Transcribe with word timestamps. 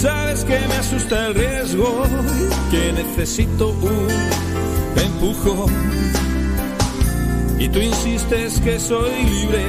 Sabes 0.00 0.44
que 0.46 0.58
me 0.58 0.74
asusta 0.76 1.26
el 1.26 1.34
riesgo, 1.34 2.04
que 2.70 2.90
necesito 2.90 3.68
un 3.68 4.08
empujón. 4.96 5.70
Y 7.58 7.68
tú 7.68 7.80
insistes 7.80 8.60
que 8.60 8.80
soy 8.80 9.10
libre, 9.24 9.66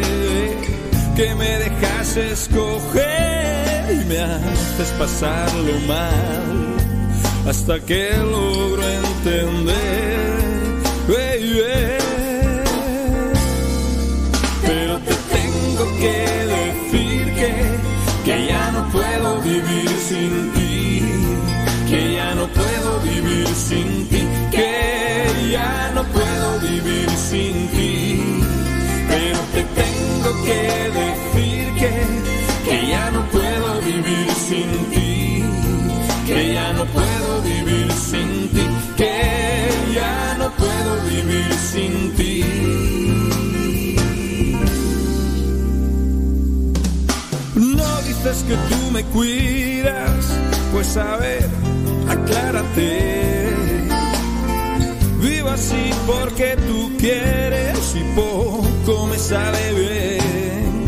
que 1.18 1.36
me 1.36 1.58
dejas 1.58 2.16
escoger 2.16 3.92
y 3.92 4.06
me 4.06 4.20
haces 4.20 4.90
pasarlo 4.98 5.80
mal 5.86 6.76
hasta 7.46 7.82
que 7.82 8.12
logro 8.16 8.84
entender. 8.88 10.32
Sin 23.72 24.08
ti, 24.10 24.22
que 24.52 25.50
ya 25.56 25.92
no 25.96 26.04
puedo 26.16 26.48
vivir 26.60 27.10
sin 27.30 27.56
ti. 27.74 27.94
Pero 29.12 29.40
te 29.56 29.62
tengo 29.82 30.30
que 30.48 30.62
decir 31.02 31.64
que, 31.80 31.94
que 32.66 32.76
ya 32.94 33.06
no 33.16 33.22
puedo 33.36 33.70
vivir 33.90 34.28
sin 34.48 34.70
ti, 34.94 35.44
que 36.28 36.54
ya 36.54 36.74
no 36.74 36.84
puedo 36.98 37.32
vivir 37.52 37.88
sin 38.10 38.30
ti, 38.54 38.66
que 39.00 39.16
ya 39.98 40.36
no 40.42 40.48
puedo 40.62 40.92
vivir 41.14 41.52
sin 41.72 41.94
ti. 42.18 42.36
No 47.56 47.90
dices 48.08 48.38
que 48.48 48.56
tú 48.70 48.92
me 48.92 49.04
cuidas, 49.16 50.26
pues 50.74 50.98
a 50.98 51.16
ver, 51.18 51.50
aclárate. 52.10 53.51
Vivo 55.42 55.54
así 55.54 55.90
porque 56.06 56.56
tú 56.68 56.92
quieres 57.00 57.96
y 57.96 58.04
poco 58.16 59.08
me 59.08 59.18
sale 59.18 59.74
bien. 59.74 60.86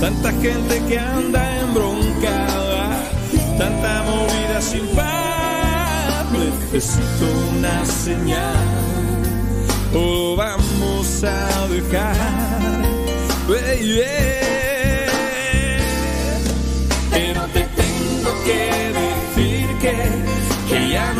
Tanta 0.00 0.32
gente 0.32 0.82
que 0.88 0.98
anda 0.98 1.60
embroncada, 1.60 2.96
tanta 3.58 4.02
movida 4.04 4.62
sin 4.62 4.86
paz. 4.96 6.24
Necesito 6.32 7.26
una 7.58 7.84
señal, 7.84 8.64
o 9.94 10.34
vamos 10.34 11.22
a 11.22 11.68
dejar. 11.68 12.16
Baby. 13.46 14.00
Pero 17.10 17.42
te 17.52 17.60
tengo 17.60 18.44
que 18.46 18.85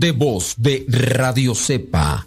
De 0.00 0.12
voz 0.12 0.54
de 0.56 0.86
Radio 0.88 1.54
Cepa 1.54 2.26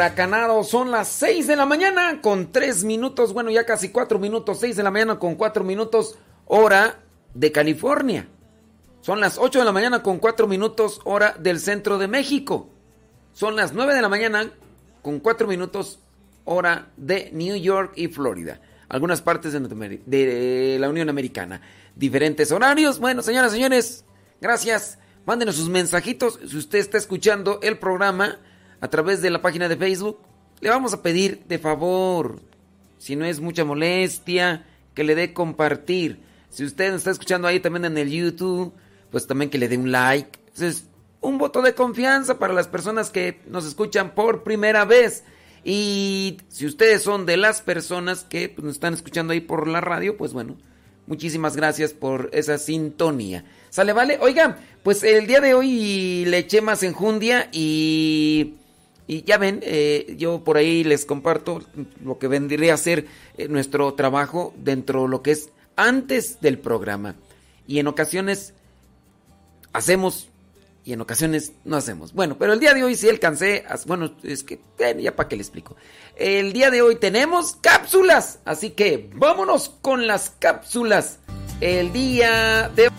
Vientos 0.00 0.16
huracanados, 0.16 0.68
son 0.68 0.90
las 0.90 1.08
6 1.08 1.46
de 1.46 1.56
la 1.56 1.66
mañana 1.66 2.22
con 2.22 2.50
3 2.52 2.84
minutos, 2.84 3.34
bueno 3.34 3.50
ya 3.50 3.66
casi 3.66 3.90
4 3.90 4.18
minutos, 4.18 4.58
6 4.58 4.76
de 4.76 4.82
la 4.82 4.90
mañana 4.90 5.18
con 5.18 5.34
4 5.34 5.62
minutos, 5.62 6.16
hora 6.46 7.00
de 7.34 7.52
California. 7.52 8.26
Son 9.02 9.20
las 9.20 9.36
8 9.36 9.58
de 9.58 9.64
la 9.66 9.72
mañana 9.72 10.02
con 10.02 10.18
4 10.18 10.46
minutos 10.46 11.02
hora 11.04 11.36
del 11.38 11.60
centro 11.60 11.98
de 11.98 12.08
México. 12.08 12.70
Son 13.34 13.56
las 13.56 13.74
9 13.74 13.94
de 13.94 14.00
la 14.00 14.08
mañana 14.08 14.50
con 15.02 15.20
4 15.20 15.46
minutos 15.46 15.98
hora 16.46 16.88
de 16.96 17.28
New 17.34 17.56
York 17.56 17.92
y 17.94 18.08
Florida. 18.08 18.58
Algunas 18.88 19.20
partes 19.20 19.52
de, 19.52 20.76
la 20.80 20.88
Unión 20.88 21.10
Americana. 21.10 21.60
Diferentes 21.94 22.50
horarios. 22.52 23.00
Bueno, 23.00 23.20
señoras 23.20 23.52
y 23.52 23.56
señores, 23.56 24.06
gracias. 24.40 24.98
Mándenos 25.26 25.56
sus 25.56 25.68
mensajitos. 25.68 26.38
Si 26.48 26.56
usted 26.56 26.78
está 26.78 26.96
escuchando 26.96 27.60
el 27.62 27.78
programa 27.78 28.38
a 28.80 28.88
través 28.88 29.22
de 29.22 29.30
la 29.30 29.42
página 29.42 29.68
de 29.68 29.76
Facebook, 29.76 30.18
le 30.60 30.70
vamos 30.70 30.92
a 30.92 31.02
pedir 31.02 31.44
de 31.48 31.58
favor, 31.58 32.40
si 32.98 33.16
no 33.16 33.24
es 33.24 33.40
mucha 33.40 33.64
molestia, 33.64 34.66
que 34.94 35.04
le 35.04 35.14
dé 35.14 35.32
compartir. 35.32 36.20
Si 36.50 36.64
usted 36.64 36.90
nos 36.90 36.98
está 36.98 37.10
escuchando 37.10 37.48
ahí 37.48 37.60
también 37.60 37.84
en 37.84 37.98
el 37.98 38.10
YouTube, 38.10 38.72
pues 39.10 39.26
también 39.26 39.50
que 39.50 39.58
le 39.58 39.68
dé 39.68 39.78
un 39.78 39.92
like. 39.92 40.38
Es 40.58 40.84
un 41.20 41.38
voto 41.38 41.62
de 41.62 41.74
confianza 41.74 42.38
para 42.38 42.52
las 42.52 42.68
personas 42.68 43.10
que 43.10 43.40
nos 43.46 43.64
escuchan 43.66 44.14
por 44.14 44.42
primera 44.42 44.84
vez. 44.84 45.24
Y 45.64 46.38
si 46.48 46.66
ustedes 46.66 47.02
son 47.02 47.26
de 47.26 47.36
las 47.36 47.60
personas 47.62 48.24
que 48.24 48.48
pues, 48.48 48.64
nos 48.64 48.74
están 48.74 48.94
escuchando 48.94 49.32
ahí 49.32 49.40
por 49.40 49.68
la 49.68 49.80
radio, 49.80 50.16
pues 50.16 50.32
bueno, 50.32 50.56
muchísimas 51.06 51.56
gracias 51.56 51.92
por 51.92 52.30
esa 52.32 52.58
sintonía. 52.58 53.44
¿Sale, 53.68 53.92
vale? 53.92 54.18
Oiga, 54.20 54.58
pues 54.82 55.02
el 55.02 55.26
día 55.26 55.40
de 55.40 55.54
hoy 55.54 56.24
le 56.26 56.38
eché 56.38 56.60
más 56.60 56.82
enjundia 56.82 57.48
y, 57.52 58.54
y 59.10 59.24
ya 59.24 59.38
ven, 59.38 59.58
eh, 59.64 60.14
yo 60.18 60.44
por 60.44 60.56
ahí 60.56 60.84
les 60.84 61.04
comparto 61.04 61.64
lo 62.04 62.20
que 62.20 62.28
vendría 62.28 62.74
a 62.74 62.76
ser 62.76 63.06
eh, 63.36 63.48
nuestro 63.48 63.92
trabajo 63.94 64.54
dentro 64.56 65.02
de 65.02 65.08
lo 65.08 65.20
que 65.20 65.32
es 65.32 65.50
antes 65.74 66.40
del 66.40 66.60
programa. 66.60 67.16
Y 67.66 67.80
en 67.80 67.88
ocasiones 67.88 68.54
hacemos 69.72 70.28
y 70.84 70.92
en 70.92 71.00
ocasiones 71.00 71.54
no 71.64 71.76
hacemos. 71.76 72.12
Bueno, 72.12 72.36
pero 72.38 72.52
el 72.52 72.60
día 72.60 72.72
de 72.72 72.84
hoy 72.84 72.94
sí 72.94 73.08
alcancé. 73.08 73.64
Bueno, 73.84 74.14
es 74.22 74.44
que 74.44 74.60
ya 74.78 75.16
para 75.16 75.28
qué 75.28 75.34
le 75.34 75.42
explico. 75.42 75.74
El 76.14 76.52
día 76.52 76.70
de 76.70 76.80
hoy 76.80 76.94
tenemos 76.94 77.56
cápsulas. 77.56 78.38
Así 78.44 78.70
que 78.70 79.10
vámonos 79.12 79.70
con 79.82 80.06
las 80.06 80.30
cápsulas. 80.38 81.18
El 81.60 81.92
día 81.92 82.70
de 82.76 82.92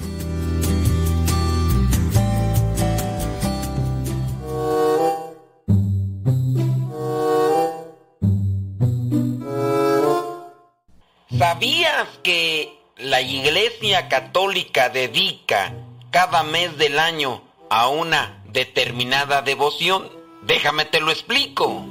¿Sabías 11.61 12.07
que 12.23 12.73
la 12.97 13.21
Iglesia 13.21 14.09
Católica 14.09 14.89
dedica 14.89 15.71
cada 16.09 16.41
mes 16.41 16.75
del 16.79 16.97
año 16.97 17.43
a 17.69 17.87
una 17.87 18.43
determinada 18.51 19.43
devoción? 19.43 20.09
Déjame 20.41 20.85
te 20.85 20.99
lo 20.99 21.11
explico. 21.11 21.85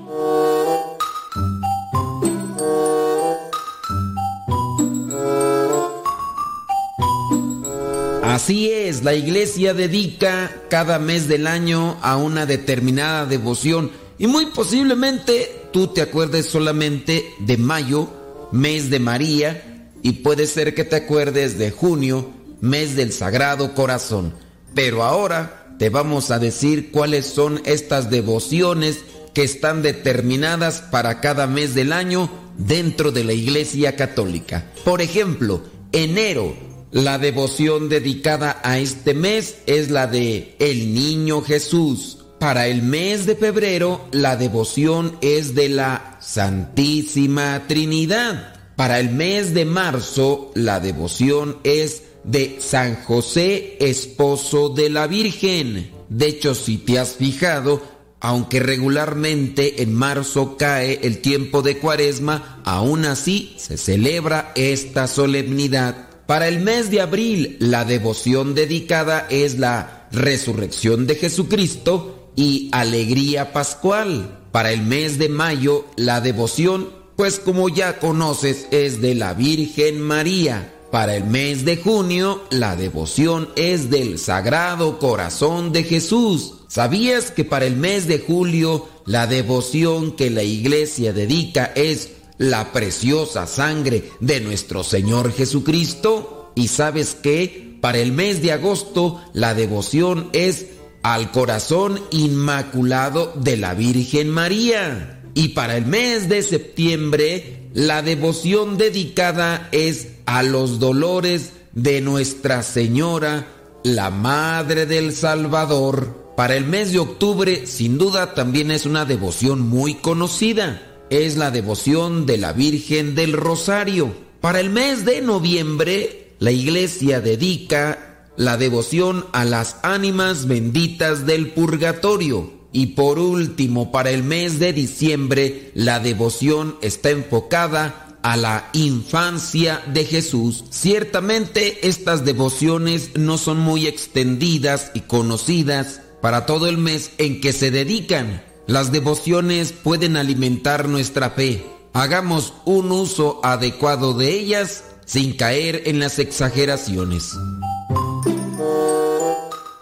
Así 8.24 8.72
es, 8.72 9.04
la 9.04 9.14
iglesia 9.14 9.72
dedica 9.72 10.50
cada 10.68 10.98
mes 10.98 11.28
del 11.28 11.46
año 11.46 11.96
a 12.02 12.16
una 12.16 12.44
determinada 12.44 13.24
devoción 13.24 13.92
y 14.18 14.26
muy 14.26 14.46
posiblemente 14.46 15.68
tú 15.72 15.86
te 15.86 16.02
acuerdes 16.02 16.46
solamente 16.46 17.32
de 17.38 17.56
mayo, 17.56 18.08
mes 18.52 18.90
de 18.90 18.98
María, 18.98 19.90
y 20.02 20.12
puede 20.12 20.46
ser 20.46 20.74
que 20.74 20.84
te 20.84 20.96
acuerdes 20.96 21.58
de 21.58 21.70
junio, 21.70 22.30
mes 22.60 22.96
del 22.96 23.12
Sagrado 23.12 23.74
Corazón. 23.74 24.34
Pero 24.74 25.02
ahora 25.02 25.76
te 25.78 25.90
vamos 25.90 26.30
a 26.30 26.38
decir 26.38 26.90
cuáles 26.90 27.26
son 27.26 27.60
estas 27.64 28.10
devociones 28.10 28.98
que 29.34 29.42
están 29.42 29.82
determinadas 29.82 30.80
para 30.80 31.20
cada 31.20 31.46
mes 31.46 31.74
del 31.74 31.92
año 31.92 32.30
dentro 32.58 33.12
de 33.12 33.24
la 33.24 33.32
Iglesia 33.32 33.96
Católica. 33.96 34.70
Por 34.84 35.00
ejemplo, 35.00 35.62
enero, 35.92 36.54
la 36.90 37.18
devoción 37.18 37.88
dedicada 37.88 38.60
a 38.64 38.78
este 38.78 39.14
mes 39.14 39.58
es 39.66 39.90
la 39.90 40.06
de 40.06 40.56
el 40.58 40.92
Niño 40.92 41.42
Jesús. 41.42 42.19
Para 42.40 42.68
el 42.68 42.80
mes 42.82 43.26
de 43.26 43.36
febrero, 43.36 44.08
la 44.12 44.34
devoción 44.34 45.18
es 45.20 45.54
de 45.54 45.68
la 45.68 46.16
Santísima 46.22 47.64
Trinidad. 47.68 48.54
Para 48.76 48.98
el 48.98 49.10
mes 49.10 49.52
de 49.52 49.66
marzo, 49.66 50.50
la 50.54 50.80
devoción 50.80 51.58
es 51.64 52.04
de 52.24 52.56
San 52.58 53.04
José, 53.04 53.76
esposo 53.78 54.70
de 54.70 54.88
la 54.88 55.06
Virgen. 55.06 55.90
De 56.08 56.28
hecho, 56.28 56.54
si 56.54 56.78
te 56.78 56.98
has 56.98 57.10
fijado, 57.10 57.82
aunque 58.20 58.58
regularmente 58.58 59.82
en 59.82 59.92
marzo 59.92 60.56
cae 60.56 60.98
el 61.02 61.18
tiempo 61.18 61.60
de 61.60 61.76
cuaresma, 61.76 62.62
aún 62.64 63.04
así 63.04 63.54
se 63.58 63.76
celebra 63.76 64.52
esta 64.54 65.08
solemnidad. 65.08 66.08
Para 66.24 66.48
el 66.48 66.60
mes 66.60 66.90
de 66.90 67.02
abril, 67.02 67.58
la 67.60 67.84
devoción 67.84 68.54
dedicada 68.54 69.26
es 69.28 69.58
la 69.58 70.08
resurrección 70.10 71.06
de 71.06 71.16
Jesucristo 71.16 72.16
y 72.36 72.68
alegría 72.72 73.52
pascual. 73.52 74.38
Para 74.52 74.72
el 74.72 74.82
mes 74.82 75.18
de 75.18 75.28
mayo, 75.28 75.84
la 75.96 76.20
devoción, 76.20 76.90
pues 77.16 77.38
como 77.38 77.68
ya 77.68 77.98
conoces, 77.98 78.66
es 78.70 79.00
de 79.00 79.14
la 79.14 79.34
Virgen 79.34 80.00
María. 80.00 80.74
Para 80.90 81.14
el 81.14 81.24
mes 81.24 81.64
de 81.64 81.76
junio, 81.76 82.42
la 82.50 82.74
devoción 82.74 83.50
es 83.54 83.90
del 83.90 84.18
Sagrado 84.18 84.98
Corazón 84.98 85.72
de 85.72 85.84
Jesús. 85.84 86.54
¿Sabías 86.66 87.30
que 87.30 87.44
para 87.44 87.66
el 87.66 87.76
mes 87.76 88.08
de 88.08 88.18
julio, 88.18 88.88
la 89.06 89.28
devoción 89.28 90.12
que 90.16 90.30
la 90.30 90.42
iglesia 90.42 91.12
dedica 91.12 91.72
es 91.76 92.10
la 92.38 92.72
preciosa 92.72 93.46
sangre 93.46 94.10
de 94.18 94.40
nuestro 94.40 94.82
Señor 94.82 95.32
Jesucristo? 95.32 96.50
¿Y 96.56 96.68
sabes 96.68 97.14
que 97.14 97.78
para 97.80 97.98
el 97.98 98.10
mes 98.12 98.42
de 98.42 98.52
agosto, 98.52 99.20
la 99.32 99.54
devoción 99.54 100.28
es 100.32 100.66
al 101.02 101.30
corazón 101.30 102.00
inmaculado 102.10 103.32
de 103.36 103.56
la 103.56 103.74
Virgen 103.74 104.30
María? 104.30 105.22
Y 105.34 105.48
para 105.50 105.76
el 105.76 105.86
mes 105.86 106.28
de 106.28 106.42
septiembre, 106.42 107.68
la 107.72 108.02
devoción 108.02 108.78
dedicada 108.78 109.68
es 109.72 110.08
a 110.26 110.42
los 110.42 110.80
dolores 110.80 111.52
de 111.72 112.00
Nuestra 112.00 112.62
Señora, 112.62 113.46
la 113.84 114.10
Madre 114.10 114.86
del 114.86 115.12
Salvador. 115.12 116.32
Para 116.36 116.56
el 116.56 116.64
mes 116.64 116.92
de 116.92 116.98
octubre, 116.98 117.66
sin 117.66 117.98
duda, 117.98 118.34
también 118.34 118.70
es 118.70 118.86
una 118.86 119.04
devoción 119.04 119.60
muy 119.60 119.94
conocida. 119.94 120.82
Es 121.10 121.36
la 121.36 121.50
devoción 121.50 122.26
de 122.26 122.38
la 122.38 122.52
Virgen 122.52 123.14
del 123.14 123.32
Rosario. 123.32 124.12
Para 124.40 124.60
el 124.60 124.70
mes 124.70 125.04
de 125.04 125.20
noviembre, 125.20 126.34
la 126.38 126.50
iglesia 126.50 127.20
dedica 127.20 128.09
la 128.40 128.56
devoción 128.56 129.26
a 129.32 129.44
las 129.44 129.76
ánimas 129.82 130.46
benditas 130.46 131.26
del 131.26 131.50
purgatorio. 131.50 132.50
Y 132.72 132.86
por 132.86 133.18
último, 133.18 133.92
para 133.92 134.12
el 134.12 134.22
mes 134.22 134.58
de 134.58 134.72
diciembre, 134.72 135.70
la 135.74 136.00
devoción 136.00 136.76
está 136.80 137.10
enfocada 137.10 138.16
a 138.22 138.38
la 138.38 138.70
infancia 138.72 139.82
de 139.92 140.06
Jesús. 140.06 140.64
Ciertamente 140.70 141.86
estas 141.86 142.24
devociones 142.24 143.10
no 143.14 143.36
son 143.36 143.58
muy 143.60 143.86
extendidas 143.86 144.90
y 144.94 145.00
conocidas 145.00 146.00
para 146.22 146.46
todo 146.46 146.66
el 146.66 146.78
mes 146.78 147.10
en 147.18 147.42
que 147.42 147.52
se 147.52 147.70
dedican. 147.70 148.42
Las 148.66 148.90
devociones 148.90 149.72
pueden 149.72 150.16
alimentar 150.16 150.88
nuestra 150.88 151.28
fe. 151.28 151.62
Hagamos 151.92 152.54
un 152.64 152.90
uso 152.90 153.38
adecuado 153.42 154.14
de 154.14 154.32
ellas 154.32 154.84
sin 155.04 155.36
caer 155.36 155.82
en 155.84 155.98
las 155.98 156.18
exageraciones. 156.18 157.34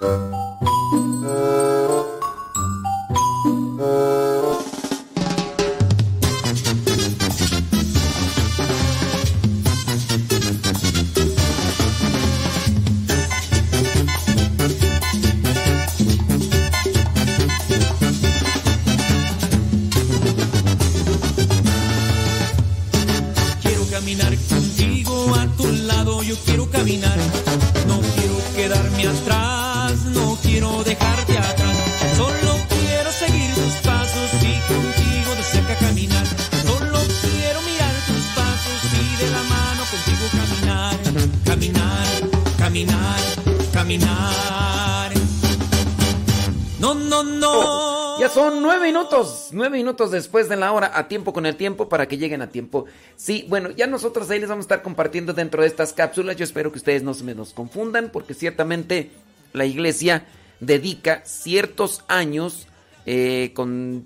No 0.01 0.48
No, 46.79 46.95
no, 46.95 47.23
no. 47.23 47.53
Oh, 47.55 48.21
ya 48.21 48.29
son 48.29 48.61
nueve 48.61 48.89
minutos, 48.89 49.49
nueve 49.53 49.79
minutos 49.79 50.11
después 50.11 50.51
de 50.51 50.57
la 50.57 50.73
hora, 50.73 50.93
a 50.95 51.09
tiempo 51.09 51.33
con 51.33 51.47
el 51.47 51.57
tiempo 51.57 51.89
para 51.89 52.07
que 52.07 52.19
lleguen 52.19 52.43
a 52.43 52.51
tiempo. 52.51 52.85
Sí, 53.17 53.47
bueno, 53.49 53.71
ya 53.71 53.87
nosotros 53.87 54.29
ahí 54.29 54.41
les 54.41 54.51
vamos 54.51 54.65
a 54.65 54.67
estar 54.67 54.83
compartiendo 54.83 55.33
dentro 55.33 55.63
de 55.63 55.69
estas 55.69 55.95
cápsulas. 55.95 56.37
Yo 56.37 56.45
espero 56.45 56.71
que 56.71 56.79
ustedes 56.79 57.03
no 57.03 57.15
se 57.15 57.25
nos 57.35 57.55
confundan, 57.55 58.11
porque 58.13 58.35
ciertamente 58.35 59.11
la 59.55 59.65
iglesia 59.65 60.27
dedica 60.61 61.23
ciertos 61.25 62.05
años 62.09 62.67
eh, 63.07 63.53
con 63.55 64.05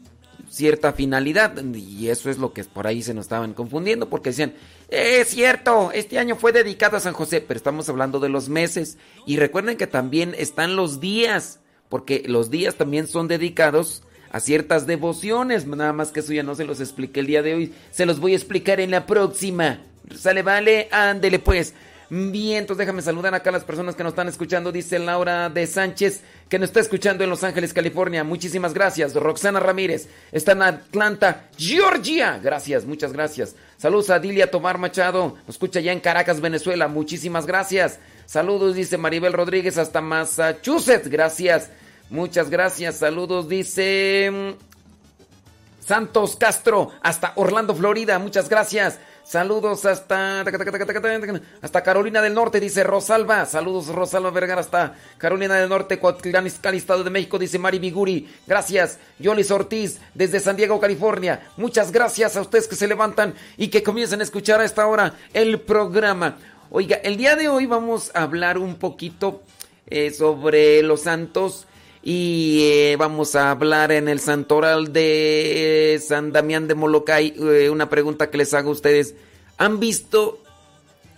cierta 0.53 0.93
finalidad. 0.93 1.57
Y 1.75 2.09
eso 2.09 2.31
es 2.31 2.39
lo 2.39 2.53
que 2.53 2.63
por 2.65 2.87
ahí 2.87 3.03
se 3.03 3.15
nos 3.15 3.25
estaban 3.25 3.55
confundiendo, 3.55 4.09
porque 4.09 4.31
decían, 4.31 4.53
es 4.89 5.29
cierto, 5.29 5.91
este 5.93 6.19
año 6.19 6.37
fue 6.37 6.53
dedicado 6.53 6.97
a 6.97 7.01
San 7.01 7.15
José, 7.15 7.41
pero 7.41 7.57
estamos 7.57 7.89
hablando 7.89 8.21
de 8.21 8.29
los 8.29 8.49
meses. 8.49 8.99
Y 9.27 9.39
recuerden 9.39 9.79
que 9.79 9.87
también 9.87 10.35
están 10.37 10.77
los 10.77 11.01
días, 11.01 11.61
porque 11.89 12.23
los 12.27 12.51
días 12.51 12.75
también 12.75 13.09
son 13.09 13.29
dedicados 13.29 14.03
a 14.31 14.41
ciertas 14.41 14.87
devociones. 14.87 15.67
Nada 15.67 15.95
más 15.95 16.13
que 16.13 16.21
eso 16.21 16.35
ya 16.35 16.43
no 16.43 16.55
se 16.55 16.65
los 16.65 16.81
expliqué 16.81 17.21
el 17.21 17.27
día 17.27 17.43
de 17.43 17.55
hoy, 17.55 17.75
se 17.91 18.07
los 18.07 18.21
voy 18.21 18.35
a 18.35 18.37
explicar 18.37 18.79
en 18.81 18.91
la 18.91 19.07
próxima. 19.07 19.81
Sale, 20.15 20.43
vale, 20.43 20.89
ándele 20.91 21.39
pues. 21.39 21.75
Bien, 22.15 22.59
entonces 22.59 22.77
déjame 22.77 23.01
saludar 23.01 23.35
acá 23.35 23.49
a 23.49 23.55
las 23.55 23.65
personas 23.65 23.95
que 23.95 24.03
nos 24.03 24.11
están 24.11 24.29
escuchando. 24.29 24.71
Dice 24.71 24.99
Laura 24.99 25.49
de 25.49 25.67
Sánchez, 25.67 26.21
que 26.51 26.59
nos 26.59 26.69
está 26.69 26.81
escuchando 26.81 27.25
en 27.25 27.31
Los 27.31 27.43
Ángeles, 27.43 27.73
California. 27.73 28.23
Muchísimas 28.23 28.75
gracias. 28.75 29.15
Roxana 29.15 29.61
Ramírez, 29.61 30.11
está 30.31 30.53
en 30.53 30.61
Atlanta, 30.61 31.49
Georgia. 31.57 32.39
Gracias, 32.43 32.85
muchas 32.85 33.15
gracias. 33.15 33.57
Saludos 33.79 34.11
a 34.11 34.19
Dilia 34.19 34.51
Tomar 34.51 34.77
Machado, 34.77 35.39
nos 35.47 35.57
escucha 35.57 35.81
ya 35.81 35.91
en 35.91 36.01
Caracas, 36.01 36.43
Venezuela. 36.43 36.87
Muchísimas 36.87 37.47
gracias. 37.47 37.99
Saludos, 38.27 38.75
dice 38.75 38.99
Maribel 38.99 39.33
Rodríguez, 39.33 39.79
hasta 39.79 40.03
Massachusetts. 40.03 41.09
Gracias, 41.09 41.71
muchas 42.11 42.51
gracias. 42.51 42.97
Saludos, 42.97 43.49
dice 43.49 44.31
mm, 44.31 45.83
Santos 45.83 46.37
Castro, 46.37 46.91
hasta 47.01 47.33
Orlando, 47.37 47.75
Florida. 47.75 48.19
Muchas 48.19 48.51
gracias. 48.51 48.99
Saludos 49.25 49.85
hasta 49.87 50.45
hasta 51.63 51.83
Carolina 51.83 52.21
del 52.21 52.35
Norte, 52.35 52.61
dice 52.61 52.83
Rosalba. 52.83 53.47
Saludos 53.47 53.89
Rosalba 53.89 54.31
Vergara 54.31 54.61
hasta 54.61 54.95
Carolina 55.17 55.55
del 55.55 55.69
Norte, 55.69 55.99
Coatlán, 55.99 56.47
Estado 56.47 57.05
de 57.05 57.11
México, 57.11 57.39
dice 57.39 57.59
Mari 57.59 57.79
Biguri. 57.79 58.29
Gracias. 58.47 58.99
Yolis 59.19 59.51
Ortiz 59.51 60.01
desde 60.15 60.41
San 60.41 60.57
Diego, 60.57 60.81
California. 60.81 61.49
Muchas 61.57 61.93
gracias 61.93 62.37
a 62.37 62.41
ustedes 62.41 62.67
que 62.67 62.77
se 62.77 62.89
levantan 62.89 63.35
y 63.57 63.69
que 63.69 63.83
comiencen 63.83 64.21
a 64.21 64.25
escuchar 64.25 64.61
a 64.61 64.65
esta 64.65 64.87
hora 64.87 65.15
el 65.33 65.61
programa. 65.61 66.39
Oiga, 66.71 66.97
el 66.97 67.17
día 67.17 67.37
de 67.37 67.49
hoy 67.49 67.67
vamos 67.67 68.11
a 68.15 68.23
hablar 68.23 68.59
un 68.59 68.77
poquito 68.77 69.43
eh, 69.87 70.11
sobre 70.11 70.83
los 70.83 71.03
santos 71.03 71.67
y 72.03 72.65
eh, 72.65 72.97
vamos 72.99 73.37
a 73.37 73.53
hablar 73.53 73.93
en 73.93 74.09
el 74.09 74.19
santoral 74.19 74.93
de 74.93 76.03
San 76.05 76.33
Damián 76.33 76.67
de 76.67 76.75
Molokai. 76.75 77.35
Eh, 77.39 77.71
una 77.71 77.89
pregunta 77.89 78.29
que 78.29 78.39
les 78.39 78.53
hago 78.55 78.71
a 78.71 78.73
ustedes. 78.73 79.15
¿Han 79.57 79.79
visto 79.79 80.43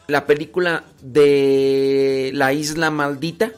la 0.06 0.26
película 0.26 0.84
de 1.00 2.30
La 2.34 2.52
Isla 2.52 2.90
Maldita? 2.90 3.52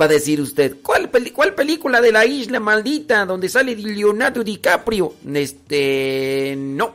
Va 0.00 0.06
a 0.06 0.08
decir 0.08 0.40
usted, 0.40 0.76
¿cuál, 0.82 1.10
¿cuál 1.32 1.54
película 1.54 2.00
de 2.00 2.12
La 2.12 2.24
Isla 2.26 2.60
Maldita 2.60 3.24
donde 3.24 3.48
sale 3.48 3.76
Leonardo 3.76 4.42
DiCaprio? 4.42 5.14
Este, 5.34 6.54
no. 6.56 6.94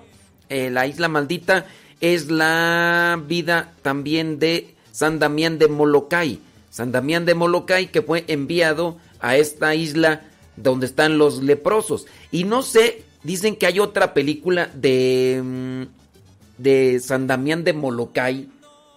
Eh, 0.50 0.70
la 0.70 0.86
Isla 0.86 1.08
Maldita 1.08 1.66
es 2.02 2.30
la 2.30 3.22
vida 3.26 3.74
también 3.82 4.38
de 4.40 4.76
San 4.92 5.20
Damián 5.20 5.60
de 5.60 5.70
Molokai. 5.70 6.40
San 6.70 6.92
Damián 6.92 7.26
de 7.26 7.36
Molokai 7.36 7.92
que 7.92 8.02
fue 8.02 8.26
enviado 8.28 8.98
a 9.24 9.38
esta 9.38 9.74
isla 9.74 10.22
donde 10.56 10.86
están 10.86 11.18
los 11.18 11.42
leprosos. 11.42 12.06
Y 12.30 12.44
no 12.44 12.62
sé, 12.62 13.04
dicen 13.24 13.56
que 13.56 13.66
hay 13.66 13.80
otra 13.80 14.14
película 14.14 14.70
de, 14.76 15.42
mm, 15.44 15.84
de 16.62 17.00
San 17.00 17.26
Damián 17.26 17.64
de 17.64 17.74
Molokai. 17.74 18.50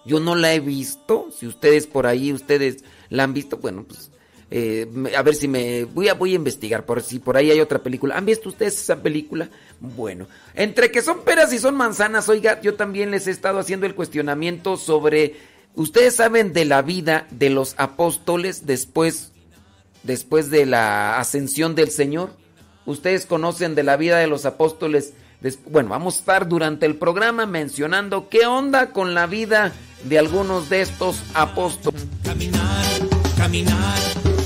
Yo 0.04 0.20
no 0.20 0.34
la 0.34 0.52
he 0.52 0.60
visto. 0.60 1.28
Si 1.34 1.46
ustedes 1.46 1.86
por 1.86 2.06
ahí, 2.06 2.32
ustedes 2.32 2.84
la 3.08 3.22
han 3.22 3.32
visto, 3.32 3.56
bueno, 3.58 3.84
pues 3.84 4.10
eh, 4.50 4.86
a 5.16 5.22
ver 5.22 5.34
si 5.34 5.48
me 5.48 5.84
voy 5.84 6.08
a 6.08 6.14
voy 6.14 6.32
a 6.32 6.36
investigar 6.36 6.86
por 6.86 7.02
si 7.02 7.18
por 7.18 7.36
ahí 7.36 7.50
hay 7.52 7.60
otra 7.60 7.82
película. 7.82 8.16
¿Han 8.16 8.26
visto 8.26 8.48
ustedes 8.48 8.80
esa 8.80 9.02
película? 9.02 9.48
Bueno, 9.80 10.26
entre 10.54 10.90
que 10.90 11.02
son 11.02 11.22
peras 11.22 11.52
y 11.52 11.58
son 11.58 11.76
manzanas, 11.76 12.28
oiga, 12.28 12.60
yo 12.60 12.74
también 12.74 13.12
les 13.12 13.28
he 13.28 13.30
estado 13.30 13.60
haciendo 13.60 13.86
el 13.86 13.94
cuestionamiento 13.94 14.76
sobre 14.76 15.36
ustedes 15.74 16.16
saben 16.16 16.52
de 16.52 16.64
la 16.64 16.82
vida 16.82 17.28
de 17.30 17.50
los 17.50 17.74
apóstoles 17.76 18.66
después 18.66 19.32
después 20.06 20.50
de 20.50 20.64
la 20.66 21.18
ascensión 21.18 21.74
del 21.74 21.90
Señor. 21.90 22.30
Ustedes 22.86 23.26
conocen 23.26 23.74
de 23.74 23.82
la 23.82 23.96
vida 23.96 24.18
de 24.18 24.28
los 24.28 24.46
apóstoles. 24.46 25.12
Bueno, 25.68 25.90
vamos 25.90 26.14
a 26.16 26.18
estar 26.20 26.48
durante 26.48 26.86
el 26.86 26.96
programa 26.96 27.44
mencionando 27.46 28.28
qué 28.28 28.46
onda 28.46 28.92
con 28.92 29.14
la 29.14 29.26
vida 29.26 29.72
de 30.04 30.18
algunos 30.18 30.68
de 30.70 30.82
estos 30.82 31.22
apóstoles. 31.34 32.06
Caminar, 32.22 32.84
caminar, 33.36 33.98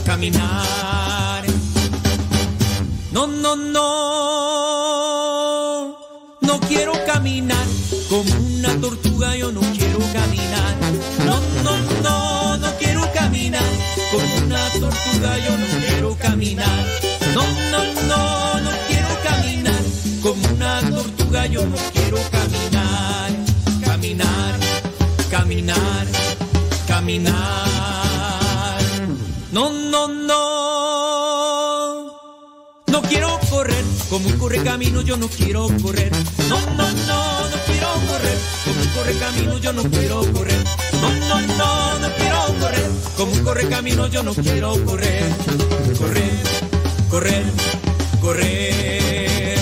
caminar. 0.06 1.44
No, 3.12 3.26
no, 3.26 3.56
no. 3.56 3.80
No 6.40 6.60
quiero 6.60 6.92
caminar 7.06 7.66
como 8.08 8.32
una 8.56 8.80
tortuga, 8.80 9.36
yo 9.36 9.52
no 9.52 9.60
quiero 9.60 9.79
yo 15.20 15.56
no 15.56 15.66
quiero 15.86 16.16
caminar. 16.16 16.86
No, 17.34 17.42
no, 17.70 17.84
no, 18.08 18.60
no 18.60 18.70
quiero 18.88 19.08
caminar. 19.22 19.82
Como 20.22 20.48
una 20.54 20.80
tortuga 20.80 21.46
yo 21.46 21.66
no 21.66 21.76
quiero 21.92 22.16
caminar. 22.30 23.30
Caminar, 23.84 24.54
caminar, 25.30 26.06
caminar. 26.88 27.34
No, 29.52 29.70
no, 29.70 30.08
no. 30.08 30.40
No 32.86 33.02
quiero 33.02 33.38
correr, 33.50 33.84
como 34.08 34.26
un 34.26 34.38
corre 34.38 34.62
camino 34.62 35.02
yo 35.02 35.16
no 35.18 35.28
quiero 35.28 35.68
correr. 35.82 36.10
No, 36.48 36.58
no, 36.76 36.90
no, 37.06 37.48
no 37.50 37.56
quiero 37.66 37.88
correr, 38.08 38.38
como 38.64 38.80
un 38.80 38.88
corre 38.88 39.14
camino 39.18 39.58
yo 39.58 39.72
no 39.72 39.82
quiero 39.82 40.32
correr. 40.32 40.64
No, 41.00 41.10
no, 41.28 41.40
no, 41.56 41.98
no 41.98 42.08
quiero 42.16 42.38
correr. 42.60 42.90
Como 43.16 43.32
un 43.32 43.44
corre 43.44 43.68
camino 43.68 44.06
yo 44.06 44.22
no 44.22 44.34
quiero 44.34 44.72
correr. 44.84 45.24
Correr, 45.98 46.32
correr, 47.10 47.44
correr. 48.20 49.58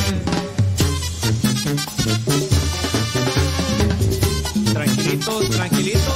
Tranquilitos, 4.73 5.51
tranquilitos. 5.51 6.15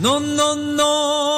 No, 0.00 0.20
no, 0.20 0.54
no, 0.54 1.37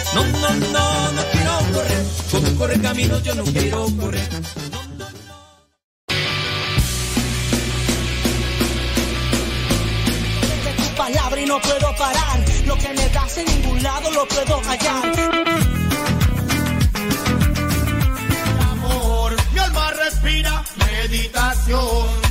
No, 0.13 0.25
no, 0.25 0.49
no, 0.55 1.11
no 1.13 1.21
quiero 1.31 1.57
correr. 1.73 2.05
Como 2.31 2.55
corre 2.57 2.81
camino, 2.81 3.19
yo 3.19 3.35
no 3.35 3.43
quiero 3.45 3.85
correr. 3.97 4.29
No, 4.71 4.83
no, 4.97 5.09
no. 5.09 5.11
de 10.65 10.73
tu 10.73 10.95
palabra 10.95 11.41
y 11.41 11.45
no 11.45 11.61
puedo 11.61 11.95
parar. 11.95 12.39
Lo 12.65 12.75
que 12.77 12.89
me 12.89 13.09
das 13.09 13.37
en 13.37 13.45
ningún 13.45 13.83
lado 13.83 14.11
lo 14.11 14.27
puedo 14.27 14.61
hallar. 14.61 15.11
amor. 18.71 19.35
Mi 19.53 19.59
alma 19.59 19.91
respira 19.91 20.63
meditación. 20.77 22.30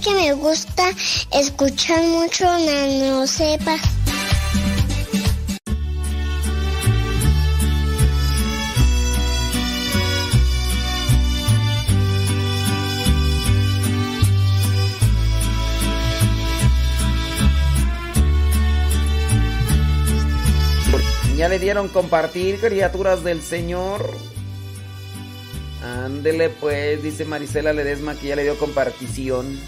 Que 0.00 0.14
me 0.14 0.32
gusta 0.32 0.90
escuchar 1.32 2.02
mucho 2.02 2.44
Nano 2.44 3.26
Cepa. 3.26 3.76
Ya 21.36 21.48
le 21.48 21.58
dieron 21.58 21.88
compartir, 21.88 22.60
criaturas 22.60 23.24
del 23.24 23.42
Señor. 23.42 24.10
Ándele 25.82 26.50
pues, 26.50 27.02
dice 27.02 27.24
Marisela 27.24 27.72
Ledesma 27.72 28.14
que 28.14 28.28
ya 28.28 28.36
le 28.36 28.42
dio 28.42 28.58
compartición. 28.58 29.58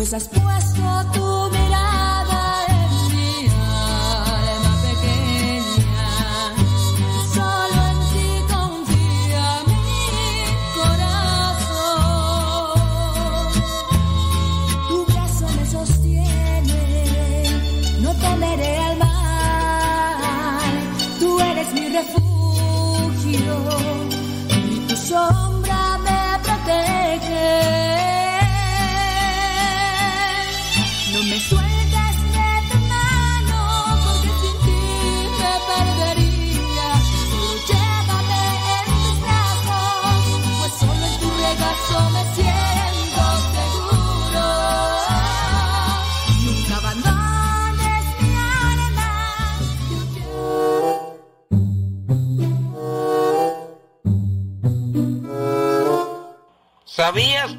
Pues 0.00 0.14
has 0.14 0.28
puesto 0.28 0.80
tu 1.12 1.59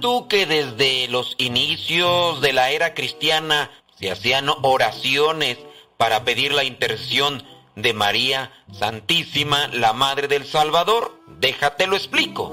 tú 0.01 0.27
que 0.27 0.45
desde 0.45 1.07
los 1.07 1.35
inicios 1.37 2.41
de 2.41 2.51
la 2.51 2.71
era 2.71 2.93
cristiana 2.93 3.71
se 3.97 4.11
hacían 4.11 4.47
oraciones 4.63 5.57
para 5.95 6.25
pedir 6.25 6.51
la 6.51 6.63
intercesión 6.63 7.43
de 7.75 7.93
María 7.93 8.51
Santísima, 8.77 9.67
la 9.69 9.93
Madre 9.93 10.27
del 10.27 10.45
Salvador? 10.45 11.17
Déjate 11.39 11.87
lo 11.87 11.95
explico. 11.95 12.51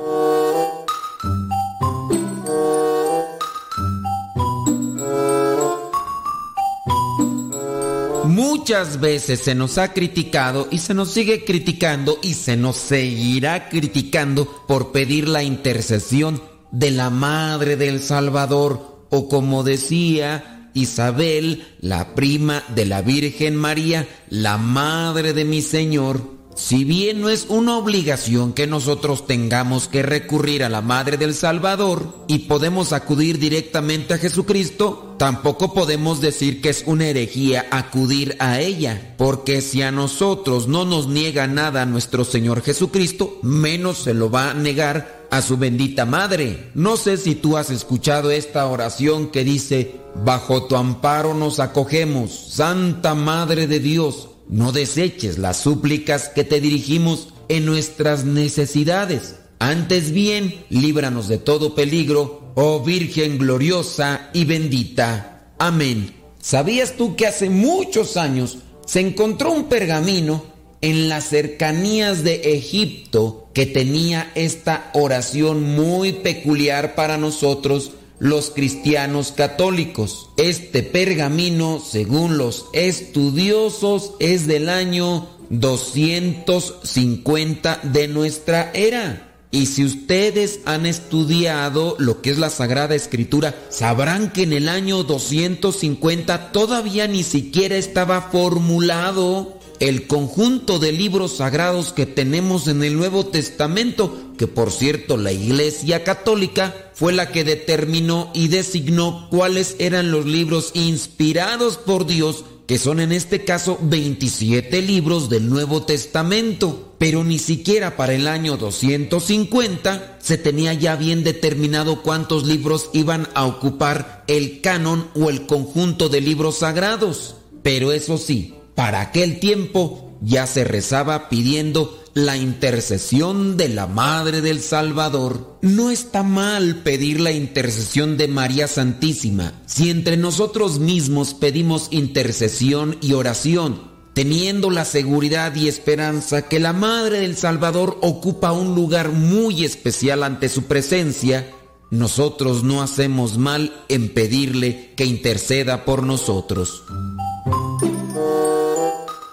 Muchas 8.25 9.01
veces 9.01 9.41
se 9.41 9.55
nos 9.55 9.79
ha 9.79 9.95
criticado 9.95 10.69
y 10.71 10.79
se 10.79 10.93
nos 10.93 11.11
sigue 11.11 11.45
criticando 11.45 12.19
y 12.23 12.35
se 12.35 12.57
nos 12.57 12.77
seguirá 12.77 13.71
criticando 13.71 14.47
por 14.67 14.93
pedir 14.93 15.27
la 15.27 15.43
intercesión 15.43 16.41
de 16.71 16.91
la 16.91 17.11
Madre 17.11 17.77
del 17.77 18.01
Salvador 18.01 19.07
o 19.11 19.29
como 19.29 19.63
decía 19.63 20.71
Isabel, 20.75 21.67
la 21.81 22.15
prima 22.15 22.63
de 22.75 22.87
la 22.87 23.03
Virgen 23.03 23.57
María, 23.57 24.07
la 24.29 24.59
Madre 24.59 25.33
de 25.33 25.45
mi 25.45 25.63
Señor. 25.63 26.39
Si 26.55 26.83
bien 26.83 27.21
no 27.21 27.29
es 27.29 27.47
una 27.49 27.79
obligación 27.79 28.53
que 28.53 28.67
nosotros 28.67 29.29
tengamos 29.29 29.87
que 29.87 30.03
recurrir 30.03 30.65
a 30.65 30.69
la 30.69 30.83
Madre 30.83 31.17
del 31.17 31.35
Salvador 31.35 32.25
y 32.27 32.41
podemos 32.41 32.93
acudir 32.93 33.39
directamente 33.39 34.15
a 34.15 34.19
Jesucristo, 34.19 35.15
tampoco 35.19 35.73
podemos 35.73 36.21
decir 36.21 36.61
que 36.61 36.71
es 36.71 36.83
una 36.87 37.07
herejía 37.07 37.67
acudir 37.71 38.37
a 38.41 38.59
ella, 38.61 39.15
porque 39.17 39.61
si 39.61 39.83
a 39.83 39.93
nosotros 39.93 40.67
no 40.67 40.85
nos 40.85 41.07
niega 41.07 41.47
nada 41.47 41.87
nuestro 41.87 42.25
Señor 42.25 42.63
Jesucristo, 42.63 43.39
menos 43.43 43.99
se 43.99 44.13
lo 44.13 44.29
va 44.29 44.51
a 44.51 44.55
negar 44.55 45.18
a 45.31 45.43
su 45.43 45.57
bendita 45.57 46.05
Madre. 46.05 46.71
No 46.75 46.97
sé 46.97 47.17
si 47.17 47.35
tú 47.35 47.57
has 47.57 47.71
escuchado 47.71 48.31
esta 48.31 48.67
oración 48.67 49.31
que 49.31 49.45
dice, 49.45 50.01
bajo 50.25 50.65
tu 50.65 50.77
amparo 50.77 51.35
nos 51.35 51.61
acogemos, 51.61 52.31
Santa 52.51 53.15
Madre 53.15 53.67
de 53.67 53.81
Dios 53.81 54.29
no 54.49 54.73
deseches 54.73 55.39
las 55.39 55.59
súplicas 55.59 56.31
que 56.31 56.45
te 56.45 56.61
dirigimos 56.61 57.29
en 57.49 57.67
nuestras 57.67 58.25
necesidades. 58.25 59.37
Antes 59.59 60.13
bien, 60.13 60.65
líbranos 60.71 61.29
de 61.29 61.39
todo 61.39 61.75
peligro, 61.75 62.53
oh 62.55 62.81
Virgen 62.81 63.39
gloriosa 63.39 64.31
y 64.33 64.45
bendita. 64.45 65.53
Amén. 65.59 66.15
¿Sabías 66.41 66.97
tú 66.97 67.17
que 67.17 67.27
hace 67.27 67.51
muchos 67.51 68.17
años 68.17 68.59
se 68.87 69.01
encontró 69.01 69.53
un 69.53 69.69
pergamino 69.69 70.45
en 70.81 71.09
las 71.09 71.25
cercanías 71.25 72.23
de 72.23 72.55
Egipto 72.55 73.48
que 73.59 73.67
tenía 73.67 74.31
esta 74.37 74.89
oración 74.95 75.75
muy 75.75 76.13
peculiar 76.13 76.95
para 76.95 77.17
nosotros 77.17 77.91
los 78.21 78.51
cristianos 78.51 79.33
católicos. 79.33 80.31
Este 80.37 80.85
pergamino, 80.85 81.83
según 81.85 82.39
los 82.39 82.67
estudiosos, 82.73 84.13
es 84.21 84.47
del 84.47 84.69
año 84.69 85.29
250 85.51 87.81
de 87.83 88.07
nuestra 88.07 88.71
era. 88.75 89.35
Y 89.51 89.67
si 89.67 89.85
ustedes 89.85 90.61
han 90.65 90.87
estudiado 90.87 91.97
lo 91.99 92.23
que 92.23 92.31
es 92.31 92.39
la 92.39 92.51
Sagrada 92.51 92.95
Escritura, 92.95 93.57
sabrán 93.71 94.31
que 94.31 94.45
en 94.45 94.53
el 94.53 94.69
año 94.69 95.03
250 95.03 96.53
todavía 96.53 97.09
ni 97.09 97.25
siquiera 97.25 97.75
estaba 97.75 98.31
formulado 98.31 99.58
el 99.81 100.07
conjunto 100.07 100.79
de 100.79 100.93
libros 100.93 101.37
sagrados 101.37 101.93
que 101.93 102.07
tenemos 102.07 102.67
en 102.69 102.83
el 102.83 102.97
Nuevo 102.97 103.27
Testamento, 103.27 104.17
que 104.37 104.47
por 104.47 104.73
cierto 104.73 105.17
la 105.17 105.33
Iglesia 105.33 106.05
Católica 106.05 106.75
fue 106.95 107.13
la 107.13 107.31
que 107.31 107.45
determinó 107.45 108.31
y 108.35 108.49
designó 108.49 109.29
cuáles 109.31 109.77
eran 109.79 110.11
los 110.11 110.27
libros 110.27 110.73
inspirados 110.75 111.77
por 111.77 112.07
Dios, 112.07 112.45
que 112.67 112.79
son 112.79 113.01
en 113.01 113.13
este 113.13 113.45
caso 113.45 113.79
27 113.81 114.83
libros 114.83 115.31
del 115.31 115.49
Nuevo 115.49 115.85
Testamento. 115.85 116.95
Pero 116.99 117.23
ni 117.23 117.39
siquiera 117.39 117.97
para 117.97 118.15
el 118.15 118.27
año 118.27 118.57
250 118.57 120.19
se 120.21 120.37
tenía 120.37 120.75
ya 120.75 120.97
bien 120.97 121.23
determinado 121.23 122.03
cuántos 122.03 122.47
libros 122.47 122.91
iban 122.93 123.29
a 123.35 123.47
ocupar 123.47 124.25
el 124.27 124.61
canon 124.61 125.09
o 125.15 125.31
el 125.31 125.47
conjunto 125.47 126.09
de 126.09 126.21
libros 126.21 126.59
sagrados. 126.59 127.37
Pero 127.63 127.93
eso 127.93 128.19
sí, 128.19 128.55
Para 128.79 129.01
aquel 129.01 129.41
tiempo 129.41 130.17
ya 130.23 130.47
se 130.47 130.63
rezaba 130.63 131.29
pidiendo 131.29 132.01
la 132.15 132.37
intercesión 132.37 133.57
de 133.57 133.69
la 133.69 133.89
Madre 133.89 134.41
del 134.41 134.61
Salvador. 134.61 135.59
No 135.63 135.91
está 135.91 136.23
mal 136.23 136.77
pedir 136.85 137.19
la 137.19 137.33
intercesión 137.33 138.17
de 138.17 138.29
María 138.29 138.69
Santísima 138.69 139.53
si 139.67 139.91
entre 139.91 140.17
nosotros 140.17 140.79
mismos 140.79 141.35
pedimos 141.35 141.89
intercesión 141.91 142.99
y 143.01 143.15
oración, 143.15 143.81
teniendo 144.15 144.71
la 144.71 144.85
seguridad 144.85 145.57
y 145.57 145.67
esperanza 145.67 146.43
que 146.43 146.61
la 146.61 146.73
Madre 146.73 147.19
del 147.19 147.37
Salvador 147.37 147.99
ocupa 148.01 148.53
un 148.53 148.77
lugar 148.77 149.09
muy 149.11 149.65
especial 149.65 150.23
ante 150.23 150.49
su 150.49 150.67
presencia. 150.67 151.51
Nosotros 151.91 152.63
no 152.63 152.81
hacemos 152.81 153.39
mal 153.39 153.85
en 153.89 154.15
pedirle 154.15 154.95
que 154.95 155.05
interceda 155.05 155.85
por 155.85 156.05
nosotros. 156.05 156.85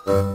Uh-huh. 0.07 0.34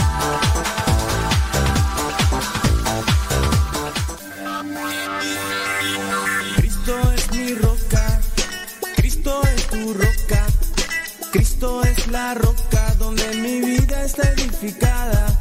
Roca 12.33 12.95
donde 12.97 13.23
mi 13.35 13.61
vida 13.61 14.03
está 14.03 14.31
edificada. 14.33 15.39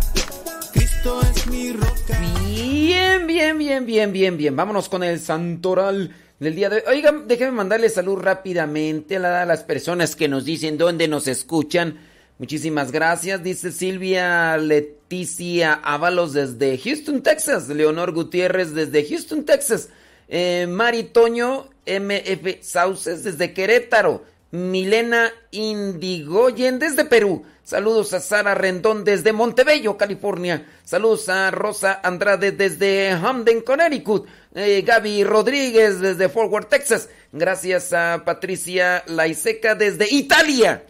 Cristo 0.73 1.21
es 1.23 1.47
mi 1.47 1.73
roca. 1.73 2.19
Bien, 2.45 3.27
bien, 3.27 3.59
bien, 3.59 3.87
bien, 3.87 4.13
bien, 4.13 4.37
bien. 4.37 4.57
Vámonos 4.57 4.89
con 4.89 5.03
el 5.03 5.21
santoral 5.21 6.15
del 6.39 6.55
día 6.55 6.69
de 6.69 6.77
hoy. 6.77 6.97
Oigan, 6.97 7.29
déjenme 7.29 7.53
mandarle 7.53 7.89
salud 7.89 8.17
rápidamente 8.17 9.17
a 9.17 9.45
las 9.45 9.63
personas 9.63 10.17
que 10.17 10.29
nos 10.29 10.45
dicen 10.45 10.79
dónde 10.79 11.09
nos 11.09 11.29
escuchan. 11.29 11.99
Muchísimas 12.39 12.91
gracias. 12.91 13.43
Dice 13.43 13.71
Silvia 13.71 14.57
Leticia 14.57 15.75
Ábalos 15.75 16.33
desde 16.33 16.79
Houston, 16.79 17.23
Texas. 17.23 17.69
Leonor 17.69 18.13
Gutiérrez 18.13 18.75
desde 18.75 19.07
Houston, 19.07 19.45
Texas. 19.45 19.91
Eh, 20.29 20.67
Mari 20.69 21.05
Toño 21.05 21.69
MF 21.87 22.63
Sauces 22.63 23.25
desde 23.25 23.53
Querétaro. 23.53 24.25
Milena 24.51 25.31
Indigoyen 25.53 26.79
desde 26.79 27.05
Perú. 27.05 27.45
Saludos 27.63 28.13
a 28.15 28.21
Sara 28.21 28.55
Rendón 28.55 29.05
desde 29.05 29.33
Montebello, 29.33 29.97
California. 29.97 30.67
Saludos 30.85 31.29
a 31.29 31.53
Rosa 31.53 32.01
Andrade 32.03 32.51
desde 32.51 33.13
Hamden, 33.13 33.61
Connecticut. 33.61 34.27
Eh, 34.55 34.83
Gaby 34.85 35.23
Rodríguez 35.23 36.01
desde 36.01 36.29
Fort 36.29 36.51
Worth, 36.51 36.69
Texas. 36.69 37.09
Gracias 37.31 37.93
a 37.93 38.23
Patricia 38.25 39.05
Laiseca 39.07 39.77
desde 39.77 40.13
Italia. 40.13 40.85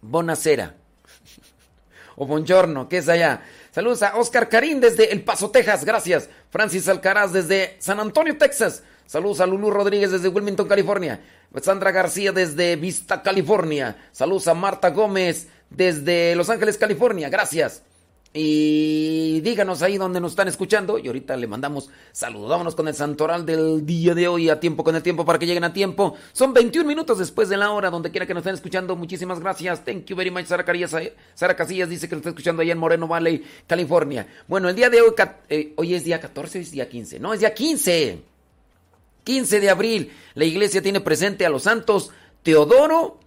Bonacera. 0.00 0.74
O 2.16 2.26
buongiorno, 2.26 2.88
que 2.88 2.98
es 2.98 3.08
allá. 3.08 3.42
Saludos 3.70 4.02
a 4.02 4.16
Oscar 4.16 4.48
Karim 4.48 4.80
desde 4.80 5.12
El 5.12 5.22
Paso, 5.22 5.50
Texas. 5.50 5.84
Gracias. 5.84 6.28
Francis 6.50 6.88
Alcaraz 6.88 7.32
desde 7.32 7.76
San 7.78 8.00
Antonio, 8.00 8.36
Texas. 8.36 8.82
Saludos 9.08 9.40
a 9.40 9.46
Lulu 9.46 9.70
Rodríguez 9.70 10.10
desde 10.10 10.28
Wilmington, 10.28 10.68
California. 10.68 11.18
Sandra 11.62 11.92
García 11.92 12.30
desde 12.30 12.76
Vista, 12.76 13.22
California. 13.22 13.96
Saludos 14.12 14.48
a 14.48 14.52
Marta 14.52 14.90
Gómez 14.90 15.48
desde 15.70 16.36
Los 16.36 16.50
Ángeles, 16.50 16.76
California. 16.76 17.30
Gracias. 17.30 17.82
Y 18.34 19.40
díganos 19.40 19.80
ahí 19.80 19.96
donde 19.96 20.20
nos 20.20 20.32
están 20.32 20.48
escuchando. 20.48 20.98
Y 20.98 21.06
ahorita 21.06 21.38
le 21.38 21.46
mandamos 21.46 21.88
saludos. 22.12 22.50
Vámonos 22.50 22.74
con 22.74 22.86
el 22.86 22.94
santoral 22.94 23.46
del 23.46 23.86
día 23.86 24.14
de 24.14 24.28
hoy. 24.28 24.50
A 24.50 24.60
tiempo 24.60 24.84
con 24.84 24.94
el 24.94 25.02
tiempo 25.02 25.24
para 25.24 25.38
que 25.38 25.46
lleguen 25.46 25.64
a 25.64 25.72
tiempo. 25.72 26.14
Son 26.34 26.52
21 26.52 26.86
minutos 26.86 27.18
después 27.18 27.48
de 27.48 27.56
la 27.56 27.70
hora. 27.70 27.88
Donde 27.88 28.10
quiera 28.10 28.26
que 28.26 28.34
nos 28.34 28.42
estén 28.42 28.56
escuchando. 28.56 28.94
Muchísimas 28.94 29.40
gracias. 29.40 29.86
Thank 29.86 30.04
you 30.04 30.16
very 30.16 30.30
much. 30.30 30.44
Sara, 30.44 30.66
Sara 31.32 31.56
Casillas 31.56 31.88
dice 31.88 32.10
que 32.10 32.14
nos 32.14 32.20
está 32.20 32.28
escuchando 32.28 32.60
allá 32.60 32.72
en 32.72 32.78
Moreno 32.78 33.08
Valley, 33.08 33.42
California. 33.66 34.26
Bueno, 34.46 34.68
el 34.68 34.76
día 34.76 34.90
de 34.90 35.00
hoy. 35.00 35.14
eh, 35.48 35.72
hoy 35.76 35.94
es 35.94 36.04
día 36.04 36.20
14 36.20 36.58
o 36.58 36.60
es 36.60 36.70
día 36.72 36.86
15. 36.86 37.18
No, 37.20 37.32
es 37.32 37.40
día 37.40 37.54
15. 37.54 38.36
15 39.28 39.60
de 39.60 39.68
abril. 39.68 40.10
La 40.32 40.46
iglesia 40.46 40.80
tiene 40.80 41.02
presente 41.02 41.44
a 41.44 41.50
los 41.50 41.64
santos 41.64 42.12
Teodoro 42.42 43.20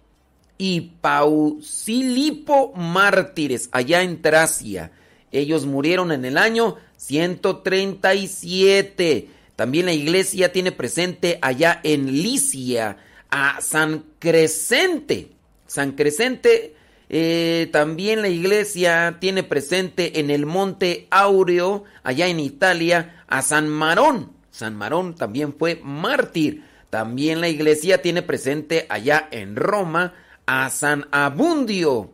y 0.58 0.80
Pausilipo 1.00 2.72
mártires 2.74 3.68
allá 3.70 4.02
en 4.02 4.20
Tracia. 4.20 4.90
Ellos 5.30 5.64
murieron 5.64 6.10
en 6.10 6.24
el 6.24 6.38
año 6.38 6.76
137. 6.96 9.28
También 9.54 9.86
la 9.86 9.92
iglesia 9.92 10.50
tiene 10.50 10.72
presente 10.72 11.38
allá 11.40 11.78
en 11.84 12.10
Licia 12.10 12.96
a 13.30 13.60
San 13.60 14.04
Crescente. 14.18 15.28
San 15.68 15.92
Crescente 15.92 16.74
eh, 17.10 17.68
también 17.70 18.22
la 18.22 18.28
iglesia 18.28 19.18
tiene 19.20 19.44
presente 19.44 20.18
en 20.18 20.30
el 20.30 20.46
monte 20.46 21.06
Áureo, 21.10 21.84
allá 22.02 22.26
en 22.26 22.40
Italia, 22.40 23.22
a 23.28 23.40
San 23.42 23.68
Marón. 23.68 24.41
San 24.52 24.76
Marón 24.76 25.16
también 25.16 25.52
fue 25.58 25.80
mártir. 25.82 26.62
También 26.90 27.40
la 27.40 27.48
iglesia 27.48 28.00
tiene 28.02 28.22
presente 28.22 28.86
allá 28.88 29.26
en 29.32 29.56
Roma 29.56 30.14
a 30.46 30.70
San 30.70 31.08
Abundio. 31.10 32.12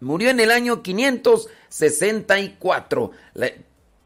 Murió 0.00 0.30
en 0.30 0.40
el 0.40 0.50
año 0.50 0.82
564. 0.82 3.10
La- 3.34 3.50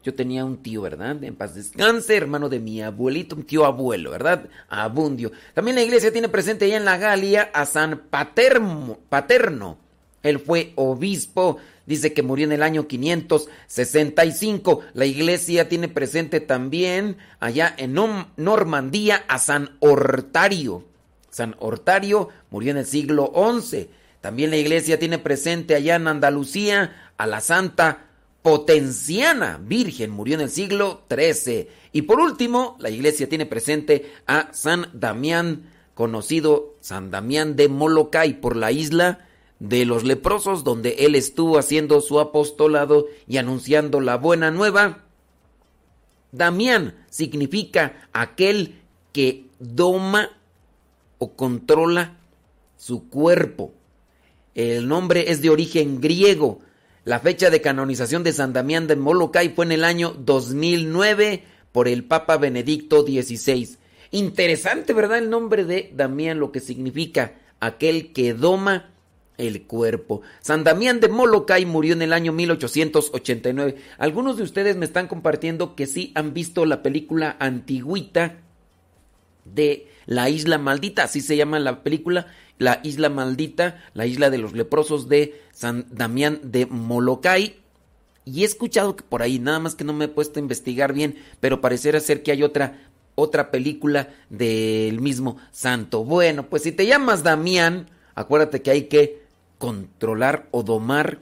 yo 0.01 0.15
tenía 0.15 0.45
un 0.45 0.63
tío, 0.63 0.81
¿verdad? 0.81 1.21
En 1.23 1.35
paz 1.35 1.53
descanse, 1.55 2.15
hermano 2.15 2.47
de 2.49 2.59
mi 2.59 2.81
abuelito, 2.81 3.35
un 3.35 3.43
tío 3.43 3.65
abuelo, 3.65 4.11
¿verdad? 4.11 4.47
Abundio. 4.69 5.31
También 5.53 5.75
la 5.75 5.83
iglesia 5.83 6.11
tiene 6.11 6.29
presente 6.29 6.65
allá 6.65 6.77
en 6.77 6.85
la 6.85 6.97
Galia 6.97 7.51
a 7.53 7.65
San 7.65 7.99
Paterno. 8.09 9.77
Él 10.23 10.39
fue 10.39 10.73
obispo, 10.75 11.57
dice 11.85 12.13
que 12.13 12.23
murió 12.23 12.45
en 12.45 12.51
el 12.51 12.63
año 12.63 12.87
565. 12.87 14.81
La 14.93 15.05
iglesia 15.05 15.69
tiene 15.69 15.87
presente 15.87 16.39
también 16.39 17.17
allá 17.39 17.73
en 17.77 17.93
Normandía 18.37 19.23
a 19.27 19.39
San 19.39 19.77
Hortario. 19.79 20.83
San 21.29 21.55
Hortario 21.59 22.29
murió 22.49 22.71
en 22.71 22.77
el 22.77 22.85
siglo 22.85 23.31
XI. 23.33 23.89
También 24.21 24.49
la 24.49 24.57
iglesia 24.57 24.99
tiene 24.99 25.19
presente 25.19 25.75
allá 25.75 25.95
en 25.95 26.07
Andalucía 26.07 27.11
a 27.17 27.25
la 27.25 27.39
Santa 27.39 28.05
Potenciana 28.41 29.59
Virgen, 29.61 30.11
murió 30.11 30.35
en 30.35 30.41
el 30.41 30.49
siglo 30.49 31.03
XIII. 31.09 31.69
Y 31.91 32.01
por 32.03 32.19
último, 32.19 32.75
la 32.79 32.89
iglesia 32.89 33.27
tiene 33.29 33.45
presente 33.45 34.13
a 34.27 34.49
San 34.53 34.89
Damián, 34.93 35.69
conocido 35.93 36.75
San 36.79 37.11
Damián 37.11 37.55
de 37.55 37.67
Molokai 37.67 38.39
por 38.39 38.55
la 38.55 38.71
isla 38.71 39.28
de 39.59 39.85
los 39.85 40.03
leprosos, 40.03 40.63
donde 40.63 40.95
él 40.99 41.15
estuvo 41.15 41.57
haciendo 41.57 42.01
su 42.01 42.19
apostolado 42.19 43.07
y 43.27 43.37
anunciando 43.37 43.99
la 43.99 44.15
buena 44.17 44.51
nueva. 44.51 45.03
Damián 46.31 46.95
significa 47.09 48.07
aquel 48.13 48.79
que 49.11 49.45
doma 49.59 50.29
o 51.17 51.33
controla 51.33 52.17
su 52.77 53.09
cuerpo. 53.09 53.73
El 54.55 54.87
nombre 54.87 55.31
es 55.31 55.41
de 55.41 55.49
origen 55.49 55.99
griego. 55.99 56.59
La 57.03 57.19
fecha 57.19 57.49
de 57.49 57.61
canonización 57.61 58.23
de 58.23 58.33
San 58.33 58.53
Damián 58.53 58.87
de 58.87 58.95
Molokai 58.95 59.49
fue 59.49 59.65
en 59.65 59.71
el 59.73 59.83
año 59.83 60.15
2009 60.17 61.43
por 61.71 61.87
el 61.87 62.03
Papa 62.03 62.37
Benedicto 62.37 63.03
XVI. 63.03 63.77
Interesante, 64.11 64.93
¿verdad? 64.93 65.19
El 65.19 65.29
nombre 65.29 65.65
de 65.65 65.91
Damián, 65.95 66.39
lo 66.39 66.51
que 66.51 66.59
significa 66.59 67.33
aquel 67.59 68.13
que 68.13 68.33
doma 68.33 68.89
el 69.39 69.63
cuerpo. 69.63 70.21
San 70.41 70.63
Damián 70.63 70.99
de 70.99 71.07
Molokai 71.07 71.65
murió 71.65 71.93
en 71.93 72.01
el 72.01 72.13
año 72.13 72.31
1889. 72.33 73.75
Algunos 73.97 74.37
de 74.37 74.43
ustedes 74.43 74.75
me 74.75 74.85
están 74.85 75.07
compartiendo 75.07 75.75
que 75.75 75.87
sí 75.87 76.11
han 76.13 76.33
visto 76.33 76.65
la 76.65 76.83
película 76.83 77.37
antigüita 77.39 78.37
de 79.45 79.87
La 80.05 80.29
Isla 80.29 80.57
Maldita, 80.57 81.03
así 81.03 81.21
se 81.21 81.37
llama 81.37 81.59
la 81.59 81.81
película, 81.81 82.27
La 82.57 82.81
Isla 82.83 83.09
Maldita, 83.09 83.83
la 83.93 84.05
isla 84.05 84.29
de 84.29 84.37
los 84.37 84.53
leprosos 84.53 85.07
de 85.07 85.41
San 85.51 85.87
Damián 85.89 86.39
de 86.43 86.65
Molokai. 86.65 87.55
Y 88.25 88.43
he 88.43 88.45
escuchado 88.45 88.95
que 88.95 89.03
por 89.03 89.23
ahí, 89.23 89.39
nada 89.39 89.59
más 89.59 89.73
que 89.73 89.85
no 89.85 89.93
me 89.93 90.05
he 90.05 90.09
puesto 90.09 90.39
a 90.39 90.43
investigar 90.43 90.93
bien, 90.93 91.15
pero 91.39 91.61
pareciera 91.61 91.99
ser 91.99 92.21
que 92.21 92.31
hay 92.31 92.43
otra 92.43 92.85
otra 93.15 93.51
película 93.51 94.13
del 94.29 95.01
mismo 95.01 95.35
santo. 95.51 96.05
Bueno, 96.05 96.47
pues 96.47 96.63
si 96.63 96.71
te 96.71 96.85
llamas 96.85 97.21
Damián, 97.21 97.87
Acuérdate 98.19 98.61
que 98.61 98.71
hay 98.71 98.83
que 98.89 99.18
controlar 99.59 100.47
o 100.49 100.63
domar 100.63 101.19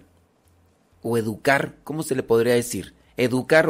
o 1.02 1.18
educar, 1.18 1.76
¿cómo 1.84 2.04
se 2.04 2.16
le 2.16 2.24
podría 2.24 2.54
decir? 2.54 2.94
Educar 3.18 3.70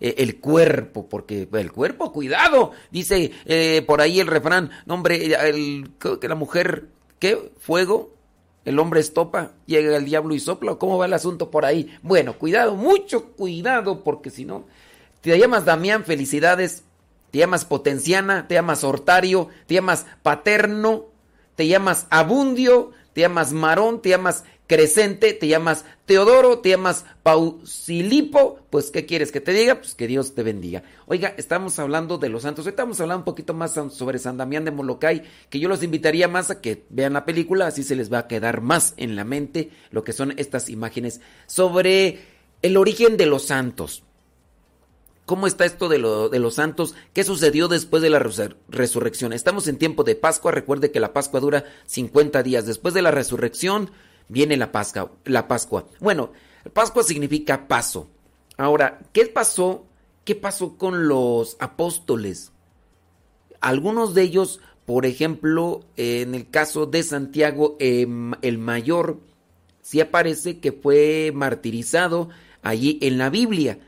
eh, 0.00 0.16
el 0.18 0.40
cuerpo, 0.40 1.08
porque 1.08 1.48
el 1.50 1.72
cuerpo, 1.72 2.12
cuidado, 2.12 2.72
dice 2.90 3.32
eh, 3.46 3.82
por 3.86 4.02
ahí 4.02 4.20
el 4.20 4.26
refrán, 4.26 4.70
hombre, 4.86 5.34
el, 5.48 5.92
que 5.98 6.28
la 6.28 6.34
mujer, 6.34 6.88
¿qué? 7.18 7.52
Fuego, 7.58 8.12
el 8.64 8.78
hombre 8.78 9.00
estopa, 9.00 9.52
llega 9.66 9.96
el 9.96 10.04
diablo 10.04 10.34
y 10.34 10.40
sopla, 10.40 10.74
¿cómo 10.74 10.98
va 10.98 11.06
el 11.06 11.14
asunto 11.14 11.50
por 11.50 11.64
ahí? 11.64 11.96
Bueno, 12.02 12.36
cuidado, 12.36 12.74
mucho 12.74 13.32
cuidado, 13.32 14.02
porque 14.02 14.30
si 14.30 14.44
no, 14.44 14.66
te 15.20 15.38
llamas 15.38 15.64
Damián, 15.64 16.04
felicidades, 16.04 16.84
te 17.30 17.38
llamas 17.38 17.64
Potenciana, 17.64 18.48
te 18.48 18.54
llamas 18.54 18.82
Hortario, 18.82 19.48
te 19.66 19.74
llamas 19.74 20.06
Paterno, 20.22 21.06
te 21.54 21.68
llamas 21.68 22.06
Abundio, 22.10 22.92
te 23.20 23.24
llamas 23.24 23.52
Marón, 23.52 24.00
te 24.00 24.08
llamas 24.08 24.44
Crescente, 24.66 25.34
te 25.34 25.46
llamas 25.46 25.84
Teodoro, 26.06 26.60
te 26.60 26.70
llamas 26.70 27.04
Pausilipo, 27.22 28.60
pues 28.70 28.90
¿qué 28.90 29.04
quieres 29.04 29.30
que 29.30 29.42
te 29.42 29.52
diga? 29.52 29.74
Pues 29.74 29.94
que 29.94 30.06
Dios 30.06 30.34
te 30.34 30.42
bendiga. 30.42 30.82
Oiga, 31.04 31.34
estamos 31.36 31.78
hablando 31.78 32.16
de 32.16 32.30
los 32.30 32.44
santos, 32.44 32.64
ahorita 32.64 32.84
vamos 32.84 32.98
a 32.98 33.02
hablar 33.02 33.18
un 33.18 33.24
poquito 33.24 33.52
más 33.52 33.78
sobre 33.90 34.18
San 34.18 34.38
Damián 34.38 34.64
de 34.64 34.70
Molokai, 34.70 35.22
que 35.50 35.58
yo 35.58 35.68
los 35.68 35.82
invitaría 35.82 36.28
más 36.28 36.50
a 36.50 36.62
que 36.62 36.86
vean 36.88 37.12
la 37.12 37.26
película, 37.26 37.66
así 37.66 37.82
se 37.82 37.94
les 37.94 38.10
va 38.10 38.20
a 38.20 38.26
quedar 38.26 38.62
más 38.62 38.94
en 38.96 39.16
la 39.16 39.24
mente 39.24 39.68
lo 39.90 40.02
que 40.02 40.14
son 40.14 40.32
estas 40.38 40.70
imágenes 40.70 41.20
sobre 41.46 42.20
el 42.62 42.78
origen 42.78 43.18
de 43.18 43.26
los 43.26 43.48
santos. 43.48 44.02
¿Cómo 45.30 45.46
está 45.46 45.64
esto 45.64 45.88
de, 45.88 45.98
lo, 45.98 46.28
de, 46.28 46.40
los 46.40 46.54
santos? 46.56 46.96
¿Qué 47.12 47.22
sucedió 47.22 47.68
después 47.68 48.02
de 48.02 48.10
la 48.10 48.18
resurrección? 48.18 49.32
Estamos 49.32 49.68
en 49.68 49.78
tiempo 49.78 50.02
de 50.02 50.16
Pascua. 50.16 50.50
Recuerde 50.50 50.90
que 50.90 50.98
la 50.98 51.12
Pascua 51.12 51.38
dura 51.38 51.66
50 51.86 52.42
días. 52.42 52.66
Después 52.66 52.94
de 52.94 53.02
la 53.02 53.12
resurrección 53.12 53.92
viene 54.26 54.56
la 54.56 54.72
Pascua. 54.72 55.12
La 55.24 55.46
Pascua. 55.46 55.86
Bueno, 56.00 56.32
Pascua 56.72 57.04
significa 57.04 57.68
paso. 57.68 58.08
Ahora, 58.56 58.98
¿qué 59.12 59.26
pasó? 59.26 59.86
¿Qué 60.24 60.34
pasó 60.34 60.76
con 60.76 61.06
los 61.06 61.56
apóstoles? 61.60 62.50
Algunos 63.60 64.14
de 64.14 64.22
ellos, 64.22 64.58
por 64.84 65.06
ejemplo, 65.06 65.84
en 65.96 66.34
el 66.34 66.50
caso 66.50 66.86
de 66.86 67.04
Santiago 67.04 67.76
eh, 67.78 68.04
el 68.42 68.58
Mayor, 68.58 69.20
sí 69.80 70.00
aparece 70.00 70.58
que 70.58 70.72
fue 70.72 71.30
martirizado 71.32 72.30
allí 72.62 72.98
en 73.00 73.16
la 73.16 73.30
Biblia 73.30 73.78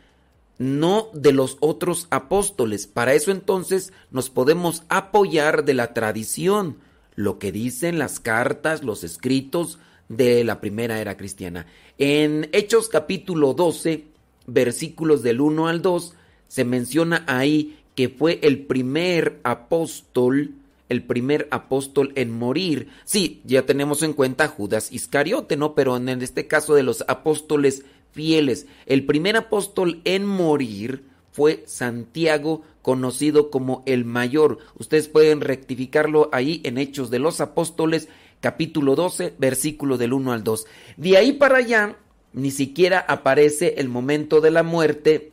no 0.59 1.09
de 1.13 1.33
los 1.33 1.57
otros 1.61 2.07
apóstoles. 2.11 2.87
Para 2.87 3.15
eso 3.15 3.31
entonces 3.31 3.93
nos 4.11 4.31
podemos 4.31 4.85
apoyar 4.89 5.65
de 5.65 5.75
la 5.75 5.95
tradición, 5.95 6.77
lo 7.15 7.39
que 7.39 7.53
dicen 7.53 7.99
las 7.99 8.21
cartas, 8.21 8.83
los 8.83 9.05
escritos 9.05 9.79
de 10.09 10.45
la 10.45 10.61
primera 10.61 11.01
era 11.01 11.17
cristiana. 11.17 11.67
En 11.99 12.49
Hechos 12.53 12.89
capítulo 12.89 13.55
12, 13.55 14.05
versículos 14.47 15.23
del 15.23 15.41
1 15.41 15.69
al 15.69 15.83
2, 15.83 16.15
se 16.49 16.65
menciona 16.65 17.25
ahí 17.27 17.79
que 17.95 18.09
fue 18.09 18.39
el 18.43 18.65
primer 18.67 19.41
apóstol, 19.43 20.53
el 20.89 21.03
primer 21.03 21.49
apóstol 21.51 22.13
en 22.15 22.31
morir. 22.31 22.89
Sí, 23.05 23.41
ya 23.45 23.63
tenemos 23.65 24.03
en 24.03 24.13
cuenta 24.13 24.49
Judas 24.49 24.93
Iscariote, 24.93 25.57
¿no? 25.57 25.75
Pero 25.75 25.97
en 25.97 26.09
este 26.09 26.47
caso 26.47 26.75
de 26.75 26.83
los 26.83 27.05
apóstoles 27.09 27.85
fieles. 28.13 28.67
El 28.87 29.05
primer 29.05 29.37
apóstol 29.37 30.01
en 30.05 30.25
morir 30.25 31.05
fue 31.33 31.65
Santiago, 31.67 32.63
conocido 32.83 33.51
como 33.51 33.83
el 33.87 34.05
mayor. 34.05 34.59
Ustedes 34.79 35.09
pueden 35.09 35.41
rectificarlo 35.41 36.29
ahí 36.33 36.61
en 36.65 36.79
Hechos 36.79 37.11
de 37.11 37.19
los 37.19 37.41
Apóstoles, 37.41 38.09
capítulo 38.41 38.95
12, 38.95 39.35
versículo 39.39 39.97
del 39.97 40.13
1 40.13 40.33
al 40.33 40.45
2. 40.45 40.67
De 40.97 41.17
ahí 41.17 41.33
para 41.33 41.59
allá, 41.59 41.97
ni 42.33 42.51
siquiera 42.51 42.99
aparece 43.01 43.75
el 43.79 43.89
momento 43.89 44.41
de 44.41 44.51
la 44.51 44.63
muerte 44.63 45.33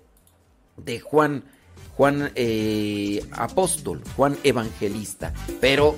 de 0.78 1.00
Juan, 1.00 1.44
Juan 1.98 2.32
eh, 2.36 3.22
Apóstol, 3.32 4.02
Juan 4.16 4.38
Evangelista. 4.44 5.34
Pero 5.60 5.98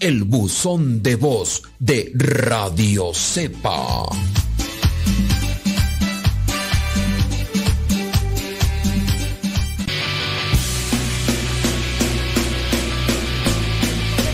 el 0.00 0.22
buzón 0.22 1.02
de 1.02 1.16
voz 1.16 1.62
de 1.80 2.12
Radio 2.14 3.12
Cepa. 3.12 4.04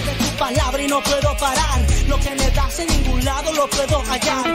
de 0.05 0.15
tu 0.19 0.39
palabra 0.39 0.83
y 0.83 0.87
no 0.87 1.03
puedo 1.03 1.35
parar. 1.39 1.81
Lo 2.09 2.21
que 2.21 2.31
me 2.35 2.51
das 2.51 2.79
en 2.81 2.89
ningún 2.89 3.25
lado 3.25 3.53
lo 3.55 3.67
puedo 3.71 4.03
hallar. 4.03 4.55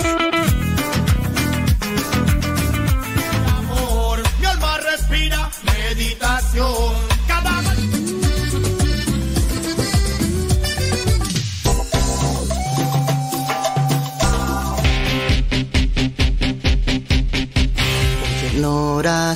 amor. 3.57 4.21
Mi 4.39 4.45
alma 4.45 4.77
respira 4.77 5.49
meditación. 5.63 7.08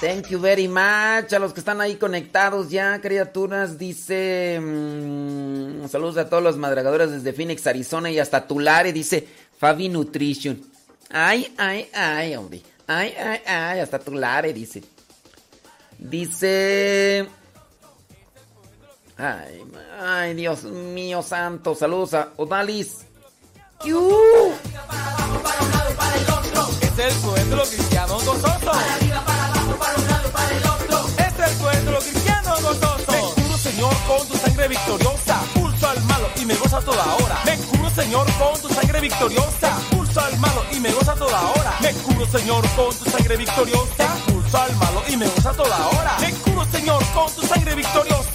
Thank 0.00 0.28
you 0.28 0.38
very 0.38 0.68
much 0.68 1.32
a 1.32 1.40
los 1.40 1.52
que 1.52 1.58
están 1.58 1.80
ahí 1.80 1.96
conectados 1.96 2.70
ya, 2.70 3.00
criaturas. 3.00 3.78
Dice 3.78 4.60
mm, 4.60 5.88
saludos 5.88 6.18
a 6.18 6.28
todos 6.28 6.40
los 6.40 6.56
madragadores 6.56 7.10
desde 7.10 7.32
Phoenix, 7.32 7.66
Arizona 7.66 8.08
y 8.08 8.20
hasta 8.20 8.46
Tulare. 8.46 8.92
Dice 8.92 9.26
Fabi 9.58 9.88
Nutrition. 9.88 10.62
Ay, 11.10 11.52
ay, 11.58 11.88
ay, 11.92 12.36
hombre. 12.36 12.62
Ay, 12.86 13.12
ay, 13.18 13.40
ay, 13.44 13.80
hasta 13.80 13.98
tu 13.98 14.12
lare, 14.12 14.52
dice. 14.52 14.84
Dice. 15.98 17.26
Ay, 19.16 19.64
ay, 20.00 20.34
Dios 20.34 20.62
mío 20.62 21.22
santo. 21.24 21.74
Saludos 21.74 22.14
a 22.14 22.28
Odalis. 22.36 22.98
¡Yu! 23.84 24.12
Es 26.82 26.98
el 26.98 27.20
pueblo 27.20 27.62
cristiano 27.64 28.14
gozoso. 28.14 28.72
Es 31.18 31.50
el 31.50 31.56
pueblo 31.58 31.98
cristiano 31.98 32.54
gozoso. 32.62 33.12
Me 33.12 33.42
curo, 33.42 33.58
Señor, 33.58 33.94
con 34.06 34.26
tu 34.28 34.36
sangre 34.36 34.68
victoriosa. 34.68 35.40
Pulso 35.54 35.88
al 35.88 36.02
malo 36.04 36.28
y 36.40 36.44
me 36.44 36.54
goza 36.54 36.80
toda 36.80 37.04
hora. 37.16 37.38
Me 37.44 37.56
curo, 37.58 37.90
Señor, 37.90 38.26
con 38.38 38.60
tu 38.60 38.68
sangre 38.68 39.00
victoriosa. 39.00 39.78
Pulso 39.90 40.20
al 40.20 40.38
malo 40.38 40.64
y 40.72 40.80
me 40.80 40.92
goza 40.92 41.14
toda 41.14 41.40
hora. 41.50 41.74
Me 41.80 41.92
curo, 41.92 42.26
Señor, 42.26 42.68
con 42.76 42.94
tu 42.96 43.10
sangre 43.10 43.36
victoriosa. 43.36 44.06
Pulso 44.26 44.58
al 44.58 44.76
malo 44.76 45.02
y 45.08 45.16
me 45.16 45.26
goza 45.28 45.52
toda 45.52 45.86
hora. 45.88 46.16
Me 46.20 46.32
curo, 46.32 46.66
Señor, 46.72 47.02
con 47.14 47.32
tu 47.34 47.42
sangre 47.42 47.74
victoriosa. 47.74 48.27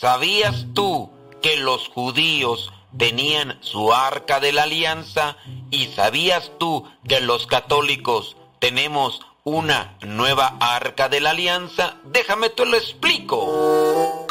¿Sabías 0.00 0.64
tú 0.72 1.10
que 1.42 1.56
los 1.58 1.88
judíos 1.88 2.72
tenían 2.96 3.58
su 3.60 3.92
arca 3.92 4.40
de 4.40 4.50
la 4.50 4.62
alianza? 4.62 5.36
¿Y 5.70 5.88
sabías 5.88 6.52
tú 6.56 6.86
que 7.06 7.20
los 7.20 7.46
católicos 7.46 8.34
tenemos 8.60 9.20
una 9.44 9.98
nueva 10.00 10.56
arca 10.58 11.10
de 11.10 11.20
la 11.20 11.32
alianza? 11.32 11.96
Déjame 12.04 12.48
te 12.48 12.64
lo 12.64 12.78
explico. 12.78 14.26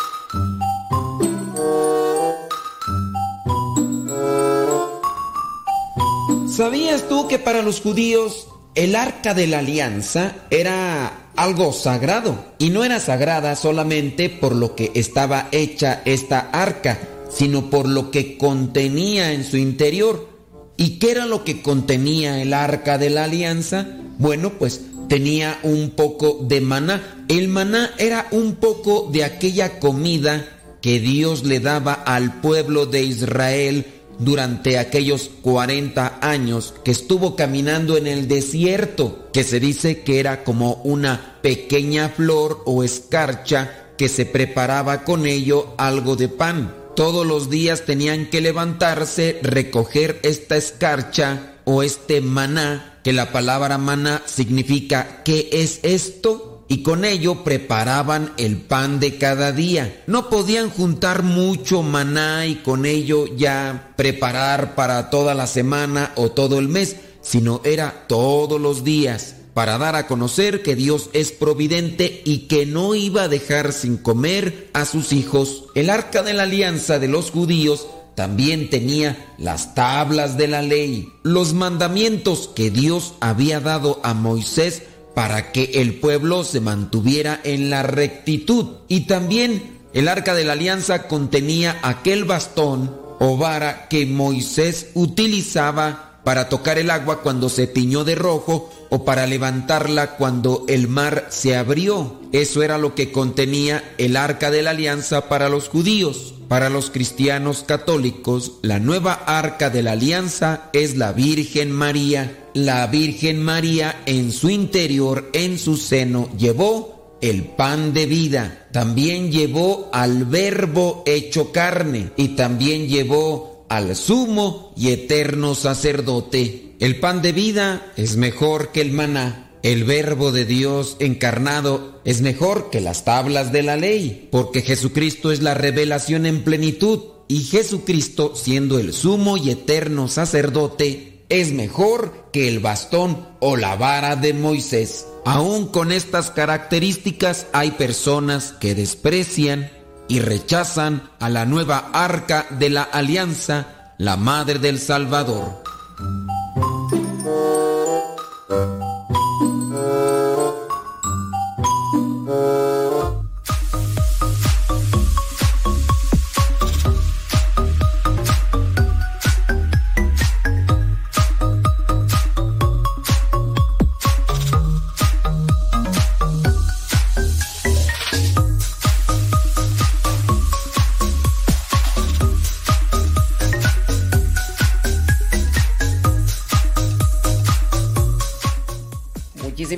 ¿Sabías 6.47 7.07
tú 7.07 7.27
que 7.27 7.37
para 7.37 7.61
los 7.61 7.79
judíos 7.79 8.47
el 8.75 8.95
arca 8.95 9.33
de 9.33 9.47
la 9.47 9.59
alianza 9.59 10.35
era 10.49 11.31
algo 11.35 11.73
sagrado? 11.73 12.53
Y 12.59 12.69
no 12.69 12.83
era 12.83 12.99
sagrada 12.99 13.55
solamente 13.55 14.29
por 14.29 14.55
lo 14.55 14.75
que 14.75 14.91
estaba 14.95 15.49
hecha 15.51 16.01
esta 16.05 16.49
arca, 16.51 16.99
sino 17.29 17.69
por 17.69 17.87
lo 17.87 18.11
que 18.11 18.37
contenía 18.37 19.33
en 19.33 19.43
su 19.43 19.57
interior. 19.57 20.29
¿Y 20.77 20.99
qué 20.99 21.11
era 21.11 21.25
lo 21.25 21.43
que 21.43 21.61
contenía 21.61 22.41
el 22.41 22.53
arca 22.53 22.97
de 22.97 23.09
la 23.09 23.25
alianza? 23.25 23.85
Bueno, 24.17 24.51
pues 24.57 24.81
tenía 25.09 25.59
un 25.63 25.89
poco 25.91 26.39
de 26.41 26.61
maná. 26.61 27.25
El 27.27 27.49
maná 27.49 27.91
era 27.97 28.27
un 28.31 28.55
poco 28.55 29.09
de 29.11 29.25
aquella 29.25 29.79
comida 29.79 30.47
que 30.81 30.99
Dios 30.99 31.43
le 31.43 31.59
daba 31.59 31.93
al 31.93 32.39
pueblo 32.39 32.85
de 32.85 33.03
Israel 33.03 33.85
durante 34.19 34.77
aquellos 34.77 35.31
40 35.41 36.19
años 36.21 36.73
que 36.83 36.91
estuvo 36.91 37.35
caminando 37.35 37.97
en 37.97 38.05
el 38.05 38.27
desierto, 38.27 39.29
que 39.33 39.43
se 39.43 39.59
dice 39.59 40.01
que 40.01 40.19
era 40.19 40.43
como 40.43 40.75
una 40.83 41.39
pequeña 41.41 42.09
flor 42.09 42.61
o 42.65 42.83
escarcha 42.83 43.87
que 43.97 44.09
se 44.09 44.25
preparaba 44.25 45.03
con 45.03 45.25
ello 45.25 45.73
algo 45.77 46.15
de 46.15 46.27
pan. 46.29 46.75
Todos 46.95 47.25
los 47.25 47.49
días 47.49 47.85
tenían 47.85 48.29
que 48.29 48.41
levantarse, 48.41 49.39
recoger 49.41 50.19
esta 50.23 50.57
escarcha 50.57 51.55
o 51.63 51.83
este 51.83 52.19
maná, 52.21 52.99
que 53.03 53.13
la 53.13 53.31
palabra 53.31 53.77
maná 53.77 54.21
significa 54.25 55.21
¿qué 55.23 55.49
es 55.51 55.79
esto? 55.83 56.48
Y 56.69 56.83
con 56.83 57.03
ello 57.03 57.43
preparaban 57.43 58.31
el 58.37 58.57
pan 58.57 58.99
de 58.99 59.17
cada 59.17 59.51
día. 59.51 60.03
No 60.05 60.29
podían 60.29 60.69
juntar 60.69 61.23
mucho 61.23 61.81
maná 61.81 62.45
y 62.45 62.57
con 62.57 62.85
ello 62.85 63.25
ya 63.35 63.93
preparar 63.97 64.75
para 64.75 65.09
toda 65.09 65.33
la 65.33 65.47
semana 65.47 66.13
o 66.15 66.29
todo 66.29 66.59
el 66.59 66.69
mes, 66.69 66.95
sino 67.21 67.59
era 67.65 68.05
todos 68.07 68.61
los 68.61 68.83
días 68.83 69.35
para 69.55 69.79
dar 69.79 69.95
a 69.95 70.05
conocer 70.05 70.61
que 70.61 70.75
Dios 70.75 71.09
es 71.13 71.31
providente 71.31 72.21
y 72.23 72.47
que 72.47 72.67
no 72.67 72.93
iba 72.93 73.23
a 73.23 73.27
dejar 73.27 73.73
sin 73.73 73.97
comer 73.97 74.69
a 74.73 74.85
sus 74.85 75.11
hijos. 75.11 75.65
El 75.73 75.89
arca 75.89 76.21
de 76.21 76.33
la 76.33 76.43
alianza 76.43 76.99
de 76.99 77.07
los 77.07 77.31
judíos 77.31 77.87
también 78.13 78.69
tenía 78.69 79.33
las 79.39 79.73
tablas 79.73 80.37
de 80.37 80.47
la 80.47 80.61
ley, 80.61 81.09
los 81.23 81.53
mandamientos 81.53 82.49
que 82.53 82.69
Dios 82.69 83.15
había 83.21 83.59
dado 83.59 83.99
a 84.03 84.13
Moisés 84.13 84.83
para 85.19 85.51
que 85.51 85.71
el 85.81 85.95
pueblo 85.95 86.45
se 86.45 86.61
mantuviera 86.61 87.41
en 87.43 87.69
la 87.69 87.83
rectitud. 87.83 88.67
Y 88.87 89.01
también 89.01 89.81
el 89.91 90.07
arca 90.07 90.33
de 90.33 90.45
la 90.45 90.53
alianza 90.53 91.09
contenía 91.09 91.77
aquel 91.81 92.23
bastón 92.23 92.95
o 93.19 93.35
vara 93.35 93.89
que 93.89 94.05
Moisés 94.05 94.91
utilizaba 94.93 96.21
para 96.23 96.47
tocar 96.47 96.77
el 96.77 96.89
agua 96.89 97.21
cuando 97.21 97.49
se 97.49 97.67
tiñó 97.67 98.05
de 98.05 98.15
rojo 98.15 98.71
o 98.89 99.03
para 99.03 99.27
levantarla 99.27 100.15
cuando 100.15 100.63
el 100.69 100.87
mar 100.87 101.27
se 101.31 101.57
abrió. 101.57 102.21
Eso 102.31 102.63
era 102.63 102.77
lo 102.77 102.95
que 102.95 103.11
contenía 103.11 103.93
el 103.97 104.15
arca 104.15 104.51
de 104.51 104.61
la 104.61 104.69
alianza 104.69 105.27
para 105.27 105.49
los 105.49 105.67
judíos. 105.67 106.33
Para 106.47 106.69
los 106.69 106.91
cristianos 106.91 107.63
católicos, 107.67 108.53
la 108.63 108.79
nueva 108.79 109.13
arca 109.13 109.69
de 109.69 109.83
la 109.83 109.91
alianza 109.91 110.69
es 110.71 110.95
la 110.95 111.11
Virgen 111.11 111.71
María. 111.71 112.48
La 112.65 112.87
Virgen 112.87 113.41
María 113.41 114.01
en 114.05 114.31
su 114.31 114.49
interior, 114.49 115.29
en 115.33 115.57
su 115.57 115.77
seno, 115.77 116.29
llevó 116.37 117.17
el 117.21 117.43
pan 117.43 117.93
de 117.93 118.05
vida. 118.05 118.67
También 118.71 119.31
llevó 119.31 119.89
al 119.93 120.25
verbo 120.25 121.03
hecho 121.05 121.51
carne 121.51 122.11
y 122.17 122.29
también 122.29 122.87
llevó 122.87 123.65
al 123.69 123.95
sumo 123.95 124.73
y 124.75 124.89
eterno 124.89 125.55
sacerdote. 125.55 126.75
El 126.79 126.99
pan 126.99 127.21
de 127.21 127.31
vida 127.31 127.93
es 127.95 128.17
mejor 128.17 128.71
que 128.71 128.81
el 128.81 128.91
maná. 128.91 129.51
El 129.63 129.83
verbo 129.83 130.31
de 130.31 130.45
Dios 130.45 130.95
encarnado 130.99 132.01
es 132.05 132.21
mejor 132.21 132.69
que 132.69 132.81
las 132.81 133.05
tablas 133.05 133.51
de 133.51 133.63
la 133.63 133.75
ley, 133.75 134.27
porque 134.31 134.61
Jesucristo 134.61 135.31
es 135.31 135.41
la 135.41 135.53
revelación 135.53 136.25
en 136.25 136.43
plenitud 136.43 136.99
y 137.27 137.43
Jesucristo, 137.43 138.33
siendo 138.35 138.79
el 138.79 138.93
sumo 138.93 139.37
y 139.37 139.51
eterno 139.51 140.07
sacerdote, 140.07 141.18
es 141.29 141.53
mejor 141.53 142.29
que 142.33 142.47
el 142.47 142.59
bastón 142.59 143.27
o 143.39 143.55
la 143.55 143.75
vara 143.75 144.15
de 144.15 144.33
Moisés. 144.33 145.05
Aún 145.25 145.67
con 145.67 145.91
estas 145.91 146.31
características 146.31 147.47
hay 147.53 147.71
personas 147.71 148.53
que 148.59 148.73
desprecian 148.73 149.71
y 150.07 150.19
rechazan 150.19 151.09
a 151.19 151.29
la 151.29 151.45
nueva 151.45 151.89
arca 151.93 152.47
de 152.49 152.71
la 152.71 152.81
alianza, 152.81 153.93
la 153.99 154.17
madre 154.17 154.57
del 154.57 154.79
Salvador. 154.79 155.61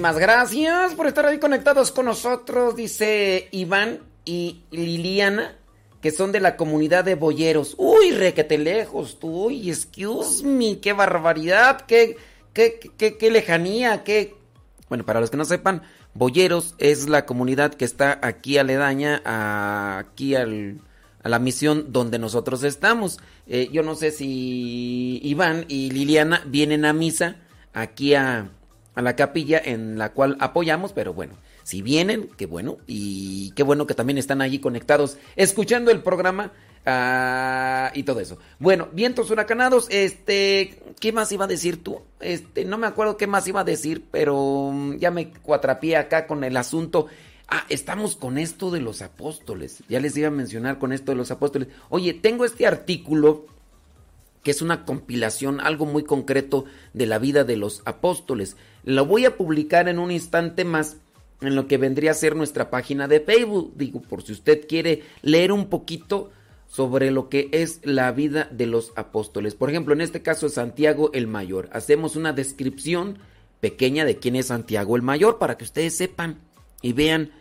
Muchísimas 0.01 0.19
gracias 0.19 0.95
por 0.95 1.05
estar 1.05 1.27
ahí 1.27 1.37
conectados 1.37 1.91
con 1.91 2.07
nosotros, 2.07 2.75
dice 2.75 3.47
Iván 3.51 3.99
y 4.25 4.63
Liliana, 4.71 5.55
que 6.01 6.09
son 6.09 6.31
de 6.31 6.39
la 6.39 6.57
comunidad 6.57 7.03
de 7.05 7.13
boyeros. 7.13 7.75
Uy, 7.77 8.09
requete 8.09 8.57
lejos, 8.57 9.19
tú, 9.19 9.45
uy, 9.45 9.69
excuse 9.69 10.43
me, 10.43 10.79
qué 10.79 10.93
barbaridad, 10.93 11.81
qué, 11.81 12.17
qué, 12.51 12.79
qué, 12.97 13.15
qué 13.15 13.29
lejanía, 13.29 14.03
qué... 14.03 14.33
Bueno, 14.89 15.05
para 15.05 15.19
los 15.19 15.29
que 15.29 15.37
no 15.37 15.45
sepan, 15.45 15.83
Boyeros 16.15 16.73
es 16.79 17.07
la 17.07 17.27
comunidad 17.27 17.71
que 17.75 17.85
está 17.85 18.17
aquí 18.23 18.57
aledaña, 18.57 19.21
a, 19.23 19.99
aquí 19.99 20.33
al, 20.33 20.79
a 21.21 21.29
la 21.29 21.37
misión 21.37 21.93
donde 21.93 22.17
nosotros 22.17 22.63
estamos. 22.63 23.19
Eh, 23.45 23.69
yo 23.71 23.83
no 23.83 23.93
sé 23.93 24.09
si 24.09 25.19
Iván 25.21 25.65
y 25.67 25.91
Liliana 25.91 26.41
vienen 26.47 26.85
a 26.85 26.93
misa 26.93 27.35
aquí 27.71 28.15
a, 28.15 28.49
a 28.95 29.01
la 29.01 29.15
capilla 29.15 29.61
en 29.63 29.97
la 29.97 30.11
cual 30.11 30.37
apoyamos, 30.39 30.93
pero 30.93 31.13
bueno, 31.13 31.35
si 31.63 31.81
vienen, 31.81 32.29
qué 32.37 32.45
bueno, 32.45 32.77
y 32.87 33.51
qué 33.51 33.63
bueno 33.63 33.87
que 33.87 33.93
también 33.93 34.17
están 34.17 34.41
allí 34.41 34.59
conectados, 34.59 35.17
escuchando 35.35 35.91
el 35.91 36.01
programa 36.01 36.51
ah, 36.85 37.91
y 37.93 38.03
todo 38.03 38.19
eso. 38.19 38.37
Bueno, 38.59 38.89
vientos 38.91 39.31
huracanados, 39.31 39.87
este, 39.89 40.81
¿qué 40.99 41.13
más 41.13 41.31
iba 41.31 41.45
a 41.45 41.49
decir 41.49 41.81
tú? 41.81 42.01
Este, 42.19 42.65
no 42.65 42.77
me 42.77 42.87
acuerdo 42.87 43.17
qué 43.17 43.27
más 43.27 43.47
iba 43.47 43.61
a 43.61 43.65
decir, 43.65 44.05
pero 44.11 44.71
mm, 44.73 44.97
ya 44.97 45.11
me 45.11 45.31
cuatrapié 45.31 45.97
acá 45.97 46.27
con 46.27 46.43
el 46.43 46.57
asunto. 46.57 47.07
Ah, 47.47 47.65
estamos 47.69 48.15
con 48.15 48.37
esto 48.37 48.71
de 48.71 48.79
los 48.79 49.01
apóstoles. 49.01 49.83
Ya 49.89 49.99
les 49.99 50.15
iba 50.15 50.29
a 50.29 50.31
mencionar 50.31 50.79
con 50.79 50.93
esto 50.93 51.11
de 51.11 51.17
los 51.17 51.31
apóstoles. 51.31 51.67
Oye, 51.89 52.13
tengo 52.13 52.45
este 52.45 52.65
artículo 52.65 53.45
que 54.43 54.51
es 54.51 54.61
una 54.61 54.85
compilación, 54.85 55.59
algo 55.59 55.85
muy 55.85 56.03
concreto 56.03 56.65
de 56.93 57.05
la 57.05 57.19
vida 57.19 57.43
de 57.43 57.57
los 57.57 57.81
apóstoles. 57.85 58.57
Lo 58.83 59.05
voy 59.05 59.25
a 59.25 59.37
publicar 59.37 59.87
en 59.87 59.99
un 59.99 60.11
instante 60.11 60.65
más 60.65 60.97
en 61.41 61.55
lo 61.55 61.67
que 61.67 61.77
vendría 61.77 62.11
a 62.11 62.15
ser 62.15 62.35
nuestra 62.35 62.69
página 62.69 63.07
de 63.07 63.19
Facebook. 63.19 63.73
Digo, 63.75 64.01
por 64.01 64.23
si 64.23 64.31
usted 64.31 64.67
quiere 64.67 65.03
leer 65.21 65.51
un 65.51 65.67
poquito 65.69 66.31
sobre 66.67 67.11
lo 67.11 67.27
que 67.27 67.49
es 67.51 67.81
la 67.83 68.11
vida 68.11 68.47
de 68.49 68.65
los 68.65 68.93
apóstoles. 68.95 69.55
Por 69.55 69.69
ejemplo, 69.69 69.93
en 69.93 70.01
este 70.01 70.21
caso 70.21 70.47
Santiago 70.47 71.11
el 71.13 71.27
Mayor. 71.27 71.69
Hacemos 71.73 72.15
una 72.15 72.31
descripción 72.31 73.19
pequeña 73.59 74.05
de 74.05 74.17
quién 74.17 74.37
es 74.37 74.47
Santiago 74.47 74.95
el 74.95 75.01
Mayor 75.01 75.37
para 75.37 75.57
que 75.57 75.65
ustedes 75.65 75.95
sepan 75.95 76.39
y 76.81 76.93
vean 76.93 77.31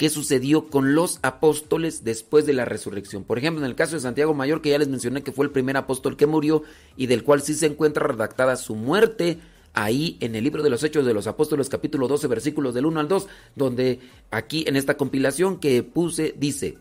qué 0.00 0.08
sucedió 0.08 0.68
con 0.68 0.94
los 0.94 1.18
apóstoles 1.20 2.04
después 2.04 2.46
de 2.46 2.54
la 2.54 2.64
resurrección. 2.64 3.22
Por 3.22 3.36
ejemplo, 3.36 3.62
en 3.62 3.68
el 3.68 3.76
caso 3.76 3.96
de 3.96 4.00
Santiago 4.00 4.32
Mayor, 4.32 4.62
que 4.62 4.70
ya 4.70 4.78
les 4.78 4.88
mencioné 4.88 5.22
que 5.22 5.30
fue 5.30 5.44
el 5.44 5.52
primer 5.52 5.76
apóstol 5.76 6.16
que 6.16 6.26
murió 6.26 6.62
y 6.96 7.06
del 7.06 7.22
cual 7.22 7.42
sí 7.42 7.52
se 7.52 7.66
encuentra 7.66 8.06
redactada 8.06 8.56
su 8.56 8.76
muerte 8.76 9.40
ahí 9.74 10.16
en 10.20 10.34
el 10.36 10.42
libro 10.42 10.62
de 10.62 10.70
los 10.70 10.82
Hechos 10.84 11.04
de 11.04 11.12
los 11.12 11.26
Apóstoles 11.26 11.68
capítulo 11.68 12.08
12 12.08 12.28
versículos 12.28 12.72
del 12.72 12.86
1 12.86 12.98
al 12.98 13.08
2, 13.08 13.28
donde 13.56 14.00
aquí 14.30 14.64
en 14.66 14.76
esta 14.76 14.96
compilación 14.96 15.60
que 15.60 15.82
puse 15.82 16.34
dice, 16.34 16.78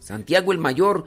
Santiago 0.00 0.50
el 0.50 0.58
Mayor, 0.58 1.04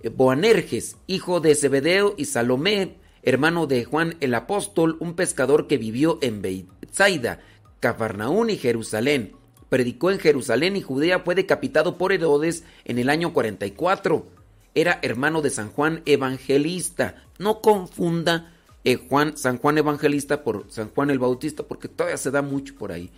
eh, 0.00 0.08
Boanerges, 0.08 0.96
hijo 1.06 1.40
de 1.40 1.54
Zebedeo 1.54 2.14
y 2.16 2.24
Salomé, 2.24 2.94
hermano 3.22 3.66
de 3.66 3.84
Juan 3.84 4.16
el 4.20 4.32
Apóstol, 4.32 4.96
un 5.00 5.16
pescador 5.16 5.66
que 5.66 5.76
vivió 5.76 6.18
en 6.22 6.40
Bethsaida, 6.40 7.40
Cafarnaún 7.78 8.48
y 8.48 8.56
Jerusalén. 8.56 9.34
Predicó 9.68 10.10
en 10.10 10.18
Jerusalén 10.18 10.76
y 10.76 10.82
Judea, 10.82 11.20
fue 11.20 11.34
decapitado 11.34 11.98
por 11.98 12.12
Herodes 12.12 12.64
en 12.84 12.98
el 12.98 13.10
año 13.10 13.32
44. 13.32 14.26
Era 14.74 14.98
hermano 15.02 15.42
de 15.42 15.50
San 15.50 15.70
Juan 15.70 16.02
Evangelista. 16.06 17.24
No 17.38 17.60
confunda 17.60 18.52
eh, 18.84 19.08
San 19.34 19.58
Juan 19.58 19.78
Evangelista 19.78 20.44
por 20.44 20.66
San 20.68 20.90
Juan 20.90 21.10
el 21.10 21.18
Bautista, 21.18 21.64
porque 21.64 21.88
todavía 21.88 22.16
se 22.16 22.30
da 22.30 22.42
mucho 22.42 22.74
por 22.76 22.92
ahí. 22.92 23.10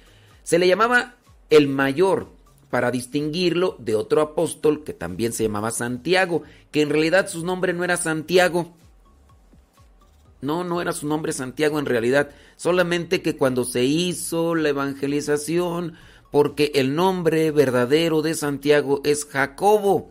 Se 0.43 0.59
le 0.59 0.67
llamaba 0.67 1.17
el 1.51 1.69
mayor 1.69 2.29
para 2.71 2.91
distinguirlo 2.91 3.77
de 3.79 3.95
otro 3.95 4.21
apóstol 4.23 4.85
que 4.85 4.93
también 4.93 5.33
se 5.33 5.43
llamaba 5.43 5.71
Santiago, 5.71 6.43
que 6.71 6.83
en 6.83 6.91
realidad 6.91 7.29
su 7.29 7.45
nombre 7.45 7.73
no 7.73 7.85
era 7.85 7.97
Santiago. 7.97 8.75
No, 10.41 10.65
no 10.65 10.81
era 10.81 10.93
su 10.93 11.07
nombre 11.07 11.33
Santiago 11.33 11.79
en 11.79 11.87
realidad, 11.87 12.31
solamente 12.57 13.23
que 13.23 13.37
cuando 13.37 13.65
se 13.65 13.85
hizo 13.85 14.55
la 14.55 14.69
evangelización, 14.69 15.95
porque 16.31 16.73
el 16.75 16.95
nombre 16.95 17.51
verdadero 17.51 18.23
de 18.23 18.35
Santiago 18.35 19.01
es 19.05 19.25
Jacobo. 19.25 20.11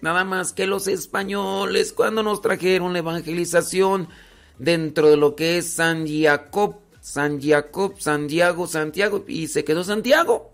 Nada 0.00 0.24
más 0.24 0.52
que 0.52 0.66
los 0.66 0.88
españoles 0.88 1.92
cuando 1.92 2.22
nos 2.22 2.40
trajeron 2.40 2.92
la 2.92 3.00
evangelización 3.00 4.08
dentro 4.58 5.10
de 5.10 5.16
lo 5.16 5.36
que 5.36 5.58
es 5.58 5.70
San 5.70 6.06
Jacob, 6.08 6.76
San 7.00 7.40
Jacob, 7.40 7.94
Santiago, 7.98 8.66
Santiago 8.66 9.24
y 9.28 9.48
se 9.48 9.64
quedó 9.64 9.84
Santiago. 9.84 10.50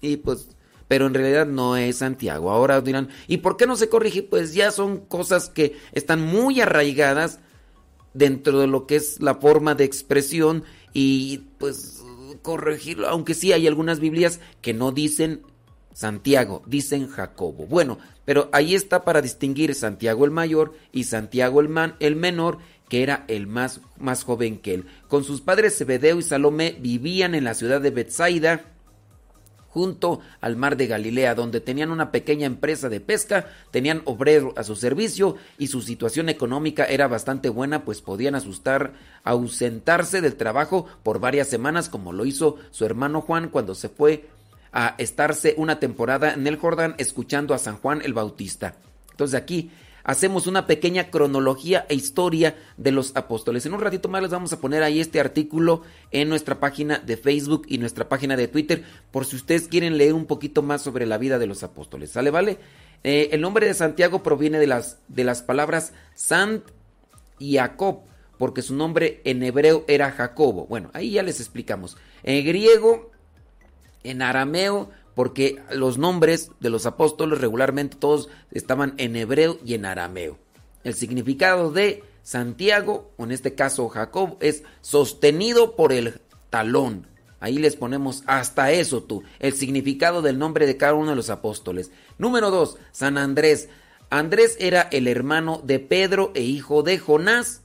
Y 0.00 0.18
pues 0.18 0.48
pero 0.92 1.06
en 1.06 1.14
realidad 1.14 1.46
no 1.46 1.78
es 1.78 1.96
Santiago. 1.96 2.50
Ahora 2.50 2.82
dirán, 2.82 3.08
¿y 3.26 3.38
por 3.38 3.56
qué 3.56 3.66
no 3.66 3.76
se 3.76 3.88
corrige? 3.88 4.22
Pues 4.22 4.52
ya 4.52 4.70
son 4.70 4.98
cosas 4.98 5.48
que 5.48 5.74
están 5.92 6.20
muy 6.20 6.60
arraigadas 6.60 7.40
dentro 8.12 8.60
de 8.60 8.66
lo 8.66 8.86
que 8.86 8.96
es 8.96 9.18
la 9.22 9.36
forma 9.36 9.74
de 9.74 9.84
expresión 9.84 10.64
y 10.92 11.38
pues 11.56 12.01
corregirlo, 12.42 13.08
aunque 13.08 13.34
sí 13.34 13.52
hay 13.52 13.66
algunas 13.66 14.00
Biblias 14.00 14.40
que 14.60 14.74
no 14.74 14.92
dicen 14.92 15.42
Santiago, 15.94 16.62
dicen 16.66 17.08
Jacobo. 17.08 17.66
Bueno, 17.66 17.98
pero 18.24 18.48
ahí 18.52 18.74
está 18.74 19.04
para 19.04 19.22
distinguir 19.22 19.74
Santiago 19.74 20.24
el 20.24 20.30
mayor 20.30 20.74
y 20.92 21.04
Santiago 21.04 21.60
el, 21.60 21.68
man, 21.68 21.94
el 22.00 22.16
menor, 22.16 22.58
que 22.88 23.02
era 23.02 23.24
el 23.28 23.46
más, 23.46 23.80
más 23.98 24.24
joven 24.24 24.58
que 24.58 24.74
él. 24.74 24.86
Con 25.08 25.24
sus 25.24 25.40
padres 25.40 25.76
Zebedeo 25.76 26.18
y 26.18 26.22
Salomé 26.22 26.76
vivían 26.80 27.34
en 27.34 27.44
la 27.44 27.54
ciudad 27.54 27.80
de 27.80 27.90
Bethsaida, 27.90 28.71
junto 29.72 30.20
al 30.42 30.56
mar 30.56 30.76
de 30.76 30.86
Galilea, 30.86 31.34
donde 31.34 31.60
tenían 31.60 31.90
una 31.90 32.12
pequeña 32.12 32.46
empresa 32.46 32.90
de 32.90 33.00
pesca, 33.00 33.46
tenían 33.70 34.02
obrero 34.04 34.52
a 34.56 34.64
su 34.64 34.76
servicio 34.76 35.36
y 35.56 35.68
su 35.68 35.80
situación 35.80 36.28
económica 36.28 36.84
era 36.84 37.08
bastante 37.08 37.48
buena, 37.48 37.84
pues 37.84 38.02
podían 38.02 38.34
asustar, 38.34 38.92
ausentarse 39.24 40.20
del 40.20 40.36
trabajo 40.36 40.86
por 41.02 41.20
varias 41.20 41.48
semanas, 41.48 41.88
como 41.88 42.12
lo 42.12 42.26
hizo 42.26 42.56
su 42.70 42.84
hermano 42.84 43.22
Juan 43.22 43.48
cuando 43.48 43.74
se 43.74 43.88
fue 43.88 44.28
a 44.72 44.94
estarse 44.98 45.54
una 45.56 45.80
temporada 45.80 46.34
en 46.34 46.46
el 46.46 46.56
Jordán 46.56 46.94
escuchando 46.98 47.54
a 47.54 47.58
San 47.58 47.76
Juan 47.78 48.02
el 48.04 48.12
Bautista. 48.12 48.74
Entonces 49.10 49.40
aquí 49.40 49.70
hacemos 50.04 50.46
una 50.46 50.66
pequeña 50.66 51.10
cronología 51.10 51.86
e 51.88 51.94
historia 51.94 52.56
de 52.76 52.92
los 52.92 53.14
apóstoles. 53.16 53.66
En 53.66 53.74
un 53.74 53.80
ratito 53.80 54.08
más 54.08 54.22
les 54.22 54.30
vamos 54.30 54.52
a 54.52 54.60
poner 54.60 54.82
ahí 54.82 55.00
este 55.00 55.20
artículo 55.20 55.82
en 56.10 56.28
nuestra 56.28 56.60
página 56.60 56.98
de 56.98 57.16
Facebook 57.16 57.64
y 57.68 57.78
nuestra 57.78 58.08
página 58.08 58.36
de 58.36 58.48
Twitter 58.48 58.84
por 59.10 59.24
si 59.26 59.36
ustedes 59.36 59.68
quieren 59.68 59.98
leer 59.98 60.14
un 60.14 60.26
poquito 60.26 60.62
más 60.62 60.82
sobre 60.82 61.06
la 61.06 61.18
vida 61.18 61.38
de 61.38 61.46
los 61.46 61.62
apóstoles. 61.62 62.10
¿Sale, 62.10 62.30
vale? 62.30 62.58
Eh, 63.04 63.30
el 63.32 63.40
nombre 63.40 63.66
de 63.66 63.74
Santiago 63.74 64.22
proviene 64.22 64.58
de 64.58 64.66
las, 64.66 64.98
de 65.08 65.24
las 65.24 65.42
palabras 65.42 65.92
Sant 66.14 66.64
y 67.38 67.56
Jacob, 67.56 68.00
porque 68.38 68.62
su 68.62 68.74
nombre 68.74 69.20
en 69.24 69.42
hebreo 69.42 69.84
era 69.88 70.12
Jacobo. 70.12 70.66
Bueno, 70.66 70.90
ahí 70.94 71.12
ya 71.12 71.22
les 71.22 71.40
explicamos. 71.40 71.96
En 72.22 72.44
griego, 72.44 73.10
en 74.04 74.22
arameo, 74.22 74.90
porque 75.14 75.60
los 75.70 75.98
nombres 75.98 76.50
de 76.60 76.70
los 76.70 76.86
apóstoles 76.86 77.40
regularmente 77.40 77.96
todos 77.96 78.28
estaban 78.50 78.94
en 78.96 79.16
hebreo 79.16 79.58
y 79.64 79.74
en 79.74 79.84
arameo. 79.84 80.38
El 80.84 80.94
significado 80.94 81.70
de 81.70 82.02
Santiago, 82.22 83.12
o 83.16 83.24
en 83.24 83.32
este 83.32 83.54
caso 83.54 83.88
Jacob, 83.88 84.36
es 84.40 84.64
sostenido 84.80 85.76
por 85.76 85.92
el 85.92 86.20
talón. 86.50 87.06
Ahí 87.40 87.58
les 87.58 87.74
ponemos 87.74 88.22
hasta 88.26 88.70
eso 88.70 89.02
tú, 89.02 89.24
el 89.40 89.52
significado 89.54 90.22
del 90.22 90.38
nombre 90.38 90.66
de 90.66 90.76
cada 90.76 90.94
uno 90.94 91.10
de 91.10 91.16
los 91.16 91.30
apóstoles. 91.30 91.90
Número 92.18 92.50
2, 92.50 92.76
San 92.92 93.18
Andrés. 93.18 93.68
Andrés 94.10 94.56
era 94.60 94.82
el 94.82 95.08
hermano 95.08 95.60
de 95.64 95.80
Pedro 95.80 96.30
e 96.34 96.42
hijo 96.42 96.82
de 96.82 96.98
Jonás. 96.98 97.61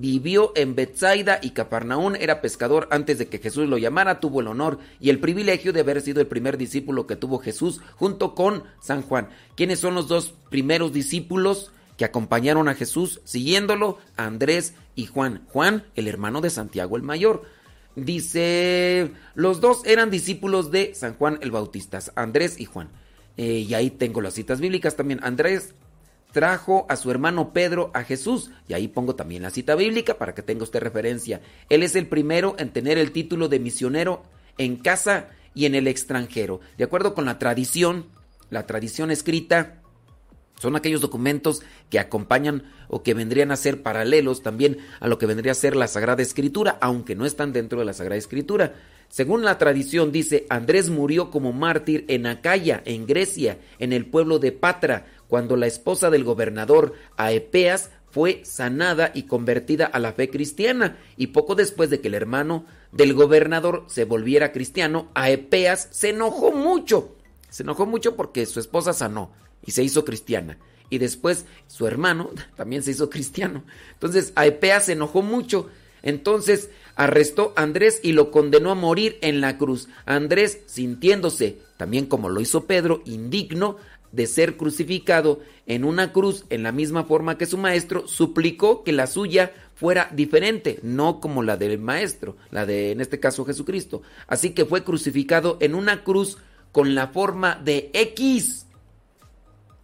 Vivió 0.00 0.52
en 0.54 0.76
Bethsaida 0.76 1.40
y 1.42 1.50
Cafarnaún, 1.50 2.14
era 2.14 2.40
pescador 2.40 2.86
antes 2.92 3.18
de 3.18 3.26
que 3.26 3.40
Jesús 3.40 3.68
lo 3.68 3.78
llamara, 3.78 4.20
tuvo 4.20 4.40
el 4.40 4.46
honor 4.46 4.78
y 5.00 5.10
el 5.10 5.18
privilegio 5.18 5.72
de 5.72 5.80
haber 5.80 6.00
sido 6.02 6.20
el 6.20 6.28
primer 6.28 6.56
discípulo 6.56 7.08
que 7.08 7.16
tuvo 7.16 7.40
Jesús 7.40 7.80
junto 7.96 8.36
con 8.36 8.62
San 8.80 9.02
Juan. 9.02 9.28
¿Quiénes 9.56 9.80
son 9.80 9.96
los 9.96 10.06
dos 10.06 10.34
primeros 10.50 10.92
discípulos 10.92 11.72
que 11.96 12.04
acompañaron 12.04 12.68
a 12.68 12.76
Jesús 12.76 13.20
siguiéndolo? 13.24 13.98
Andrés 14.16 14.74
y 14.94 15.06
Juan. 15.06 15.42
Juan, 15.48 15.84
el 15.96 16.06
hermano 16.06 16.40
de 16.42 16.50
Santiago 16.50 16.96
el 16.96 17.02
Mayor. 17.02 17.42
Dice, 17.96 19.10
los 19.34 19.60
dos 19.60 19.84
eran 19.84 20.12
discípulos 20.12 20.70
de 20.70 20.94
San 20.94 21.14
Juan 21.14 21.40
el 21.42 21.50
Bautista, 21.50 21.98
Andrés 22.14 22.60
y 22.60 22.66
Juan. 22.66 22.88
Eh, 23.36 23.66
y 23.68 23.74
ahí 23.74 23.90
tengo 23.90 24.20
las 24.20 24.34
citas 24.34 24.60
bíblicas 24.60 24.94
también. 24.94 25.18
Andrés 25.24 25.74
trajo 26.32 26.86
a 26.88 26.96
su 26.96 27.10
hermano 27.10 27.52
Pedro 27.52 27.90
a 27.94 28.04
Jesús. 28.04 28.50
Y 28.68 28.74
ahí 28.74 28.88
pongo 28.88 29.14
también 29.14 29.42
la 29.42 29.50
cita 29.50 29.74
bíblica 29.74 30.18
para 30.18 30.34
que 30.34 30.42
tenga 30.42 30.64
usted 30.64 30.80
referencia. 30.80 31.40
Él 31.68 31.82
es 31.82 31.96
el 31.96 32.06
primero 32.06 32.54
en 32.58 32.70
tener 32.70 32.98
el 32.98 33.12
título 33.12 33.48
de 33.48 33.58
misionero 33.58 34.22
en 34.58 34.76
casa 34.76 35.28
y 35.54 35.66
en 35.66 35.74
el 35.74 35.88
extranjero. 35.88 36.60
De 36.76 36.84
acuerdo 36.84 37.14
con 37.14 37.24
la 37.24 37.38
tradición, 37.38 38.06
la 38.50 38.66
tradición 38.66 39.10
escrita, 39.10 39.82
Son 40.60 40.74
aquellos 40.74 41.00
documentos 41.00 41.62
que 41.88 42.00
acompañan 42.00 42.64
o 42.88 43.04
que 43.04 43.14
vendrían 43.14 43.52
a 43.52 43.56
ser 43.56 43.82
paralelos 43.82 44.42
también 44.42 44.78
a 44.98 45.06
lo 45.06 45.16
que 45.16 45.26
vendría 45.26 45.52
a 45.52 45.54
ser 45.54 45.76
la 45.76 45.86
Sagrada 45.86 46.20
Escritura, 46.20 46.78
aunque 46.80 47.14
no 47.14 47.26
están 47.26 47.52
dentro 47.52 47.78
de 47.78 47.84
la 47.84 47.92
Sagrada 47.92 48.18
Escritura. 48.18 48.74
Según 49.08 49.44
la 49.44 49.56
tradición 49.56 50.12
dice, 50.12 50.46
Andrés 50.50 50.90
murió 50.90 51.30
como 51.30 51.52
mártir 51.52 52.04
en 52.08 52.26
Acaya, 52.26 52.82
en 52.84 53.06
Grecia, 53.06 53.58
en 53.78 53.92
el 53.92 54.06
pueblo 54.06 54.38
de 54.38 54.52
Patra, 54.52 55.06
cuando 55.28 55.56
la 55.56 55.66
esposa 55.66 56.10
del 56.10 56.24
gobernador 56.24 56.94
Aepeas 57.16 57.90
fue 58.10 58.40
sanada 58.44 59.12
y 59.14 59.24
convertida 59.24 59.86
a 59.86 59.98
la 59.98 60.12
fe 60.12 60.30
cristiana, 60.30 60.98
y 61.16 61.28
poco 61.28 61.54
después 61.54 61.90
de 61.90 62.00
que 62.00 62.08
el 62.08 62.14
hermano 62.14 62.64
del 62.92 63.14
gobernador 63.14 63.84
se 63.86 64.04
volviera 64.04 64.52
cristiano, 64.52 65.10
Aepeas 65.14 65.88
se 65.90 66.10
enojó 66.10 66.52
mucho. 66.52 67.14
Se 67.50 67.62
enojó 67.62 67.86
mucho 67.86 68.16
porque 68.16 68.46
su 68.46 68.60
esposa 68.60 68.92
sanó 68.92 69.32
y 69.64 69.72
se 69.72 69.82
hizo 69.82 70.04
cristiana. 70.04 70.58
Y 70.90 70.98
después 70.98 71.44
su 71.66 71.86
hermano 71.86 72.30
también 72.56 72.82
se 72.82 72.92
hizo 72.92 73.10
cristiano. 73.10 73.64
Entonces 73.92 74.32
Aepeas 74.36 74.86
se 74.86 74.92
enojó 74.92 75.22
mucho. 75.22 75.68
Entonces 76.02 76.70
arrestó 76.94 77.52
a 77.56 77.62
Andrés 77.62 78.00
y 78.02 78.12
lo 78.12 78.30
condenó 78.30 78.70
a 78.70 78.74
morir 78.74 79.18
en 79.20 79.40
la 79.40 79.58
cruz. 79.58 79.88
Andrés, 80.06 80.60
sintiéndose, 80.66 81.58
también 81.76 82.06
como 82.06 82.28
lo 82.28 82.40
hizo 82.40 82.66
Pedro, 82.66 83.02
indigno 83.04 83.76
de 84.12 84.26
ser 84.26 84.56
crucificado 84.56 85.40
en 85.66 85.84
una 85.84 86.12
cruz 86.12 86.44
en 86.50 86.62
la 86.62 86.72
misma 86.72 87.04
forma 87.04 87.38
que 87.38 87.46
su 87.46 87.58
maestro, 87.58 88.08
suplicó 88.08 88.84
que 88.84 88.92
la 88.92 89.06
suya 89.06 89.52
fuera 89.74 90.10
diferente, 90.12 90.80
no 90.82 91.20
como 91.20 91.42
la 91.42 91.56
del 91.56 91.78
maestro, 91.78 92.36
la 92.50 92.66
de 92.66 92.90
en 92.92 93.00
este 93.00 93.20
caso 93.20 93.44
Jesucristo. 93.44 94.02
Así 94.26 94.50
que 94.50 94.64
fue 94.64 94.84
crucificado 94.84 95.58
en 95.60 95.74
una 95.74 96.04
cruz 96.04 96.38
con 96.72 96.94
la 96.94 97.08
forma 97.08 97.56
de 97.56 97.90
X 97.92 98.66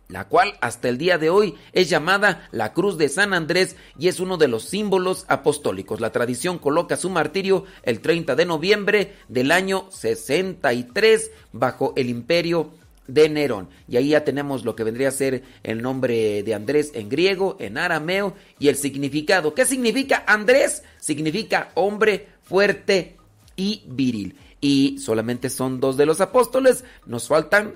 la 0.09 0.29
cual 0.29 0.55
hasta 0.61 0.89
el 0.89 0.99
día 0.99 1.19
de 1.19 1.31
hoy 1.31 1.55
es 1.73 1.89
llamada 1.89 2.49
la 2.53 2.73
Cruz 2.73 2.99
de 2.99 3.09
San 3.09 3.33
Andrés 3.33 3.77
y 3.99 4.09
es 4.09 4.21
uno 4.21 4.37
de 4.37 4.49
los 4.49 4.65
símbolos 4.65 5.25
apostólicos. 5.29 6.01
La 6.01 6.13
tradición 6.13 6.59
coloca 6.59 6.97
su 6.97 7.11
martirio 7.11 7.65
el 7.83 8.01
30 8.01 8.37
de 8.37 8.47
noviembre 8.47 9.15
del 9.29 9.51
año 9.51 9.89
63 9.91 11.31
bajo 11.53 11.95
el 11.97 12.11
imperio 12.11 12.71
de 13.07 13.29
Nerón. 13.29 13.69
Y 13.89 13.97
ahí 13.97 14.09
ya 14.11 14.25
tenemos 14.25 14.65
lo 14.65 14.77
que 14.77 14.85
vendría 14.85 15.09
a 15.09 15.13
ser 15.13 15.43
el 15.63 15.83
nombre 15.83 16.43
de 16.43 16.55
Andrés 16.55 16.93
en 16.95 17.09
griego, 17.09 17.57
en 17.61 17.79
arameo 17.79 18.35
y 18.59 18.69
el 18.69 18.77
significado. 18.77 19.55
¿Qué 19.55 19.67
significa 19.67 20.25
Andrés? 20.27 20.83
Significa 20.99 21.71
hombre 21.75 22.29
fuerte 22.43 23.17
y 23.57 23.83
viril. 23.87 24.37
Y 24.61 24.99
solamente 24.99 25.51
son 25.51 25.81
dos 25.81 25.97
de 25.97 26.07
los 26.07 26.21
apóstoles, 26.21 26.85
nos 27.07 27.29
faltan 27.29 27.75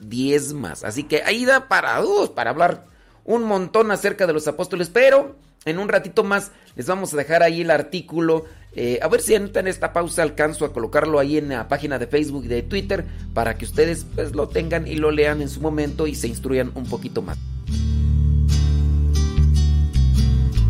10 0.00 0.54
más. 0.54 0.84
Así 0.84 1.04
que 1.04 1.22
ahí 1.22 1.44
da 1.44 1.68
para, 1.68 2.02
uh, 2.02 2.32
para 2.34 2.50
hablar 2.50 2.86
un 3.24 3.44
montón 3.44 3.90
acerca 3.90 4.26
de 4.26 4.32
los 4.32 4.48
apóstoles, 4.48 4.88
pero 4.88 5.36
en 5.64 5.78
un 5.78 5.88
ratito 5.88 6.24
más 6.24 6.52
les 6.74 6.86
vamos 6.86 7.12
a 7.12 7.16
dejar 7.18 7.42
ahí 7.42 7.60
el 7.60 7.70
artículo. 7.70 8.46
Eh, 8.72 9.00
a 9.02 9.08
ver 9.08 9.20
si 9.20 9.34
en 9.34 9.50
esta 9.66 9.92
pausa 9.92 10.22
alcanzo 10.22 10.64
a 10.64 10.72
colocarlo 10.72 11.18
ahí 11.18 11.36
en 11.38 11.48
la 11.48 11.66
página 11.68 11.98
de 11.98 12.06
Facebook 12.06 12.44
y 12.44 12.48
de 12.48 12.62
Twitter 12.62 13.04
para 13.34 13.58
que 13.58 13.64
ustedes 13.64 14.06
pues 14.14 14.34
lo 14.34 14.48
tengan 14.48 14.86
y 14.86 14.94
lo 14.94 15.10
lean 15.10 15.42
en 15.42 15.48
su 15.48 15.60
momento 15.60 16.06
y 16.06 16.14
se 16.14 16.28
instruyan 16.28 16.70
un 16.74 16.86
poquito 16.86 17.20
más. 17.20 17.36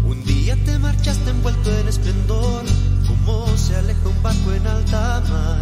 Un 0.05 0.25
día 0.25 0.57
te 0.65 0.79
marchaste 0.79 1.31
envuelto 1.31 1.79
en 1.79 1.89
esplendor, 1.89 2.65
como 3.07 3.47
se 3.57 3.77
aleja 3.77 4.09
un 4.09 4.23
barco 4.23 4.53
en 4.55 4.67
alta 4.67 5.23
mar, 5.29 5.61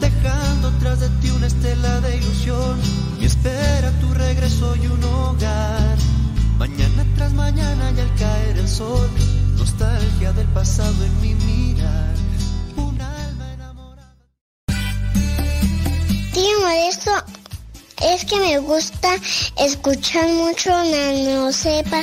dejando 0.00 0.72
tras 0.80 1.00
de 1.00 1.08
ti 1.20 1.30
una 1.30 1.46
estela 1.46 2.00
de 2.00 2.16
ilusión 2.16 2.80
y 3.20 3.26
espera 3.26 3.92
tu 4.00 4.12
regreso 4.14 4.74
y 4.76 4.86
un 4.88 5.04
hogar. 5.04 6.07
Mañana 6.58 7.06
tras 7.14 7.32
mañana 7.34 7.92
y 7.96 8.00
al 8.00 8.14
caer 8.16 8.58
el 8.58 8.68
sol, 8.68 9.08
nostalgia 9.56 10.32
del 10.32 10.48
pasado 10.48 11.04
en 11.04 11.20
mi 11.20 11.34
mirar. 11.34 12.14
Tío 16.34 16.60
Modesto, 16.60 17.12
es 18.02 18.24
que 18.24 18.40
me 18.40 18.58
gusta 18.58 19.14
escuchar 19.56 20.28
mucho 20.30 20.70
Nano 20.70 21.52
Sepa. 21.52 22.02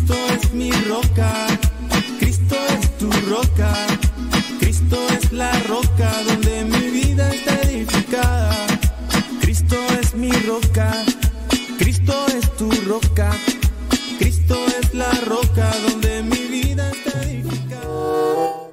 Cristo 0.00 0.26
es 0.32 0.52
mi 0.54 0.72
roca, 0.72 1.46
Cristo 2.18 2.56
es 2.80 2.96
tu 2.96 3.10
roca, 3.28 3.70
Cristo 4.58 4.96
es 5.10 5.30
la 5.30 5.52
roca 5.64 6.10
donde 6.26 6.64
mi 6.64 6.90
vida 6.90 7.30
está 7.30 7.60
edificada. 7.68 8.66
Cristo 9.42 9.76
es 10.00 10.14
mi 10.14 10.32
roca, 10.32 11.04
Cristo 11.78 12.14
es 12.28 12.56
tu 12.56 12.70
roca, 12.88 13.30
Cristo 14.18 14.56
es 14.80 14.94
la 14.94 15.10
roca 15.26 15.70
donde 15.86 16.22
mi 16.22 16.44
vida 16.46 16.90
está 16.90 17.22
edificada. 17.22 18.70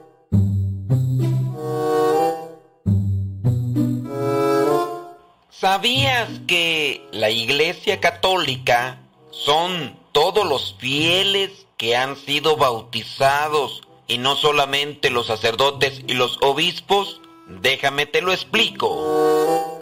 ¿Sabías 5.50 6.30
que 6.48 7.06
la 7.12 7.30
Iglesia 7.30 8.00
Católica 8.00 9.02
son 9.32 9.97
todos 10.18 10.50
los 10.50 10.76
fieles 10.80 11.52
que 11.78 11.96
han 11.96 12.16
sido 12.18 12.58
bautizados 12.58 13.84
y 14.08 14.18
no 14.18 14.36
solamente 14.36 15.12
los 15.12 15.28
sacerdotes 15.28 16.02
y 16.08 16.16
los 16.16 16.40
obispos? 16.42 17.22
Déjame 17.62 18.08
te 18.08 18.24
lo 18.24 18.34
explico. 18.34 19.78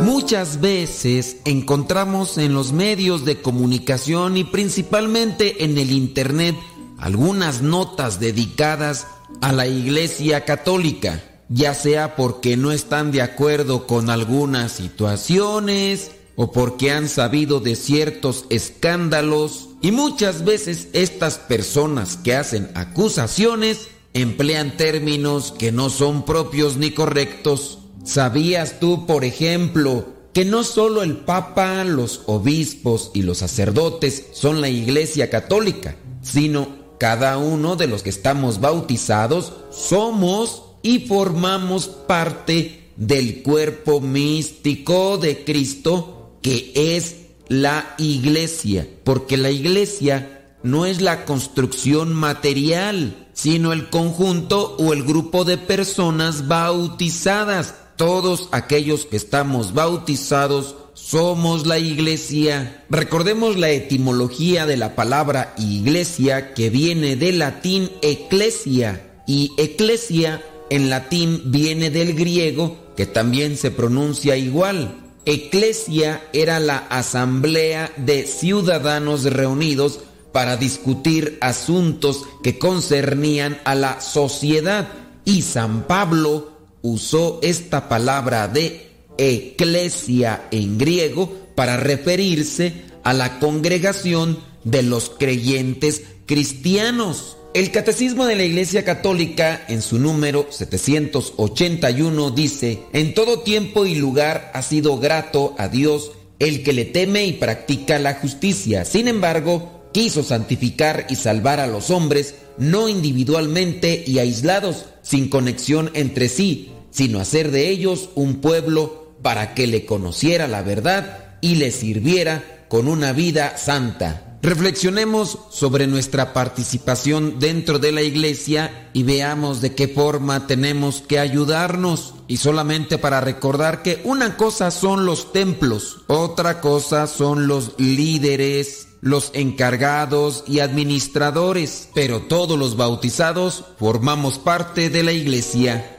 Muchas 0.00 0.62
veces 0.62 1.42
encontramos 1.44 2.38
en 2.38 2.54
los 2.54 2.72
medios 2.72 3.26
de 3.26 3.42
comunicación 3.42 4.38
y 4.38 4.44
principalmente 4.44 5.64
en 5.64 5.76
el 5.76 5.90
Internet 5.90 6.56
algunas 6.96 7.60
notas 7.60 8.20
dedicadas 8.20 9.06
a 9.42 9.52
la 9.52 9.66
Iglesia 9.66 10.46
Católica, 10.46 11.22
ya 11.48 11.74
sea 11.74 12.16
porque 12.16 12.56
no 12.56 12.72
están 12.72 13.10
de 13.10 13.22
acuerdo 13.22 13.86
con 13.86 14.10
algunas 14.10 14.72
situaciones 14.72 16.10
o 16.36 16.52
porque 16.52 16.90
han 16.90 17.08
sabido 17.08 17.60
de 17.60 17.74
ciertos 17.74 18.44
escándalos 18.50 19.70
y 19.80 19.92
muchas 19.92 20.44
veces 20.44 20.88
estas 20.92 21.38
personas 21.38 22.16
que 22.16 22.34
hacen 22.34 22.70
acusaciones 22.74 23.88
emplean 24.14 24.76
términos 24.76 25.54
que 25.56 25.72
no 25.72 25.90
son 25.90 26.24
propios 26.24 26.76
ni 26.76 26.90
correctos. 26.92 27.78
¿Sabías 28.04 28.80
tú, 28.80 29.06
por 29.06 29.24
ejemplo, 29.24 30.06
que 30.32 30.44
no 30.44 30.64
solo 30.64 31.02
el 31.02 31.16
Papa, 31.16 31.84
los 31.84 32.22
obispos 32.26 33.10
y 33.14 33.22
los 33.22 33.38
sacerdotes 33.38 34.26
son 34.32 34.60
la 34.60 34.68
Iglesia 34.68 35.30
Católica, 35.30 35.96
sino 36.22 36.68
cada 36.98 37.38
uno 37.38 37.76
de 37.76 37.86
los 37.86 38.02
que 38.02 38.10
estamos 38.10 38.60
bautizados 38.60 39.52
somos 39.70 40.67
y 40.88 41.00
formamos 41.00 41.86
parte 41.86 42.92
del 42.96 43.42
cuerpo 43.42 44.00
místico 44.00 45.18
de 45.18 45.44
Cristo 45.44 46.38
que 46.40 46.72
es 46.96 47.26
la 47.48 47.94
iglesia, 47.98 48.88
porque 49.04 49.36
la 49.36 49.50
iglesia 49.50 50.54
no 50.62 50.86
es 50.86 51.02
la 51.02 51.26
construcción 51.26 52.14
material, 52.14 53.28
sino 53.34 53.74
el 53.74 53.90
conjunto 53.90 54.76
o 54.78 54.94
el 54.94 55.02
grupo 55.02 55.44
de 55.44 55.58
personas 55.58 56.48
bautizadas. 56.48 57.74
Todos 57.96 58.48
aquellos 58.52 59.04
que 59.04 59.18
estamos 59.18 59.74
bautizados 59.74 60.74
somos 60.94 61.66
la 61.66 61.78
iglesia. 61.78 62.86
Recordemos 62.88 63.58
la 63.58 63.68
etimología 63.68 64.64
de 64.64 64.78
la 64.78 64.94
palabra 64.94 65.54
iglesia 65.58 66.54
que 66.54 66.70
viene 66.70 67.16
del 67.16 67.40
latín 67.40 67.90
ecclesia 68.00 69.22
y 69.26 69.52
ecclesia 69.58 70.42
en 70.70 70.90
latín 70.90 71.42
viene 71.46 71.90
del 71.90 72.14
griego 72.14 72.76
que 72.96 73.06
también 73.06 73.56
se 73.56 73.70
pronuncia 73.70 74.36
igual. 74.36 74.94
Eclesia 75.24 76.22
era 76.32 76.58
la 76.58 76.78
asamblea 76.78 77.92
de 77.96 78.26
ciudadanos 78.26 79.24
reunidos 79.24 80.00
para 80.32 80.56
discutir 80.56 81.38
asuntos 81.40 82.24
que 82.42 82.58
concernían 82.58 83.58
a 83.64 83.74
la 83.74 84.00
sociedad 84.00 84.88
y 85.24 85.42
San 85.42 85.86
Pablo 85.86 86.52
usó 86.82 87.40
esta 87.42 87.88
palabra 87.88 88.48
de 88.48 88.90
eclesia 89.18 90.46
en 90.50 90.78
griego 90.78 91.32
para 91.54 91.76
referirse 91.76 92.84
a 93.02 93.12
la 93.12 93.38
congregación 93.38 94.38
de 94.64 94.82
los 94.82 95.10
creyentes 95.10 96.02
cristianos. 96.26 97.37
El 97.58 97.72
Catecismo 97.72 98.26
de 98.26 98.36
la 98.36 98.44
Iglesia 98.44 98.84
Católica, 98.84 99.64
en 99.66 99.82
su 99.82 99.98
número 99.98 100.46
781, 100.48 102.30
dice, 102.30 102.84
En 102.92 103.14
todo 103.14 103.40
tiempo 103.40 103.84
y 103.84 103.96
lugar 103.96 104.52
ha 104.54 104.62
sido 104.62 105.00
grato 105.00 105.56
a 105.58 105.66
Dios 105.66 106.12
el 106.38 106.62
que 106.62 106.72
le 106.72 106.84
teme 106.84 107.26
y 107.26 107.32
practica 107.32 107.98
la 107.98 108.14
justicia. 108.14 108.84
Sin 108.84 109.08
embargo, 109.08 109.90
quiso 109.92 110.22
santificar 110.22 111.08
y 111.10 111.16
salvar 111.16 111.58
a 111.58 111.66
los 111.66 111.90
hombres, 111.90 112.36
no 112.58 112.88
individualmente 112.88 114.04
y 114.06 114.20
aislados, 114.20 114.84
sin 115.02 115.28
conexión 115.28 115.90
entre 115.94 116.28
sí, 116.28 116.70
sino 116.92 117.18
hacer 117.18 117.50
de 117.50 117.70
ellos 117.70 118.10
un 118.14 118.36
pueblo 118.36 119.16
para 119.20 119.54
que 119.54 119.66
le 119.66 119.84
conociera 119.84 120.46
la 120.46 120.62
verdad 120.62 121.38
y 121.40 121.56
le 121.56 121.72
sirviera 121.72 122.66
con 122.68 122.86
una 122.86 123.12
vida 123.12 123.58
santa. 123.58 124.27
Reflexionemos 124.40 125.36
sobre 125.50 125.88
nuestra 125.88 126.32
participación 126.32 127.40
dentro 127.40 127.80
de 127.80 127.90
la 127.90 128.02
iglesia 128.02 128.88
y 128.92 129.02
veamos 129.02 129.60
de 129.60 129.74
qué 129.74 129.88
forma 129.88 130.46
tenemos 130.46 131.02
que 131.06 131.18
ayudarnos. 131.18 132.14
Y 132.28 132.36
solamente 132.36 132.98
para 132.98 133.20
recordar 133.20 133.82
que 133.82 134.00
una 134.04 134.36
cosa 134.36 134.70
son 134.70 135.06
los 135.06 135.32
templos, 135.32 136.02
otra 136.06 136.60
cosa 136.60 137.08
son 137.08 137.48
los 137.48 137.72
líderes, 137.78 138.88
los 139.00 139.30
encargados 139.34 140.44
y 140.46 140.60
administradores, 140.60 141.88
pero 141.94 142.22
todos 142.22 142.58
los 142.58 142.76
bautizados 142.76 143.64
formamos 143.78 144.38
parte 144.38 144.88
de 144.88 145.02
la 145.02 145.12
iglesia. 145.12 145.96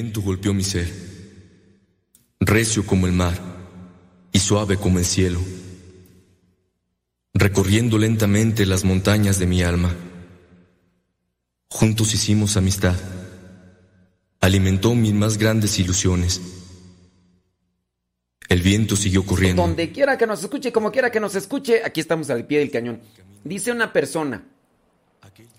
Viento 0.00 0.22
golpeó 0.22 0.54
mi 0.54 0.62
ser, 0.62 0.88
recio 2.38 2.86
como 2.86 3.08
el 3.08 3.12
mar 3.12 3.36
y 4.30 4.38
suave 4.38 4.76
como 4.76 5.00
el 5.00 5.04
cielo, 5.04 5.40
recorriendo 7.34 7.98
lentamente 7.98 8.64
las 8.64 8.84
montañas 8.84 9.40
de 9.40 9.46
mi 9.46 9.64
alma. 9.64 9.92
Juntos 11.68 12.14
hicimos 12.14 12.56
amistad, 12.56 12.94
alimentó 14.40 14.94
mis 14.94 15.14
más 15.14 15.36
grandes 15.36 15.76
ilusiones. 15.80 16.42
El 18.48 18.62
viento 18.62 18.94
siguió 18.94 19.26
corriendo. 19.26 19.62
Donde 19.62 19.90
quiera 19.90 20.16
que 20.16 20.28
nos 20.28 20.44
escuche, 20.44 20.70
como 20.70 20.92
quiera 20.92 21.10
que 21.10 21.18
nos 21.18 21.34
escuche, 21.34 21.82
aquí 21.84 21.98
estamos 21.98 22.30
al 22.30 22.46
pie 22.46 22.60
del 22.60 22.70
cañón. 22.70 23.00
Dice 23.42 23.72
una 23.72 23.92
persona, 23.92 24.44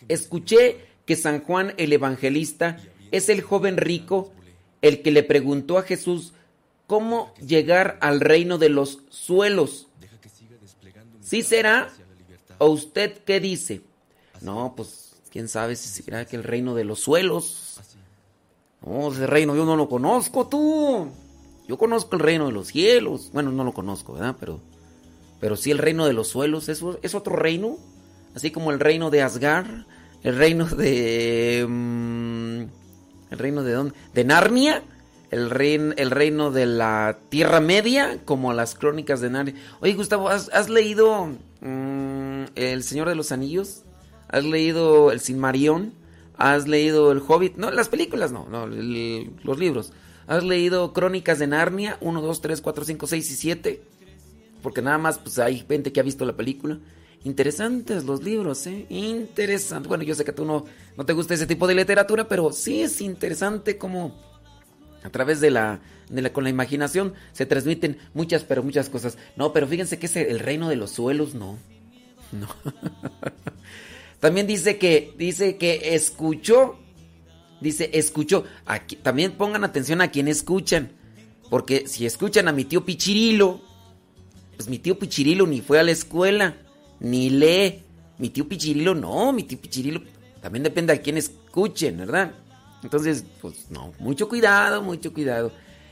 escuché 0.08 0.78
que 1.06 1.18
San 1.18 1.42
Juan 1.42 1.74
el 1.76 1.92
Evangelista 1.92 2.78
es 3.12 3.30
el 3.30 3.42
joven 3.42 3.78
rico, 3.78 4.32
el 4.82 5.02
que 5.02 5.12
le 5.12 5.24
preguntó 5.24 5.78
a 5.78 5.84
Jesús 5.84 6.34
cómo 6.88 7.34
llegar 7.36 7.98
al 8.02 8.20
reino 8.20 8.58
de 8.58 8.70
los 8.70 9.00
suelos. 9.10 9.88
¿Sí 11.22 11.44
será? 11.44 11.90
¿O 12.58 12.70
usted 12.70 13.20
qué 13.24 13.40
dice? 13.40 13.82
No, 14.42 14.74
pues 14.76 15.16
quién 15.32 15.48
sabe 15.48 15.76
si 15.76 16.02
será 16.02 16.26
que 16.26 16.36
el 16.36 16.44
reino 16.44 16.74
de 16.76 16.84
los 16.84 17.00
suelos. 17.00 17.80
No, 18.86 19.12
ese 19.12 19.28
reino 19.28 19.56
yo 19.56 19.66
no 19.66 19.76
lo 19.76 19.88
conozco, 19.88 20.48
tú. 20.48 21.10
Yo 21.68 21.78
conozco 21.78 22.16
el 22.16 22.22
reino 22.22 22.48
de 22.48 22.54
los 22.54 22.70
cielos. 22.70 23.30
Bueno, 23.34 23.52
no 23.52 23.64
lo 23.64 23.74
conozco, 23.74 24.14
¿verdad? 24.14 24.36
Pero, 24.40 24.60
pero 25.40 25.56
sí 25.56 25.70
el 25.70 25.78
reino 25.78 26.08
de 26.08 26.14
los 26.14 26.30
suelos 26.30 26.70
es, 26.70 26.84
es 27.04 27.14
otro 27.14 27.36
reino. 27.36 27.78
Así 28.34 28.50
como 28.50 28.72
el 28.72 28.80
reino 28.80 29.12
de 29.12 29.22
Asgar, 29.22 29.86
el 30.24 30.36
reino 30.36 30.66
de... 30.66 31.66
mm, 31.70 32.29
¿El 33.32 33.40
reino 33.40 33.64
de 33.64 33.74
dónde? 33.74 33.96
¿De 34.14 34.24
Narnia? 34.24 34.84
El, 35.32 35.52
el 35.98 36.12
reino 36.12 36.52
de 36.52 36.66
la 36.66 37.20
Tierra 37.30 37.60
Media, 37.60 38.20
como 38.26 38.54
las 38.54 38.76
crónicas 38.76 39.22
de 39.22 39.30
Narnia. 39.30 39.56
Oye, 39.80 39.94
Gustavo, 39.94 40.30
¿has, 40.30 40.50
has 40.50 40.70
leído 40.70 41.28
mm, 41.62 42.46
El 42.56 42.84
Señor 42.84 43.08
de 43.10 43.16
los 43.16 43.32
Anillos? 43.32 43.84
¿Has 44.28 44.44
leído 44.44 45.12
El 45.12 45.20
Sinmarión? 45.20 45.94
¿Has 46.38 46.68
leído 46.68 47.12
El 47.12 47.22
Hobbit? 47.26 47.58
No, 47.58 47.70
las 47.70 47.90
películas 47.90 48.32
no, 48.32 48.48
no 48.50 48.66
los 48.66 49.60
libros. 49.60 49.92
¿Has 50.26 50.44
leído 50.44 50.94
Crónicas 50.94 51.38
de 51.40 51.48
Narnia? 51.48 51.98
1, 52.02 52.22
2, 52.22 52.42
3, 52.42 52.62
4, 52.62 52.86
5, 52.86 53.08
6 53.08 53.32
y 53.32 53.36
7. 53.36 53.82
Porque 54.62 54.82
nada 54.82 54.98
más 54.98 55.18
pues 55.20 55.38
hay 55.40 55.66
gente 55.68 55.92
que 55.92 56.00
ha 56.00 56.04
visto 56.04 56.26
la 56.26 56.36
película. 56.36 56.80
Interesantes 57.24 58.04
los 58.06 58.24
libros, 58.24 58.66
¿eh? 58.68 58.86
Interesante. 58.90 59.88
Bueno, 59.90 60.04
yo 60.04 60.16
sé 60.16 60.24
que 60.26 60.32
tú 60.32 60.46
no, 60.46 60.66
no 60.98 61.06
te 61.06 61.14
gusta 61.14 61.34
ese 61.34 61.48
tipo 61.48 61.68
de 61.68 61.76
literatura, 61.76 62.28
pero 62.28 62.52
sí 62.52 62.82
es 62.82 63.02
interesante 63.02 63.78
cómo 63.78 64.16
a 65.04 65.10
través 65.10 65.40
de 65.42 65.52
la, 65.52 65.80
de 66.10 66.22
la- 66.22 66.34
con 66.34 66.44
la 66.44 66.50
imaginación 66.50 67.14
se 67.34 67.46
transmiten 67.46 67.98
muchas, 68.14 68.44
pero 68.44 68.64
muchas 68.64 68.90
cosas. 68.90 69.18
No, 69.36 69.54
pero 69.54 69.68
fíjense 69.68 70.00
que 70.00 70.06
es 70.08 70.16
el 70.16 70.40
reino 70.40 70.70
de 70.70 70.76
los 70.76 70.92
suelos, 70.92 71.34
no. 71.36 71.58
No. 72.32 72.48
También 74.20 74.48
dice 74.48 74.78
que, 74.78 75.14
dice 75.18 75.58
que 75.58 75.96
escuchó, 75.96 76.78
dice 77.62 77.90
escuchó. 77.94 78.44
Aquí, 78.66 78.98
también 78.98 79.32
pongan 79.34 79.64
atención 79.64 80.02
a 80.02 80.12
quien 80.12 80.28
escuchan, 80.28 80.92
porque 81.50 81.88
si 81.88 82.06
escuchan 82.06 82.48
a 82.48 82.52
mi 82.52 82.66
tío 82.66 82.84
Pichirilo, 82.86 83.62
pues 84.58 84.68
mi 84.68 84.78
tío 84.78 85.00
Pichirilo 85.00 85.48
ni 85.48 85.62
fue 85.62 85.80
a 85.80 85.84
la 85.84 85.92
escuela, 85.92 86.58
ni 87.00 87.30
lee. 87.30 87.84
Mi 88.18 88.30
tío 88.30 88.48
Pichirilo 88.48 88.94
no, 88.94 89.32
mi 89.32 89.44
tío 89.44 89.60
Pichirilo 89.60 90.02
también 90.42 90.64
depende 90.64 90.94
de 90.94 91.02
quién 91.02 91.18
escuchen, 91.18 91.98
¿verdad? 91.98 92.34
Entonces, 92.84 93.26
pues 93.42 93.70
no, 93.70 93.94
mucho 94.00 94.28
cuidado, 94.30 94.82
mucho 94.82 95.14
cuidado. 95.14 95.52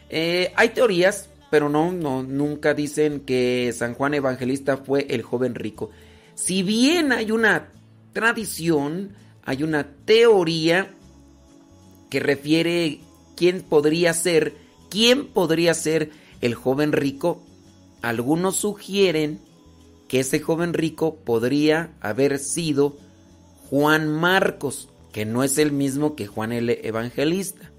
Eh, 0.10 0.52
hay 0.56 0.70
teorías, 0.70 1.30
pero 1.50 1.70
no, 1.70 1.92
no, 1.92 2.24
nunca 2.24 2.74
dicen 2.74 3.22
que 3.22 3.74
San 3.76 3.94
Juan 3.94 4.14
Evangelista 4.14 4.78
fue 4.78 5.06
el 5.10 5.22
joven 5.22 5.56
rico. 5.56 5.90
Si 6.36 6.64
bien 6.64 7.12
hay 7.12 7.32
una 7.32 7.70
tradición, 8.14 9.14
hay 9.44 9.64
una 9.64 9.88
teoría 10.06 10.94
que 12.10 12.20
refiere 12.20 13.00
quién 13.36 13.62
podría 13.62 14.14
ser, 14.14 14.54
quién 14.90 15.28
podría 15.28 15.74
ser 15.74 16.12
el 16.42 16.56
joven 16.56 16.92
rico, 16.92 17.44
algunos 18.02 18.58
sugieren 18.58 19.40
que 20.08 20.20
ese 20.22 20.40
joven 20.40 20.74
rico 20.74 21.16
podría 21.16 21.94
haber 22.02 22.40
sido 22.40 22.98
Juan 23.70 24.08
Marcos, 24.08 24.90
que 25.12 25.26
no 25.26 25.44
es 25.44 25.58
el 25.58 25.72
mismo 25.72 26.16
que 26.16 26.28
Juan 26.28 26.52
el 26.52 26.70
Evangelista. 26.70 27.72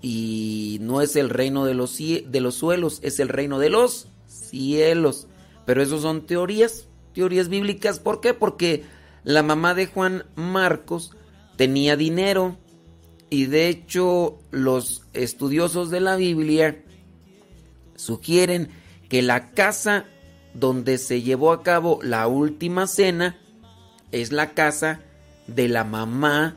Y 0.00 0.78
no 0.80 1.02
es 1.02 1.16
el 1.16 1.28
reino 1.28 1.64
de 1.64 1.74
los, 1.74 1.98
de 1.98 2.40
los 2.40 2.54
suelos, 2.54 3.00
es 3.02 3.18
el 3.20 3.28
reino 3.28 3.58
de 3.58 3.70
los 3.70 4.08
cielos. 4.26 5.26
Pero 5.66 5.82
eso 5.82 6.00
son 6.00 6.26
teorías, 6.26 6.86
teorías 7.14 7.48
bíblicas. 7.48 7.98
¿Por 7.98 8.20
qué? 8.20 8.34
Porque 8.34 8.84
la 9.24 9.42
mamá 9.42 9.74
de 9.74 9.86
Juan 9.86 10.24
Marcos 10.34 11.12
tenía 11.56 11.96
dinero. 11.96 12.56
Y 13.30 13.46
de 13.46 13.68
hecho 13.68 14.38
los 14.50 15.02
estudiosos 15.12 15.90
de 15.90 16.00
la 16.00 16.16
Biblia 16.16 16.82
sugieren 17.96 18.70
que 19.08 19.20
la 19.20 19.50
casa 19.50 20.06
donde 20.58 20.98
se 20.98 21.22
llevó 21.22 21.52
a 21.52 21.62
cabo 21.62 22.00
la 22.02 22.26
última 22.26 22.86
cena 22.86 23.36
es 24.10 24.32
la 24.32 24.54
casa 24.54 25.00
de 25.46 25.68
la 25.68 25.84
mamá 25.84 26.56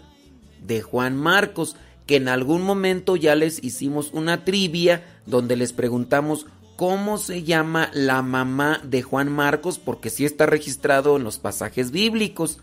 de 0.65 0.81
Juan 0.81 1.15
Marcos, 1.15 1.75
que 2.07 2.15
en 2.15 2.27
algún 2.27 2.61
momento 2.63 3.15
ya 3.15 3.35
les 3.35 3.63
hicimos 3.63 4.11
una 4.13 4.43
trivia 4.43 5.03
donde 5.25 5.55
les 5.55 5.71
preguntamos 5.73 6.47
cómo 6.75 7.17
se 7.17 7.43
llama 7.43 7.91
la 7.93 8.21
mamá 8.21 8.81
de 8.83 9.03
Juan 9.03 9.31
Marcos, 9.31 9.77
porque 9.77 10.09
sí 10.09 10.25
está 10.25 10.45
registrado 10.45 11.15
en 11.15 11.23
los 11.23 11.37
pasajes 11.37 11.91
bíblicos. 11.91 12.59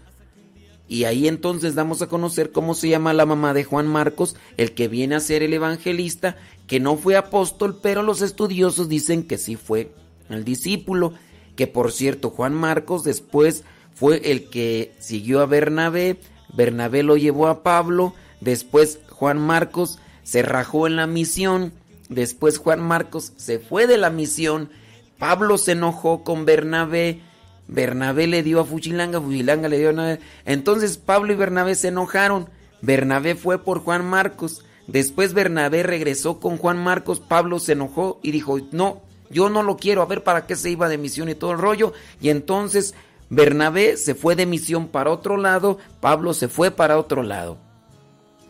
Y 0.88 1.04
ahí 1.04 1.28
entonces 1.28 1.74
damos 1.74 2.02
a 2.02 2.08
conocer 2.08 2.50
cómo 2.50 2.74
se 2.74 2.88
llama 2.88 3.12
la 3.12 3.26
mamá 3.26 3.54
de 3.54 3.62
Juan 3.62 3.86
Marcos, 3.86 4.34
el 4.56 4.72
que 4.72 4.88
viene 4.88 5.14
a 5.14 5.20
ser 5.20 5.42
el 5.42 5.52
evangelista, 5.52 6.36
que 6.66 6.80
no 6.80 6.96
fue 6.96 7.16
apóstol, 7.16 7.78
pero 7.80 8.02
los 8.02 8.22
estudiosos 8.22 8.88
dicen 8.88 9.22
que 9.22 9.38
sí 9.38 9.54
fue 9.54 9.92
el 10.30 10.44
discípulo, 10.44 11.14
que 11.58 11.66
por 11.66 11.90
cierto 11.90 12.30
Juan 12.30 12.54
Marcos 12.54 13.02
después 13.02 13.64
fue 13.92 14.30
el 14.30 14.48
que 14.48 14.94
siguió 15.00 15.40
a 15.40 15.46
Bernabé, 15.46 16.20
Bernabé 16.54 17.02
lo 17.02 17.16
llevó 17.16 17.48
a 17.48 17.64
Pablo, 17.64 18.14
después 18.40 19.00
Juan 19.10 19.40
Marcos 19.40 19.98
se 20.22 20.42
rajó 20.42 20.86
en 20.86 20.94
la 20.94 21.08
misión, 21.08 21.72
después 22.08 22.58
Juan 22.58 22.80
Marcos 22.80 23.32
se 23.36 23.58
fue 23.58 23.88
de 23.88 23.98
la 23.98 24.08
misión, 24.08 24.70
Pablo 25.18 25.58
se 25.58 25.72
enojó 25.72 26.22
con 26.22 26.44
Bernabé, 26.44 27.22
Bernabé 27.66 28.28
le 28.28 28.44
dio 28.44 28.60
a 28.60 28.64
Fuchilanga, 28.64 29.20
Fuchilanga 29.20 29.68
le 29.68 29.78
dio 29.78 29.90
a... 30.00 30.18
Entonces 30.44 30.96
Pablo 30.96 31.32
y 31.32 31.36
Bernabé 31.36 31.74
se 31.74 31.88
enojaron. 31.88 32.48
Bernabé 32.82 33.34
fue 33.34 33.64
por 33.64 33.80
Juan 33.80 34.06
Marcos. 34.06 34.64
Después 34.86 35.34
Bernabé 35.34 35.82
regresó 35.82 36.38
con 36.38 36.56
Juan 36.56 36.78
Marcos. 36.78 37.18
Pablo 37.18 37.58
se 37.58 37.72
enojó 37.72 38.20
y 38.22 38.30
dijo, 38.30 38.58
no, 38.70 39.02
yo 39.30 39.48
no 39.48 39.62
lo 39.62 39.76
quiero. 39.76 40.02
A 40.02 40.06
ver 40.06 40.22
para 40.22 40.46
qué 40.46 40.56
se 40.56 40.70
iba 40.70 40.88
de 40.88 40.98
misión 40.98 41.28
y 41.28 41.34
todo 41.34 41.52
el 41.52 41.58
rollo. 41.58 41.92
Y 42.20 42.30
entonces 42.30 42.94
Bernabé 43.30 43.96
se 43.96 44.14
fue 44.14 44.36
de 44.36 44.46
misión 44.46 44.88
para 44.88 45.10
otro 45.10 45.36
lado. 45.36 45.78
Pablo 46.00 46.34
se 46.34 46.48
fue 46.48 46.70
para 46.70 46.98
otro 46.98 47.22
lado. 47.22 47.58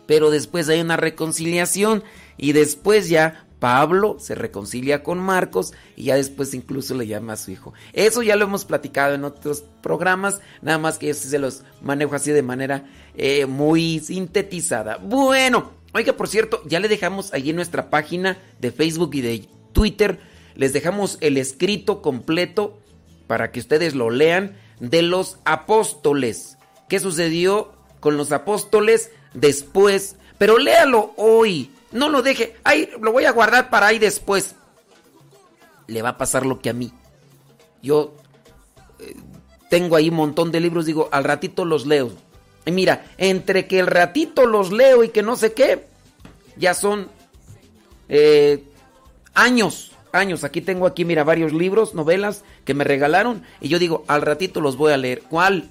Pero 0.05 0.31
después 0.31 0.67
hay 0.69 0.81
una 0.81 0.97
reconciliación 0.97 2.03
y 2.37 2.53
después 2.53 3.09
ya 3.09 3.45
Pablo 3.59 4.17
se 4.19 4.35
reconcilia 4.35 5.03
con 5.03 5.19
Marcos 5.19 5.73
y 5.95 6.05
ya 6.05 6.15
después 6.15 6.53
incluso 6.53 6.95
le 6.95 7.07
llama 7.07 7.33
a 7.33 7.37
su 7.37 7.51
hijo. 7.51 7.73
Eso 7.93 8.23
ya 8.23 8.35
lo 8.35 8.45
hemos 8.45 8.65
platicado 8.65 9.13
en 9.13 9.25
otros 9.25 9.63
programas, 9.81 10.39
nada 10.61 10.77
más 10.77 10.97
que 10.97 11.07
yo 11.07 11.13
sí 11.13 11.27
se 11.27 11.39
los 11.39 11.63
manejo 11.81 12.15
así 12.15 12.31
de 12.31 12.41
manera 12.41 12.85
eh, 13.15 13.45
muy 13.45 13.99
sintetizada. 13.99 14.97
Bueno, 14.97 15.73
oiga, 15.93 16.13
por 16.13 16.29
cierto, 16.29 16.61
ya 16.65 16.79
le 16.79 16.87
dejamos 16.87 17.33
allí 17.33 17.49
en 17.49 17.57
nuestra 17.57 17.89
página 17.89 18.37
de 18.59 18.71
Facebook 18.71 19.11
y 19.13 19.21
de 19.21 19.49
Twitter, 19.73 20.19
les 20.59 20.73
dejamos 20.73 21.17
el 21.21 21.37
escrito 21.37 22.01
completo 22.01 22.77
para 23.27 23.49
que 23.49 23.61
ustedes 23.61 23.95
lo 23.95 24.09
lean 24.09 24.57
de 24.81 25.01
los 25.01 25.39
apóstoles. 25.45 26.57
¿Qué 26.89 26.99
sucedió 26.99 27.71
con 28.01 28.17
los 28.17 28.33
apóstoles 28.33 29.09
después? 29.33 30.17
Pero 30.37 30.57
léalo 30.57 31.13
hoy. 31.15 31.71
No 31.93 32.09
lo 32.09 32.21
deje. 32.23 32.57
Ahí 32.65 32.89
lo 32.99 33.13
voy 33.13 33.23
a 33.23 33.31
guardar 33.31 33.69
para 33.69 33.87
ahí 33.87 33.99
después. 33.99 34.55
Le 35.87 36.01
va 36.01 36.09
a 36.09 36.17
pasar 36.17 36.45
lo 36.45 36.59
que 36.59 36.71
a 36.71 36.73
mí. 36.73 36.91
Yo 37.81 38.17
eh, 38.99 39.15
tengo 39.69 39.95
ahí 39.95 40.09
un 40.09 40.15
montón 40.15 40.51
de 40.51 40.59
libros, 40.59 40.85
digo, 40.85 41.07
al 41.13 41.23
ratito 41.23 41.63
los 41.63 41.85
leo. 41.85 42.11
Y 42.65 42.71
mira, 42.71 43.05
entre 43.17 43.65
que 43.65 43.79
el 43.79 43.87
ratito 43.87 44.45
los 44.45 44.73
leo 44.73 45.05
y 45.05 45.09
que 45.09 45.23
no 45.23 45.37
sé 45.37 45.53
qué, 45.53 45.87
ya 46.57 46.73
son 46.73 47.07
eh, 48.09 48.61
años, 49.33 49.88
años. 50.11 50.43
Aquí 50.43 50.61
tengo 50.61 50.85
aquí, 50.85 51.05
mira, 51.05 51.23
varios 51.23 51.53
libros, 51.53 51.93
novelas 51.93 52.43
que 52.65 52.73
me 52.73 52.83
regalaron 52.83 53.43
y 53.61 53.69
yo 53.69 53.79
digo, 53.79 54.03
al 54.07 54.21
ratito 54.21 54.61
los 54.61 54.77
voy 54.77 54.93
a 54.93 54.97
leer. 54.97 55.21
¿Cuál? 55.29 55.69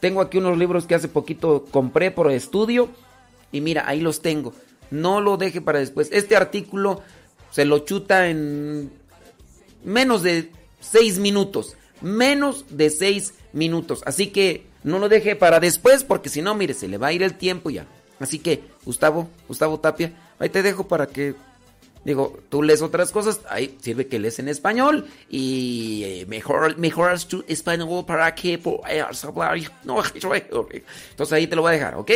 Tengo 0.00 0.20
aquí 0.20 0.38
unos 0.38 0.58
libros 0.58 0.86
que 0.86 0.94
hace 0.94 1.08
poquito 1.08 1.64
compré 1.70 2.10
por 2.10 2.30
estudio 2.30 2.88
y 3.52 3.60
mira, 3.60 3.84
ahí 3.86 4.00
los 4.00 4.20
tengo. 4.20 4.52
No 4.90 5.20
lo 5.20 5.36
deje 5.36 5.60
para 5.60 5.78
después. 5.78 6.08
Este 6.12 6.36
artículo 6.36 7.02
se 7.50 7.64
lo 7.64 7.80
chuta 7.80 8.28
en 8.28 8.92
menos 9.84 10.22
de 10.22 10.52
seis 10.80 11.18
minutos. 11.18 11.76
Menos 12.02 12.66
de 12.68 12.90
seis 12.90 13.34
minutos. 13.52 14.02
Así 14.06 14.28
que 14.28 14.66
no 14.84 14.98
lo 14.98 15.08
deje 15.08 15.34
para 15.34 15.60
después 15.60 16.04
porque 16.04 16.28
si 16.28 16.42
no, 16.42 16.54
mire, 16.54 16.74
se 16.74 16.88
le 16.88 16.98
va 16.98 17.08
a 17.08 17.12
ir 17.12 17.22
el 17.22 17.34
tiempo 17.34 17.70
ya. 17.70 17.86
Así 18.20 18.38
que, 18.38 18.62
Gustavo, 18.84 19.28
Gustavo 19.48 19.80
Tapia, 19.80 20.12
ahí 20.38 20.48
te 20.48 20.62
dejo 20.62 20.86
para 20.88 21.06
que 21.06 21.34
Digo, 22.06 22.38
tú 22.48 22.62
lees 22.62 22.82
otras 22.82 23.10
cosas, 23.10 23.40
ahí 23.50 23.76
sirve 23.80 24.06
que 24.06 24.20
lees 24.20 24.38
en 24.38 24.46
español 24.46 25.08
y 25.28 26.04
eh, 26.04 26.26
mejor, 26.28 26.78
mejoras 26.78 27.26
tu 27.26 27.44
español 27.48 28.06
para 28.06 28.32
que 28.32 28.58
puedas 28.58 29.24
hablar. 29.24 29.58
No, 29.84 30.00
entonces 30.14 31.32
ahí 31.32 31.48
te 31.48 31.56
lo 31.56 31.62
voy 31.62 31.70
a 31.70 31.72
dejar, 31.72 31.96
¿ok? 31.96 32.12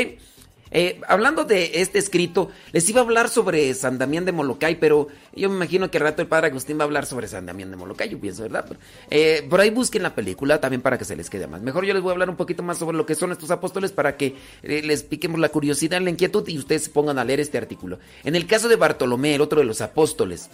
Eh, 0.70 1.00
hablando 1.08 1.44
de 1.44 1.72
este 1.74 1.98
escrito, 1.98 2.50
les 2.72 2.88
iba 2.88 3.00
a 3.00 3.04
hablar 3.04 3.28
sobre 3.28 3.72
San 3.74 3.98
Damián 3.98 4.24
de 4.24 4.32
Molokai, 4.32 4.78
pero 4.78 5.08
yo 5.34 5.48
me 5.48 5.56
imagino 5.56 5.90
que 5.90 5.98
al 5.98 6.04
rato 6.04 6.22
el 6.22 6.28
padre 6.28 6.48
Agustín 6.48 6.78
va 6.78 6.82
a 6.82 6.84
hablar 6.84 7.06
sobre 7.06 7.26
San 7.26 7.46
Damián 7.46 7.70
de 7.70 7.76
Molokai, 7.76 8.08
yo 8.08 8.20
pienso, 8.20 8.42
¿verdad? 8.42 8.64
Pero, 8.68 8.80
eh, 9.10 9.46
por 9.48 9.60
ahí 9.60 9.70
busquen 9.70 10.02
la 10.02 10.14
película 10.14 10.60
también 10.60 10.80
para 10.80 10.96
que 10.96 11.04
se 11.04 11.16
les 11.16 11.28
quede 11.28 11.46
más. 11.46 11.60
Mejor 11.60 11.84
yo 11.84 11.92
les 11.92 12.02
voy 12.02 12.10
a 12.10 12.12
hablar 12.12 12.30
un 12.30 12.36
poquito 12.36 12.62
más 12.62 12.78
sobre 12.78 12.96
lo 12.96 13.06
que 13.06 13.14
son 13.14 13.32
estos 13.32 13.50
apóstoles 13.50 13.92
para 13.92 14.16
que 14.16 14.36
eh, 14.62 14.82
les 14.82 15.02
piquemos 15.02 15.40
la 15.40 15.48
curiosidad, 15.48 16.00
la 16.00 16.10
inquietud 16.10 16.46
y 16.48 16.58
ustedes 16.58 16.84
se 16.84 16.90
pongan 16.90 17.18
a 17.18 17.24
leer 17.24 17.40
este 17.40 17.58
artículo. 17.58 17.98
En 18.24 18.36
el 18.36 18.46
caso 18.46 18.68
de 18.68 18.76
Bartolomé, 18.76 19.34
el 19.34 19.40
otro 19.40 19.60
de 19.60 19.66
los 19.66 19.80
apóstoles, 19.80 20.50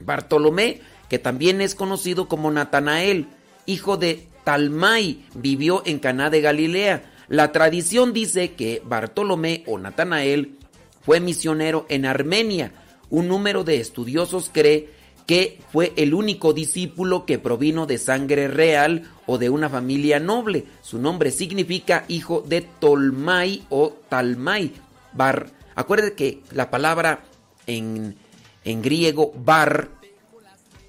Bartolomé, 0.00 0.80
que 1.08 1.18
también 1.18 1.60
es 1.60 1.74
conocido 1.74 2.28
como 2.28 2.50
Natanael, 2.50 3.28
hijo 3.66 3.96
de 3.96 4.26
Talmai, 4.44 5.24
vivió 5.34 5.82
en 5.84 5.98
Caná 5.98 6.30
de 6.30 6.40
Galilea. 6.40 7.12
La 7.28 7.50
tradición 7.50 8.12
dice 8.12 8.52
que 8.52 8.82
Bartolomé 8.84 9.64
o 9.66 9.78
Natanael 9.78 10.58
fue 11.02 11.20
misionero 11.20 11.86
en 11.88 12.06
Armenia. 12.06 12.72
Un 13.10 13.28
número 13.28 13.64
de 13.64 13.80
estudiosos 13.80 14.50
cree 14.52 14.90
que 15.26 15.58
fue 15.72 15.92
el 15.96 16.14
único 16.14 16.52
discípulo 16.52 17.26
que 17.26 17.38
provino 17.38 17.86
de 17.86 17.98
sangre 17.98 18.46
real 18.46 19.10
o 19.26 19.38
de 19.38 19.50
una 19.50 19.68
familia 19.68 20.20
noble. 20.20 20.66
Su 20.82 20.98
nombre 20.98 21.32
significa 21.32 22.04
hijo 22.06 22.42
de 22.46 22.62
Tolmai 22.62 23.64
o 23.70 23.96
Talmai. 24.08 24.72
Bar. 25.12 25.50
Acuérdate 25.74 26.14
que 26.14 26.42
la 26.52 26.70
palabra 26.70 27.24
en, 27.66 28.16
en 28.64 28.82
griego 28.82 29.32
bar, 29.36 29.88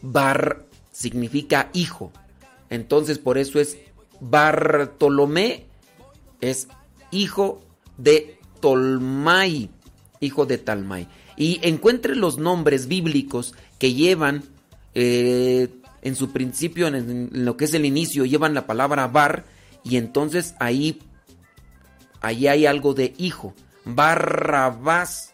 bar 0.02 0.66
significa 0.92 1.70
hijo. 1.74 2.12
Entonces 2.70 3.18
por 3.18 3.40
eso 3.40 3.60
es 3.60 3.78
Bartolomé 4.20 5.67
es 6.42 6.68
hijo 7.12 7.62
de 7.98 8.40
Tolmai, 8.60 9.70
hijo 10.20 10.46
de 10.46 10.58
Talmai. 10.58 11.08
Y 11.36 11.60
encuentre 11.62 12.16
los 12.16 12.38
nombres 12.38 12.88
bíblicos 12.88 13.54
que 13.80 13.94
llevan 13.94 14.44
eh, 14.96 15.70
en 16.02 16.16
su 16.16 16.32
principio, 16.32 16.88
en, 16.88 17.30
lo 17.32 17.58
que 17.58 17.66
es 17.66 17.74
el 17.74 17.86
inicio, 17.86 18.26
llevan 18.26 18.54
la 18.54 18.66
palabra 18.66 19.08
bar 19.08 19.46
y 19.84 19.98
entonces 19.98 20.56
ahí, 20.60 21.02
ahí 22.22 22.48
hay 22.48 22.66
algo 22.66 22.94
de 22.94 23.14
hijo. 23.18 23.54
Barrabás, 23.86 25.34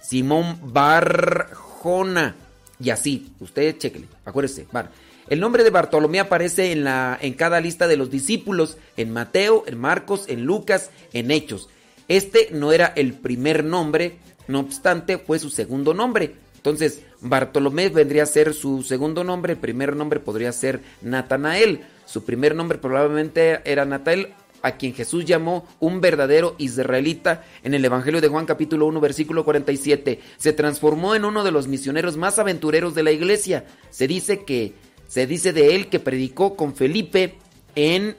Simón 0.00 0.58
Barjona 0.62 2.36
y 2.78 2.90
así. 2.90 3.32
Usted 3.40 3.76
chequele, 3.78 4.08
acuérdese, 4.24 4.66
bar. 4.72 4.90
El 5.28 5.40
nombre 5.40 5.64
de 5.64 5.70
Bartolomé 5.70 6.20
aparece 6.20 6.72
en, 6.72 6.84
la, 6.84 7.18
en 7.20 7.32
cada 7.34 7.60
lista 7.60 7.86
de 7.86 7.96
los 7.96 8.10
discípulos, 8.10 8.76
en 8.96 9.12
Mateo, 9.12 9.64
en 9.66 9.78
Marcos, 9.78 10.26
en 10.28 10.44
Lucas, 10.44 10.90
en 11.12 11.30
Hechos. 11.30 11.68
Este 12.08 12.48
no 12.52 12.72
era 12.72 12.92
el 12.94 13.14
primer 13.14 13.64
nombre, 13.64 14.18
no 14.48 14.60
obstante 14.60 15.16
fue 15.18 15.38
su 15.38 15.48
segundo 15.48 15.94
nombre. 15.94 16.34
Entonces, 16.56 17.02
Bartolomé 17.20 17.88
vendría 17.88 18.24
a 18.24 18.26
ser 18.26 18.52
su 18.52 18.82
segundo 18.82 19.24
nombre, 19.24 19.54
el 19.54 19.58
primer 19.58 19.96
nombre 19.96 20.20
podría 20.20 20.52
ser 20.52 20.80
Natanael. 21.00 21.80
Su 22.04 22.24
primer 22.24 22.54
nombre 22.54 22.76
probablemente 22.76 23.60
era 23.64 23.86
Natael, 23.86 24.34
a 24.60 24.72
quien 24.72 24.94
Jesús 24.94 25.24
llamó 25.24 25.66
un 25.80 26.00
verdadero 26.00 26.54
israelita 26.58 27.44
en 27.62 27.74
el 27.74 27.84
Evangelio 27.84 28.22
de 28.22 28.28
Juan 28.28 28.46
capítulo 28.46 28.86
1 28.86 29.00
versículo 29.00 29.44
47. 29.44 30.20
Se 30.38 30.52
transformó 30.54 31.14
en 31.14 31.26
uno 31.26 31.44
de 31.44 31.50
los 31.50 31.68
misioneros 31.68 32.16
más 32.16 32.38
aventureros 32.38 32.94
de 32.94 33.02
la 33.02 33.12
iglesia. 33.12 33.66
Se 33.90 34.06
dice 34.06 34.44
que 34.44 34.72
se 35.14 35.28
dice 35.28 35.52
de 35.52 35.76
él 35.76 35.86
que 35.86 36.00
predicó 36.00 36.56
con 36.56 36.74
Felipe 36.74 37.36
en 37.76 38.16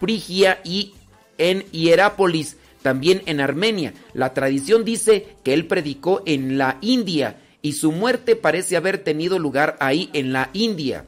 Frigia 0.00 0.60
y 0.64 0.92
en 1.38 1.60
Hierápolis, 1.70 2.56
también 2.82 3.22
en 3.26 3.40
Armenia. 3.40 3.94
La 4.12 4.34
tradición 4.34 4.84
dice 4.84 5.36
que 5.44 5.54
él 5.54 5.68
predicó 5.68 6.24
en 6.26 6.58
la 6.58 6.78
India 6.80 7.38
y 7.62 7.74
su 7.74 7.92
muerte 7.92 8.34
parece 8.34 8.76
haber 8.76 8.98
tenido 9.04 9.38
lugar 9.38 9.76
ahí 9.78 10.10
en 10.14 10.32
la 10.32 10.50
India. 10.52 11.06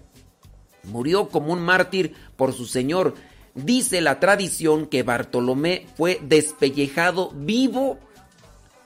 Murió 0.84 1.30
como 1.30 1.52
un 1.52 1.62
mártir 1.62 2.14
por 2.36 2.52
su 2.52 2.66
Señor. 2.66 3.16
Dice 3.56 4.00
la 4.00 4.20
tradición 4.20 4.86
que 4.86 5.02
Bartolomé 5.02 5.88
fue 5.96 6.20
despellejado 6.22 7.32
vivo 7.34 7.98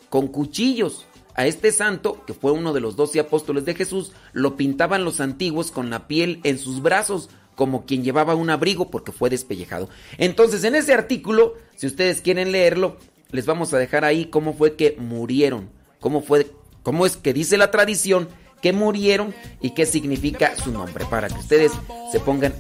con 0.08 0.28
cuchillos. 0.28 1.04
A 1.34 1.46
este 1.46 1.72
santo, 1.72 2.24
que 2.26 2.34
fue 2.34 2.52
uno 2.52 2.72
de 2.72 2.80
los 2.80 2.96
doce 2.96 3.20
apóstoles 3.20 3.64
de 3.64 3.74
Jesús, 3.74 4.12
lo 4.32 4.56
pintaban 4.56 5.04
los 5.04 5.20
antiguos 5.20 5.70
con 5.70 5.88
la 5.90 6.06
piel 6.06 6.40
en 6.44 6.58
sus 6.58 6.82
brazos, 6.82 7.30
como 7.54 7.86
quien 7.86 8.04
llevaba 8.04 8.34
un 8.34 8.50
abrigo 8.50 8.90
porque 8.90 9.12
fue 9.12 9.30
despellejado. 9.30 9.88
Entonces, 10.18 10.64
en 10.64 10.74
ese 10.74 10.92
artículo, 10.92 11.54
si 11.76 11.86
ustedes 11.86 12.20
quieren 12.20 12.52
leerlo, 12.52 12.96
les 13.30 13.46
vamos 13.46 13.72
a 13.72 13.78
dejar 13.78 14.04
ahí 14.04 14.26
cómo 14.26 14.52
fue 14.52 14.76
que 14.76 14.96
murieron, 14.98 15.70
cómo 16.00 16.22
fue, 16.22 16.50
cómo 16.82 17.06
es 17.06 17.16
que 17.16 17.32
dice 17.32 17.56
la 17.56 17.70
tradición 17.70 18.28
que 18.60 18.72
murieron 18.72 19.34
y 19.60 19.70
qué 19.70 19.86
significa 19.86 20.56
su 20.56 20.70
nombre, 20.70 21.04
para 21.06 21.28
que 21.28 21.34
ustedes 21.34 21.72
se 22.12 22.20
pongan 22.20 22.54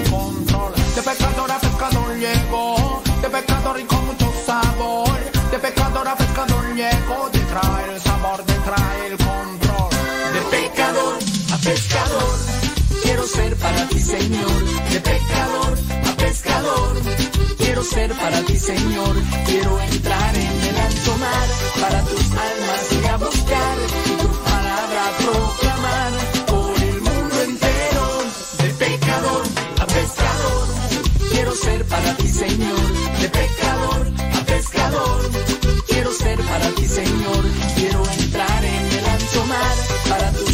control. 0.00 0.74
De 2.24 3.07
de 3.28 3.42
pecador 3.42 3.80
y 3.80 3.84
con 3.84 4.06
mucho 4.06 4.32
sabor. 4.46 5.18
De 5.50 5.58
pecador 5.58 6.08
a 6.08 6.16
pecador 6.16 6.74
llegó, 6.74 7.28
te 7.30 7.40
trae 7.40 7.94
el 7.94 8.00
sabor, 8.00 8.42
te 8.42 8.54
trae 8.54 9.06
el 9.06 9.16
control. 9.16 9.90
De 10.32 10.40
pecador 10.56 11.18
a 11.52 11.56
pescador, 11.58 12.38
quiero 13.02 13.26
ser 13.26 13.56
para 13.56 13.86
ti, 13.88 14.00
Señor. 14.00 14.64
De 14.92 15.00
pecador 15.00 15.78
a 16.06 16.12
pescador, 16.16 16.96
quiero 17.58 17.82
ser 17.82 18.12
para 18.14 18.40
ti, 18.42 18.56
Señor. 18.56 19.14
Quiero 19.46 19.80
entrar 19.80 20.34
en 20.36 20.60
el 20.68 20.76
alto 20.76 21.16
mar, 21.18 21.48
para 21.80 22.02
tus 22.04 22.26
almas 22.48 22.92
ir 22.92 23.06
a 23.08 23.16
buscar 23.16 23.87
para 31.98 32.16
ti, 32.16 32.28
Señor. 32.28 32.86
De 33.20 33.28
pecador 33.28 34.06
a 34.38 34.44
pescador, 34.44 35.30
quiero 35.86 36.12
ser 36.12 36.38
para 36.40 36.68
ti, 36.76 36.86
Señor. 36.86 37.42
Quiero 37.76 38.02
entrar 38.20 38.64
en 38.64 38.86
el 38.98 39.04
ancho 39.06 39.44
mar, 39.46 39.76
para 40.08 40.32
tus 40.32 40.47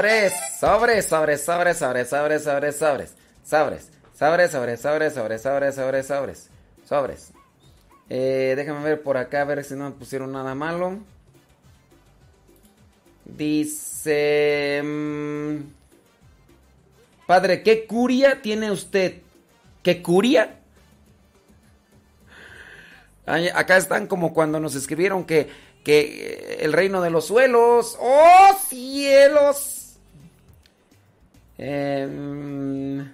Sobres, 0.00 0.32
sobres, 0.58 1.06
sobres, 1.06 1.42
sobres, 1.42 1.76
sobres, 1.76 2.08
sobres, 2.08 2.42
sobres, 2.42 2.76
sobres. 2.78 3.14
Sobres, 3.44 3.90
sobres, 4.16 4.50
sobres, 4.50 4.80
sobres, 4.80 5.12
sobres, 5.12 5.42
sobres, 5.42 5.74
sobres, 5.74 6.06
sobres. 6.06 6.48
Sobres. 6.88 7.32
Eh, 8.08 8.54
déjame 8.56 8.82
ver 8.82 9.02
por 9.02 9.18
acá, 9.18 9.42
a 9.42 9.44
ver 9.44 9.62
si 9.62 9.74
no 9.74 9.84
me 9.84 9.90
pusieron 9.90 10.32
nada 10.32 10.54
malo. 10.54 11.00
Dice... 13.26 14.80
Mmm, 14.82 15.56
padre, 17.26 17.62
¿qué 17.62 17.86
curia 17.86 18.40
tiene 18.40 18.70
usted? 18.70 19.20
¿Qué 19.82 20.00
curia? 20.00 20.60
Ay, 23.26 23.50
acá 23.54 23.76
están 23.76 24.06
como 24.06 24.32
cuando 24.32 24.60
nos 24.60 24.74
escribieron 24.74 25.24
que, 25.24 25.50
que 25.84 26.56
el 26.60 26.72
reino 26.72 27.02
de 27.02 27.10
los 27.10 27.26
suelos. 27.26 27.98
¡Oh, 28.00 28.58
cielos! 28.66 29.79
Em, 31.62 33.06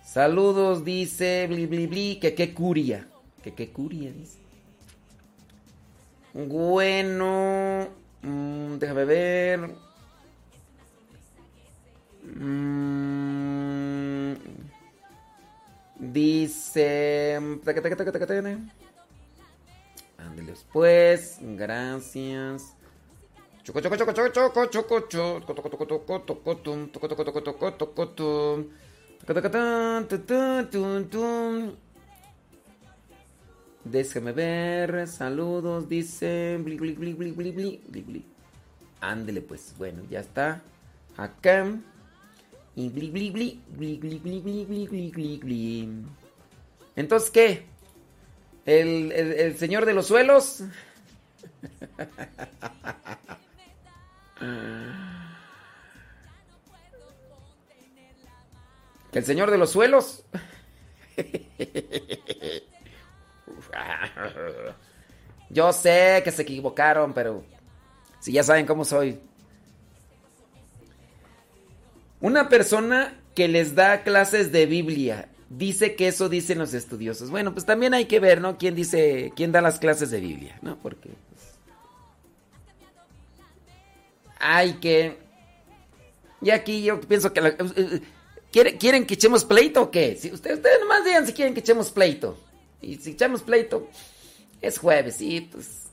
saludos, 0.00 0.84
dice 0.84 1.48
bli 1.48 1.66
bli 1.66 1.88
bli, 1.88 2.20
que 2.20 2.36
qué 2.36 2.54
curia. 2.54 3.08
Que 3.42 3.52
qué 3.52 3.72
curia, 3.72 4.12
dice. 4.12 4.38
Bueno, 6.32 7.88
mm, 8.22 8.78
déjame 8.78 9.04
ver. 9.04 9.74
Mm, 12.22 14.34
dice. 15.98 17.40
Ándale 20.16 20.52
después. 20.52 21.38
Gracias. 21.40 22.77
Choco, 23.68 23.82
choco, 23.82 23.96
choco, 23.96 24.30
choco, 24.30 24.64
choco, 24.70 25.00
choco, 27.36 27.76
choco. 27.76 28.64
Taca, 29.26 29.34
taca, 29.34 29.50
tan, 29.50 30.08
tu, 30.08 30.18
tu, 30.20 30.64
tum, 30.70 31.04
tum. 31.10 31.76
Déjame 33.84 34.32
ver. 34.32 35.06
Saludos, 35.06 35.86
dice. 35.86 36.56
Bli, 36.64 36.78
bli, 36.78 36.94
bli, 36.94 37.12
bli, 37.12 37.32
bli, 37.32 37.52
bli, 37.52 37.80
bli, 37.86 38.00
bli. 38.00 38.24
Ándele, 39.02 39.42
pues. 39.42 39.74
Bueno, 39.76 40.02
ya 40.08 40.20
está. 40.20 40.62
Acá. 41.18 41.66
Y 42.74 42.88
bli, 42.88 43.10
bli, 43.10 43.28
bli, 43.30 43.60
bli, 43.68 43.98
bli. 45.42 46.06
Entonces, 46.96 47.30
¿qué? 47.30 47.66
¿El, 48.64 49.12
el, 49.12 49.32
el 49.34 49.58
señor 49.58 49.84
de 49.84 49.92
los 49.92 50.06
suelos? 50.06 50.62
¿Que 59.12 59.18
el 59.18 59.24
señor 59.24 59.50
de 59.50 59.58
los 59.58 59.70
suelos? 59.70 60.24
Yo 65.50 65.72
sé 65.72 66.20
que 66.24 66.30
se 66.30 66.42
equivocaron, 66.42 67.14
pero 67.14 67.42
si 68.20 68.32
ya 68.32 68.42
saben 68.42 68.66
cómo 68.66 68.84
soy. 68.84 69.18
Una 72.20 72.48
persona 72.48 73.18
que 73.34 73.48
les 73.48 73.74
da 73.74 74.02
clases 74.02 74.52
de 74.52 74.66
Biblia 74.66 75.28
Dice 75.50 75.96
que 75.96 76.08
eso 76.08 76.28
dicen 76.28 76.58
los 76.58 76.74
estudiosos. 76.74 77.30
Bueno, 77.30 77.54
pues 77.54 77.64
también 77.64 77.94
hay 77.94 78.04
que 78.04 78.20
ver, 78.20 78.40
¿no? 78.42 78.58
¿Quién 78.58 78.74
dice, 78.74 79.32
quién 79.34 79.50
da 79.50 79.62
las 79.62 79.78
clases 79.78 80.10
de 80.10 80.20
Biblia, 80.20 80.58
¿no? 80.60 80.76
Porque 80.76 81.08
hay 84.40 84.74
que... 84.74 85.18
Y 86.40 86.50
aquí 86.50 86.82
yo 86.82 87.00
pienso 87.00 87.32
que... 87.32 87.40
la- 87.40 87.56
¿Quieren, 88.50 88.78
¿Quieren 88.78 89.06
que 89.06 89.14
echemos 89.14 89.44
pleito 89.44 89.82
o 89.82 89.90
qué? 89.90 90.16
Si 90.16 90.32
ustedes, 90.32 90.56
ustedes 90.58 90.80
nomás 90.80 91.04
digan 91.04 91.26
si 91.26 91.32
quieren 91.34 91.52
que 91.52 91.60
echemos 91.60 91.90
pleito. 91.90 92.38
Y 92.80 92.96
si 92.96 93.10
echamos 93.10 93.42
pleito, 93.42 93.88
es 94.62 94.78
jueves, 94.78 95.20
y 95.20 95.42
pues... 95.42 95.84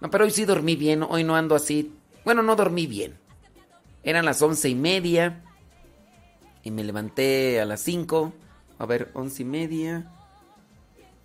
No, 0.00 0.10
pero 0.10 0.24
hoy 0.24 0.30
sí 0.30 0.44
dormí 0.44 0.76
bien, 0.76 1.02
hoy 1.02 1.24
no 1.24 1.34
ando 1.34 1.54
así. 1.54 1.92
Bueno, 2.24 2.42
no 2.42 2.54
dormí 2.56 2.86
bien. 2.86 3.18
Eran 4.02 4.24
las 4.24 4.40
once 4.42 4.68
y 4.68 4.74
media. 4.74 5.42
Y 6.62 6.70
me 6.70 6.84
levanté 6.84 7.60
a 7.60 7.64
las 7.64 7.80
cinco. 7.80 8.32
A 8.78 8.86
ver, 8.86 9.10
once 9.14 9.42
y 9.42 9.46
media. 9.46 10.10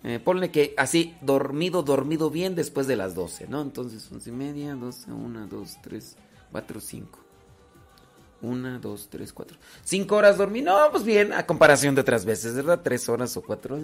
Eh, 0.02 0.18
ponle 0.18 0.50
que 0.50 0.74
así, 0.78 1.14
dormido, 1.20 1.82
dormido 1.82 2.30
bien 2.30 2.54
después 2.54 2.86
de 2.86 2.96
las 2.96 3.14
12, 3.14 3.48
¿no? 3.48 3.60
Entonces, 3.60 4.10
once 4.10 4.30
y 4.30 4.32
media, 4.32 4.74
doce, 4.74 5.12
una, 5.12 5.46
dos, 5.46 5.76
tres, 5.82 6.16
cuatro, 6.50 6.80
cinco. 6.80 7.18
Una, 8.42 8.78
dos, 8.78 9.08
tres, 9.10 9.32
cuatro. 9.34 9.58
Cinco 9.84 10.16
horas 10.16 10.38
dormí. 10.38 10.62
No, 10.62 10.90
pues 10.90 11.04
bien, 11.04 11.34
a 11.34 11.44
comparación 11.44 11.94
de 11.94 12.00
otras 12.00 12.24
veces, 12.24 12.54
¿verdad? 12.54 12.80
Tres 12.82 13.06
horas 13.10 13.36
o 13.36 13.42
cuatro. 13.42 13.78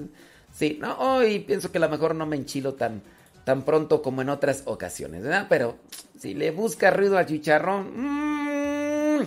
Sí, 0.54 0.78
no, 0.80 0.96
hoy 0.98 1.40
pienso 1.40 1.70
que 1.70 1.76
a 1.76 1.82
lo 1.82 1.90
mejor 1.90 2.14
no 2.14 2.24
me 2.24 2.36
enchilo 2.36 2.72
tan, 2.72 3.02
tan 3.44 3.62
pronto 3.62 4.00
como 4.00 4.22
en 4.22 4.30
otras 4.30 4.62
ocasiones, 4.64 5.22
¿verdad? 5.22 5.46
Pero 5.50 5.76
si 6.18 6.32
le 6.32 6.50
busca 6.50 6.90
ruido 6.90 7.18
al 7.18 7.26
chicharrón, 7.26 7.92
mmm, 7.94 9.26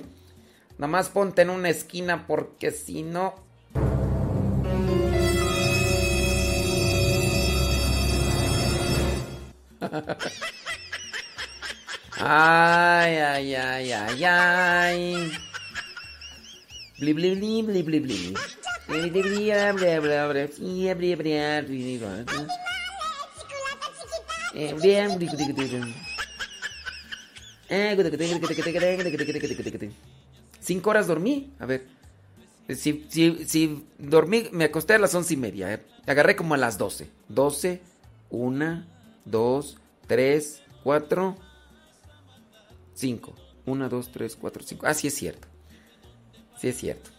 nada 0.80 0.88
más 0.88 1.10
ponte 1.10 1.44
en 1.44 1.52
una 1.52 1.70
esquina 1.70 2.26
porque 2.26 2.72
si 2.72 3.04
no... 3.04 3.48
Ay, 12.22 13.16
ay, 13.18 13.56
ay, 13.56 13.92
ay, 13.92 14.24
ay. 14.26 15.32
Bli, 17.00 17.14
bli, 17.14 17.36
bli, 17.36 17.64
bli, 17.64 17.84
bli, 17.84 18.00
bli. 18.00 18.34
Cinco 30.60 30.90
horas 30.90 31.08
dormí. 31.08 31.54
A 31.60 31.66
ver. 31.66 31.86
Si, 32.68 33.06
si, 33.10 33.46
si 33.48 33.86
dormí, 33.98 34.50
me 34.52 34.66
acosté 34.66 34.96
a 34.96 35.00
las 35.00 35.16
once 35.16 35.34
y 35.34 35.38
media. 35.38 35.74
Eh. 35.74 35.86
Agarré 36.06 36.36
como 36.36 36.56
a 36.56 36.58
las 36.58 36.78
doce. 36.78 37.10
Doce, 37.28 37.82
una 38.30 38.88
dos, 39.26 39.78
tres, 40.08 40.62
cuatro, 40.84 41.36
cinco. 42.94 43.34
Una, 43.66 43.90
dos, 43.90 44.12
tres, 44.12 44.36
cuatro, 44.36 44.64
cinco. 44.64 44.86
Ah, 44.86 44.94
sí 44.94 45.08
es 45.08 45.16
cierto. 45.16 45.48
Sí 46.58 46.68
es 46.70 46.78
cierto. 46.78 47.10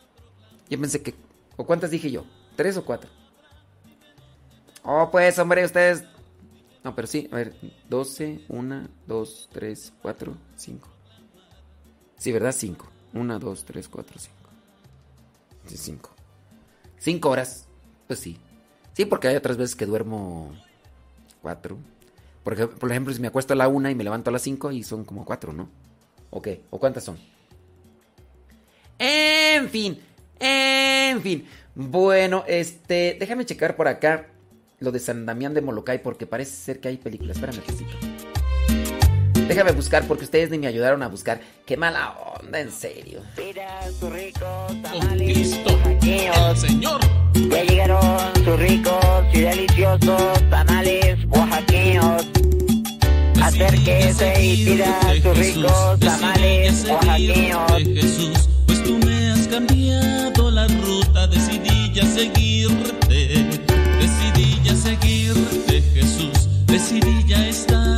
Yo 0.68 0.80
pensé 0.80 1.03
que... 1.03 1.14
¿O 1.57 1.64
cuántas 1.64 1.90
dije 1.90 2.11
yo? 2.11 2.24
¿Tres 2.57 2.76
o 2.76 2.84
cuatro? 2.84 3.11
Oh, 4.82 5.11
pues, 5.11 5.38
hombre, 5.38 5.64
ustedes... 5.64 6.05
No, 6.82 6.94
pero 6.94 7.07
sí, 7.07 7.28
a 7.30 7.36
ver, 7.36 7.55
12, 7.88 8.46
1, 8.48 8.88
2, 9.07 9.48
3, 9.53 9.92
4, 10.01 10.36
5. 10.57 10.88
Sí, 12.16 12.32
¿verdad? 12.32 12.53
5. 12.57 12.88
1, 13.12 13.38
2, 13.38 13.64
3, 13.64 13.88
4, 13.88 14.18
5. 14.18 14.36
Sí, 15.66 15.76
5. 15.76 16.11
5 16.98 17.28
horas. 17.28 17.68
Pues 18.07 18.20
sí. 18.20 18.38
Sí, 18.94 19.05
porque 19.05 19.28
hay 19.28 19.36
otras 19.36 19.57
veces 19.57 19.76
que 19.76 19.86
duermo 19.86 20.53
4. 21.43 21.78
Porque, 22.43 22.66
por 22.66 22.91
ejemplo, 22.91 23.12
si 23.12 23.20
me 23.20 23.28
acuesto 23.28 23.53
a 23.53 23.57
la 23.57 23.68
1 23.68 23.91
y 23.91 23.95
me 23.95 24.05
levanto 24.05 24.30
a 24.30 24.32
las 24.32 24.43
5 24.43 24.72
y 24.72 24.82
son 24.82 25.05
como 25.05 25.24
4, 25.24 25.53
¿no? 25.53 25.68
¿O 26.30 26.41
qué? 26.41 26.62
¿O 26.70 26.78
cuántas 26.78 27.05
son? 27.05 27.18
En 28.99 29.68
fin, 29.68 29.99
en 30.38 31.20
fin. 31.22 31.47
Bueno, 31.74 32.45
este, 32.47 33.16
déjame 33.18 33.47
checar 33.47 33.76
por 33.76 33.88
acá 33.88 34.28
lo 34.78 34.93
de 34.93 34.99
San 34.99 35.26
Damián 35.26 35.55
de 35.55 35.61
Molokai 35.61 36.03
porque 36.03 36.26
parece 36.26 36.53
ser 36.53 36.80
que 36.80 36.88
hay 36.88 36.97
películas. 36.97 37.36
Espérame, 37.36 37.64
tantito. 37.64 37.99
Déjame 39.51 39.72
buscar 39.72 40.07
porque 40.07 40.22
ustedes 40.22 40.48
ni 40.48 40.59
me 40.59 40.68
ayudaron 40.68 41.03
a 41.03 41.09
buscar. 41.09 41.40
Qué 41.66 41.76
mala 41.76 42.14
onda, 42.38 42.61
en 42.61 42.70
serio. 42.70 43.20
Cristo, 45.18 45.80
el 46.05 46.57
Señor. 46.57 47.01
Ya 47.34 47.64
llegaron 47.64 48.32
sus 48.44 48.61
ricos 48.61 49.05
y 49.32 49.40
deliciosos 49.40 50.51
tamales 50.51 51.18
oaxaqueños. 51.30 52.28
Acérquese 53.42 54.40
y 54.40 54.66
pida 54.66 55.01
sus 55.20 55.36
ricos 55.36 55.98
tamales 55.98 56.86
oaxaqueños. 56.88 57.72
Jesús, 57.72 58.48
pues 58.66 58.84
tú 58.84 58.98
me 59.05 59.32
has 59.32 59.48
cambiado 59.48 60.48
la 60.53 60.68
ruta, 60.68 61.26
decidí 61.26 61.92
ya 61.92 62.07
seguirte, 62.07 63.44
decidí 63.98 64.61
ya 64.62 64.76
seguirte, 64.76 65.82
Jesús, 65.92 66.48
decidí 66.66 67.24
ya 67.26 67.48
estar 67.48 67.89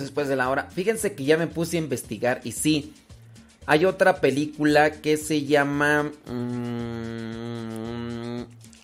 después 0.00 0.28
de 0.28 0.36
la 0.36 0.50
hora. 0.50 0.68
Fíjense 0.70 1.14
que 1.14 1.24
ya 1.24 1.36
me 1.36 1.46
puse 1.46 1.76
a 1.76 1.80
investigar 1.80 2.40
y 2.44 2.52
sí, 2.52 2.94
hay 3.66 3.84
otra 3.84 4.20
película 4.20 4.92
que 4.92 5.16
se 5.16 5.44
llama... 5.44 6.10
mm, 6.26 7.28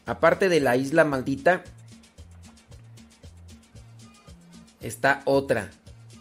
aparte 0.07 0.49
de 0.49 0.61
la 0.61 0.77
isla 0.77 1.05
maldita, 1.05 1.65
está 4.81 5.23
otra. 5.25 5.71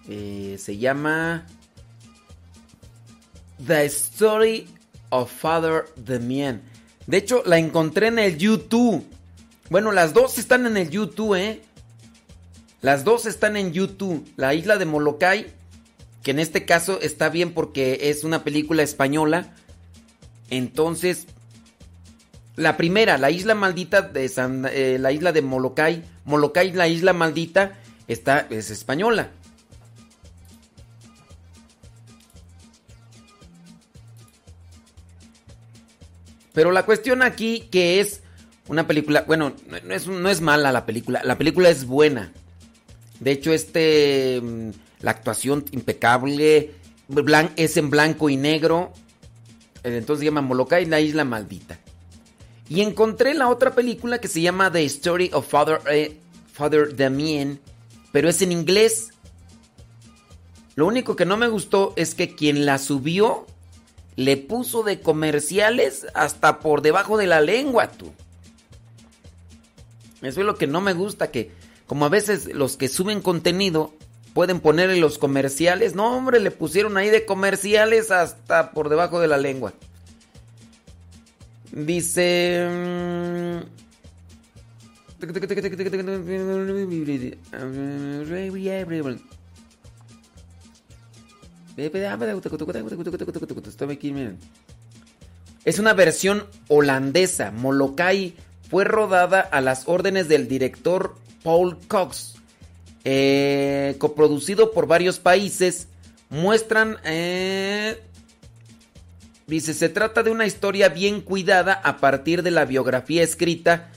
Eh, 0.08 0.58
se 0.60 0.78
llama... 0.78 1.46
The 3.66 3.86
Story 3.86 4.68
of 5.10 5.32
Father 5.32 5.86
Damien. 5.96 6.62
De 7.08 7.18
hecho, 7.18 7.44
la 7.46 7.58
encontré 7.58 8.08
en 8.08 8.20
el 8.20 8.38
YouTube. 8.38 9.06
Bueno, 9.70 9.92
las 9.92 10.14
dos 10.14 10.38
están 10.38 10.66
en 10.66 10.78
el 10.78 10.90
YouTube, 10.90 11.36
¿eh? 11.36 11.62
Las 12.84 13.06
dos 13.06 13.26
están 13.26 13.56
en 13.58 13.72
YouTube. 13.72 14.30
La 14.36 14.54
isla 14.54 14.78
de 14.78 14.86
Molokai, 14.86 15.48
que 16.22 16.32
en 16.32 16.40
este 16.40 16.66
caso 16.66 17.00
está 17.02 17.30
bien 17.30 17.54
porque 17.54 17.98
es 18.10 18.24
una 18.26 18.44
película 18.44 18.84
española. 18.84 19.56
Entonces, 20.50 21.26
la 22.58 22.76
primera, 22.76 23.18
la 23.18 23.32
isla 23.32 23.56
maldita 23.56 24.02
de 24.02 24.28
San- 24.28 24.68
eh, 24.70 24.98
la 25.00 25.14
isla 25.14 25.32
de 25.32 25.42
Molokai, 25.42 26.04
Molokai, 26.26 26.74
la 26.74 26.90
isla 26.90 27.14
maldita, 27.14 27.80
está, 28.10 28.46
es 28.50 28.70
española. 28.70 29.32
Pero 36.54 36.72
la 36.72 36.86
cuestión 36.86 37.22
aquí 37.22 37.68
que 37.72 38.00
es 38.00 38.22
una 38.68 38.88
película, 38.88 39.24
bueno, 39.28 39.54
no- 39.68 39.94
es, 39.94 40.08
no 40.08 40.30
es 40.30 40.42
mala 40.42 40.72
la 40.72 40.86
película, 40.86 41.22
la 41.24 41.38
película 41.38 41.70
es 41.70 41.86
buena. 41.86 42.32
De 43.24 43.32
hecho, 43.32 43.54
este, 43.54 44.42
mm, 44.42 44.70
la 45.02 45.12
actuación 45.12 45.66
impecable, 45.72 46.72
es 47.56 47.78
en 47.78 47.90
blanco 47.90 48.30
y 48.30 48.38
negro. 48.38 48.92
eh, 49.84 49.98
Entonces 49.98 50.20
se 50.20 50.26
llama 50.26 50.42
Molokai, 50.42 50.86
la 50.86 51.00
isla 51.00 51.26
maldita. 51.26 51.80
Y 52.70 52.82
encontré 52.82 53.34
la 53.34 53.50
otra 53.50 53.76
película 53.76 54.20
que 54.20 54.28
se 54.28 54.42
llama 54.42 54.72
The 54.72 54.84
Story 54.86 55.30
of 55.34 55.48
Father, 55.48 55.80
eh, 55.92 56.18
Father 56.52 56.96
Damien, 56.96 57.60
pero 58.12 58.30
es 58.30 58.42
en 58.42 58.52
inglés. 58.52 59.10
Lo 60.76 60.88
único 60.88 61.16
que 61.16 61.26
no 61.26 61.38
me 61.38 61.48
gustó 61.48 61.94
es 61.96 62.16
que 62.16 62.36
quien 62.36 62.66
la 62.66 62.78
subió 62.78 63.46
le 64.16 64.38
puso 64.38 64.84
de 64.84 65.02
comerciales 65.02 66.08
hasta 66.14 66.60
por 66.60 66.82
debajo 66.82 67.18
de 67.18 67.28
la 67.28 67.42
lengua, 67.42 67.92
tú. 67.92 68.12
Eso 70.22 70.40
es 70.40 70.46
lo 70.46 70.56
que 70.56 70.68
no 70.68 70.80
me 70.82 70.94
gusta, 70.94 71.32
que 71.32 71.52
como 71.88 72.06
a 72.06 72.10
veces 72.10 72.54
los 72.54 72.78
que 72.78 72.88
suben 72.88 73.22
contenido 73.22 73.94
pueden 74.34 74.60
ponerle 74.60 75.00
los 75.00 75.18
comerciales. 75.18 75.96
No, 75.96 76.16
hombre, 76.16 76.40
le 76.40 76.52
pusieron 76.52 76.98
ahí 76.98 77.10
de 77.10 77.26
comerciales 77.26 78.12
hasta 78.12 78.72
por 78.72 78.90
debajo 78.90 79.20
de 79.20 79.28
la 79.28 79.38
lengua. 79.38 79.74
Dice... 81.72 82.68
Es 95.66 95.80
una 95.80 95.94
versión 95.94 96.46
holandesa. 96.68 97.52
Molokai 97.52 98.36
fue 98.70 98.84
rodada 98.84 99.40
a 99.40 99.62
las 99.62 99.88
órdenes 99.88 100.28
del 100.28 100.48
director 100.48 101.16
Paul 101.44 101.78
Cox. 101.88 102.36
Eh, 103.06 103.96
coproducido 104.00 104.72
por 104.72 104.88
varios 104.88 105.20
países. 105.20 105.88
Muestran... 106.30 106.98
eh, 107.04 108.02
dice, 109.46 109.74
se 109.74 109.90
trata 109.90 110.24
de 110.24 110.32
una 110.32 110.46
historia 110.46 110.90
bien 110.90 111.22
cuidada 111.22 111.74
a 111.74 111.98
partir 111.98 112.44
de 112.44 112.52
la 112.52 112.66
biografía 112.66 113.24
escrita 113.24 113.92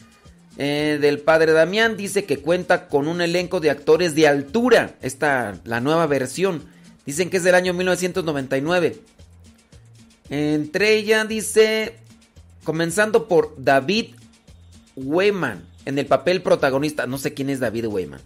eh, 0.59 0.99
del 1.01 1.21
padre 1.21 1.53
Damián. 1.53 1.97
Dice 1.97 2.25
que 2.25 2.39
cuenta 2.39 2.89
con 2.89 3.09
un 3.09 3.21
elenco 3.21 3.61
de 3.61 3.71
actores 3.71 4.15
de 4.15 4.27
altura. 4.27 4.97
Esta, 5.01 5.61
la 5.65 5.81
nueva 5.81 6.07
versión. 6.07 6.65
Dicen 7.07 7.31
que 7.31 7.37
es 7.37 7.45
del 7.45 7.55
año 7.55 7.73
1999. 7.73 9.01
Entre 10.29 10.95
ella 10.97 11.25
dice, 11.25 11.97
comenzando 12.65 13.29
por 13.29 13.55
David 13.57 14.17
Weyman 14.97 15.76
en 15.87 15.99
el 15.99 16.05
papel 16.07 16.43
protagonista. 16.43 17.07
No 17.07 17.17
sé 17.17 17.33
quién 17.33 17.49
es 17.49 17.61
David 17.61 17.87
Weyman. 17.87 18.21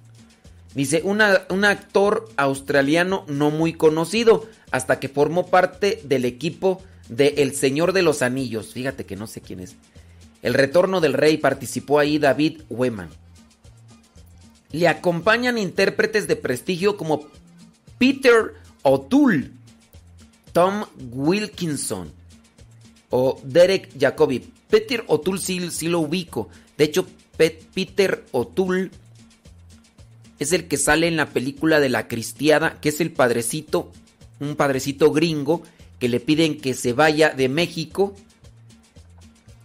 Dice, 0.74 1.02
un 1.04 1.20
actor 1.64 2.28
australiano 2.36 3.24
no 3.28 3.50
muy 3.50 3.72
conocido, 3.72 4.48
hasta 4.70 5.00
que 5.00 5.08
formó 5.08 5.46
parte 5.46 6.00
del 6.04 6.24
equipo 6.24 6.82
de 7.08 7.34
El 7.38 7.54
Señor 7.54 7.92
de 7.92 8.02
los 8.02 8.22
Anillos. 8.22 8.72
Fíjate 8.72 9.04
que 9.04 9.16
no 9.16 9.26
sé 9.26 9.40
quién 9.40 9.60
es. 9.60 9.76
El 10.42 10.54
Retorno 10.54 11.00
del 11.00 11.12
Rey 11.12 11.38
participó 11.38 11.98
ahí 11.98 12.18
David 12.18 12.62
Weyman. 12.70 13.10
Le 14.70 14.86
acompañan 14.86 15.58
intérpretes 15.58 16.28
de 16.28 16.36
prestigio 16.36 16.96
como 16.96 17.28
Peter 17.98 18.54
O'Toole, 18.82 19.50
Tom 20.52 20.84
Wilkinson 21.10 22.12
o 23.10 23.40
Derek 23.42 23.90
Jacobi. 23.98 24.52
Peter 24.68 25.02
O'Toole 25.08 25.40
sí, 25.40 25.70
sí 25.72 25.88
lo 25.88 25.98
ubico. 25.98 26.48
De 26.78 26.84
hecho, 26.84 27.06
Peter 27.48 28.26
O'Toole 28.32 28.90
es 30.38 30.52
el 30.52 30.68
que 30.68 30.76
sale 30.76 31.06
en 31.06 31.16
la 31.16 31.30
película 31.30 31.80
de 31.80 31.88
la 31.88 32.08
cristiada, 32.08 32.80
que 32.80 32.90
es 32.90 33.00
el 33.00 33.12
padrecito, 33.12 33.90
un 34.40 34.56
padrecito 34.56 35.10
gringo, 35.12 35.62
que 35.98 36.08
le 36.08 36.20
piden 36.20 36.58
que 36.58 36.74
se 36.74 36.92
vaya 36.92 37.30
de 37.30 37.48
México, 37.48 38.14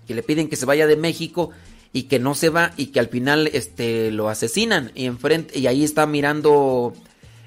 que 0.07 0.13
le 0.13 0.23
piden 0.23 0.47
que 0.47 0.55
se 0.55 0.65
vaya 0.65 0.87
de 0.87 0.97
México 0.97 1.51
y 1.93 2.03
que 2.03 2.19
no 2.19 2.35
se 2.35 2.49
va 2.49 2.73
y 2.77 2.87
que 2.87 2.99
al 2.99 3.07
final 3.07 3.47
este, 3.53 4.11
lo 4.11 4.29
asesinan 4.29 4.91
y 4.95 5.05
enfrente, 5.05 5.57
y 5.57 5.67
ahí 5.67 5.83
está 5.83 6.05
mirando 6.05 6.93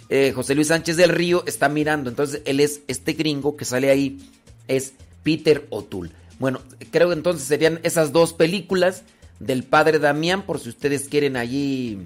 eh, 0.09 0.33
José 0.35 0.55
Luis 0.55 0.69
Sánchez 0.69 0.97
del 0.97 1.11
Río, 1.11 1.45
está 1.47 1.69
mirando, 1.69 2.09
entonces 2.09 2.41
él 2.47 2.61
es 2.61 2.81
este 2.89 3.13
gringo 3.13 3.57
que 3.57 3.67
sale 3.67 3.91
ahí, 3.91 4.19
es 4.67 4.95
Peter 5.23 5.67
O'Toole. 5.69 6.11
Bueno, 6.39 6.63
creo 6.91 7.09
que 7.09 7.15
entonces 7.15 7.47
serían 7.47 7.79
esas 7.83 8.13
dos 8.13 8.33
películas 8.33 9.05
del 9.41 9.65
padre 9.65 9.99
Damián, 9.99 10.43
por 10.43 10.59
si 10.59 10.69
ustedes 10.69 11.09
quieren 11.09 11.37
allí 11.37 11.99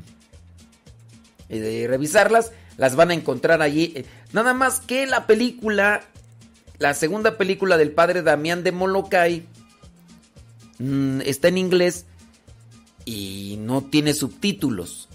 eh, 1.48 1.86
revisarlas, 1.88 2.52
las 2.76 2.96
van 2.96 3.10
a 3.10 3.14
encontrar 3.14 3.62
allí. 3.62 3.92
Eh, 3.96 4.04
Nada 4.32 4.54
más 4.54 4.80
que 4.80 5.06
la 5.06 5.26
película, 5.26 6.02
la 6.78 6.94
segunda 6.94 7.36
película 7.36 7.76
del 7.76 7.92
padre 7.92 8.22
Damián 8.22 8.64
de 8.64 8.72
Molokai, 8.72 9.46
mm, 10.78 11.20
está 11.22 11.48
en 11.48 11.59
inglés 11.59 12.06
y 13.04 13.59
no 13.60 13.82
tiene 13.82 14.14
subtítulos. 14.14 15.09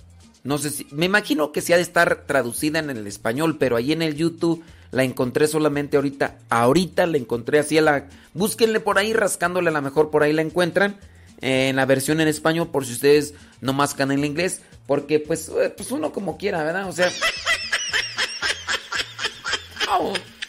No 0.44 0.60
sé 0.60 0.70
si, 0.70 0.88
me 0.92 1.08
imagino 1.08 1.52
que 1.52 1.62
se 1.62 1.74
ha 1.74 1.78
de 1.78 1.84
estar 1.84 2.26
traducida 2.28 2.78
en 2.78 2.92
el 2.92 3.08
español, 3.08 3.58
pero 3.58 3.76
ahí 3.76 3.92
en 3.92 4.04
el 4.04 4.16
YouTube 4.16 4.64
la 4.92 5.04
encontré 5.04 5.48
solamente 5.48 5.98
ahorita. 5.98 6.38
Ahorita 6.50 7.08
la 7.08 7.18
encontré 7.18 7.60
así 7.60 7.78
a 7.80 7.82
la. 7.82 8.08
Búsquenle 8.34 8.80
por 8.80 9.00
ahí, 9.00 9.14
rascándole 9.14 9.70
a 9.70 9.74
la 9.74 9.82
mejor 9.82 10.12
por 10.12 10.22
ahí 10.22 10.32
la 10.32 10.44
encuentran. 10.44 10.98
En 11.42 11.76
la 11.76 11.86
versión 11.86 12.22
en 12.22 12.28
español, 12.28 12.70
por 12.72 12.86
si 12.86 12.94
ustedes 12.94 13.34
no 13.62 13.74
mascan 13.74 14.12
el 14.12 14.26
inglés. 14.26 14.62
Porque 14.86 15.20
pues, 15.20 15.50
eh, 15.50 15.74
pues 15.76 15.92
uno 15.92 16.12
como 16.12 16.38
quiera, 16.38 16.64
¿verdad? 16.64 16.88
O 16.88 16.94
sea. 16.94 17.12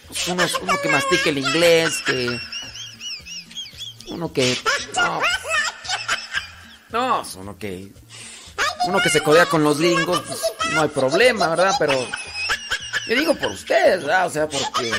pues 0.08 0.28
uno, 0.28 0.80
que 0.80 0.88
mastique 0.88 1.30
el 1.30 1.38
inglés, 1.38 2.02
que. 2.06 2.38
Uno 4.10 4.32
que. 4.32 4.56
No, 4.94 5.20
no, 6.90 7.22
es 7.22 7.34
uno 7.34 7.58
que. 7.58 7.92
Uno 8.86 9.00
que 9.00 9.10
se 9.10 9.22
codea 9.22 9.46
con 9.46 9.64
los 9.64 9.78
gringos, 9.78 10.22
pues, 10.26 10.40
no 10.72 10.82
hay 10.82 10.88
problema, 10.88 11.48
¿verdad? 11.48 11.74
Pero 11.78 11.94
yo 13.08 13.14
digo 13.14 13.34
por 13.34 13.50
ustedes, 13.50 14.02
¿verdad? 14.02 14.26
O 14.26 14.30
sea, 14.30 14.48
porque... 14.48 14.90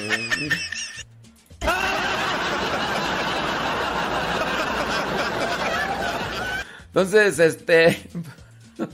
Entonces, 7.00 7.40
este... 7.40 7.98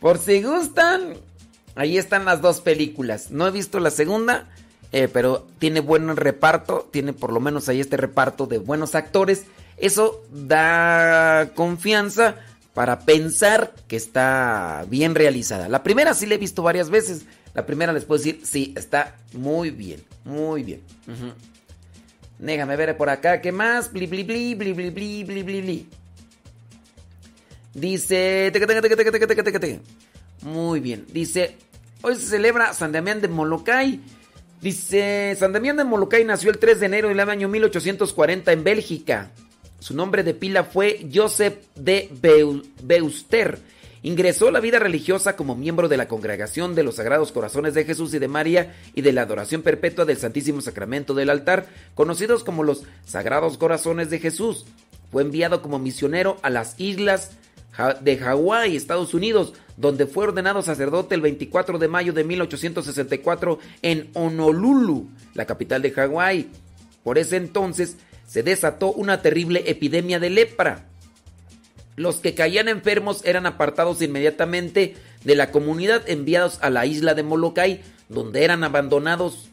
Por 0.00 0.18
si 0.18 0.42
gustan, 0.42 1.14
ahí 1.74 1.96
están 1.96 2.26
las 2.26 2.42
dos 2.42 2.60
películas. 2.60 3.30
No 3.30 3.48
he 3.48 3.50
visto 3.50 3.80
la 3.80 3.90
segunda, 3.90 4.50
eh, 4.92 5.08
pero 5.08 5.46
tiene 5.58 5.80
buen 5.80 6.14
reparto, 6.16 6.86
tiene 6.90 7.14
por 7.14 7.32
lo 7.32 7.40
menos 7.40 7.68
ahí 7.68 7.80
este 7.80 7.96
reparto 7.96 8.46
de 8.46 8.58
buenos 8.58 8.94
actores. 8.94 9.44
Eso 9.78 10.22
da 10.30 11.50
confianza 11.54 12.36
para 12.74 13.00
pensar 13.00 13.74
que 13.88 13.96
está 13.96 14.84
bien 14.88 15.14
realizada. 15.14 15.70
La 15.70 15.82
primera 15.82 16.12
sí 16.12 16.26
la 16.26 16.34
he 16.34 16.38
visto 16.38 16.62
varias 16.62 16.90
veces. 16.90 17.24
La 17.54 17.64
primera 17.64 17.94
les 17.94 18.04
puedo 18.04 18.22
decir, 18.22 18.42
sí, 18.44 18.74
está 18.76 19.16
muy 19.32 19.70
bien, 19.70 20.02
muy 20.24 20.62
bien. 20.62 20.82
Déjame 22.40 22.74
ver 22.76 22.96
por 22.96 23.10
acá, 23.10 23.40
¿qué 23.42 23.52
más? 23.52 23.92
Bli, 23.92 24.06
bli, 24.06 24.24
bli, 24.24 24.54
bli, 24.54 24.72
bli, 24.72 24.90
bli, 24.90 25.24
bli, 25.24 25.42
bli, 25.42 25.60
bli. 25.60 25.86
Dice... 27.74 28.50
Muy 30.42 30.80
bien. 30.80 31.04
Dice... 31.12 31.56
Hoy 32.02 32.16
se 32.16 32.22
celebra 32.26 32.72
San 32.72 32.92
Damián 32.92 33.20
de 33.20 33.28
Molokai. 33.28 34.00
Dice... 34.62 35.36
San 35.38 35.52
Damián 35.52 35.76
de 35.76 35.84
Molokai 35.84 36.24
nació 36.24 36.50
el 36.50 36.58
3 36.58 36.80
de 36.80 36.86
enero 36.86 37.08
del 37.08 37.20
año 37.20 37.48
1840 37.48 38.52
en 38.52 38.64
Bélgica. 38.64 39.30
Su 39.78 39.94
nombre 39.94 40.22
de 40.22 40.34
pila 40.34 40.64
fue 40.64 41.06
Joseph 41.12 41.58
de 41.74 42.08
Beu- 42.22 42.64
Beuster. 42.82 43.58
Ingresó 44.02 44.48
a 44.48 44.52
la 44.52 44.60
vida 44.60 44.78
religiosa 44.78 45.36
como 45.36 45.54
miembro 45.54 45.88
de 45.88 45.98
la 45.98 46.08
Congregación 46.08 46.74
de 46.74 46.82
los 46.82 46.96
Sagrados 46.96 47.32
Corazones 47.32 47.74
de 47.74 47.84
Jesús 47.84 48.14
y 48.14 48.18
de 48.18 48.28
María 48.28 48.74
y 48.94 49.02
de 49.02 49.12
la 49.12 49.22
Adoración 49.22 49.60
Perpetua 49.60 50.06
del 50.06 50.16
Santísimo 50.16 50.62
Sacramento 50.62 51.12
del 51.12 51.28
Altar, 51.28 51.66
conocidos 51.94 52.42
como 52.42 52.64
los 52.64 52.84
Sagrados 53.04 53.58
Corazones 53.58 54.08
de 54.08 54.18
Jesús. 54.18 54.64
Fue 55.12 55.22
enviado 55.22 55.60
como 55.60 55.78
misionero 55.78 56.38
a 56.42 56.48
las 56.48 56.80
islas 56.80 57.32
de 58.00 58.16
Hawái, 58.16 58.74
Estados 58.74 59.12
Unidos, 59.12 59.52
donde 59.76 60.06
fue 60.06 60.24
ordenado 60.24 60.62
sacerdote 60.62 61.14
el 61.14 61.20
24 61.20 61.78
de 61.78 61.88
mayo 61.88 62.12
de 62.12 62.24
1864 62.24 63.58
en 63.82 64.10
Honolulu, 64.14 65.10
la 65.34 65.46
capital 65.46 65.82
de 65.82 65.90
Hawái. 65.90 66.48
Por 67.02 67.18
ese 67.18 67.36
entonces 67.36 67.96
se 68.26 68.42
desató 68.42 68.92
una 68.92 69.20
terrible 69.22 69.64
epidemia 69.66 70.18
de 70.18 70.30
lepra. 70.30 70.86
Los 71.96 72.16
que 72.16 72.34
caían 72.34 72.68
enfermos 72.68 73.22
eran 73.24 73.46
apartados 73.46 74.00
inmediatamente 74.02 74.94
de 75.24 75.34
la 75.34 75.50
comunidad 75.50 76.08
enviados 76.08 76.58
a 76.62 76.70
la 76.70 76.86
isla 76.86 77.14
de 77.14 77.22
Molokai, 77.22 77.82
donde 78.08 78.44
eran 78.44 78.64
abandonados 78.64 79.48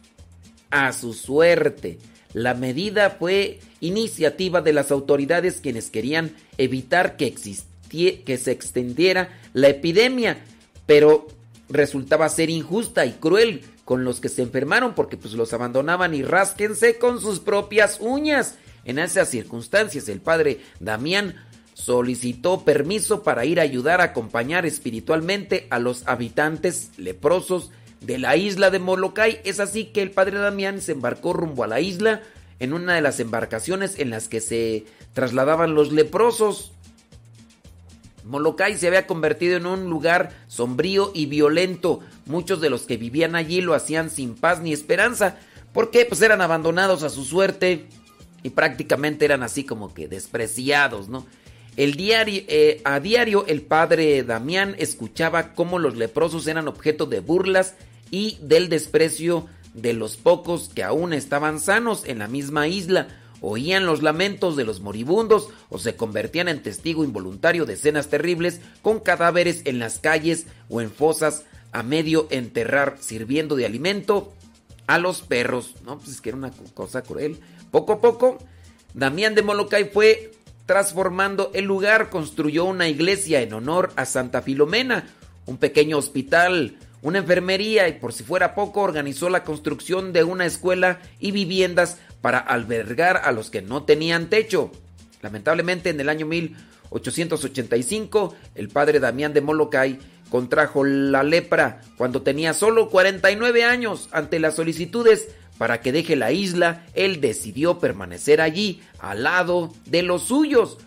a 0.70 0.92
su 0.92 1.12
suerte. 1.14 1.98
La 2.32 2.54
medida 2.54 3.10
fue 3.10 3.60
iniciativa 3.80 4.60
de 4.60 4.72
las 4.72 4.90
autoridades 4.90 5.60
quienes 5.60 5.90
querían 5.90 6.34
evitar 6.58 7.16
que, 7.16 7.34
que 8.24 8.38
se 8.38 8.50
extendiera 8.50 9.30
la 9.54 9.68
epidemia, 9.68 10.38
pero 10.86 11.26
resultaba 11.68 12.28
ser 12.28 12.50
injusta 12.50 13.06
y 13.06 13.12
cruel 13.12 13.62
con 13.84 14.04
los 14.04 14.20
que 14.20 14.28
se 14.28 14.42
enfermaron 14.42 14.94
porque 14.94 15.16
pues 15.16 15.34
los 15.34 15.52
abandonaban 15.52 16.14
y 16.14 16.22
rásquense 16.22 16.98
con 16.98 17.20
sus 17.20 17.40
propias 17.40 17.98
uñas. 18.00 18.56
En 18.84 18.98
esas 18.98 19.28
circunstancias 19.28 20.08
el 20.08 20.20
padre 20.20 20.60
Damián 20.80 21.34
solicitó 21.78 22.64
permiso 22.64 23.22
para 23.22 23.44
ir 23.44 23.60
a 23.60 23.62
ayudar 23.62 24.00
a 24.00 24.04
acompañar 24.04 24.66
espiritualmente 24.66 25.68
a 25.70 25.78
los 25.78 26.06
habitantes 26.08 26.90
leprosos 26.96 27.70
de 28.00 28.18
la 28.18 28.36
isla 28.36 28.70
de 28.70 28.80
Molokai. 28.80 29.40
Es 29.44 29.60
así 29.60 29.84
que 29.84 30.02
el 30.02 30.10
padre 30.10 30.38
Damián 30.38 30.80
se 30.80 30.92
embarcó 30.92 31.32
rumbo 31.32 31.62
a 31.62 31.68
la 31.68 31.80
isla 31.80 32.20
en 32.58 32.72
una 32.72 32.96
de 32.96 33.00
las 33.00 33.20
embarcaciones 33.20 34.00
en 34.00 34.10
las 34.10 34.26
que 34.26 34.40
se 34.40 34.86
trasladaban 35.12 35.74
los 35.74 35.92
leprosos. 35.92 36.72
Molokai 38.24 38.76
se 38.76 38.88
había 38.88 39.06
convertido 39.06 39.56
en 39.56 39.66
un 39.66 39.88
lugar 39.88 40.30
sombrío 40.48 41.12
y 41.14 41.26
violento. 41.26 42.00
Muchos 42.26 42.60
de 42.60 42.70
los 42.70 42.82
que 42.82 42.96
vivían 42.96 43.36
allí 43.36 43.60
lo 43.60 43.74
hacían 43.74 44.10
sin 44.10 44.34
paz 44.34 44.60
ni 44.60 44.72
esperanza, 44.72 45.36
porque 45.72 46.04
pues 46.06 46.22
eran 46.22 46.40
abandonados 46.40 47.04
a 47.04 47.08
su 47.08 47.24
suerte 47.24 47.86
y 48.42 48.50
prácticamente 48.50 49.24
eran 49.24 49.44
así 49.44 49.62
como 49.62 49.94
que 49.94 50.08
despreciados, 50.08 51.08
¿no? 51.08 51.24
El 51.78 51.94
diario, 51.94 52.42
eh, 52.48 52.80
a 52.82 52.98
diario 52.98 53.46
el 53.46 53.62
padre 53.62 54.24
Damián 54.24 54.74
escuchaba 54.78 55.54
cómo 55.54 55.78
los 55.78 55.96
leprosos 55.96 56.48
eran 56.48 56.66
objeto 56.66 57.06
de 57.06 57.20
burlas 57.20 57.76
y 58.10 58.36
del 58.42 58.68
desprecio 58.68 59.46
de 59.74 59.92
los 59.92 60.16
pocos 60.16 60.70
que 60.74 60.82
aún 60.82 61.12
estaban 61.12 61.60
sanos 61.60 62.02
en 62.04 62.18
la 62.18 62.26
misma 62.26 62.66
isla. 62.66 63.06
Oían 63.40 63.86
los 63.86 64.02
lamentos 64.02 64.56
de 64.56 64.64
los 64.64 64.80
moribundos 64.80 65.50
o 65.68 65.78
se 65.78 65.94
convertían 65.94 66.48
en 66.48 66.64
testigo 66.64 67.04
involuntario 67.04 67.64
de 67.64 67.74
escenas 67.74 68.08
terribles 68.08 68.60
con 68.82 68.98
cadáveres 68.98 69.62
en 69.64 69.78
las 69.78 70.00
calles 70.00 70.48
o 70.68 70.80
en 70.80 70.90
fosas 70.90 71.44
a 71.70 71.84
medio 71.84 72.26
enterrar, 72.30 72.96
sirviendo 72.98 73.54
de 73.54 73.66
alimento 73.66 74.32
a 74.88 74.98
los 74.98 75.22
perros. 75.22 75.76
No, 75.84 75.98
pues 75.98 76.08
es 76.08 76.20
que 76.20 76.30
era 76.30 76.38
una 76.38 76.50
cosa 76.74 77.02
cruel. 77.02 77.38
Poco 77.70 77.92
a 77.92 78.00
poco, 78.00 78.38
Damián 78.94 79.36
de 79.36 79.42
Molokai 79.42 79.90
fue 79.90 80.32
transformando 80.68 81.50
el 81.54 81.64
lugar, 81.64 82.10
construyó 82.10 82.66
una 82.66 82.88
iglesia 82.88 83.40
en 83.40 83.54
honor 83.54 83.90
a 83.96 84.04
Santa 84.04 84.42
Filomena, 84.42 85.06
un 85.46 85.56
pequeño 85.56 85.96
hospital, 85.96 86.76
una 87.00 87.20
enfermería 87.20 87.88
y 87.88 87.94
por 87.94 88.12
si 88.12 88.22
fuera 88.22 88.54
poco 88.54 88.82
organizó 88.82 89.30
la 89.30 89.44
construcción 89.44 90.12
de 90.12 90.24
una 90.24 90.44
escuela 90.44 91.00
y 91.18 91.30
viviendas 91.30 91.96
para 92.20 92.38
albergar 92.38 93.22
a 93.24 93.32
los 93.32 93.48
que 93.48 93.62
no 93.62 93.84
tenían 93.84 94.28
techo. 94.28 94.70
Lamentablemente 95.22 95.88
en 95.88 96.00
el 96.00 96.10
año 96.10 96.26
1885 96.26 98.34
el 98.54 98.68
padre 98.68 99.00
Damián 99.00 99.32
de 99.32 99.40
Molokai 99.40 99.98
contrajo 100.28 100.84
la 100.84 101.22
lepra 101.22 101.80
cuando 101.96 102.20
tenía 102.20 102.52
solo 102.52 102.90
49 102.90 103.64
años. 103.64 104.10
Ante 104.12 104.38
las 104.38 104.56
solicitudes 104.56 105.28
para 105.58 105.80
que 105.80 105.92
deje 105.92 106.16
la 106.16 106.32
isla, 106.32 106.86
él 106.94 107.20
decidió 107.20 107.80
permanecer 107.80 108.40
allí, 108.40 108.80
al 109.00 109.24
lado 109.24 109.72
de 109.86 110.02
los 110.02 110.22
suyos. 110.22 110.78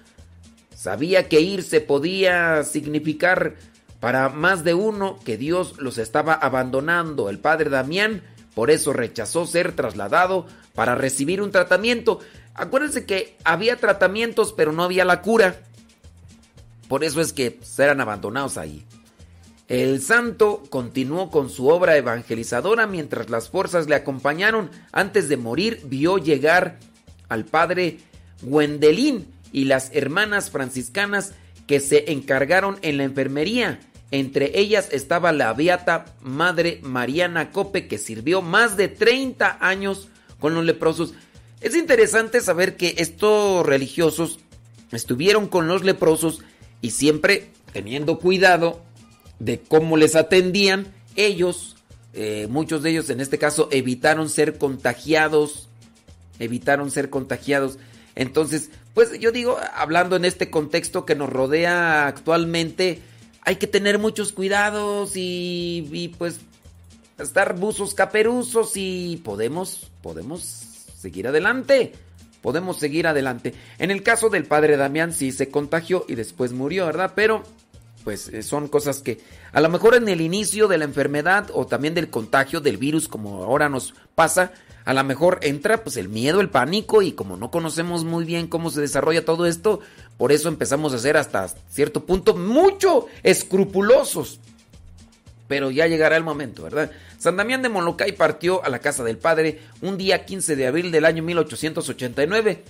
Sabía 0.74 1.28
que 1.30 1.42
irse 1.42 1.82
podía 1.82 2.64
significar 2.64 3.56
para 4.00 4.30
más 4.30 4.64
de 4.64 4.74
uno 4.74 5.20
que 5.24 5.38
Dios 5.38 5.76
los 5.78 5.98
estaba 5.98 6.34
abandonando. 6.34 7.30
El 7.30 7.40
padre 7.40 7.70
Damián 7.70 8.24
por 8.56 8.72
eso 8.72 8.94
rechazó 8.94 9.46
ser 9.46 9.74
trasladado 9.74 10.48
para 10.74 10.96
recibir 10.96 11.42
un 11.42 11.52
tratamiento. 11.52 12.20
Acuérdense 12.54 13.06
que 13.06 13.38
había 13.44 13.78
tratamientos 13.78 14.54
pero 14.54 14.72
no 14.72 14.84
había 14.84 15.06
la 15.06 15.22
cura. 15.22 15.62
Por 16.88 17.04
eso 17.04 17.22
es 17.22 17.32
que 17.32 17.60
eran 17.78 18.02
abandonados 18.02 18.58
ahí. 18.58 18.86
El 19.72 20.02
santo 20.02 20.64
continuó 20.70 21.32
con 21.32 21.50
su 21.50 21.70
obra 21.70 21.96
evangelizadora 21.96 22.88
mientras 22.88 23.30
las 23.30 23.48
fuerzas 23.48 23.88
le 23.88 23.96
acompañaron. 23.96 24.70
Antes 24.92 25.30
de 25.30 25.38
morir 25.38 25.80
vio 25.86 26.18
llegar 26.18 26.78
al 27.30 27.46
padre 27.46 28.00
Gwendelín 28.42 29.28
y 29.54 29.64
las 29.64 29.90
hermanas 29.94 30.52
franciscanas 30.52 31.36
que 31.68 31.80
se 31.80 32.12
encargaron 32.12 32.80
en 32.82 32.98
la 32.98 33.06
enfermería. 33.06 33.80
Entre 34.12 34.60
ellas 34.60 34.90
estaba 34.92 35.32
la 35.32 35.54
beata 35.54 36.04
Madre 36.20 36.82
Mariana 36.84 37.52
Cope 37.52 37.88
que 37.88 37.98
sirvió 37.98 38.42
más 38.42 38.76
de 38.76 38.90
30 38.90 39.58
años 39.62 40.10
con 40.42 40.54
los 40.54 40.66
leprosos. 40.66 41.14
Es 41.62 41.78
interesante 41.78 42.42
saber 42.42 42.76
que 42.76 42.96
estos 42.98 43.66
religiosos 43.66 44.40
estuvieron 44.92 45.48
con 45.48 45.70
los 45.70 45.86
leprosos 45.86 46.42
y 46.82 46.92
siempre 46.92 47.52
teniendo 47.72 48.20
cuidado 48.20 48.82
de 49.44 49.60
cómo 49.60 49.98
les 49.98 50.16
atendían, 50.16 50.88
ellos, 51.16 51.76
eh, 52.14 52.48
muchos 52.50 52.84
de 52.84 52.92
ellos 52.92 53.10
en 53.10 53.22
este 53.22 53.40
caso, 53.40 53.70
evitaron 53.72 54.30
ser 54.30 54.60
contagiados, 54.60 55.68
evitaron 56.40 56.92
ser 56.92 57.10
contagiados. 57.10 57.80
Entonces, 58.16 58.70
pues 58.94 59.20
yo 59.20 59.32
digo, 59.32 59.58
hablando 59.74 60.16
en 60.16 60.26
este 60.26 60.52
contexto 60.52 61.06
que 61.06 61.16
nos 61.16 61.30
rodea 61.30 62.08
actualmente, 62.08 63.02
hay 63.42 63.56
que 63.56 63.66
tener 63.66 63.98
muchos 63.98 64.32
cuidados 64.32 65.16
y, 65.16 65.90
y, 65.92 66.10
pues 66.10 66.40
estar 67.18 67.56
buzos 67.56 67.96
caperuzos 67.96 68.74
y 68.76 69.22
podemos, 69.24 69.90
podemos 70.04 70.42
seguir 70.98 71.28
adelante. 71.28 71.94
Podemos 72.44 72.78
seguir 72.78 73.06
adelante. 73.06 73.54
En 73.78 73.92
el 73.92 74.02
caso 74.02 74.30
del 74.30 74.46
padre 74.46 74.76
Damián 74.76 75.14
sí 75.14 75.32
se 75.32 75.50
contagió 75.50 76.06
y 76.08 76.16
después 76.16 76.54
murió, 76.54 76.88
¿verdad? 76.88 77.14
Pero 77.16 77.44
pues 78.04 78.28
eh, 78.30 78.44
son 78.44 78.68
cosas 78.68 79.00
que 79.00 79.20
a 79.52 79.62
lo 79.62 79.70
mejor 79.70 79.96
en 79.96 80.08
el 80.10 80.22
inicio 80.22 80.68
de 80.68 80.78
la 80.78 80.86
enfermedad 80.86 81.50
o 81.54 81.66
también 81.66 81.94
del 81.94 82.10
contagio 82.10 82.62
del 82.62 82.78
virus 82.78 83.08
como 83.08 83.44
ahora 83.44 83.70
nos 83.70 83.94
pasa, 84.16 84.52
A 84.84 84.94
lo 84.94 85.04
mejor 85.04 85.40
entra 85.44 85.84
pues 85.84 85.96
el 85.98 86.10
miedo, 86.10 86.42
el 86.42 86.50
pánico 86.50 87.02
y 87.02 87.12
como 87.12 87.38
no 87.38 87.52
conocemos 87.52 88.04
muy 88.04 88.26
bien 88.26 88.48
cómo 88.48 88.72
se 88.72 88.82
desarrolla 88.82 89.24
todo 89.24 89.46
esto, 89.46 89.80
por 90.18 90.32
eso 90.32 90.50
empezamos 90.50 90.94
a 90.94 91.00
ser 91.00 91.18
hasta 91.18 91.48
cierto 91.70 92.06
punto 92.06 92.36
mucho 92.36 93.06
escrupulosos. 93.24 94.40
Pero 95.48 95.70
ya 95.70 95.86
llegará 95.88 96.18
el 96.18 96.24
momento, 96.24 96.64
¿verdad? 96.64 96.92
San 97.20 97.38
Damián 97.38 97.62
de 97.62 97.70
Molocay 97.70 98.14
partió 98.14 98.64
a 98.64 98.70
la 98.70 98.80
casa 98.80 99.04
del 99.04 99.18
padre 99.18 99.60
un 99.82 99.98
día 99.98 100.26
15 100.26 100.56
de 100.56 100.66
abril 100.66 100.92
del 100.92 101.06
año 101.06 101.22
1889. 101.22 102.64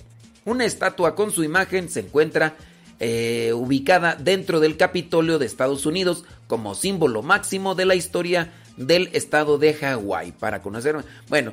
Una 0.44 0.64
estatua 0.64 1.14
con 1.14 1.30
su 1.30 1.44
imagen 1.44 1.88
se 1.88 2.00
encuentra 2.00 2.56
eh, 3.00 3.52
ubicada 3.54 4.14
dentro 4.14 4.60
del 4.60 4.76
Capitolio 4.76 5.38
de 5.38 5.46
Estados 5.46 5.86
Unidos 5.86 6.24
como 6.46 6.74
símbolo 6.74 7.22
máximo 7.22 7.74
de 7.74 7.84
la 7.84 7.94
historia 7.94 8.52
del 8.76 9.10
estado 9.12 9.58
de 9.58 9.74
Hawái. 9.74 10.32
Para 10.32 10.62
conocer, 10.62 10.96
bueno, 11.28 11.52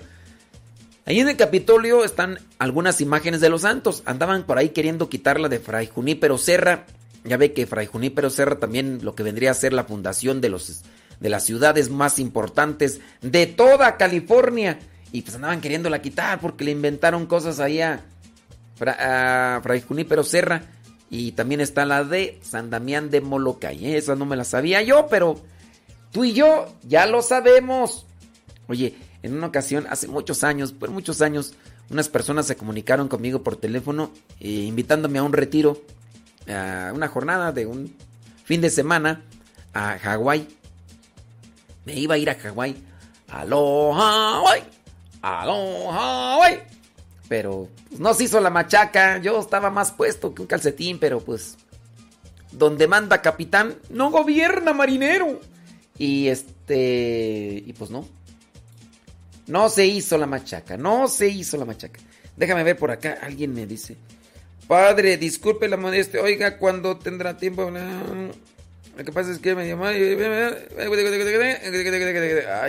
ahí 1.06 1.20
en 1.20 1.30
el 1.30 1.38
Capitolio 1.38 2.04
están 2.06 2.40
algunas 2.60 3.02
imágenes 3.02 3.42
de 3.42 3.50
los 3.50 3.62
santos. 3.62 4.04
Andaban 4.06 4.44
por 4.44 4.58
ahí 4.58 4.70
queriendo 4.70 5.10
quitarla 5.10 5.50
de 5.50 5.60
Fray 5.60 5.88
Junípero 5.88 6.38
Serra. 6.38 6.86
Ya 7.24 7.36
ve 7.38 7.52
que 7.52 7.68
Fray 7.68 7.86
Junípero 7.88 8.30
Serra 8.30 8.60
también 8.60 9.00
lo 9.04 9.16
que 9.16 9.24
vendría 9.24 9.52
a 9.52 9.56
ser 9.56 9.74
la 9.74 9.84
fundación 9.84 10.42
de 10.42 10.50
los 10.50 10.84
de 11.20 11.28
las 11.28 11.44
ciudades 11.44 11.90
más 11.90 12.18
importantes 12.18 13.02
de 13.22 13.46
toda 13.46 13.98
California. 13.98 14.80
Y 15.12 15.24
pues 15.24 15.36
andaban 15.36 15.60
queriéndola 15.60 16.02
quitar 16.02 16.40
porque 16.40 16.64
le 16.64 16.72
inventaron 16.72 17.26
cosas 17.26 17.60
ahí 17.60 17.82
a, 17.82 18.00
Fra- 18.78 19.58
a 19.58 19.62
Fray 19.62 19.82
Junípero 19.82 20.24
Serra. 20.24 20.64
Y 21.10 21.32
también 21.32 21.62
está 21.62 21.86
la 21.86 22.04
de 22.04 22.40
San 22.44 22.70
Damián 22.70 23.10
de 23.10 23.22
Molocay. 23.22 23.86
¿eh? 23.86 23.98
Esa 23.98 24.16
no 24.16 24.26
me 24.26 24.36
la 24.36 24.44
sabía 24.44 24.82
yo, 24.82 25.08
pero 25.10 25.40
tú 26.12 26.24
y 26.24 26.34
yo 26.34 26.68
ya 26.84 27.06
lo 27.08 27.22
sabemos. 27.22 28.06
Oye, 28.68 28.96
en 29.24 29.34
una 29.34 29.48
ocasión, 29.48 29.88
hace 29.90 30.08
muchos 30.08 30.44
años, 30.44 30.72
por 30.72 30.92
muchos 30.92 31.22
años, 31.22 31.56
unas 31.90 32.10
personas 32.10 32.46
se 32.46 32.56
comunicaron 32.56 33.08
conmigo 33.08 33.42
por 33.42 33.56
teléfono 33.56 34.12
eh, 34.40 34.50
invitándome 34.50 35.20
a 35.20 35.24
un 35.24 35.34
retiro, 35.34 35.82
a 36.48 36.92
una 36.94 37.08
jornada 37.08 37.52
de 37.52 37.66
un 37.66 37.96
fin 38.44 38.62
de 38.62 38.70
semana 38.70 39.24
a 39.74 39.98
Hawái. 39.98 40.48
Me 41.86 41.96
iba 41.96 42.16
a 42.16 42.18
ir 42.20 42.30
a 42.30 42.36
Hawái. 42.36 42.84
¡Aló, 43.30 43.94
Hawái! 43.94 44.64
¡Aló, 45.22 45.92
Hawái! 45.92 46.60
Pero 47.30 47.70
pues, 47.88 48.02
no 48.02 48.14
se 48.14 48.26
hizo 48.26 48.42
la 48.42 48.50
machaca. 48.50 49.20
Yo 49.20 49.40
estaba 49.40 49.70
más 49.70 49.92
puesto 49.92 50.36
que 50.36 50.42
un 50.42 50.48
calcetín, 50.48 51.00
pero 51.00 51.22
pues. 51.22 51.58
Donde 52.52 52.88
manda 52.88 53.22
capitán, 53.22 53.76
no 53.92 54.10
gobierna 54.10 54.74
marinero. 54.74 55.40
Y 55.98 56.28
este. 56.28 57.64
Y 57.66 57.72
pues 57.74 57.92
no. 57.92 58.06
No 59.48 59.70
se 59.70 59.86
hizo 59.86 60.18
la 60.18 60.26
machaca. 60.26 60.76
No 60.76 61.08
se 61.08 61.30
hizo 61.30 61.56
la 61.58 61.66
machaca. 61.66 62.02
Déjame 62.36 62.64
ver 62.64 62.78
por 62.78 62.90
acá. 62.92 63.20
Alguien 63.22 63.54
me 63.54 63.68
dice. 63.68 63.96
Padre, 64.68 65.18
disculpe 65.18 65.68
la 65.68 65.78
modestia. 65.78 66.22
Oiga, 66.22 66.58
cuando 66.58 66.98
tendrá 66.98 67.38
tiempo? 67.38 67.72
Lo 67.72 69.04
que 69.04 69.12
pasa 69.12 69.32
es 69.32 69.40
que 69.40 69.56
me 69.56 69.68
llamó. 69.68 69.86
Ay, 69.86 70.16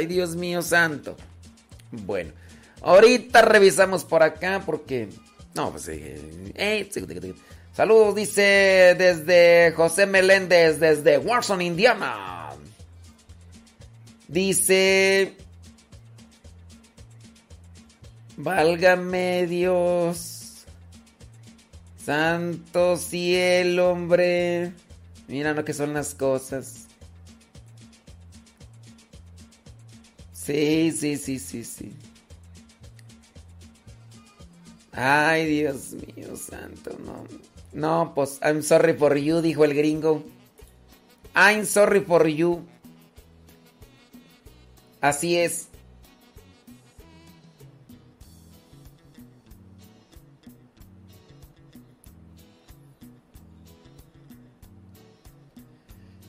Dios 0.06 0.36
mío 0.36 0.62
santo. 0.62 1.16
Bueno, 1.90 2.32
ahorita 2.82 3.42
revisamos 3.42 4.04
por 4.04 4.22
acá 4.22 4.62
porque. 4.64 5.08
No, 5.54 5.70
pues. 5.70 5.88
eh, 5.88 6.52
eh, 6.54 6.88
Saludos, 7.72 8.14
dice 8.14 8.94
desde 8.98 9.72
José 9.76 10.06
Meléndez, 10.06 10.80
desde 10.80 11.18
Warson, 11.18 11.62
Indiana. 11.62 12.50
Dice. 14.28 15.36
Válgame 18.36 19.46
Dios. 19.46 20.64
Santo 22.04 22.96
cielo, 22.96 23.90
hombre. 23.90 24.72
Mira 25.28 25.52
lo 25.52 25.64
que 25.64 25.74
son 25.74 25.94
las 25.94 26.14
cosas. 26.14 26.86
Sí, 30.32 30.90
sí, 30.92 31.16
sí, 31.16 31.38
sí, 31.38 31.64
sí. 31.64 31.92
Ay, 34.92 35.46
Dios 35.46 35.92
mío, 35.92 36.36
santo, 36.36 36.96
no. 37.04 37.24
No, 37.72 38.12
pues, 38.14 38.40
I'm 38.42 38.62
sorry 38.62 38.94
for 38.94 39.16
you, 39.16 39.40
dijo 39.40 39.64
el 39.64 39.74
gringo. 39.74 40.24
I'm 41.34 41.64
sorry 41.64 42.00
for 42.00 42.26
you. 42.26 42.64
Así 45.00 45.36
es. 45.36 45.68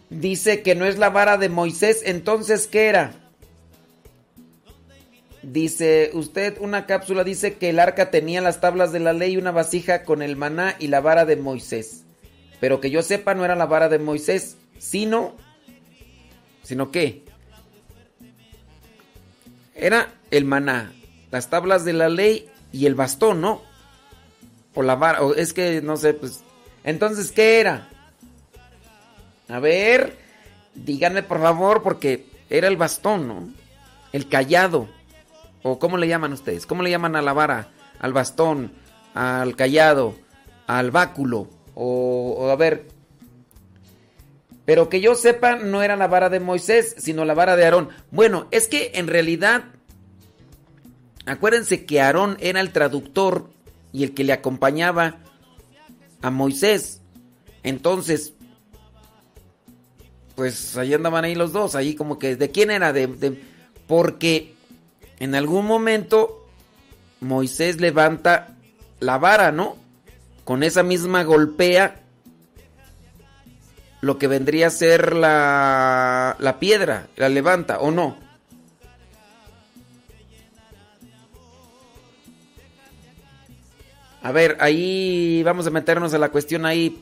Dice 0.09 0.61
que 0.61 0.75
no 0.75 0.85
es 0.85 0.99
la 0.99 1.09
vara 1.09 1.37
de 1.37 1.49
Moisés, 1.49 2.03
entonces 2.05 2.67
¿qué 2.67 2.87
era? 2.87 3.20
Dice, 5.43 6.11
usted 6.13 6.57
una 6.59 6.85
cápsula 6.85 7.23
dice 7.23 7.55
que 7.55 7.69
el 7.69 7.79
arca 7.79 8.11
tenía 8.11 8.41
las 8.41 8.61
tablas 8.61 8.91
de 8.91 8.99
la 8.99 9.13
ley, 9.13 9.37
una 9.37 9.51
vasija 9.51 10.03
con 10.03 10.21
el 10.21 10.35
maná 10.35 10.75
y 10.77 10.87
la 10.87 11.01
vara 11.01 11.25
de 11.25 11.35
Moisés. 11.35 12.03
Pero 12.59 12.79
que 12.79 12.91
yo 12.91 13.01
sepa 13.01 13.33
no 13.33 13.43
era 13.43 13.55
la 13.55 13.65
vara 13.65 13.89
de 13.89 13.97
Moisés, 13.97 14.57
sino... 14.77 15.35
¿Sino 16.61 16.91
qué? 16.91 17.23
Era 19.73 20.13
el 20.29 20.45
maná, 20.45 20.93
las 21.31 21.49
tablas 21.49 21.85
de 21.85 21.93
la 21.93 22.07
ley 22.07 22.47
y 22.71 22.85
el 22.85 22.93
bastón, 22.93 23.41
¿no? 23.41 23.63
O 24.75 24.83
la 24.83 24.95
vara, 24.95 25.23
o 25.23 25.33
es 25.33 25.53
que 25.53 25.81
no 25.81 25.97
sé, 25.97 26.13
pues... 26.13 26.41
Entonces, 26.83 27.31
¿qué 27.31 27.59
era? 27.59 27.89
A 29.49 29.59
ver, 29.59 30.17
díganme 30.75 31.23
por 31.23 31.41
favor, 31.41 31.81
porque 31.81 32.25
era 32.49 32.67
el 32.67 32.77
bastón, 32.77 33.27
¿no? 33.27 33.49
El 34.13 34.29
callado. 34.29 34.87
¿O 35.63 35.79
cómo 35.79 35.97
le 35.97 36.07
llaman 36.07 36.33
ustedes? 36.33 36.65
¿Cómo 36.65 36.83
le 36.83 36.89
llaman 36.89 37.15
a 37.15 37.21
la 37.21 37.33
vara? 37.33 37.69
Al 37.99 38.13
bastón, 38.13 38.71
al 39.13 39.55
callado, 39.55 40.15
al 40.67 40.91
báculo. 40.91 41.47
O, 41.75 42.49
a 42.51 42.55
ver. 42.55 42.87
Pero 44.65 44.89
que 44.89 45.01
yo 45.01 45.15
sepa, 45.15 45.55
no 45.55 45.81
era 45.83 45.95
la 45.95 46.07
vara 46.07 46.29
de 46.29 46.39
Moisés, 46.39 46.95
sino 46.97 47.25
la 47.25 47.33
vara 47.33 47.55
de 47.55 47.65
Aarón. 47.65 47.89
Bueno, 48.11 48.47
es 48.51 48.67
que 48.67 48.91
en 48.95 49.07
realidad, 49.07 49.65
acuérdense 51.25 51.85
que 51.85 52.01
Aarón 52.01 52.37
era 52.39 52.61
el 52.61 52.71
traductor 52.71 53.49
y 53.91 54.03
el 54.03 54.13
que 54.13 54.23
le 54.23 54.33
acompañaba 54.33 55.17
a 56.21 56.29
Moisés. 56.31 57.01
Entonces, 57.63 58.33
pues 60.35 60.77
ahí 60.77 60.93
andaban 60.93 61.25
ahí 61.25 61.35
los 61.35 61.51
dos, 61.53 61.75
ahí 61.75 61.95
como 61.95 62.17
que, 62.17 62.35
¿de 62.35 62.49
quién 62.49 62.71
era? 62.71 62.93
De, 62.93 63.07
de- 63.07 63.41
porque 63.87 64.55
en 65.21 65.35
algún 65.35 65.67
momento 65.67 66.47
Moisés 67.19 67.79
levanta 67.79 68.55
la 68.99 69.19
vara, 69.19 69.51
¿no? 69.51 69.77
Con 70.45 70.63
esa 70.63 70.81
misma 70.81 71.21
golpea 71.21 72.01
lo 74.01 74.17
que 74.17 74.25
vendría 74.25 74.65
a 74.65 74.71
ser 74.71 75.15
la, 75.15 76.35
la 76.39 76.57
piedra, 76.57 77.05
la 77.17 77.29
levanta, 77.29 77.77
¿o 77.77 77.91
no? 77.91 78.17
A 84.23 84.31
ver, 84.31 84.57
ahí 84.59 85.43
vamos 85.43 85.67
a 85.67 85.69
meternos 85.69 86.15
a 86.15 86.17
la 86.17 86.29
cuestión 86.29 86.65
ahí. 86.65 86.99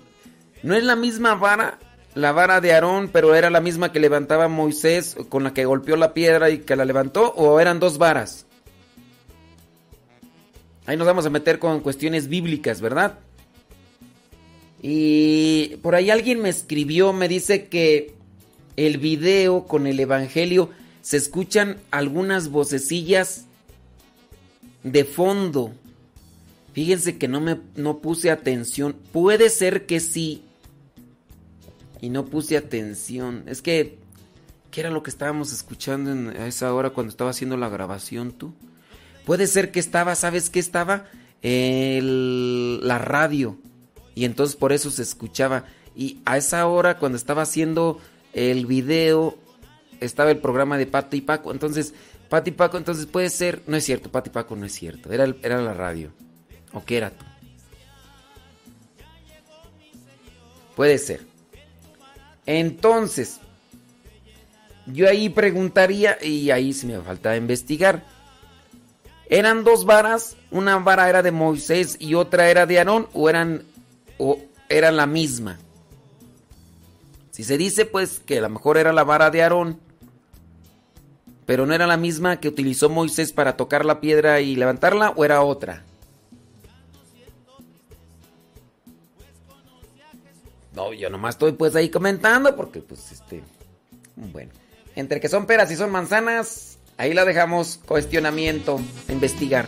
¿No 0.61 0.75
es 0.75 0.83
la 0.83 0.97
misma 0.97 1.35
vara? 1.35 1.79
La 2.15 2.31
vara 2.31 2.59
de 2.59 2.73
Aarón, 2.73 3.09
pero 3.11 3.35
era 3.35 3.49
la 3.49 3.61
misma 3.61 3.91
que 3.91 3.99
levantaba 3.99 4.47
Moisés 4.47 5.15
con 5.29 5.43
la 5.43 5.53
que 5.53 5.65
golpeó 5.65 5.95
la 5.95 6.13
piedra 6.13 6.49
y 6.49 6.59
que 6.59 6.75
la 6.75 6.85
levantó, 6.85 7.33
o 7.35 7.59
eran 7.59 7.79
dos 7.79 7.97
varas? 7.97 8.45
Ahí 10.85 10.97
nos 10.97 11.05
vamos 11.05 11.25
a 11.25 11.29
meter 11.29 11.59
con 11.59 11.81
cuestiones 11.81 12.27
bíblicas, 12.27 12.81
¿verdad? 12.81 13.19
Y 14.81 15.75
por 15.83 15.93
ahí 15.93 16.09
alguien 16.09 16.41
me 16.41 16.49
escribió, 16.49 17.13
me 17.13 17.27
dice 17.27 17.67
que 17.67 18.15
el 18.75 18.97
video 18.97 19.65
con 19.65 19.87
el 19.87 19.99
Evangelio 19.99 20.69
se 21.01 21.17
escuchan 21.17 21.77
algunas 21.91 22.49
vocecillas 22.49 23.45
de 24.83 25.03
fondo. 25.03 25.73
Fíjense 26.73 27.17
que 27.17 27.27
no 27.27 27.41
me 27.41 27.59
no 27.75 27.99
puse 27.99 28.31
atención. 28.31 28.95
Puede 29.11 29.49
ser 29.49 29.85
que 29.85 29.99
sí. 29.99 30.43
Y 32.01 32.09
no 32.09 32.25
puse 32.25 32.57
atención. 32.57 33.43
Es 33.47 33.61
que 33.61 33.97
¿qué 34.71 34.81
era 34.81 34.89
lo 34.89 35.03
que 35.03 35.09
estábamos 35.09 35.51
escuchando 35.51 36.31
a 36.31 36.47
esa 36.47 36.73
hora 36.73 36.91
cuando 36.91 37.09
estaba 37.11 37.31
haciendo 37.31 37.57
la 37.57 37.69
grabación 37.69 38.31
tú? 38.31 38.53
Puede 39.25 39.47
ser 39.47 39.71
que 39.71 39.79
estaba, 39.79 40.15
¿sabes 40.15 40.49
qué 40.49 40.59
estaba? 40.59 41.05
El- 41.41 42.85
la 42.87 42.97
radio. 42.99 43.57
Y 44.15 44.25
entonces 44.25 44.55
por 44.55 44.71
eso 44.73 44.91
se 44.91 45.01
escuchaba. 45.03 45.65
Y 45.95 46.19
a 46.25 46.37
esa 46.37 46.65
hora 46.67 46.97
cuando 46.97 47.17
estaba 47.17 47.41
haciendo 47.43 47.99
el 48.33 48.65
video 48.65 49.37
estaba 49.99 50.31
el 50.31 50.37
programa 50.37 50.77
de 50.77 50.87
Pato 50.87 51.15
y 51.15 51.21
Paco. 51.21 51.51
Entonces, 51.51 51.93
Pato 52.29 52.49
y 52.49 52.53
Paco, 52.53 52.77
entonces 52.77 53.05
puede 53.05 53.29
ser. 53.29 53.61
No 53.67 53.75
es 53.75 53.83
cierto, 53.83 54.09
Pato 54.11 54.29
y 54.29 54.33
Paco 54.33 54.55
no 54.55 54.65
es 54.65 54.73
cierto. 54.73 55.11
Era, 55.11 55.25
era 55.43 55.61
la 55.61 55.73
radio. 55.73 56.11
¿O 56.73 56.83
qué 56.85 56.97
era 56.97 57.09
tú? 57.11 57.25
Puede 60.75 60.97
ser. 60.97 61.28
Entonces, 62.51 63.39
yo 64.87 65.07
ahí 65.07 65.29
preguntaría, 65.29 66.17
y 66.19 66.49
ahí 66.49 66.73
sí 66.73 66.87
me 66.87 66.99
falta 66.99 67.37
investigar. 67.37 68.03
¿Eran 69.29 69.63
dos 69.63 69.85
varas? 69.85 70.35
¿Una 70.49 70.79
vara 70.79 71.07
era 71.07 71.21
de 71.21 71.31
Moisés 71.31 71.95
y 71.99 72.15
otra 72.15 72.49
era 72.49 72.65
de 72.65 72.79
Aarón? 72.79 73.07
¿O 73.13 73.29
eran, 73.29 73.61
o 74.17 74.39
eran 74.67 74.97
la 74.97 75.05
misma? 75.05 75.59
Si 77.29 77.43
se 77.43 77.55
dice 77.55 77.85
pues 77.85 78.19
que 78.19 78.39
a 78.39 78.41
lo 78.41 78.49
mejor 78.49 78.79
era 78.79 78.93
la 78.93 79.03
vara 79.03 79.29
de 79.29 79.43
Aarón, 79.43 79.79
pero 81.45 81.67
no 81.67 81.75
era 81.75 81.85
la 81.85 81.97
misma 81.97 82.39
que 82.39 82.47
utilizó 82.47 82.89
Moisés 82.89 83.31
para 83.31 83.57
tocar 83.57 83.85
la 83.85 84.01
piedra 84.01 84.41
y 84.41 84.55
levantarla, 84.55 85.11
o 85.11 85.23
era 85.23 85.43
otra. 85.43 85.83
No, 90.73 90.93
yo 90.93 91.09
nomás 91.09 91.35
estoy 91.35 91.53
pues 91.53 91.75
ahí 91.75 91.89
comentando 91.89 92.55
porque 92.55 92.79
pues 92.81 93.11
este... 93.11 93.43
Bueno, 94.15 94.51
entre 94.95 95.19
que 95.19 95.29
son 95.29 95.45
peras 95.45 95.71
y 95.71 95.75
son 95.75 95.91
manzanas, 95.91 96.77
ahí 96.97 97.13
la 97.13 97.25
dejamos 97.25 97.79
cuestionamiento, 97.85 98.79
investigar. 99.07 99.65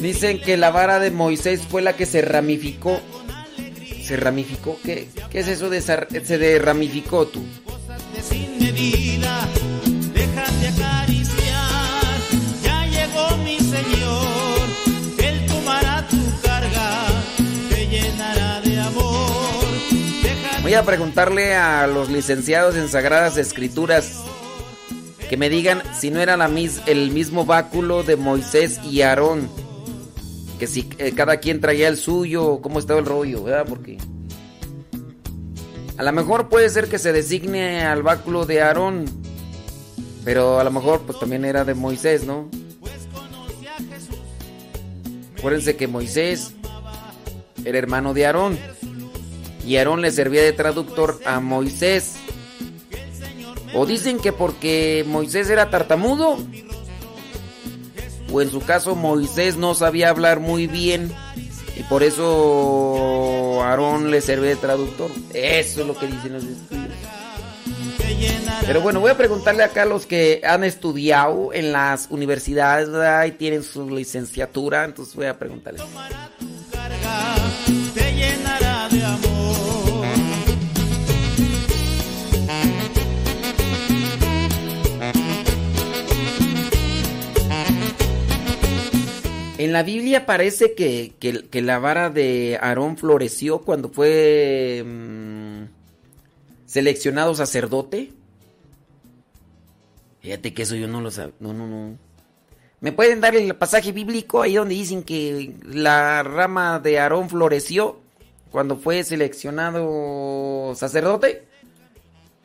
Dicen 0.00 0.40
que 0.40 0.56
la 0.56 0.70
vara 0.70 0.98
de 0.98 1.10
Moisés 1.10 1.60
fue 1.68 1.82
la 1.82 1.94
que 1.94 2.06
se 2.06 2.22
ramificó. 2.22 3.00
¿Se 4.02 4.16
ramificó? 4.16 4.78
¿Qué, 4.82 5.08
qué 5.30 5.40
es 5.40 5.48
eso 5.48 5.68
de 5.70 5.80
se 5.82 6.38
de 6.38 6.58
ramificó 6.58 7.26
tú? 7.26 7.42
De 8.14 8.22
sin 8.22 8.58
medida, 8.58 9.46
déjate 10.12 10.68
acariciar. 10.68 12.16
Ya 12.64 12.86
llegó 12.86 13.36
mi 13.44 13.58
Señor, 13.58 14.68
Él 15.18 15.46
tomará 15.46 16.08
tu 16.08 16.16
carga, 16.42 17.06
te 17.68 17.86
llenará 17.86 18.60
de 18.62 18.80
amor. 18.80 19.64
Déjate 20.22 20.62
Voy 20.62 20.74
a 20.74 20.82
preguntarle 20.84 21.54
a 21.54 21.86
los 21.86 22.08
licenciados 22.10 22.74
en 22.74 22.88
Sagradas 22.88 23.36
Escrituras 23.36 24.14
que 25.28 25.36
me 25.36 25.48
digan 25.48 25.82
si 25.96 26.10
no 26.10 26.20
era 26.20 26.36
la 26.36 26.48
mis- 26.48 26.80
el 26.86 27.12
mismo 27.12 27.44
báculo 27.44 28.02
de 28.02 28.16
Moisés 28.16 28.80
y 28.90 29.02
Aarón. 29.02 29.48
Que 30.60 30.66
si 30.66 30.88
eh, 30.98 31.12
cada 31.12 31.38
quien 31.38 31.60
traía 31.60 31.88
el 31.88 31.96
suyo, 31.96 32.60
cómo 32.60 32.78
estaba 32.78 33.00
el 33.00 33.06
rollo, 33.06 33.42
¿verdad? 33.42 33.64
Porque 33.66 33.96
a 35.96 36.02
lo 36.02 36.12
mejor 36.12 36.48
puede 36.50 36.68
ser 36.68 36.88
que 36.88 36.98
se 36.98 37.12
designe 37.12 37.82
al 37.82 38.02
báculo 38.02 38.44
de 38.44 38.60
Aarón, 38.60 39.06
pero 40.22 40.60
a 40.60 40.64
lo 40.64 40.70
mejor 40.70 41.00
pues 41.00 41.18
también 41.18 41.46
era 41.46 41.64
de 41.64 41.74
Moisés, 41.74 42.24
¿no? 42.24 42.50
Acuérdense 45.38 45.76
que 45.76 45.88
Moisés 45.88 46.52
era 47.64 47.78
hermano 47.78 48.12
de 48.12 48.26
Aarón. 48.26 48.58
Y 49.66 49.76
Aarón 49.76 50.02
le 50.02 50.10
servía 50.10 50.42
de 50.42 50.52
traductor 50.52 51.20
a 51.24 51.40
Moisés. 51.40 52.16
O 53.74 53.86
dicen 53.86 54.18
que 54.18 54.32
porque 54.32 55.04
Moisés 55.06 55.48
era 55.48 55.70
tartamudo. 55.70 56.36
O 58.32 58.40
en 58.40 58.50
su 58.50 58.60
caso 58.60 58.94
Moisés 58.94 59.56
no 59.56 59.74
sabía 59.74 60.10
hablar 60.10 60.40
muy 60.40 60.66
bien. 60.66 61.12
Y 61.76 61.82
por 61.84 62.02
eso 62.02 63.62
Aarón 63.62 64.10
le 64.10 64.20
servía 64.20 64.50
de 64.50 64.56
traductor. 64.56 65.10
Eso 65.32 65.80
es 65.80 65.86
lo 65.86 65.98
que 65.98 66.06
dicen 66.06 66.34
los 66.34 66.44
estudios. 66.44 66.90
Pero 68.66 68.82
bueno, 68.82 69.00
voy 69.00 69.10
a 69.10 69.16
preguntarle 69.16 69.64
acá 69.64 69.82
a 69.82 69.86
los 69.86 70.06
que 70.06 70.42
han 70.44 70.64
estudiado 70.64 71.52
en 71.52 71.72
las 71.72 72.08
universidades 72.10 72.88
y 73.28 73.32
tienen 73.32 73.62
su 73.62 73.88
licenciatura. 73.88 74.84
Entonces 74.84 75.14
voy 75.16 75.26
a 75.26 75.38
preguntarles. 75.38 75.82
En 89.60 89.74
la 89.74 89.82
Biblia 89.82 90.24
parece 90.24 90.74
que, 90.74 91.12
que- 91.20 91.60
la 91.60 91.78
vara 91.78 92.08
de 92.08 92.58
Aarón 92.62 92.96
floreció 92.96 93.58
cuando 93.60 93.90
fue 93.90 94.82
mm, 94.86 95.64
seleccionado 96.64 97.34
sacerdote. 97.34 98.10
Fíjate 100.22 100.54
que 100.54 100.62
eso 100.62 100.76
yo 100.76 100.88
no 100.88 101.02
lo 101.02 101.10
sabía. 101.10 101.34
No, 101.40 101.52
no, 101.52 101.66
no. 101.66 101.98
¿Me 102.80 102.92
pueden 102.92 103.20
dar 103.20 103.36
el 103.36 103.54
pasaje 103.54 103.92
bíblico 103.92 104.40
ahí 104.40 104.54
donde 104.54 104.74
dicen 104.76 105.02
que 105.02 105.54
la 105.66 106.22
rama 106.22 106.78
de 106.80 106.98
Aarón 106.98 107.28
floreció 107.28 108.00
cuando 108.50 108.78
fue 108.78 109.04
seleccionado 109.04 110.72
sacerdote? 110.74 111.44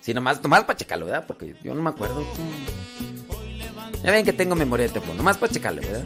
Sí, 0.02 0.14
nomás, 0.14 0.44
nomás 0.44 0.66
para 0.66 0.76
checarlo, 0.76 1.06
¿verdad? 1.06 1.24
Porque 1.26 1.56
yo 1.64 1.74
no 1.76 1.82
me 1.82 1.92
acuerdo. 1.92 2.26
Ya 4.06 4.12
ven 4.12 4.24
que 4.24 4.34
tengo 4.34 4.56
memoria 4.56 4.86
de 4.86 4.94
teléfono, 4.94 5.18
nomás 5.18 5.36
para 5.38 5.52
checarlo, 5.52 5.82
¿verdad? 5.82 6.06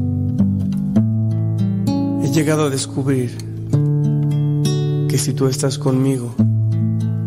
He 2.31 2.33
llegado 2.33 2.67
a 2.67 2.69
descubrir 2.69 3.29
que 5.09 5.17
si 5.17 5.33
tú 5.33 5.47
estás 5.47 5.77
conmigo, 5.77 6.33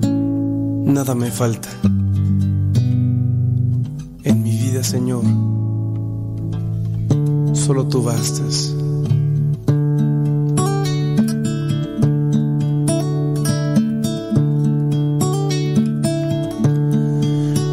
nada 0.00 1.14
me 1.14 1.30
falta. 1.30 1.68
En 4.22 4.42
mi 4.42 4.56
vida, 4.56 4.82
Señor, 4.82 5.22
solo 7.52 7.86
tú 7.86 8.02
bastas. 8.02 8.74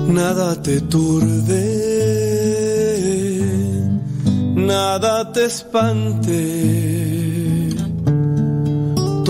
Nada 0.10 0.62
te 0.62 0.82
turbe, 0.82 1.64
nada 4.54 5.32
te 5.32 5.46
espante, 5.46 7.01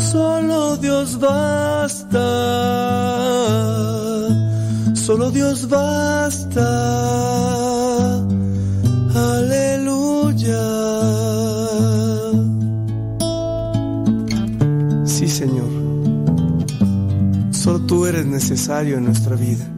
solo 0.00 0.76
Dios 0.78 1.18
basta, 1.18 2.18
solo 4.94 5.30
Dios 5.30 5.68
basta. 5.68 6.64
Aleluya. 9.14 10.64
Sí, 15.04 15.28
Señor. 15.28 15.68
Solo 17.50 17.80
tú 17.80 18.06
eres 18.06 18.26
necesario 18.26 18.96
en 18.98 19.04
nuestra 19.04 19.36
vida. 19.36 19.77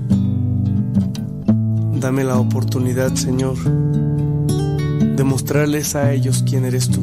Dame 2.01 2.23
la 2.23 2.39
oportunidad, 2.39 3.13
Señor, 3.13 3.55
de 3.59 5.23
mostrarles 5.23 5.95
a 5.95 6.11
ellos 6.11 6.43
quién 6.49 6.65
eres 6.65 6.89
tú, 6.89 6.99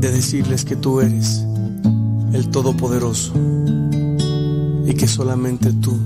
de 0.00 0.10
decirles 0.10 0.64
que 0.64 0.74
tú 0.74 1.00
eres 1.00 1.46
el 2.32 2.48
Todopoderoso 2.50 3.32
y 4.84 4.92
que 4.94 5.06
solamente 5.06 5.72
tú 5.72 5.96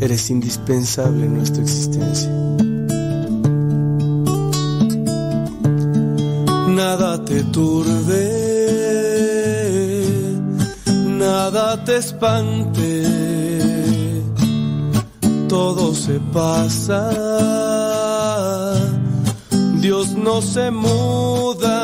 eres 0.00 0.28
indispensable 0.28 1.26
en 1.26 1.36
nuestra 1.36 1.62
existencia. 1.62 2.28
Nada 6.68 7.24
te 7.24 7.44
turbe, 7.44 8.32
nada 11.16 11.84
te 11.84 11.98
espante, 11.98 13.41
todo 15.52 15.94
se 15.94 16.18
pasa, 16.32 17.10
Dios 19.82 20.14
no 20.14 20.40
se 20.40 20.70
muda, 20.70 21.80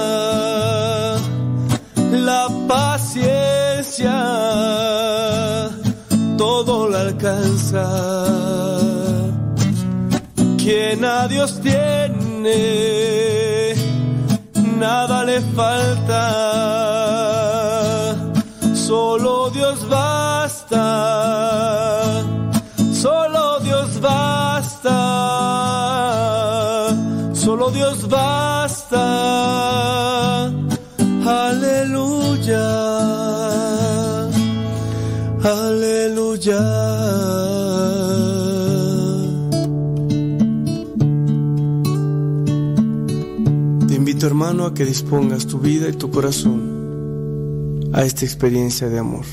la 2.11 2.49
paciencia 2.67 4.15
todo 6.39 6.89
la 6.89 7.01
alcanza. 7.03 7.85
Quien 10.57 11.05
a 11.05 11.29
Dios 11.29 11.61
tiene, 11.61 12.55
nada 14.79 15.25
le 15.25 15.43
falta. 15.43 15.98
Hermano 44.49 44.65
a 44.65 44.73
que 44.73 44.87
dispongas 44.87 45.47
tu 45.47 45.59
vida 45.59 45.91
y 45.91 45.93
tu 45.93 46.11
corazón 46.11 47.91
a 47.93 48.03
esta 48.03 48.25
experiencia 48.25 48.89
de 48.89 48.99
amor. 48.99 49.27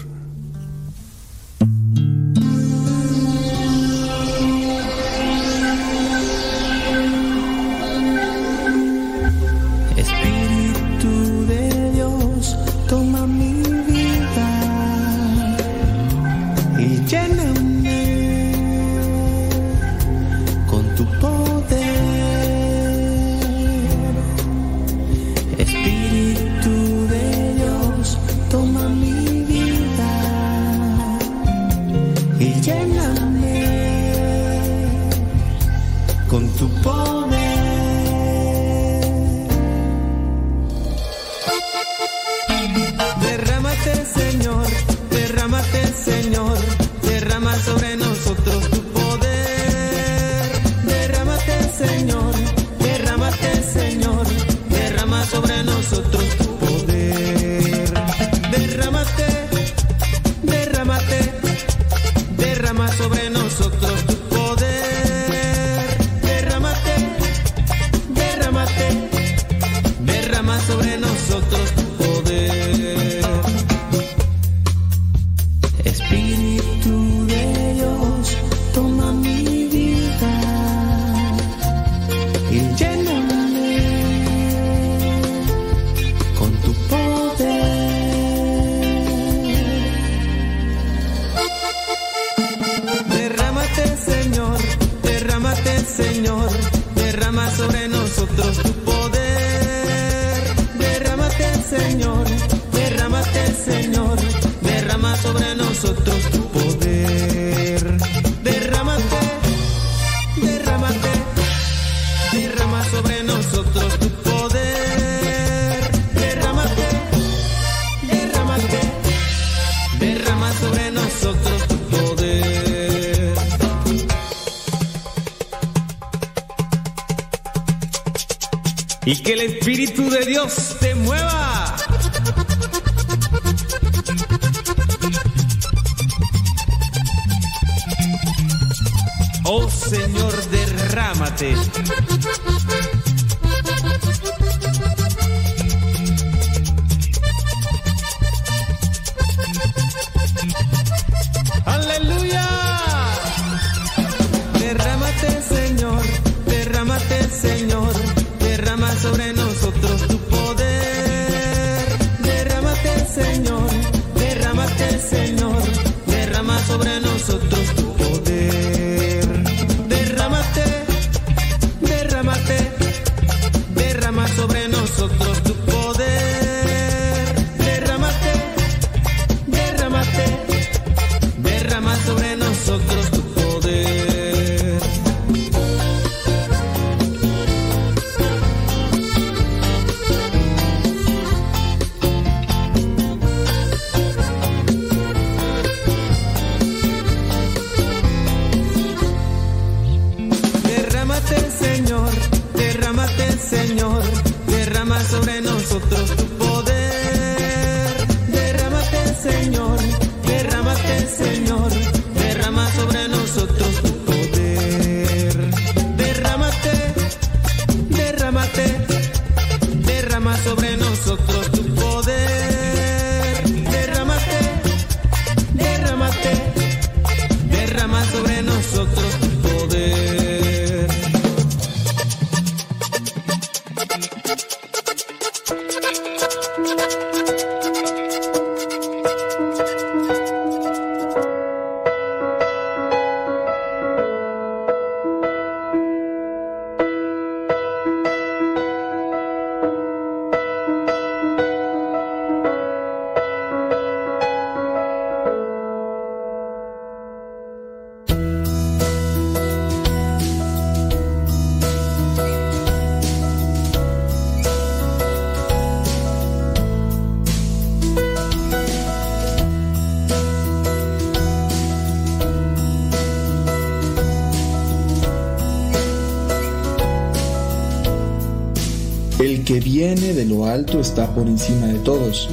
Viene 279.85 280.15
de 280.15 280.25
lo 280.25 280.47
alto 280.47 280.79
está 280.79 281.13
por 281.13 281.27
encima 281.27 281.67
de 281.67 281.77
todos. 281.77 282.27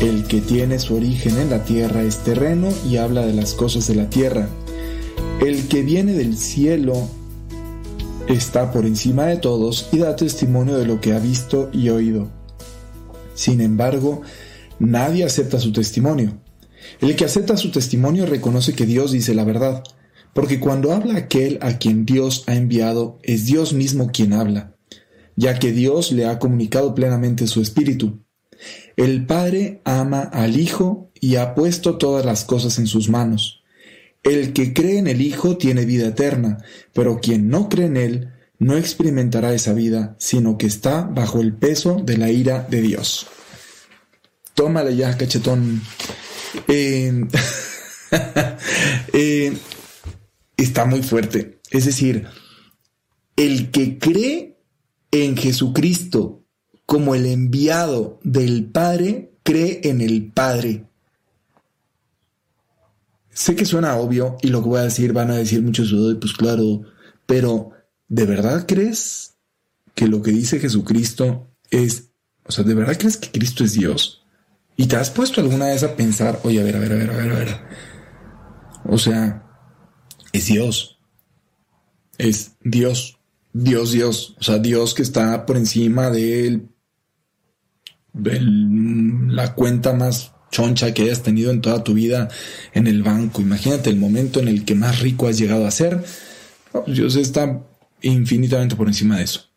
El 0.00 0.28
que 0.28 0.40
tiene 0.40 0.78
su 0.78 0.94
origen 0.94 1.36
en 1.38 1.50
la 1.50 1.64
tierra 1.64 2.04
es 2.04 2.18
terreno 2.18 2.68
y 2.88 2.98
habla 2.98 3.26
de 3.26 3.32
las 3.32 3.54
cosas 3.54 3.88
de 3.88 3.96
la 3.96 4.08
tierra. 4.08 4.48
El 5.44 5.66
que 5.66 5.82
viene 5.82 6.12
del 6.12 6.36
cielo 6.36 6.94
está 8.28 8.70
por 8.70 8.86
encima 8.86 9.24
de 9.24 9.38
todos 9.38 9.88
y 9.90 9.98
da 9.98 10.14
testimonio 10.14 10.78
de 10.78 10.86
lo 10.86 11.00
que 11.00 11.14
ha 11.14 11.18
visto 11.18 11.68
y 11.72 11.88
oído. 11.88 12.30
Sin 13.34 13.60
embargo, 13.60 14.22
nadie 14.78 15.24
acepta 15.24 15.58
su 15.58 15.72
testimonio. 15.72 16.38
El 17.00 17.16
que 17.16 17.24
acepta 17.24 17.56
su 17.56 17.72
testimonio 17.72 18.24
reconoce 18.24 18.72
que 18.74 18.86
Dios 18.86 19.10
dice 19.10 19.34
la 19.34 19.42
verdad, 19.42 19.82
porque 20.32 20.60
cuando 20.60 20.92
habla 20.92 21.16
aquel 21.16 21.58
a 21.60 21.76
quien 21.76 22.06
Dios 22.06 22.44
ha 22.46 22.54
enviado, 22.54 23.18
es 23.24 23.46
Dios 23.46 23.72
mismo 23.72 24.12
quien 24.12 24.32
habla, 24.32 24.73
ya 25.36 25.58
que 25.58 25.72
Dios 25.72 26.12
le 26.12 26.26
ha 26.26 26.38
comunicado 26.38 26.94
plenamente 26.94 27.46
su 27.46 27.60
espíritu. 27.60 28.20
El 28.96 29.26
Padre 29.26 29.80
ama 29.84 30.20
al 30.20 30.58
Hijo 30.58 31.10
y 31.20 31.36
ha 31.36 31.54
puesto 31.54 31.98
todas 31.98 32.24
las 32.24 32.44
cosas 32.44 32.78
en 32.78 32.86
sus 32.86 33.08
manos. 33.08 33.62
El 34.22 34.52
que 34.52 34.72
cree 34.72 34.98
en 34.98 35.06
el 35.06 35.20
Hijo 35.20 35.58
tiene 35.58 35.84
vida 35.84 36.08
eterna, 36.08 36.58
pero 36.92 37.20
quien 37.20 37.48
no 37.48 37.68
cree 37.68 37.86
en 37.86 37.96
Él 37.96 38.30
no 38.58 38.76
experimentará 38.76 39.52
esa 39.52 39.74
vida, 39.74 40.16
sino 40.18 40.56
que 40.56 40.66
está 40.66 41.02
bajo 41.02 41.40
el 41.40 41.54
peso 41.54 42.00
de 42.02 42.16
la 42.16 42.30
ira 42.30 42.66
de 42.70 42.80
Dios. 42.80 43.26
Tómala 44.54 44.92
ya, 44.92 45.16
cachetón. 45.16 45.82
Está 50.56 50.84
muy 50.84 51.02
fuerte. 51.02 51.58
Es 51.70 51.84
decir, 51.84 52.28
el 53.36 53.72
que 53.72 53.98
cree 53.98 54.53
en 55.14 55.36
Jesucristo 55.36 56.42
como 56.86 57.14
el 57.14 57.26
enviado 57.26 58.18
del 58.24 58.66
Padre, 58.66 59.32
cree 59.44 59.80
en 59.84 60.00
el 60.00 60.32
Padre. 60.32 60.86
Sé 63.30 63.54
que 63.54 63.64
suena 63.64 63.96
obvio 63.96 64.36
y 64.42 64.48
lo 64.48 64.60
que 64.60 64.68
voy 64.68 64.80
a 64.80 64.84
decir 64.84 65.12
van 65.12 65.30
a 65.30 65.36
decir 65.36 65.62
muchos, 65.62 65.92
"Ay, 65.92 66.16
pues 66.16 66.32
claro, 66.32 66.82
pero 67.26 67.70
¿de 68.08 68.26
verdad 68.26 68.66
crees 68.66 69.34
que 69.94 70.08
lo 70.08 70.20
que 70.20 70.32
dice 70.32 70.58
Jesucristo 70.58 71.46
es, 71.70 72.10
o 72.44 72.50
sea, 72.50 72.64
¿de 72.64 72.74
verdad 72.74 72.96
crees 72.98 73.16
que 73.16 73.30
Cristo 73.30 73.62
es 73.62 73.74
Dios? 73.74 74.24
¿Y 74.76 74.86
te 74.86 74.96
has 74.96 75.10
puesto 75.10 75.40
alguna 75.40 75.66
vez 75.66 75.84
a 75.84 75.94
pensar, 75.94 76.40
oye, 76.42 76.60
a 76.60 76.64
ver, 76.64 76.76
a 76.76 76.80
ver, 76.80 76.92
a 76.92 76.96
ver, 76.96 77.10
a 77.10 77.16
ver, 77.16 77.30
a 77.30 77.38
ver? 77.38 77.60
O 78.84 78.98
sea, 78.98 79.46
es 80.32 80.46
Dios. 80.46 80.98
Es 82.18 82.56
Dios. 82.62 83.18
Dios, 83.54 83.92
Dios. 83.92 84.34
O 84.38 84.42
sea, 84.42 84.58
Dios 84.58 84.94
que 84.94 85.02
está 85.02 85.46
por 85.46 85.56
encima 85.56 86.10
de, 86.10 86.60
la 88.12 89.54
cuenta 89.54 89.92
más 89.94 90.32
choncha 90.50 90.92
que 90.92 91.02
hayas 91.02 91.22
tenido 91.22 91.50
en 91.50 91.60
toda 91.60 91.84
tu 91.84 91.94
vida 91.94 92.28
en 92.74 92.88
el 92.88 93.02
banco. 93.02 93.40
Imagínate 93.40 93.90
el 93.90 93.96
momento 93.96 94.40
en 94.40 94.48
el 94.48 94.64
que 94.64 94.74
más 94.74 95.00
rico 95.00 95.28
has 95.28 95.38
llegado 95.38 95.66
a 95.66 95.70
ser. 95.70 96.04
Dios 96.86 97.14
está 97.14 97.62
infinitamente 98.02 98.74
por 98.74 98.88
encima 98.88 99.18
de 99.18 99.24
eso. 99.24 99.48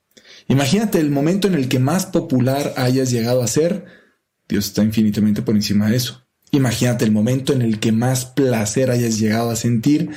Imagínate 0.48 1.00
el 1.00 1.10
momento 1.10 1.48
en 1.48 1.56
el 1.56 1.68
que 1.68 1.80
más 1.80 2.06
popular 2.06 2.74
hayas 2.78 3.10
llegado 3.10 3.42
a 3.42 3.48
ser. 3.48 3.86
Dios 4.48 4.68
está 4.68 4.84
infinitamente 4.84 5.42
por 5.42 5.56
encima 5.56 5.90
de 5.90 5.98
eso. 5.98 6.24
Imagínate 6.52 7.04
el 7.04 7.12
momento 7.12 7.52
en 7.52 7.64
el 7.64 7.80
que 7.80 7.92
más 7.92 8.26
placer 8.26 8.92
hayas 8.92 9.20
llegado 9.20 9.50
a 9.50 9.56
sentir. 9.56 10.12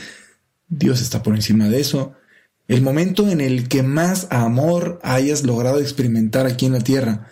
Dios 0.68 1.00
está 1.00 1.22
por 1.22 1.34
encima 1.34 1.68
de 1.68 1.80
eso. 1.80 2.14
El 2.70 2.82
momento 2.82 3.28
en 3.28 3.40
el 3.40 3.66
que 3.66 3.82
más 3.82 4.28
amor 4.30 5.00
hayas 5.02 5.42
logrado 5.42 5.80
experimentar 5.80 6.46
aquí 6.46 6.66
en 6.66 6.72
la 6.72 6.78
tierra. 6.78 7.26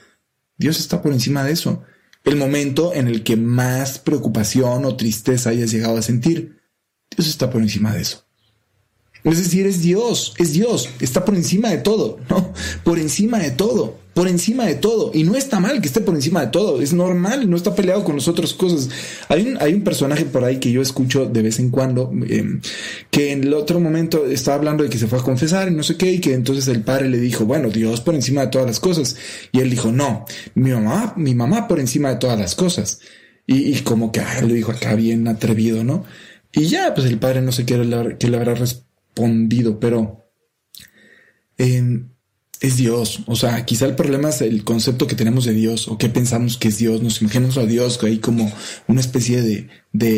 Dios 0.56 0.80
está 0.80 1.00
por 1.00 1.12
encima 1.12 1.44
de 1.44 1.52
eso. 1.52 1.84
El 2.24 2.34
momento 2.34 2.92
en 2.92 3.06
el 3.06 3.22
que 3.22 3.36
más 3.36 4.00
preocupación 4.00 4.84
o 4.84 4.96
tristeza 4.96 5.50
hayas 5.50 5.70
llegado 5.70 5.96
a 5.96 6.02
sentir. 6.02 6.60
Dios 7.08 7.28
está 7.28 7.50
por 7.50 7.62
encima 7.62 7.94
de 7.94 8.00
eso. 8.00 8.27
Es 9.28 9.36
decir, 9.36 9.66
es 9.66 9.82
Dios, 9.82 10.32
es 10.38 10.54
Dios, 10.54 10.88
está 11.00 11.22
por 11.22 11.34
encima 11.34 11.68
de 11.68 11.78
todo, 11.78 12.18
¿no? 12.30 12.52
Por 12.82 12.98
encima 12.98 13.38
de 13.38 13.50
todo, 13.50 13.98
por 14.14 14.26
encima 14.26 14.64
de 14.64 14.74
todo. 14.74 15.10
Y 15.12 15.24
no 15.24 15.36
está 15.36 15.60
mal 15.60 15.82
que 15.82 15.88
esté 15.88 16.00
por 16.00 16.14
encima 16.14 16.40
de 16.40 16.46
todo, 16.46 16.80
es 16.80 16.94
normal, 16.94 17.48
no 17.50 17.56
está 17.56 17.74
peleado 17.74 18.04
con 18.04 18.18
otras 18.18 18.54
cosas. 18.54 18.88
Hay 19.28 19.46
un, 19.46 19.58
hay 19.60 19.74
un 19.74 19.82
personaje 19.82 20.24
por 20.24 20.44
ahí 20.44 20.58
que 20.58 20.72
yo 20.72 20.80
escucho 20.80 21.26
de 21.26 21.42
vez 21.42 21.58
en 21.58 21.68
cuando, 21.68 22.10
eh, 22.26 22.58
que 23.10 23.32
en 23.32 23.44
el 23.44 23.52
otro 23.52 23.80
momento 23.80 24.24
estaba 24.26 24.56
hablando 24.56 24.82
de 24.82 24.88
que 24.88 24.96
se 24.96 25.08
fue 25.08 25.18
a 25.18 25.22
confesar 25.22 25.68
y 25.68 25.72
no 25.72 25.82
sé 25.82 25.98
qué, 25.98 26.10
y 26.10 26.20
que 26.20 26.32
entonces 26.32 26.66
el 26.68 26.80
padre 26.80 27.10
le 27.10 27.18
dijo, 27.18 27.44
bueno, 27.44 27.68
Dios 27.68 28.00
por 28.00 28.14
encima 28.14 28.40
de 28.40 28.46
todas 28.46 28.66
las 28.66 28.80
cosas. 28.80 29.16
Y 29.52 29.60
él 29.60 29.68
dijo, 29.68 29.92
no, 29.92 30.24
mi 30.54 30.70
mamá, 30.70 31.12
mi 31.16 31.34
mamá 31.34 31.68
por 31.68 31.80
encima 31.80 32.08
de 32.08 32.16
todas 32.16 32.38
las 32.38 32.54
cosas. 32.54 33.00
Y, 33.46 33.78
como 33.80 34.10
que 34.10 34.20
ah, 34.20 34.40
lo 34.40 34.48
dijo 34.48 34.72
acá 34.72 34.94
bien 34.94 35.28
atrevido, 35.28 35.84
¿no? 35.84 36.04
Y 36.52 36.66
ya, 36.66 36.94
pues 36.94 37.06
el 37.06 37.18
padre 37.18 37.42
no 37.42 37.52
sé 37.52 37.66
qué 37.66 37.76
le, 37.78 38.16
qué 38.18 38.28
le 38.28 38.36
habrá 38.36 38.54
respondido 38.54 38.87
respondido, 39.18 39.80
pero 39.80 40.30
eh, 41.58 42.04
es 42.60 42.76
Dios. 42.76 43.20
O 43.26 43.36
sea, 43.36 43.64
quizá 43.64 43.86
el 43.86 43.94
problema 43.94 44.30
es 44.30 44.40
el 44.40 44.64
concepto 44.64 45.06
que 45.06 45.14
tenemos 45.14 45.44
de 45.44 45.52
Dios 45.52 45.88
o 45.88 45.96
que 45.96 46.08
pensamos 46.08 46.56
que 46.56 46.68
es 46.68 46.78
Dios. 46.78 47.02
Nos 47.02 47.20
imaginamos 47.22 47.56
a 47.56 47.66
Dios 47.66 48.02
ahí 48.02 48.18
como 48.18 48.52
una 48.88 49.00
especie 49.00 49.42
de, 49.42 49.68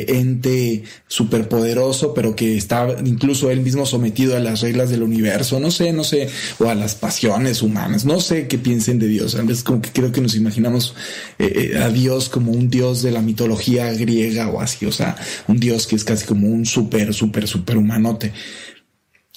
ente 0.09 0.85
superpoderoso, 1.07 2.13
pero 2.13 2.35
que 2.35 2.57
está 2.57 2.97
incluso 3.05 3.51
él 3.51 3.61
mismo 3.61 3.87
sometido 3.87 4.37
a 4.37 4.41
las 4.41 4.63
reglas 4.63 4.91
del 4.91 5.03
universo. 5.03 5.61
No 5.61 5.71
sé, 5.71 5.93
no 5.93 6.05
sé, 6.05 6.29
o 6.59 6.69
a 6.69 6.75
las 6.75 6.95
pasiones 6.95 7.63
humanas. 7.63 8.05
No 8.05 8.21
sé 8.21 8.49
qué 8.49 8.59
piensen 8.59 8.99
de 8.99 9.09
Dios. 9.09 9.35
Veces 9.47 9.63
como 9.63 9.83
que 9.83 9.91
creo 9.91 10.13
que 10.13 10.21
nos 10.21 10.35
imaginamos 10.35 10.95
eh, 11.39 11.79
a 11.83 11.91
Dios 11.91 12.29
como 12.31 12.53
un 12.53 12.71
Dios 12.71 13.03
de 13.03 13.11
la 13.11 13.21
mitología 13.21 13.93
griega 13.93 14.49
o 14.49 14.61
así. 14.61 14.87
O 14.87 14.93
sea, 14.93 15.17
un 15.47 15.59
Dios 15.59 15.87
que 15.87 15.97
es 15.97 16.05
casi 16.05 16.27
como 16.27 16.49
un 16.49 16.65
super, 16.65 17.13
super, 17.13 17.47
super 17.47 17.77
humanote 17.77 18.33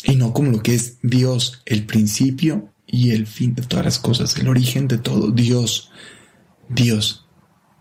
y 0.04 0.16
no 0.16 0.34
como 0.34 0.52
lo 0.52 0.62
que 0.62 0.76
es 0.76 0.98
Dios, 1.02 1.62
el 1.66 1.86
principio 1.86 2.70
y 2.86 3.12
el 3.12 3.26
fin 3.26 3.56
de 3.56 3.64
todas 3.64 3.86
las 3.86 4.00
cosas, 4.00 4.38
el 4.38 4.48
origen 4.48 4.88
de 4.88 4.98
todo, 4.98 5.32
Dios, 5.32 5.92
Dios. 6.70 7.28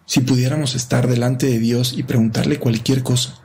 Si 0.06 0.20
pudiéramos 0.20 0.74
estar 0.74 1.08
delante 1.08 1.46
de 1.46 1.58
Dios 1.58 1.94
y 1.96 2.02
preguntarle 2.02 2.58
cualquier 2.58 3.02
cosa. 3.02 3.40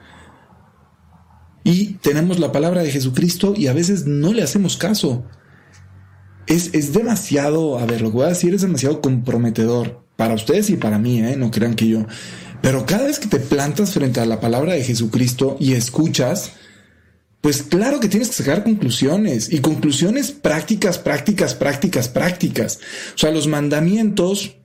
Y 1.64 1.96
tenemos 1.96 2.40
la 2.40 2.52
palabra 2.52 2.84
de 2.84 2.92
Jesucristo 2.92 3.54
y 3.56 3.68
a 3.68 3.74
veces 3.74 4.06
no 4.06 4.34
le 4.34 4.44
hacemos 4.44 4.78
caso. 4.78 5.26
Es, 6.46 6.74
es 6.74 6.94
demasiado, 6.94 7.78
a 7.78 7.86
ver, 7.86 8.02
lo 8.02 8.10
que 8.10 8.18
voy 8.18 8.26
a 8.26 8.30
decir 8.30 8.54
es 8.54 8.62
demasiado 8.62 9.02
comprometedor 9.02 10.06
para 10.16 10.34
ustedes 10.34 10.70
y 10.70 10.78
para 10.78 10.98
mí, 10.98 11.20
¿eh? 11.20 11.36
no 11.36 11.52
crean 11.52 11.76
que 11.76 11.88
yo. 11.88 12.06
Pero 12.62 12.86
cada 12.86 13.06
vez 13.06 13.20
que 13.20 13.28
te 13.28 13.40
plantas 13.40 13.94
frente 13.94 14.20
a 14.20 14.26
la 14.26 14.40
palabra 14.40 14.74
de 14.74 14.84
Jesucristo 14.84 15.58
y 15.60 15.74
escuchas, 15.74 16.54
pues 17.48 17.64
claro 17.64 18.02
que 18.02 18.10
tienes 18.10 18.28
que 18.28 18.44
sacar 18.44 18.66
conclusiones 18.66 19.54
y 19.54 19.60
conclusiones 19.60 20.34
prácticas, 20.34 21.00
prácticas, 21.00 21.56
prácticas, 21.56 22.10
prácticas. 22.10 22.82
O 23.16 23.18
sea, 23.18 23.32
los 23.32 23.48
mandamientos, 23.48 24.58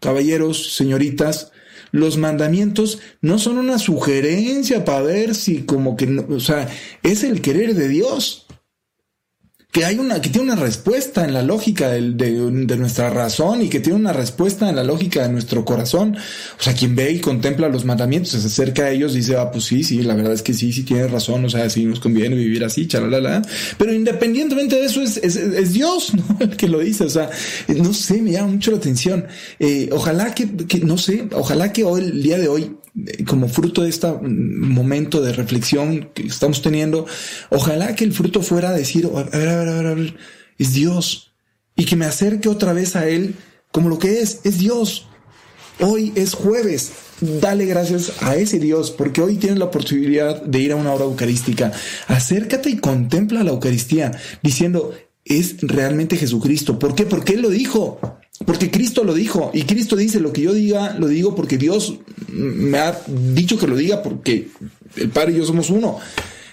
caballeros, 0.00 0.74
señoritas, 0.76 1.52
los 1.92 2.16
mandamientos 2.16 3.00
no 3.20 3.38
son 3.38 3.58
una 3.58 3.78
sugerencia 3.78 4.82
para 4.86 5.02
ver 5.02 5.34
si 5.34 5.64
como 5.64 5.94
que, 5.94 6.06
no, 6.06 6.24
o 6.34 6.40
sea, 6.40 6.70
es 7.02 7.22
el 7.22 7.42
querer 7.42 7.74
de 7.74 7.86
Dios 7.86 8.45
que 9.72 9.84
hay 9.84 9.98
una, 9.98 10.22
que 10.22 10.30
tiene 10.30 10.52
una 10.52 10.60
respuesta 10.60 11.24
en 11.26 11.34
la 11.34 11.42
lógica 11.42 11.90
de, 11.90 12.00
de, 12.00 12.76
nuestra 12.78 13.10
razón 13.10 13.60
y 13.60 13.68
que 13.68 13.78
tiene 13.78 13.98
una 13.98 14.14
respuesta 14.14 14.70
en 14.70 14.76
la 14.76 14.82
lógica 14.82 15.22
de 15.22 15.28
nuestro 15.28 15.66
corazón. 15.66 16.16
O 16.58 16.62
sea, 16.62 16.72
quien 16.72 16.96
ve 16.96 17.10
y 17.12 17.20
contempla 17.20 17.68
los 17.68 17.84
mandamientos, 17.84 18.30
se 18.30 18.46
acerca 18.46 18.84
a 18.84 18.90
ellos 18.90 19.12
y 19.12 19.18
dice, 19.18 19.36
ah, 19.36 19.50
pues 19.50 19.64
sí, 19.64 19.84
sí, 19.84 20.02
la 20.02 20.14
verdad 20.14 20.32
es 20.32 20.40
que 20.40 20.54
sí, 20.54 20.72
sí 20.72 20.82
tienes 20.84 21.10
razón, 21.10 21.44
o 21.44 21.50
sea, 21.50 21.68
sí 21.68 21.84
nos 21.84 22.00
conviene 22.00 22.36
vivir 22.36 22.64
así, 22.64 22.86
chalala. 22.88 23.42
Pero 23.76 23.92
independientemente 23.92 24.76
de 24.76 24.86
eso, 24.86 25.02
es, 25.02 25.18
es, 25.18 25.36
es, 25.36 25.72
Dios, 25.74 26.14
¿no? 26.14 26.38
El 26.40 26.56
que 26.56 26.68
lo 26.68 26.78
dice, 26.78 27.04
o 27.04 27.10
sea, 27.10 27.28
no 27.68 27.92
sé, 27.92 28.22
me 28.22 28.32
llama 28.32 28.52
mucho 28.52 28.70
la 28.70 28.78
atención. 28.78 29.26
Eh, 29.58 29.90
ojalá 29.92 30.34
que, 30.34 30.56
que, 30.56 30.78
no 30.80 30.96
sé, 30.96 31.28
ojalá 31.32 31.74
que 31.74 31.84
hoy, 31.84 32.00
el 32.00 32.22
día 32.22 32.38
de 32.38 32.48
hoy, 32.48 32.76
como 33.26 33.48
fruto 33.48 33.82
de 33.82 33.90
este 33.90 34.06
momento 34.22 35.20
de 35.20 35.32
reflexión 35.32 36.10
que 36.14 36.26
estamos 36.26 36.62
teniendo, 36.62 37.06
ojalá 37.50 37.94
que 37.94 38.04
el 38.04 38.12
fruto 38.12 38.42
fuera 38.42 38.72
decir, 38.72 39.08
a 39.14 39.22
ver, 39.22 39.48
a 39.48 39.56
ver, 39.56 39.68
a 39.68 39.74
ver, 39.74 39.86
a 39.86 39.94
ver, 39.94 40.16
es 40.58 40.72
Dios. 40.72 41.34
Y 41.76 41.84
que 41.84 41.96
me 41.96 42.06
acerque 42.06 42.48
otra 42.48 42.72
vez 42.72 42.96
a 42.96 43.06
Él 43.08 43.34
como 43.70 43.90
lo 43.90 43.98
que 43.98 44.20
es, 44.20 44.40
es 44.44 44.58
Dios. 44.58 45.06
Hoy 45.80 46.12
es 46.14 46.32
jueves. 46.32 46.92
Dale 47.20 47.66
gracias 47.66 48.12
a 48.22 48.36
ese 48.36 48.58
Dios, 48.58 48.90
porque 48.90 49.20
hoy 49.20 49.36
tienes 49.36 49.58
la 49.58 49.70
posibilidad 49.70 50.40
de 50.42 50.58
ir 50.60 50.72
a 50.72 50.76
una 50.76 50.92
hora 50.92 51.04
eucarística. 51.04 51.72
Acércate 52.08 52.70
y 52.70 52.78
contempla 52.78 53.44
la 53.44 53.50
Eucaristía, 53.50 54.18
diciendo, 54.42 54.94
es 55.24 55.56
realmente 55.60 56.16
Jesucristo. 56.16 56.78
¿Por 56.78 56.94
qué? 56.94 57.04
Porque 57.04 57.34
Él 57.34 57.42
lo 57.42 57.50
dijo. 57.50 58.00
Porque 58.44 58.70
Cristo 58.70 59.02
lo 59.04 59.14
dijo 59.14 59.50
y 59.54 59.62
Cristo 59.62 59.96
dice 59.96 60.20
lo 60.20 60.32
que 60.32 60.42
yo 60.42 60.52
diga, 60.52 60.96
lo 60.98 61.08
digo 61.08 61.34
porque 61.34 61.56
Dios 61.56 61.98
me 62.28 62.78
ha 62.78 63.00
dicho 63.06 63.58
que 63.58 63.66
lo 63.66 63.76
diga 63.76 64.02
porque 64.02 64.48
el 64.96 65.08
Padre 65.08 65.32
y 65.32 65.36
yo 65.36 65.46
somos 65.46 65.70
uno. 65.70 65.98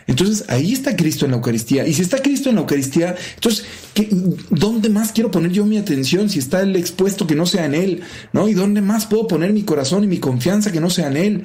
Entonces 0.08 0.46
ahí 0.50 0.74
está 0.74 0.96
Cristo 0.96 1.26
en 1.26 1.32
la 1.32 1.38
Eucaristía. 1.38 1.88
Y 1.88 1.94
si 1.94 2.02
está 2.02 2.22
Cristo 2.22 2.50
en 2.50 2.56
la 2.56 2.62
Eucaristía, 2.62 3.16
entonces, 3.36 3.66
¿qué, 3.94 4.10
¿dónde 4.50 4.90
más 4.90 5.12
quiero 5.12 5.32
poner 5.32 5.52
yo 5.52 5.66
mi 5.66 5.78
atención 5.78 6.30
si 6.30 6.40
está 6.40 6.62
el 6.62 6.76
expuesto 6.76 7.28
que 7.28 7.36
no 7.36 7.46
sea 7.46 7.66
en 7.66 7.76
Él? 7.76 8.02
¿No? 8.32 8.48
¿Y 8.48 8.54
dónde 8.54 8.82
más 8.82 9.06
puedo 9.06 9.28
poner 9.28 9.54
mi 9.54 9.64
corazón 9.64 10.04
y 10.04 10.08
mi 10.08 10.20
confianza 10.20 10.72
que 10.72 10.82
no 10.82 10.90
sea 10.90 11.08
en 11.08 11.18
Él? 11.18 11.44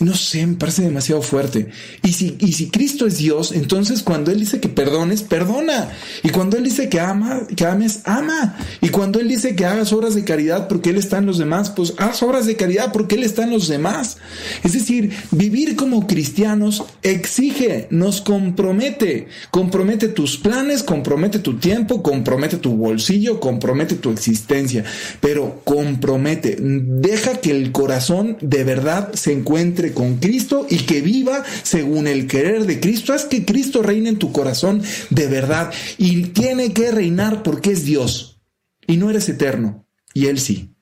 No 0.00 0.12
sé, 0.14 0.44
me 0.44 0.56
parece 0.56 0.82
demasiado 0.82 1.22
fuerte. 1.22 1.68
Y 2.02 2.14
si, 2.14 2.36
y 2.40 2.54
si 2.54 2.68
Cristo 2.68 3.06
es 3.06 3.18
Dios, 3.18 3.52
entonces 3.52 4.02
cuando 4.02 4.32
Él 4.32 4.40
dice 4.40 4.58
que 4.58 4.68
perdones, 4.68 5.22
perdona. 5.22 5.88
Y 6.24 6.30
cuando 6.30 6.56
Él 6.56 6.64
dice 6.64 6.88
que 6.88 6.98
ama, 6.98 7.42
que 7.54 7.64
ames, 7.64 8.00
ama. 8.04 8.56
Y 8.80 8.88
cuando 8.88 9.20
Él 9.20 9.28
dice 9.28 9.54
que 9.54 9.66
hagas 9.66 9.92
obras 9.92 10.16
de 10.16 10.24
caridad 10.24 10.66
porque 10.66 10.90
Él 10.90 10.96
está 10.96 11.18
en 11.18 11.26
los 11.26 11.38
demás, 11.38 11.70
pues 11.70 11.94
haz 11.98 12.24
obras 12.24 12.46
de 12.46 12.56
caridad 12.56 12.92
porque 12.92 13.14
Él 13.14 13.22
está 13.22 13.44
en 13.44 13.50
los 13.50 13.68
demás. 13.68 14.16
Es 14.64 14.72
decir, 14.72 15.12
vivir 15.30 15.76
como 15.76 16.08
cristianos 16.08 16.82
exige, 17.04 17.86
nos 17.90 18.20
compromete. 18.20 19.28
Compromete 19.52 20.08
tus 20.08 20.38
planes, 20.38 20.82
compromete 20.82 21.38
tu 21.38 21.58
tiempo, 21.58 22.02
compromete 22.02 22.56
tu 22.56 22.74
bolsillo, 22.74 23.38
compromete 23.38 23.94
tu 23.94 24.10
existencia. 24.10 24.82
Pero 25.20 25.60
compromete, 25.62 26.56
deja 26.58 27.40
que 27.40 27.52
el 27.52 27.70
corazón 27.70 28.38
de 28.40 28.64
verdad 28.64 29.12
se 29.14 29.30
encuentre 29.30 29.83
con 29.92 30.16
Cristo 30.16 30.66
y 30.68 30.78
que 30.78 31.00
viva 31.00 31.44
según 31.62 32.06
el 32.06 32.26
querer 32.26 32.66
de 32.66 32.80
Cristo. 32.80 33.12
Haz 33.12 33.26
que 33.26 33.44
Cristo 33.44 33.82
reine 33.82 34.08
en 34.08 34.18
tu 34.18 34.32
corazón 34.32 34.82
de 35.10 35.26
verdad 35.26 35.72
y 35.98 36.22
tiene 36.28 36.72
que 36.72 36.90
reinar 36.90 37.42
porque 37.42 37.72
es 37.72 37.84
Dios 37.84 38.40
y 38.86 38.96
no 38.96 39.10
eres 39.10 39.28
eterno 39.28 39.86
y 40.14 40.26
Él 40.26 40.38
sí. 40.38 40.74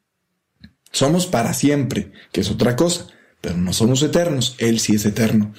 Somos 0.92 1.26
para 1.26 1.54
siempre, 1.54 2.12
que 2.32 2.42
es 2.42 2.50
otra 2.50 2.76
cosa, 2.76 3.06
pero 3.40 3.56
no 3.56 3.72
somos 3.72 4.02
eternos, 4.02 4.54
Él 4.58 4.78
sí 4.78 4.94
es 4.94 5.06
eterno. 5.06 5.54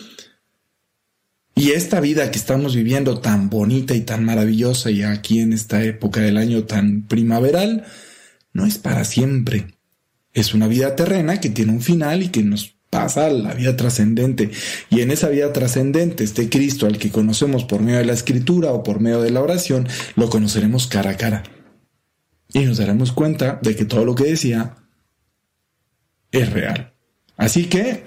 Y 1.56 1.72
esta 1.72 2.00
vida 2.00 2.32
que 2.32 2.38
estamos 2.38 2.76
viviendo 2.76 3.20
tan 3.20 3.50
bonita 3.50 3.94
y 3.96 4.02
tan 4.02 4.24
maravillosa 4.24 4.90
y 4.90 5.04
aquí 5.04 5.40
en 5.40 5.54
esta 5.54 5.84
época 5.84 6.22
del 6.22 6.38
año 6.38 6.64
tan 6.64 7.04
primaveral, 7.04 7.86
no 8.54 8.66
es 8.66 8.78
para 8.78 9.04
siempre. 9.04 9.76
Es 10.34 10.54
una 10.54 10.68
vida 10.68 10.96
terrena 10.96 11.40
que 11.40 11.50
tiene 11.50 11.74
un 11.74 11.82
final 11.82 12.24
y 12.24 12.30
que 12.30 12.44
nos 12.44 12.73
pasa 12.94 13.28
la 13.32 13.56
vida 13.56 13.76
trascendente. 13.76 14.52
Y 14.92 15.02
en 15.02 15.10
esa 15.10 15.28
vida 15.30 15.52
trascendente, 15.52 16.24
este 16.24 16.48
Cristo 16.48 16.86
al 16.86 17.00
que 17.00 17.10
conocemos 17.10 17.64
por 17.64 17.82
medio 17.82 17.98
de 17.98 18.06
la 18.06 18.14
escritura 18.14 18.72
o 18.72 18.84
por 18.84 19.00
medio 19.00 19.20
de 19.20 19.32
la 19.32 19.42
oración, 19.42 19.88
lo 20.16 20.30
conoceremos 20.30 20.86
cara 20.86 21.10
a 21.10 21.18
cara. 21.18 21.42
Y 22.54 22.60
nos 22.60 22.78
daremos 22.78 23.12
cuenta 23.12 23.58
de 23.64 23.76
que 23.76 23.86
todo 23.86 24.06
lo 24.06 24.14
que 24.14 24.26
decía 24.26 24.76
es 26.32 26.54
real. 26.54 26.94
Así 27.36 27.66
que 27.66 28.04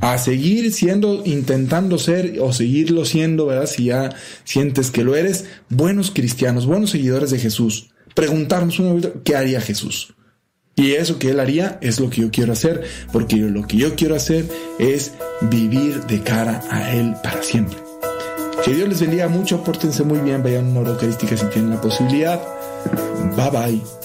a 0.00 0.18
seguir 0.18 0.70
siendo, 0.70 1.22
intentando 1.24 1.96
ser 1.96 2.40
o 2.42 2.52
seguirlo 2.52 3.06
siendo, 3.06 3.46
¿verdad? 3.46 3.64
Si 3.64 3.84
ya 3.84 4.14
sientes 4.44 4.90
que 4.90 5.02
lo 5.02 5.16
eres, 5.16 5.46
buenos 5.70 6.10
cristianos, 6.10 6.66
buenos 6.66 6.90
seguidores 6.90 7.30
de 7.30 7.38
Jesús. 7.38 7.88
Preguntarnos 8.14 8.78
una 8.80 8.92
vez, 8.92 9.08
¿qué 9.24 9.34
haría 9.34 9.62
Jesús? 9.62 10.12
Y 10.80 10.94
eso 10.94 11.18
que 11.18 11.28
Él 11.28 11.40
haría 11.40 11.76
es 11.82 12.00
lo 12.00 12.08
que 12.08 12.22
yo 12.22 12.30
quiero 12.30 12.54
hacer, 12.54 12.82
porque 13.12 13.36
lo 13.36 13.66
que 13.66 13.76
yo 13.76 13.96
quiero 13.96 14.14
hacer 14.14 14.46
es 14.78 15.12
vivir 15.42 16.06
de 16.06 16.22
cara 16.22 16.62
a 16.70 16.94
Él 16.94 17.14
para 17.22 17.42
siempre. 17.42 17.76
Que 18.64 18.72
Dios 18.72 18.88
les 18.88 18.98
bendiga 18.98 19.28
mucho, 19.28 19.62
pórtense 19.62 20.04
muy 20.04 20.20
bien, 20.20 20.42
vayan 20.42 20.64
a 20.64 20.70
una 20.70 20.80
hora 20.80 20.90
eucarística 20.92 21.36
si 21.36 21.44
tienen 21.46 21.72
la 21.72 21.80
posibilidad. 21.82 22.40
Bye 23.36 23.50
bye. 23.50 23.99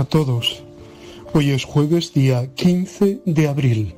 A 0.00 0.04
todos. 0.04 0.62
Hoy 1.34 1.50
es 1.50 1.64
jueves 1.64 2.14
día 2.14 2.54
15 2.54 3.22
de 3.26 3.48
abril. 3.48 3.94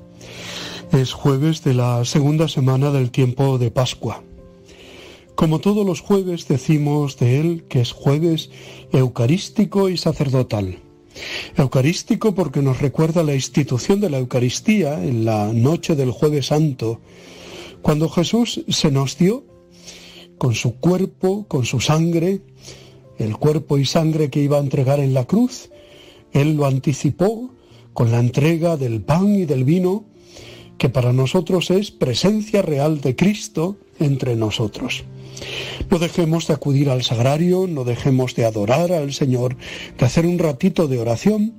Es 0.92 1.12
jueves 1.12 1.62
de 1.62 1.74
la 1.74 2.04
segunda 2.04 2.48
semana 2.48 2.90
del 2.90 3.10
tiempo 3.10 3.58
de 3.58 3.70
Pascua. 3.70 4.22
Como 5.34 5.60
todos 5.60 5.86
los 5.86 6.00
jueves 6.00 6.48
decimos 6.48 7.18
de 7.18 7.40
él 7.40 7.64
que 7.68 7.80
es 7.80 7.92
jueves 7.92 8.50
eucarístico 8.92 9.88
y 9.88 9.96
sacerdotal. 9.96 10.78
Eucarístico 11.56 12.34
porque 12.34 12.62
nos 12.62 12.80
recuerda 12.80 13.22
la 13.22 13.34
institución 13.34 14.00
de 14.00 14.10
la 14.10 14.18
Eucaristía 14.18 15.04
en 15.04 15.24
la 15.24 15.52
noche 15.52 15.96
del 15.96 16.10
jueves 16.10 16.46
santo, 16.46 17.00
cuando 17.82 18.08
Jesús 18.08 18.64
se 18.68 18.90
nos 18.90 19.18
dio 19.18 19.44
con 20.38 20.54
su 20.54 20.76
cuerpo, 20.76 21.46
con 21.46 21.64
su 21.64 21.80
sangre, 21.80 22.40
el 23.18 23.36
cuerpo 23.36 23.78
y 23.78 23.84
sangre 23.84 24.30
que 24.30 24.40
iba 24.40 24.56
a 24.56 24.60
entregar 24.60 24.98
en 24.98 25.14
la 25.14 25.24
cruz, 25.24 25.70
él 26.35 26.56
lo 26.56 26.66
anticipó 26.66 27.55
con 27.94 28.11
la 28.11 28.19
entrega 28.19 28.77
del 28.77 29.01
pan 29.01 29.35
y 29.35 29.47
del 29.47 29.65
vino, 29.65 30.05
que 30.77 30.90
para 30.90 31.12
nosotros 31.12 31.70
es 31.70 31.90
presencia 31.90 32.61
real 32.61 33.01
de 33.01 33.16
Cristo 33.16 33.78
entre 34.01 34.36
nosotros. 34.36 35.05
No 35.90 35.98
dejemos 35.98 36.47
de 36.47 36.55
acudir 36.55 36.90
al 36.90 37.02
sagrario, 37.02 37.66
no 37.69 37.85
dejemos 37.85 38.35
de 38.35 38.44
adorar 38.44 38.93
al 38.93 39.12
Señor, 39.12 39.56
de 39.97 40.05
hacer 40.05 40.27
un 40.27 40.39
ratito 40.39 40.89
de 40.89 40.98
oración 40.98 41.55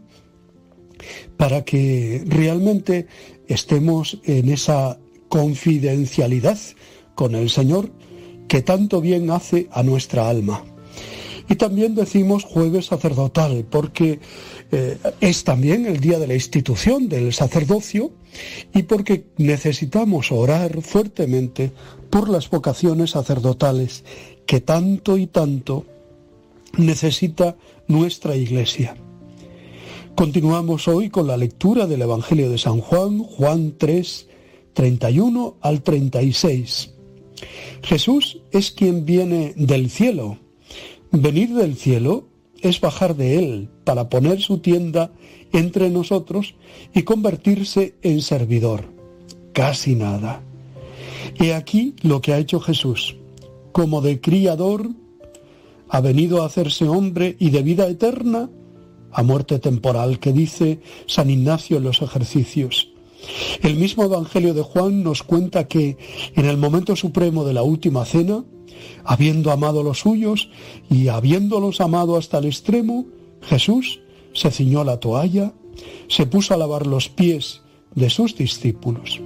para 1.38 1.64
que 1.64 2.24
realmente 2.26 3.08
estemos 3.48 4.20
en 4.26 4.50
esa 4.50 5.00
confidencialidad 5.30 6.58
con 7.16 7.36
el 7.36 7.50
Señor 7.50 7.92
que 8.48 8.62
tanto 8.62 9.02
bien 9.02 9.32
hace 9.32 9.68
a 9.72 9.84
nuestra 9.84 10.30
alma. 10.30 10.64
Y 11.48 11.56
también 11.56 11.94
decimos 11.94 12.44
jueves 12.44 12.88
sacerdotal, 12.88 13.66
porque 13.70 14.20
eh, 14.72 14.98
es 15.22 15.44
también 15.44 15.86
el 15.86 16.00
día 16.00 16.20
de 16.20 16.28
la 16.28 16.34
institución 16.34 17.08
del 17.08 17.34
sacerdocio 17.34 18.12
y 18.74 18.84
porque 18.84 19.26
necesitamos 19.38 20.32
orar 20.32 20.82
fuertemente 20.82 21.72
por 22.10 22.30
las 22.30 22.50
vocaciones 22.50 23.12
sacerdotales 23.12 24.04
que 24.46 24.62
tanto 24.62 25.18
y 25.18 25.28
tanto 25.28 25.86
necesita 26.78 27.56
nuestra 27.88 28.36
iglesia. 28.36 28.96
Continuamos 30.16 30.88
hoy 30.88 31.10
con 31.10 31.28
la 31.28 31.38
lectura 31.38 31.88
del 31.88 32.02
Evangelio 32.02 32.50
de 32.50 32.58
San 32.58 32.80
Juan, 32.80 33.20
Juan 33.20 33.76
3, 33.78 34.28
31 34.74 35.58
al 35.62 35.82
36. 35.82 36.92
Jesús 37.84 38.40
es 38.52 38.72
quien 38.72 39.06
viene 39.06 39.54
del 39.58 39.90
cielo. 39.90 40.40
Venir 41.12 41.54
del 41.54 41.76
cielo 41.76 42.28
es 42.70 42.82
bajar 42.82 43.16
de 43.16 43.40
él 43.40 43.70
para 43.84 44.10
poner 44.10 44.42
su 44.42 44.60
tienda 44.60 45.12
entre 45.54 45.90
nosotros 45.90 46.56
y 46.94 47.04
convertirse 47.04 47.96
en 48.02 48.22
servidor. 48.22 48.86
Casi 49.54 49.96
nada. 49.96 50.42
He 51.40 51.54
aquí 51.54 51.96
lo 52.02 52.22
que 52.22 52.34
ha 52.34 52.40
hecho 52.40 52.60
Jesús. 52.60 53.16
Como 53.72 54.02
de 54.02 54.22
criador, 54.22 54.90
ha 55.90 56.02
venido 56.02 56.42
a 56.42 56.46
hacerse 56.46 56.88
hombre 56.88 57.36
y 57.40 57.50
de 57.52 57.62
vida 57.62 57.88
eterna 57.88 58.50
a 59.12 59.24
muerte 59.24 59.60
temporal 59.60 60.20
que 60.20 60.34
dice 60.34 60.80
San 61.08 61.30
Ignacio 61.30 61.78
en 61.78 61.84
los 61.84 62.02
ejercicios. 62.02 62.92
El 63.62 63.76
mismo 63.76 64.04
Evangelio 64.04 64.54
de 64.54 64.62
Juan 64.62 65.04
nos 65.04 65.24
cuenta 65.24 65.68
que 65.68 65.98
en 66.36 66.46
el 66.46 66.58
momento 66.58 66.96
supremo 66.96 67.46
de 67.46 67.54
la 67.54 67.64
última 67.64 68.06
cena, 68.06 68.44
habiendo 69.06 69.52
amado 69.52 69.82
a 69.82 69.84
los 69.84 70.00
suyos 70.00 70.50
y 70.90 71.08
habiéndolos 71.08 71.82
amado 71.82 72.18
hasta 72.18 72.40
el 72.40 72.46
extremo, 72.46 73.06
Jesús 73.42 74.02
se 74.34 74.52
ciñó 74.52 74.84
la 74.84 75.00
toalla, 75.00 75.54
se 76.08 76.26
puso 76.26 76.54
a 76.54 76.58
lavar 76.58 76.88
los 76.88 77.10
pies 77.10 77.62
de 77.94 78.10
sus 78.10 78.36
discípulos. 78.36 79.22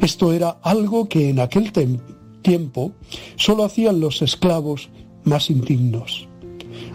Esto 0.00 0.32
era 0.32 0.58
algo 0.62 1.08
que 1.08 1.28
en 1.28 1.40
aquel 1.40 1.72
tiempo 2.42 2.92
solo 3.36 3.64
hacían 3.64 4.00
los 4.00 4.22
esclavos 4.22 4.88
más 5.24 5.50
indignos. 5.50 6.28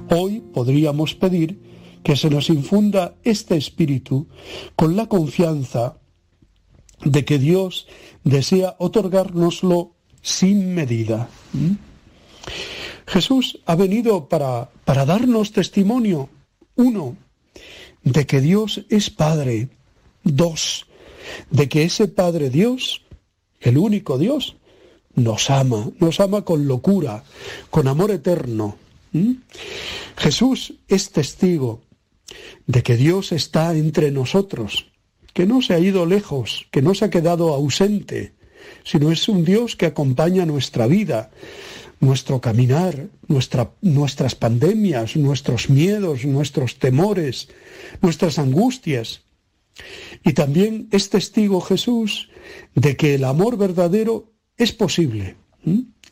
Hoy 0.09 0.41
podríamos 0.53 1.15
pedir 1.15 1.61
que 2.03 2.15
se 2.15 2.29
nos 2.29 2.49
infunda 2.49 3.15
este 3.23 3.55
espíritu 3.55 4.27
con 4.75 4.95
la 4.95 5.07
confianza 5.07 5.97
de 7.03 7.25
que 7.25 7.39
Dios 7.39 7.87
desea 8.23 8.75
otorgárnoslo 8.79 9.91
sin 10.21 10.73
medida. 10.73 11.29
¿Mm? 11.53 11.92
Jesús 13.07 13.59
ha 13.65 13.75
venido 13.75 14.27
para, 14.29 14.69
para 14.85 15.05
darnos 15.05 15.51
testimonio, 15.51 16.29
uno, 16.75 17.17
de 18.03 18.25
que 18.25 18.41
Dios 18.41 18.85
es 18.89 19.09
Padre, 19.09 19.69
dos, 20.23 20.85
de 21.49 21.69
que 21.69 21.83
ese 21.83 22.07
Padre 22.07 22.49
Dios, 22.49 23.01
el 23.59 23.77
único 23.77 24.17
Dios, 24.17 24.55
nos 25.15 25.49
ama, 25.49 25.91
nos 25.99 26.19
ama 26.19 26.43
con 26.43 26.67
locura, 26.67 27.23
con 27.69 27.87
amor 27.87 28.11
eterno. 28.11 28.77
¿Mm? 29.11 29.33
Jesús 30.17 30.73
es 30.87 31.11
testigo 31.11 31.81
de 32.65 32.81
que 32.83 32.97
Dios 32.97 33.31
está 33.31 33.75
entre 33.75 34.11
nosotros, 34.11 34.87
que 35.33 35.45
no 35.45 35.61
se 35.61 35.73
ha 35.73 35.79
ido 35.79 36.05
lejos, 36.05 36.67
que 36.71 36.81
no 36.81 36.95
se 36.95 37.05
ha 37.05 37.09
quedado 37.09 37.53
ausente, 37.53 38.33
sino 38.83 39.11
es 39.11 39.27
un 39.27 39.45
Dios 39.45 39.75
que 39.75 39.85
acompaña 39.85 40.45
nuestra 40.45 40.87
vida, 40.87 41.31
nuestro 41.99 42.41
caminar, 42.41 43.07
nuestras 43.81 44.35
pandemias, 44.35 45.15
nuestros 45.15 45.69
miedos, 45.69 46.25
nuestros 46.25 46.79
temores, 46.79 47.49
nuestras 48.01 48.39
angustias. 48.39 49.21
Y 50.23 50.33
también 50.33 50.87
es 50.91 51.09
testigo 51.09 51.61
Jesús 51.61 52.29
de 52.75 52.95
que 52.95 53.15
el 53.15 53.23
amor 53.23 53.57
verdadero 53.57 54.31
es 54.57 54.71
posible. 54.71 55.35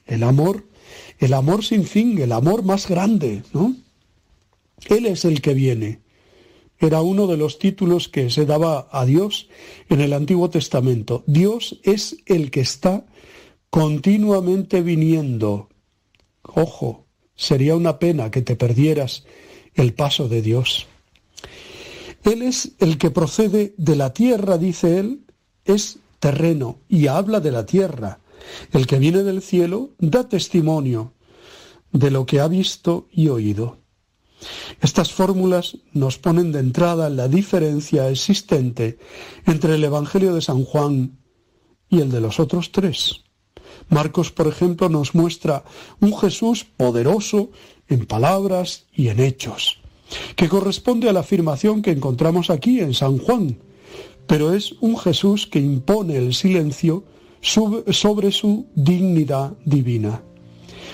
El 0.06 0.24
amor, 0.24 0.68
el 1.20 1.34
amor 1.34 1.64
sin 1.64 1.86
fin, 1.86 2.18
el 2.20 2.32
amor 2.32 2.64
más 2.64 2.88
grande, 2.88 3.44
¿no? 3.54 3.76
Él 4.90 5.06
es 5.06 5.26
el 5.26 5.42
que 5.42 5.54
viene. 5.54 6.00
Era 6.80 7.02
uno 7.02 7.28
de 7.28 7.38
los 7.38 7.60
títulos 7.60 8.10
que 8.10 8.32
se 8.32 8.48
daba 8.48 8.88
a 8.92 9.06
Dios 9.06 9.50
en 9.90 10.02
el 10.02 10.14
Antiguo 10.14 10.50
Testamento. 10.50 11.24
Dios 11.28 11.80
es 11.84 12.18
el 12.26 12.50
que 12.50 12.62
está 12.62 13.06
continuamente 13.70 14.82
viniendo. 14.82 15.70
Ojo, 16.44 17.06
sería 17.36 17.76
una 17.76 18.00
pena 18.00 18.32
que 18.32 18.42
te 18.42 18.56
perdieras 18.56 19.26
el 19.74 19.94
paso 19.94 20.28
de 20.28 20.42
Dios. 20.42 20.88
Él 22.24 22.42
es 22.42 22.74
el 22.80 22.98
que 22.98 23.10
procede 23.10 23.74
de 23.78 23.96
la 23.96 24.14
tierra, 24.14 24.58
dice 24.58 25.00
él, 25.00 25.26
es 25.66 26.00
terreno 26.20 26.80
y 26.88 27.08
habla 27.08 27.40
de 27.40 27.52
la 27.52 27.66
tierra. 27.66 28.20
El 28.72 28.88
que 28.88 29.00
viene 29.00 29.24
del 29.24 29.42
cielo 29.42 29.92
da 30.00 30.28
testimonio 30.28 31.14
de 31.92 32.12
lo 32.12 32.26
que 32.26 32.40
ha 32.40 32.48
visto 32.48 33.08
y 33.12 33.28
oído. 33.30 33.80
Estas 34.82 35.12
fórmulas 35.12 35.78
nos 35.94 36.18
ponen 36.18 36.52
de 36.52 36.60
entrada 36.60 37.10
la 37.10 37.28
diferencia 37.28 38.10
existente 38.10 38.98
entre 39.46 39.76
el 39.76 39.84
Evangelio 39.84 40.34
de 40.34 40.42
San 40.42 40.64
Juan 40.64 41.20
y 41.90 42.02
el 42.02 42.10
de 42.10 42.22
los 42.22 42.40
otros 42.40 42.72
tres. 42.72 43.24
Marcos, 43.92 44.32
por 44.32 44.48
ejemplo, 44.48 44.88
nos 44.88 45.14
muestra 45.14 45.66
un 46.00 46.18
Jesús 46.18 46.64
poderoso 46.64 47.50
en 47.90 48.06
palabras 48.06 48.86
y 48.96 49.10
en 49.10 49.20
hechos, 49.20 49.82
que 50.38 50.48
corresponde 50.48 51.10
a 51.10 51.14
la 51.14 51.20
afirmación 51.20 51.82
que 51.82 51.92
encontramos 51.92 52.50
aquí 52.50 52.80
en 52.80 52.94
San 52.94 53.18
Juan, 53.18 53.60
pero 54.28 54.54
es 54.54 54.76
un 54.80 54.98
Jesús 54.98 55.46
que 55.46 55.60
impone 55.60 56.16
el 56.16 56.34
silencio 56.34 57.04
sobre 57.42 58.32
su 58.32 58.66
dignidad 58.76 59.54
divina. 59.66 60.24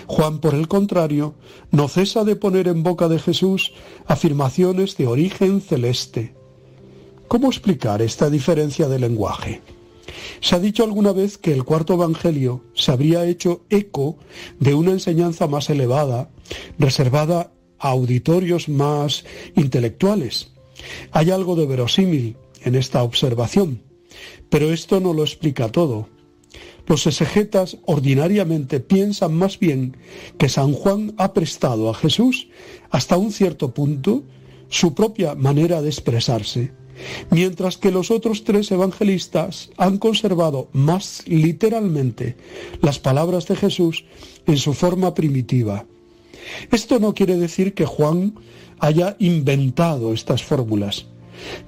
Juan, 0.08 0.40
por 0.40 0.56
el 0.56 0.68
contrario, 0.68 1.36
no 1.70 1.88
cesa 1.90 2.24
de 2.24 2.36
poner 2.36 2.68
en 2.68 2.82
boca 2.82 3.08
de 3.08 3.20
Jesús 3.20 3.74
afirmaciones 4.08 4.98
de 4.98 5.06
origen 5.06 5.62
celeste. 5.62 6.34
¿Cómo 7.28 7.50
explicar 7.50 8.02
esta 8.02 8.30
diferencia 8.32 8.88
de 8.88 8.98
lenguaje? 8.98 9.62
Se 10.42 10.56
ha 10.56 10.60
dicho 10.60 10.84
alguna 10.84 11.12
vez 11.12 11.38
que 11.38 11.54
el 11.54 11.64
cuarto 11.64 11.94
Evangelio 11.94 12.64
se 12.74 12.92
habría 12.92 13.26
hecho 13.26 13.66
eco 13.70 14.18
de 14.60 14.74
una 14.74 14.92
enseñanza 14.92 15.48
más 15.48 15.70
elevada, 15.70 16.30
reservada 16.78 17.52
a 17.80 17.90
auditorios 17.90 18.70
más 18.70 19.26
intelectuales. 19.56 20.52
Hay 21.12 21.32
algo 21.32 21.56
de 21.56 21.66
verosímil 21.66 22.38
en 22.64 22.76
esta 22.76 23.04
observación, 23.04 23.82
pero 24.50 24.72
esto 24.72 25.00
no 25.00 25.14
lo 25.14 25.24
explica 25.24 25.70
todo. 25.70 26.08
Los 26.88 27.06
exegetas 27.06 27.78
ordinariamente 27.86 28.80
piensan 28.80 29.34
más 29.34 29.60
bien 29.60 29.98
que 30.38 30.48
San 30.48 30.72
Juan 30.72 31.14
ha 31.18 31.34
prestado 31.34 31.90
a 31.90 31.94
Jesús, 31.94 32.48
hasta 32.90 33.18
un 33.18 33.34
cierto 33.34 33.74
punto, 33.74 34.24
su 34.70 34.94
propia 34.94 35.36
manera 35.36 35.82
de 35.82 35.90
expresarse, 35.90 36.72
mientras 37.30 37.78
que 37.78 37.92
los 37.92 38.12
otros 38.12 38.44
tres 38.44 38.72
evangelistas 38.72 39.70
han 39.78 39.98
conservado 39.98 40.70
más 40.74 41.24
literalmente 41.28 42.36
las 42.82 43.00
palabras 43.00 43.48
de 43.48 43.56
Jesús 43.56 44.06
en 44.46 44.58
su 44.58 44.74
forma 44.74 45.14
primitiva. 45.14 45.86
Esto 46.72 47.00
no 47.00 47.14
quiere 47.14 47.36
decir 47.36 47.74
que 47.74 47.86
Juan 47.86 48.36
haya 48.80 49.16
inventado 49.20 50.14
estas 50.14 50.44
fórmulas 50.44 51.08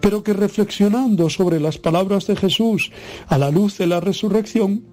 pero 0.01 0.23
que 0.23 0.33
reflexionando 0.33 1.29
sobre 1.29 1.59
las 1.59 1.77
palabras 1.77 2.27
de 2.27 2.35
Jesús 2.35 2.91
a 3.27 3.37
la 3.37 3.51
luz 3.51 3.77
de 3.77 3.87
la 3.87 3.99
resurrección, 3.99 4.83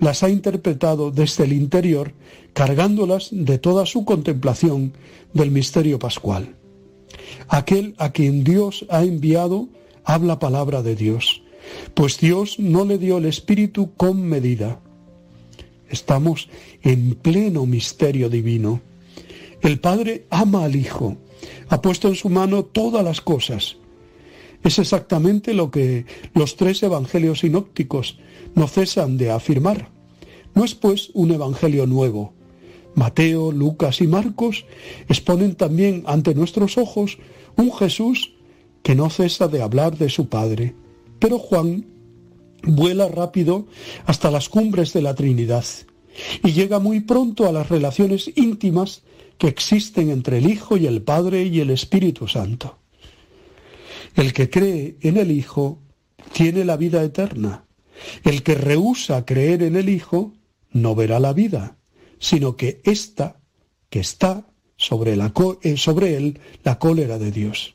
las 0.00 0.22
ha 0.22 0.28
interpretado 0.28 1.10
desde 1.10 1.44
el 1.44 1.52
interior, 1.52 2.12
cargándolas 2.52 3.28
de 3.32 3.58
toda 3.58 3.86
su 3.86 4.04
contemplación 4.04 4.92
del 5.32 5.50
misterio 5.50 5.98
pascual. 5.98 6.54
Aquel 7.48 7.94
a 7.98 8.12
quien 8.12 8.44
Dios 8.44 8.86
ha 8.88 9.02
enviado 9.02 9.68
habla 10.04 10.38
palabra 10.38 10.82
de 10.82 10.96
Dios, 10.96 11.42
pues 11.94 12.18
Dios 12.18 12.58
no 12.58 12.84
le 12.84 12.98
dio 12.98 13.18
el 13.18 13.26
Espíritu 13.26 13.92
con 13.96 14.22
medida. 14.22 14.80
Estamos 15.88 16.48
en 16.82 17.14
pleno 17.14 17.66
misterio 17.66 18.28
divino. 18.28 18.80
El 19.62 19.80
Padre 19.80 20.26
ama 20.30 20.64
al 20.64 20.76
Hijo, 20.76 21.16
ha 21.68 21.80
puesto 21.80 22.08
en 22.08 22.14
su 22.14 22.28
mano 22.28 22.64
todas 22.64 23.04
las 23.04 23.20
cosas, 23.20 23.76
es 24.64 24.78
exactamente 24.78 25.52
lo 25.52 25.70
que 25.70 26.06
los 26.32 26.56
tres 26.56 26.82
evangelios 26.82 27.40
sinópticos 27.40 28.18
no 28.54 28.66
cesan 28.66 29.18
de 29.18 29.30
afirmar. 29.30 29.90
No 30.54 30.64
es 30.64 30.74
pues 30.74 31.10
un 31.12 31.32
evangelio 31.32 31.86
nuevo, 31.86 32.32
Mateo, 32.94 33.52
Lucas 33.52 34.00
y 34.00 34.06
Marcos 34.06 34.64
exponen 35.08 35.54
también 35.54 36.02
ante 36.06 36.34
nuestros 36.34 36.78
ojos 36.78 37.18
un 37.56 37.72
Jesús 37.72 38.33
que 38.84 38.94
no 38.94 39.10
cesa 39.10 39.48
de 39.48 39.62
hablar 39.62 39.96
de 39.96 40.10
su 40.10 40.28
Padre. 40.28 40.74
Pero 41.18 41.38
Juan 41.40 41.86
vuela 42.62 43.08
rápido 43.08 43.66
hasta 44.04 44.30
las 44.30 44.48
cumbres 44.48 44.92
de 44.92 45.02
la 45.02 45.14
Trinidad 45.14 45.64
y 46.44 46.52
llega 46.52 46.78
muy 46.78 47.00
pronto 47.00 47.48
a 47.48 47.52
las 47.52 47.68
relaciones 47.68 48.30
íntimas 48.36 49.02
que 49.38 49.48
existen 49.48 50.10
entre 50.10 50.38
el 50.38 50.48
Hijo 50.48 50.76
y 50.76 50.86
el 50.86 51.02
Padre 51.02 51.44
y 51.44 51.60
el 51.60 51.70
Espíritu 51.70 52.28
Santo. 52.28 52.78
El 54.14 54.32
que 54.34 54.50
cree 54.50 54.96
en 55.00 55.16
el 55.16 55.32
Hijo 55.32 55.80
tiene 56.32 56.64
la 56.64 56.76
vida 56.76 57.02
eterna. 57.02 57.64
El 58.22 58.42
que 58.42 58.54
rehúsa 58.54 59.24
creer 59.24 59.62
en 59.62 59.76
el 59.76 59.88
Hijo 59.88 60.34
no 60.70 60.94
verá 60.94 61.20
la 61.20 61.32
vida, 61.32 61.78
sino 62.18 62.54
que 62.54 62.82
ésta, 62.84 63.40
que 63.88 64.00
está 64.00 64.46
sobre, 64.76 65.16
eh, 65.62 65.76
sobre 65.78 66.16
él, 66.16 66.38
la 66.62 66.78
cólera 66.78 67.18
de 67.18 67.32
Dios. 67.32 67.74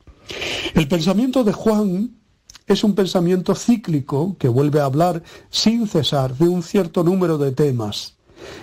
El 0.73 0.87
pensamiento 0.87 1.43
de 1.43 1.53
Juan 1.53 2.19
es 2.67 2.83
un 2.83 2.93
pensamiento 2.93 3.55
cíclico 3.55 4.35
que 4.37 4.47
vuelve 4.47 4.79
a 4.79 4.85
hablar 4.85 5.23
sin 5.49 5.87
cesar 5.87 6.35
de 6.35 6.47
un 6.47 6.63
cierto 6.63 7.03
número 7.03 7.37
de 7.37 7.51
temas. 7.51 8.15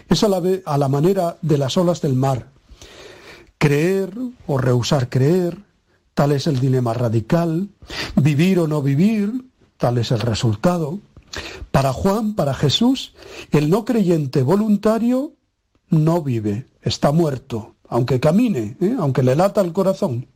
Es 0.09 0.23
a 0.23 0.29
la, 0.29 0.41
a 0.65 0.79
la 0.79 0.89
manera 0.89 1.39
de 1.43 1.59
las 1.59 1.77
olas 1.77 2.01
del 2.01 2.15
mar. 2.15 2.53
Creer 3.59 4.15
o 4.47 4.59
rehusar 4.59 5.09
creer, 5.09 5.65
tal 6.15 6.33
es 6.33 6.47
el 6.47 6.61
dilema 6.61 6.95
radical. 6.95 7.69
Vivir 8.15 8.61
o 8.61 8.69
no 8.69 8.81
vivir, 8.81 9.33
tal 9.77 9.99
es 9.99 10.13
el 10.13 10.21
resultado. 10.21 11.01
Para 11.71 11.93
Juan, 11.93 12.35
para 12.35 12.55
Jesús, 12.55 13.15
el 13.51 13.69
no 13.69 13.85
creyente 13.85 14.43
voluntario 14.43 15.35
no 15.89 16.23
vive, 16.23 16.67
está 16.83 17.13
muerto, 17.13 17.76
aunque 17.89 18.21
camine, 18.21 18.77
¿eh? 18.81 18.97
aunque 18.99 19.23
le 19.23 19.37
lata 19.37 19.61
el 19.61 19.73
corazón. 19.73 20.27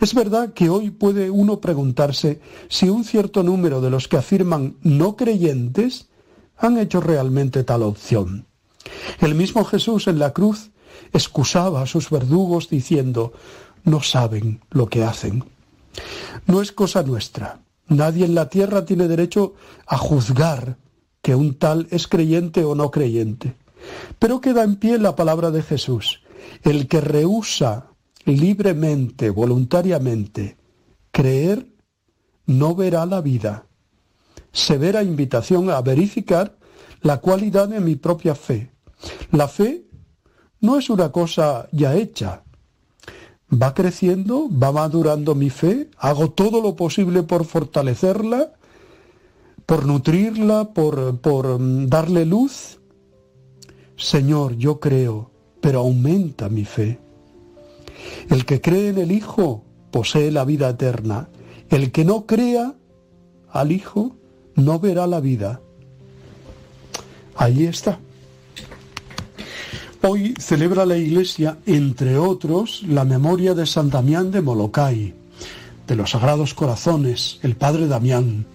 Es 0.00 0.14
verdad 0.14 0.52
que 0.52 0.68
hoy 0.68 0.90
puede 0.90 1.30
uno 1.30 1.60
preguntarse 1.60 2.40
si 2.68 2.88
un 2.88 3.04
cierto 3.04 3.42
número 3.42 3.80
de 3.80 3.90
los 3.90 4.08
que 4.08 4.16
afirman 4.16 4.76
no 4.82 5.16
creyentes 5.16 6.08
han 6.56 6.78
hecho 6.78 7.00
realmente 7.00 7.64
tal 7.64 7.82
opción. 7.82 8.46
El 9.20 9.34
mismo 9.34 9.64
Jesús 9.64 10.06
en 10.06 10.18
la 10.18 10.32
cruz 10.32 10.70
excusaba 11.12 11.82
a 11.82 11.86
sus 11.86 12.10
verdugos 12.10 12.68
diciendo, 12.68 13.32
no 13.84 14.02
saben 14.02 14.60
lo 14.70 14.88
que 14.88 15.04
hacen. 15.04 15.44
No 16.46 16.62
es 16.62 16.72
cosa 16.72 17.02
nuestra. 17.02 17.60
Nadie 17.88 18.24
en 18.24 18.34
la 18.34 18.48
tierra 18.48 18.84
tiene 18.84 19.08
derecho 19.08 19.54
a 19.86 19.96
juzgar 19.96 20.76
que 21.22 21.34
un 21.34 21.54
tal 21.54 21.86
es 21.90 22.08
creyente 22.08 22.64
o 22.64 22.74
no 22.74 22.90
creyente. 22.90 23.54
Pero 24.18 24.40
queda 24.40 24.64
en 24.64 24.76
pie 24.76 24.98
la 24.98 25.16
palabra 25.16 25.50
de 25.50 25.62
Jesús. 25.62 26.20
El 26.62 26.88
que 26.88 27.00
rehúsa 27.00 27.90
libremente, 28.24 29.30
voluntariamente, 29.30 30.56
creer, 31.10 31.66
no 32.46 32.74
verá 32.74 33.06
la 33.06 33.20
vida. 33.20 33.66
Severa 34.52 35.02
invitación 35.02 35.70
a 35.70 35.80
verificar 35.80 36.56
la 37.02 37.18
cualidad 37.18 37.68
de 37.68 37.80
mi 37.80 37.96
propia 37.96 38.34
fe. 38.34 38.70
La 39.30 39.48
fe 39.48 39.86
no 40.60 40.78
es 40.78 40.90
una 40.90 41.12
cosa 41.12 41.68
ya 41.72 41.94
hecha. 41.94 42.42
Va 43.52 43.74
creciendo, 43.74 44.48
va 44.50 44.72
madurando 44.72 45.34
mi 45.34 45.50
fe, 45.50 45.88
hago 45.98 46.30
todo 46.30 46.60
lo 46.60 46.74
posible 46.74 47.22
por 47.22 47.44
fortalecerla, 47.44 48.52
por 49.66 49.86
nutrirla, 49.86 50.72
por, 50.72 51.20
por 51.20 51.60
mm, 51.60 51.86
darle 51.86 52.24
luz. 52.24 52.78
Señor, 53.96 54.56
yo 54.56 54.80
creo, 54.80 55.30
pero 55.60 55.80
aumenta 55.80 56.48
mi 56.48 56.64
fe. 56.64 56.98
El 58.28 58.44
que 58.44 58.60
cree 58.60 58.88
en 58.88 58.98
el 58.98 59.12
Hijo 59.12 59.64
posee 59.90 60.30
la 60.30 60.44
vida 60.44 60.68
eterna. 60.68 61.28
El 61.70 61.92
que 61.92 62.04
no 62.04 62.26
crea 62.26 62.74
al 63.50 63.72
Hijo 63.72 64.16
no 64.54 64.78
verá 64.78 65.06
la 65.06 65.20
vida. 65.20 65.60
Ahí 67.36 67.64
está. 67.64 67.98
Hoy 70.02 70.34
celebra 70.38 70.86
la 70.86 70.96
Iglesia, 70.96 71.58
entre 71.66 72.16
otros, 72.16 72.82
la 72.86 73.04
memoria 73.04 73.54
de 73.54 73.66
San 73.66 73.90
Damián 73.90 74.30
de 74.30 74.40
Molokai, 74.40 75.14
de 75.86 75.96
los 75.96 76.12
Sagrados 76.12 76.54
Corazones, 76.54 77.38
el 77.42 77.56
Padre 77.56 77.88
Damián, 77.88 78.46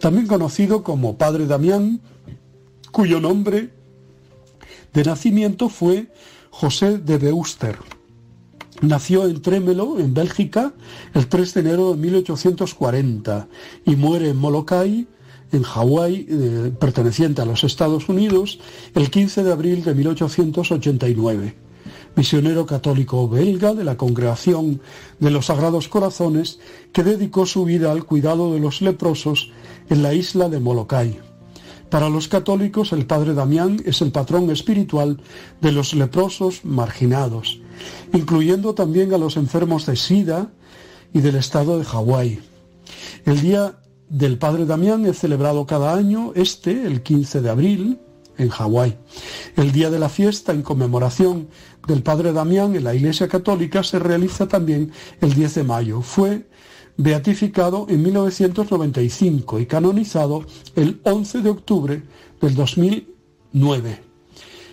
también 0.00 0.26
conocido 0.26 0.82
como 0.82 1.18
Padre 1.18 1.46
Damián, 1.46 2.00
cuyo 2.90 3.20
nombre 3.20 3.70
de 4.94 5.04
nacimiento 5.04 5.68
fue 5.68 6.08
José 6.56 6.98
de 6.98 7.18
Beuster. 7.18 7.76
Nació 8.80 9.26
en 9.26 9.42
Trémelo, 9.42 9.98
en 9.98 10.14
Bélgica, 10.14 10.72
el 11.12 11.26
3 11.26 11.52
de 11.52 11.60
enero 11.60 11.90
de 11.90 11.96
1840 11.96 13.48
y 13.84 13.96
muere 13.96 14.28
en 14.28 14.36
Molokai, 14.36 15.08
en 15.50 15.62
Hawái, 15.64 16.26
eh, 16.30 16.72
perteneciente 16.78 17.42
a 17.42 17.44
los 17.44 17.64
Estados 17.64 18.08
Unidos, 18.08 18.60
el 18.94 19.10
15 19.10 19.42
de 19.42 19.50
abril 19.50 19.82
de 19.82 19.96
1889. 19.96 21.56
Misionero 22.14 22.66
católico 22.66 23.28
belga 23.28 23.74
de 23.74 23.82
la 23.82 23.96
Congregación 23.96 24.80
de 25.18 25.32
los 25.32 25.46
Sagrados 25.46 25.88
Corazones, 25.88 26.60
que 26.92 27.02
dedicó 27.02 27.46
su 27.46 27.64
vida 27.64 27.90
al 27.90 28.04
cuidado 28.04 28.54
de 28.54 28.60
los 28.60 28.80
leprosos 28.80 29.50
en 29.90 30.04
la 30.04 30.14
isla 30.14 30.48
de 30.48 30.60
Molokai. 30.60 31.33
Para 31.94 32.08
los 32.08 32.26
católicos, 32.26 32.92
el 32.92 33.06
Padre 33.06 33.34
Damián 33.34 33.80
es 33.86 34.02
el 34.02 34.10
patrón 34.10 34.50
espiritual 34.50 35.20
de 35.60 35.70
los 35.70 35.94
leprosos 35.94 36.64
marginados, 36.64 37.60
incluyendo 38.12 38.74
también 38.74 39.14
a 39.14 39.16
los 39.16 39.36
enfermos 39.36 39.86
de 39.86 39.94
SIDA 39.94 40.50
y 41.12 41.20
del 41.20 41.36
estado 41.36 41.78
de 41.78 41.84
Hawái. 41.84 42.40
El 43.24 43.40
día 43.40 43.78
del 44.08 44.38
Padre 44.38 44.66
Damián 44.66 45.06
es 45.06 45.20
celebrado 45.20 45.66
cada 45.66 45.94
año, 45.94 46.32
este, 46.34 46.84
el 46.84 47.04
15 47.04 47.42
de 47.42 47.50
abril, 47.50 48.00
en 48.38 48.48
Hawái. 48.48 48.96
El 49.56 49.70
día 49.70 49.88
de 49.88 50.00
la 50.00 50.08
fiesta 50.08 50.50
en 50.50 50.62
conmemoración 50.62 51.46
del 51.86 52.02
Padre 52.02 52.32
Damián 52.32 52.74
en 52.74 52.82
la 52.82 52.96
Iglesia 52.96 53.28
Católica 53.28 53.84
se 53.84 54.00
realiza 54.00 54.48
también 54.48 54.90
el 55.20 55.32
10 55.32 55.54
de 55.54 55.62
mayo. 55.62 56.02
Fue 56.02 56.48
beatificado 56.96 57.86
en 57.88 58.02
1995 58.02 59.60
y 59.60 59.66
canonizado 59.66 60.44
el 60.76 61.00
11 61.02 61.42
de 61.42 61.50
octubre 61.50 62.02
del 62.40 62.54
2009. 62.54 64.00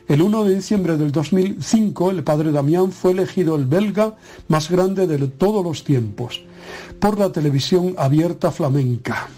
El 0.08 0.22
1 0.22 0.44
de 0.44 0.56
diciembre 0.56 0.98
del 0.98 1.12
2005 1.12 2.12
el 2.12 2.24
padre 2.24 2.52
Damián 2.52 2.92
fue 2.92 3.12
elegido 3.12 3.56
el 3.56 3.66
belga 3.66 4.18
más 4.50 4.70
grande 4.70 5.08
de 5.08 5.28
todos 5.28 5.64
los 5.64 5.84
tiempos 5.84 6.44
por 7.00 7.18
la 7.18 7.32
televisión 7.32 7.96
abierta 7.98 8.52
flamenca. 8.52 9.30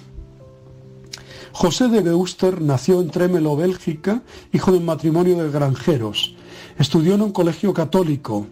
José 1.51 1.87
de 1.89 2.01
Beuster 2.01 2.61
nació 2.61 2.99
en 2.99 3.11
Tremelo, 3.11 3.55
Bélgica, 3.55 4.23
hijo 4.51 4.71
de 4.71 4.79
un 4.79 4.85
matrimonio 4.85 5.37
de 5.37 5.51
granjeros. 5.51 6.35
Estudió 6.79 7.13
en 7.13 7.21
un 7.21 7.31
colegio 7.31 7.73
católico 7.73 8.47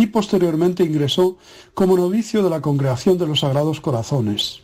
y 0.00 0.06
posteriormente 0.06 0.82
ingresó 0.82 1.36
como 1.74 1.94
novicio 1.94 2.42
de 2.42 2.48
la 2.48 2.62
Congregación 2.62 3.18
de 3.18 3.26
los 3.26 3.40
Sagrados 3.40 3.82
Corazones. 3.82 4.62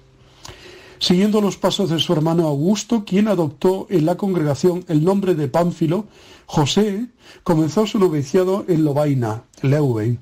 Siguiendo 0.98 1.42
los 1.42 1.58
pasos 1.58 1.90
de 1.90 1.98
su 1.98 2.14
hermano 2.14 2.48
Augusto, 2.48 3.04
quien 3.04 3.28
adoptó 3.28 3.86
en 3.90 4.06
la 4.06 4.16
congregación 4.16 4.82
el 4.88 5.04
nombre 5.04 5.34
de 5.34 5.48
Pánfilo, 5.48 6.06
José 6.46 7.08
comenzó 7.42 7.86
su 7.86 7.98
noviciado 7.98 8.64
en 8.66 8.82
Lobaina, 8.82 9.44
Leuven, 9.60 10.20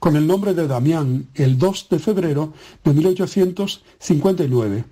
con 0.00 0.16
el 0.16 0.26
nombre 0.26 0.52
de 0.52 0.66
Damián, 0.66 1.28
el 1.34 1.58
2 1.58 1.86
de 1.90 2.00
febrero 2.00 2.52
de 2.82 2.92
1859. 2.92 4.84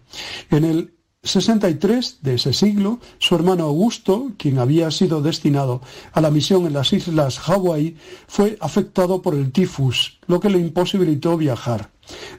En 0.50 0.64
el 0.64 0.93
63 1.24 2.18
de 2.22 2.34
ese 2.34 2.52
siglo, 2.52 3.00
su 3.18 3.34
hermano 3.34 3.64
Augusto, 3.64 4.32
quien 4.36 4.58
había 4.58 4.90
sido 4.90 5.22
destinado 5.22 5.80
a 6.12 6.20
la 6.20 6.30
misión 6.30 6.66
en 6.66 6.74
las 6.74 6.92
islas 6.92 7.38
Hawái, 7.38 7.96
fue 8.28 8.58
afectado 8.60 9.22
por 9.22 9.34
el 9.34 9.50
tifus, 9.50 10.18
lo 10.26 10.38
que 10.38 10.50
le 10.50 10.58
imposibilitó 10.58 11.36
viajar. 11.36 11.90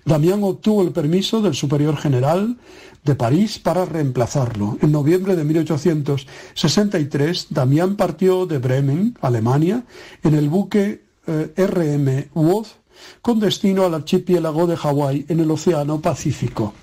Damián 0.05 0.43
obtuvo 0.43 0.83
el 0.83 0.91
permiso 0.91 1.41
del 1.41 1.55
superior 1.55 1.97
general 1.97 2.57
de 3.03 3.15
París 3.15 3.59
para 3.59 3.85
reemplazarlo. 3.85 4.77
En 4.81 4.91
noviembre 4.91 5.35
de 5.35 5.43
1863, 5.43 7.47
Damián 7.49 7.95
partió 7.95 8.45
de 8.45 8.59
Bremen, 8.59 9.17
Alemania, 9.21 9.83
en 10.23 10.35
el 10.35 10.49
buque 10.49 11.03
eh, 11.27 11.51
RM 11.57 12.29
Woth 12.35 12.67
con 13.21 13.39
destino 13.39 13.85
al 13.85 13.93
archipiélago 13.93 14.67
de 14.67 14.77
Hawái 14.77 15.25
en 15.29 15.39
el 15.39 15.51
Océano 15.51 16.01
Pacífico. 16.01 16.73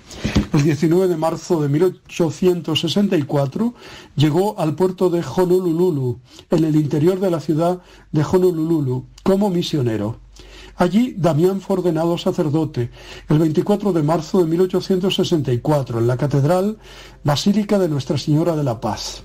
El 0.53 0.63
19 0.63 1.07
de 1.07 1.17
marzo 1.17 1.61
de 1.61 1.69
1864 1.69 3.73
llegó 4.15 4.59
al 4.59 4.75
puerto 4.75 5.09
de 5.09 5.23
Honolulu, 5.23 6.19
en 6.49 6.63
el 6.63 6.75
interior 6.75 7.19
de 7.19 7.31
la 7.31 7.39
ciudad 7.39 7.81
de 8.11 8.23
Honolulu, 8.23 9.05
como 9.23 9.49
misionero. 9.49 10.23
Allí 10.75 11.13
Damián 11.17 11.61
fue 11.61 11.77
ordenado 11.77 12.17
sacerdote 12.17 12.89
el 13.29 13.39
24 13.39 13.93
de 13.93 14.01
marzo 14.01 14.39
de 14.39 14.45
1864 14.45 15.99
en 15.99 16.07
la 16.07 16.17
Catedral 16.17 16.77
Basílica 17.23 17.77
de 17.77 17.89
Nuestra 17.89 18.17
Señora 18.17 18.55
de 18.55 18.63
la 18.63 18.81
Paz. 18.81 19.23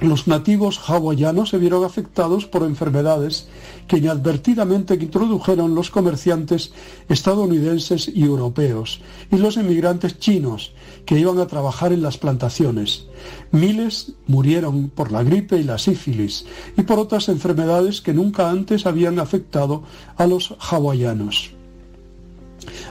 los 0.00 0.26
nativos 0.26 0.90
hawaianos 0.90 1.50
se 1.50 1.58
vieron 1.58 1.84
afectados 1.84 2.46
por 2.46 2.64
enfermedades 2.64 3.46
que 3.86 3.98
inadvertidamente 3.98 4.94
introdujeron 4.94 5.74
los 5.74 5.90
comerciantes 5.90 6.72
estadounidenses 7.08 8.08
y 8.08 8.22
europeos 8.22 9.00
y 9.30 9.36
los 9.36 9.56
emigrantes 9.56 10.18
chinos 10.18 10.72
que 11.04 11.18
iban 11.18 11.38
a 11.38 11.46
trabajar 11.46 11.92
en 11.92 12.02
las 12.02 12.18
plantaciones. 12.18 13.06
Miles 13.50 14.12
murieron 14.26 14.88
por 14.88 15.12
la 15.12 15.22
gripe 15.22 15.58
y 15.58 15.64
la 15.64 15.78
sífilis 15.78 16.46
y 16.76 16.82
por 16.82 16.98
otras 16.98 17.28
enfermedades 17.28 18.00
que 18.00 18.14
nunca 18.14 18.50
antes 18.50 18.86
habían 18.86 19.18
afectado 19.18 19.82
a 20.16 20.26
los 20.26 20.54
hawaianos. 20.58 21.52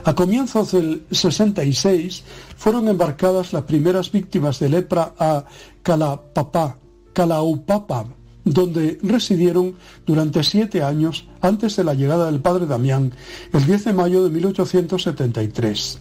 A 0.04 0.14
comienzos 0.14 0.72
del 0.72 1.04
66 1.10 2.22
fueron 2.56 2.88
embarcadas 2.88 3.52
las 3.52 3.64
primeras 3.64 4.12
víctimas 4.12 4.58
de 4.60 4.68
lepra 4.68 5.14
a 5.18 5.44
Calapapá, 5.82 6.78
Calaupapa, 7.12 8.06
donde 8.44 8.98
residieron 9.02 9.74
durante 10.06 10.42
siete 10.42 10.82
años 10.82 11.26
antes 11.40 11.76
de 11.76 11.84
la 11.84 11.94
llegada 11.94 12.26
del 12.26 12.40
padre 12.40 12.66
Damián, 12.66 13.12
el 13.52 13.66
10 13.66 13.84
de 13.84 13.92
mayo 13.92 14.24
de 14.24 14.30
1873. 14.30 15.98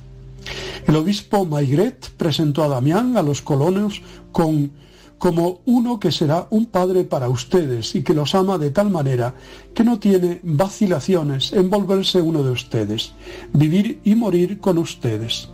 El 0.87 0.95
obispo 0.95 1.45
Maigret 1.45 2.09
presentó 2.17 2.63
a 2.63 2.67
Damián 2.67 3.15
a 3.17 3.23
los 3.23 3.41
colonos 3.41 4.01
con 4.31 4.71
como 5.17 5.61
uno 5.63 6.01
que 6.01 6.11
será 6.11 6.47
un 6.49 6.65
padre 6.65 7.05
para 7.05 7.29
ustedes 7.29 7.95
y 7.95 8.03
que 8.03 8.13
los 8.13 8.35
ama 8.35 8.57
de 8.57 8.71
tal 8.71 8.89
manera 8.89 9.35
que 9.73 9.85
no 9.85 9.97
tiene 9.97 10.41
vacilaciones 10.43 11.53
en 11.53 11.69
volverse 11.69 12.19
uno 12.19 12.43
de 12.43 12.51
ustedes, 12.51 13.13
vivir 13.53 14.01
y 14.03 14.15
morir 14.15 14.59
con 14.59 14.77
ustedes. 14.77 15.47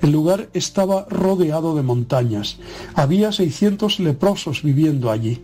El 0.00 0.10
lugar 0.10 0.48
estaba 0.54 1.06
rodeado 1.08 1.76
de 1.76 1.84
montañas. 1.84 2.58
Había 2.94 3.30
600 3.30 4.00
leprosos 4.00 4.64
viviendo 4.64 5.12
allí. 5.12 5.40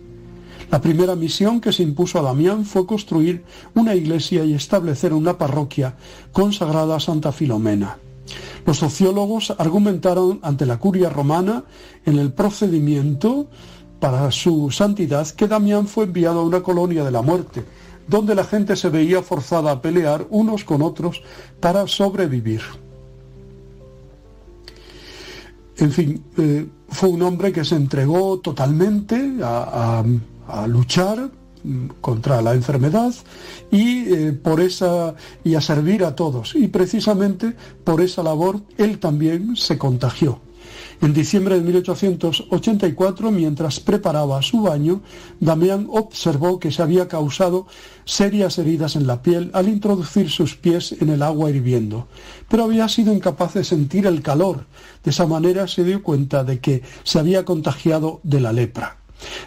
La 0.70 0.80
primera 0.80 1.14
misión 1.14 1.60
que 1.60 1.72
se 1.72 1.82
impuso 1.82 2.18
a 2.18 2.22
Damián 2.22 2.64
fue 2.64 2.86
construir 2.86 3.44
una 3.74 3.94
iglesia 3.94 4.44
y 4.44 4.54
establecer 4.54 5.14
una 5.14 5.38
parroquia 5.38 5.96
consagrada 6.32 6.96
a 6.96 7.00
Santa 7.00 7.32
Filomena. 7.32 7.98
Los 8.66 8.78
sociólogos 8.78 9.54
argumentaron 9.56 10.40
ante 10.42 10.66
la 10.66 10.78
curia 10.78 11.08
romana 11.08 11.64
en 12.04 12.18
el 12.18 12.32
procedimiento 12.32 13.46
para 13.98 14.30
su 14.30 14.70
santidad 14.70 15.26
que 15.28 15.48
Damián 15.48 15.86
fue 15.86 16.04
enviado 16.04 16.40
a 16.40 16.44
una 16.44 16.62
colonia 16.62 17.02
de 17.02 17.10
la 17.10 17.22
muerte, 17.22 17.64
donde 18.06 18.34
la 18.34 18.44
gente 18.44 18.76
se 18.76 18.90
veía 18.90 19.22
forzada 19.22 19.72
a 19.72 19.82
pelear 19.82 20.26
unos 20.30 20.64
con 20.64 20.82
otros 20.82 21.22
para 21.60 21.86
sobrevivir. 21.86 22.60
En 25.78 25.92
fin, 25.92 26.24
eh, 26.36 26.66
fue 26.88 27.08
un 27.08 27.22
hombre 27.22 27.52
que 27.52 27.64
se 27.64 27.76
entregó 27.76 28.38
totalmente 28.40 29.38
a, 29.42 30.02
luchar 30.66 31.30
mm, 31.62 31.86
contra 32.00 32.42
la 32.42 32.54
enfermedad 32.54 33.14
y 33.70 34.12
eh, 34.12 34.32
por 34.32 34.60
esa 34.60 35.14
y 35.44 35.54
a 35.54 35.60
servir 35.60 36.04
a 36.04 36.14
todos 36.14 36.54
y 36.54 36.68
precisamente 36.68 37.54
por 37.84 38.00
esa 38.00 38.22
labor 38.22 38.60
él 38.76 38.98
también 38.98 39.56
se 39.56 39.78
contagió 39.78 40.40
en 41.00 41.14
diciembre 41.14 41.54
de 41.54 41.62
1884, 41.62 43.30
mientras 43.30 43.78
preparaba 43.78 44.42
su 44.42 44.62
baño, 44.62 45.00
Damián 45.38 45.86
observó 45.90 46.58
que 46.58 46.72
se 46.72 46.82
había 46.82 47.06
causado 47.06 47.68
serias 48.04 48.58
heridas 48.58 48.96
en 48.96 49.06
la 49.06 49.22
piel 49.22 49.50
al 49.54 49.68
introducir 49.68 50.28
sus 50.28 50.56
pies 50.56 50.96
en 51.00 51.10
el 51.10 51.22
agua 51.22 51.50
hirviendo, 51.50 52.08
pero 52.48 52.64
había 52.64 52.88
sido 52.88 53.12
incapaz 53.12 53.54
de 53.54 53.62
sentir 53.62 54.06
el 54.06 54.22
calor. 54.22 54.66
De 55.04 55.10
esa 55.12 55.26
manera 55.26 55.68
se 55.68 55.84
dio 55.84 56.02
cuenta 56.02 56.42
de 56.42 56.58
que 56.58 56.82
se 57.04 57.20
había 57.20 57.44
contagiado 57.44 58.20
de 58.24 58.40
la 58.40 58.52
lepra. 58.52 58.97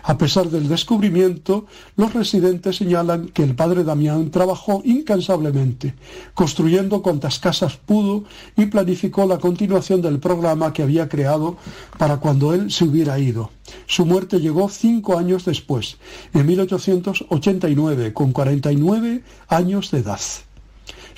A 0.03 0.17
pesar 0.17 0.49
del 0.49 0.67
descubrimiento, 0.67 1.65
los 1.95 2.13
residentes 2.13 2.77
señalan 2.77 3.29
que 3.29 3.43
el 3.43 3.55
padre 3.55 3.83
Damián 3.83 4.31
trabajó 4.31 4.81
incansablemente, 4.83 5.93
construyendo 6.33 7.01
cuantas 7.01 7.39
casas 7.39 7.77
pudo 7.77 8.25
y 8.57 8.65
planificó 8.65 9.25
la 9.25 9.37
continuación 9.37 10.01
del 10.01 10.19
programa 10.19 10.73
que 10.73 10.83
había 10.83 11.07
creado 11.07 11.57
para 11.97 12.17
cuando 12.17 12.53
él 12.53 12.71
se 12.71 12.85
hubiera 12.85 13.19
ido. 13.19 13.51
Su 13.85 14.05
muerte 14.05 14.39
llegó 14.39 14.69
cinco 14.69 15.17
años 15.17 15.45
después, 15.45 15.97
en 16.33 16.45
1889, 16.45 18.13
con 18.13 18.31
49 18.31 19.23
años 19.47 19.91
de 19.91 19.99
edad. 19.99 20.19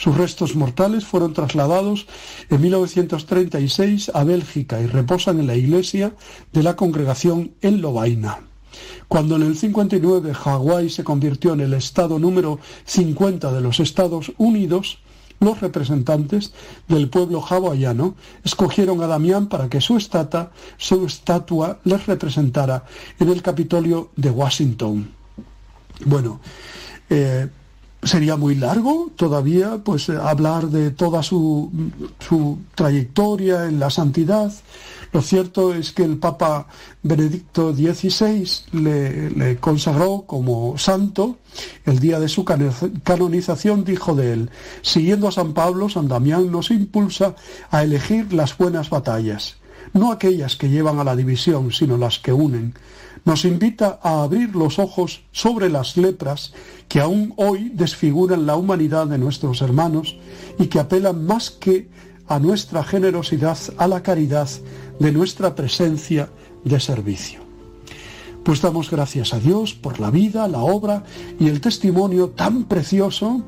Sus 0.04 0.18
restos 0.18 0.58
mortales 0.58 1.06
fueron 1.06 1.32
trasladados 1.32 2.08
en 2.50 2.60
1936 2.60 4.12
a 4.14 4.26
Bélgica 4.26 4.82
y 4.82 4.86
reposan 4.86 5.40
en 5.40 5.48
la 5.48 5.56
iglesia 5.56 6.14
de 6.52 6.62
la 6.62 6.76
congregación 6.76 7.54
en 7.62 7.80
Lovaina. 7.80 8.40
Cuando 9.08 9.38
en 9.38 9.44
el 9.44 9.58
59 9.58 10.34
Hawái 10.34 10.90
se 10.90 11.06
convirtió 11.06 11.54
en 11.54 11.62
el 11.62 11.74
estado 11.74 12.20
número 12.20 12.60
50 12.84 13.54
de 13.54 13.62
los 13.62 13.80
Estados 13.80 14.34
Unidos, 14.38 15.00
los 15.40 15.62
representantes 15.62 16.54
del 16.90 17.08
pueblo 17.10 17.42
hawaiano 17.42 18.16
escogieron 18.44 19.02
a 19.04 19.08
Damián 19.08 19.48
para 19.48 19.70
que 19.70 19.80
su, 19.80 19.98
su 20.78 21.06
estatua 21.06 21.80
les 21.86 22.06
representara 22.08 22.84
en 23.22 23.30
el 23.30 23.42
Capitolio 23.42 24.12
de 24.18 24.32
Washington. 24.32 25.12
Bueno, 26.04 26.42
eh, 27.10 27.48
sería 28.04 28.36
muy 28.36 28.56
largo 28.56 29.12
todavía 29.16 29.80
pues 29.84 30.10
eh, 30.10 30.18
hablar 30.22 30.68
de 30.68 30.92
toda 30.92 31.24
su, 31.24 31.72
su, 32.20 32.60
trayectoria 32.76 33.66
en 33.66 33.80
la 33.80 33.90
santidad. 33.90 34.52
Lo 35.12 35.22
cierto 35.22 35.74
es 35.76 35.92
que 35.92 36.04
el 36.04 36.18
Papa 36.18 36.68
Benedicto 37.04 37.74
XVI 37.74 38.50
le, 38.72 39.30
le 39.30 39.58
consagró 39.58 40.24
como 40.26 40.78
santo. 40.78 41.38
El 41.86 42.00
día 42.00 42.20
de 42.20 42.28
su 42.28 42.44
canonización 42.44 43.84
dijo 43.84 44.16
de 44.16 44.34
él, 44.34 44.50
siguiendo 44.82 45.28
a 45.28 45.32
San 45.32 45.54
Pablo, 45.54 45.88
San 45.88 46.08
Damián 46.08 46.52
nos 46.52 46.72
impulsa 46.72 47.36
a 47.70 47.84
elegir 47.84 48.34
las 48.34 48.58
buenas 48.58 48.90
batallas, 48.90 49.58
no 49.94 50.12
aquellas 50.12 50.56
que 50.56 50.70
llevan 50.70 50.98
a 50.98 51.04
la 51.04 51.16
división, 51.16 51.72
sino 51.72 51.96
las 51.98 52.18
que 52.18 52.34
unen 52.34 52.74
nos 53.26 53.46
invita 53.46 54.00
a 54.04 54.24
abrir 54.24 54.56
los 54.56 54.80
ojos 54.80 55.24
sobre 55.32 55.70
las 55.70 55.98
lepras 55.98 56.54
que 56.88 57.00
aún 57.00 57.34
hoy 57.38 57.72
desfiguran 57.74 58.46
la 58.46 58.56
humanidad 58.56 59.08
de 59.08 59.18
nuestros 59.18 59.62
hermanos 59.62 60.18
y 60.60 60.68
que 60.68 60.80
apelan 60.80 61.26
más 61.26 61.50
que 61.52 61.88
a 62.28 62.40
nuestra 62.40 62.84
generosidad, 62.84 63.58
a 63.78 63.88
la 63.88 64.04
caridad 64.04 64.50
de 65.00 65.12
nuestra 65.12 65.56
presencia 65.56 66.30
de 66.64 66.80
servicio. 66.80 67.42
Pues 68.44 68.62
damos 68.62 68.92
gracias 68.92 69.34
a 69.34 69.40
Dios 69.40 69.74
por 69.74 70.00
la 70.00 70.12
vida, 70.12 70.48
la 70.48 70.60
obra 70.60 71.04
y 71.40 71.48
el 71.48 71.62
testimonio 71.62 72.30
tan 72.30 72.66
precioso, 72.66 73.42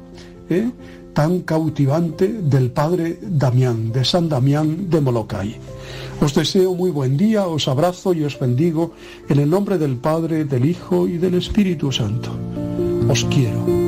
¿eh? 0.49 0.71
tan 1.13 1.41
cautivante 1.41 2.27
del 2.27 2.71
Padre 2.71 3.19
Damián, 3.21 3.91
de 3.91 4.05
San 4.05 4.29
Damián 4.29 4.89
de 4.89 5.01
Molokai. 5.01 5.57
Os 6.21 6.33
deseo 6.33 6.73
muy 6.73 6.91
buen 6.91 7.17
día, 7.17 7.47
os 7.47 7.67
abrazo 7.67 8.13
y 8.13 8.23
os 8.23 8.39
bendigo 8.39 8.91
en 9.29 9.39
el 9.39 9.49
nombre 9.49 9.77
del 9.77 9.97
Padre, 9.97 10.45
del 10.45 10.65
Hijo 10.65 11.07
y 11.07 11.17
del 11.17 11.35
Espíritu 11.35 11.91
Santo. 11.91 12.31
Os 13.09 13.25
quiero. 13.25 13.84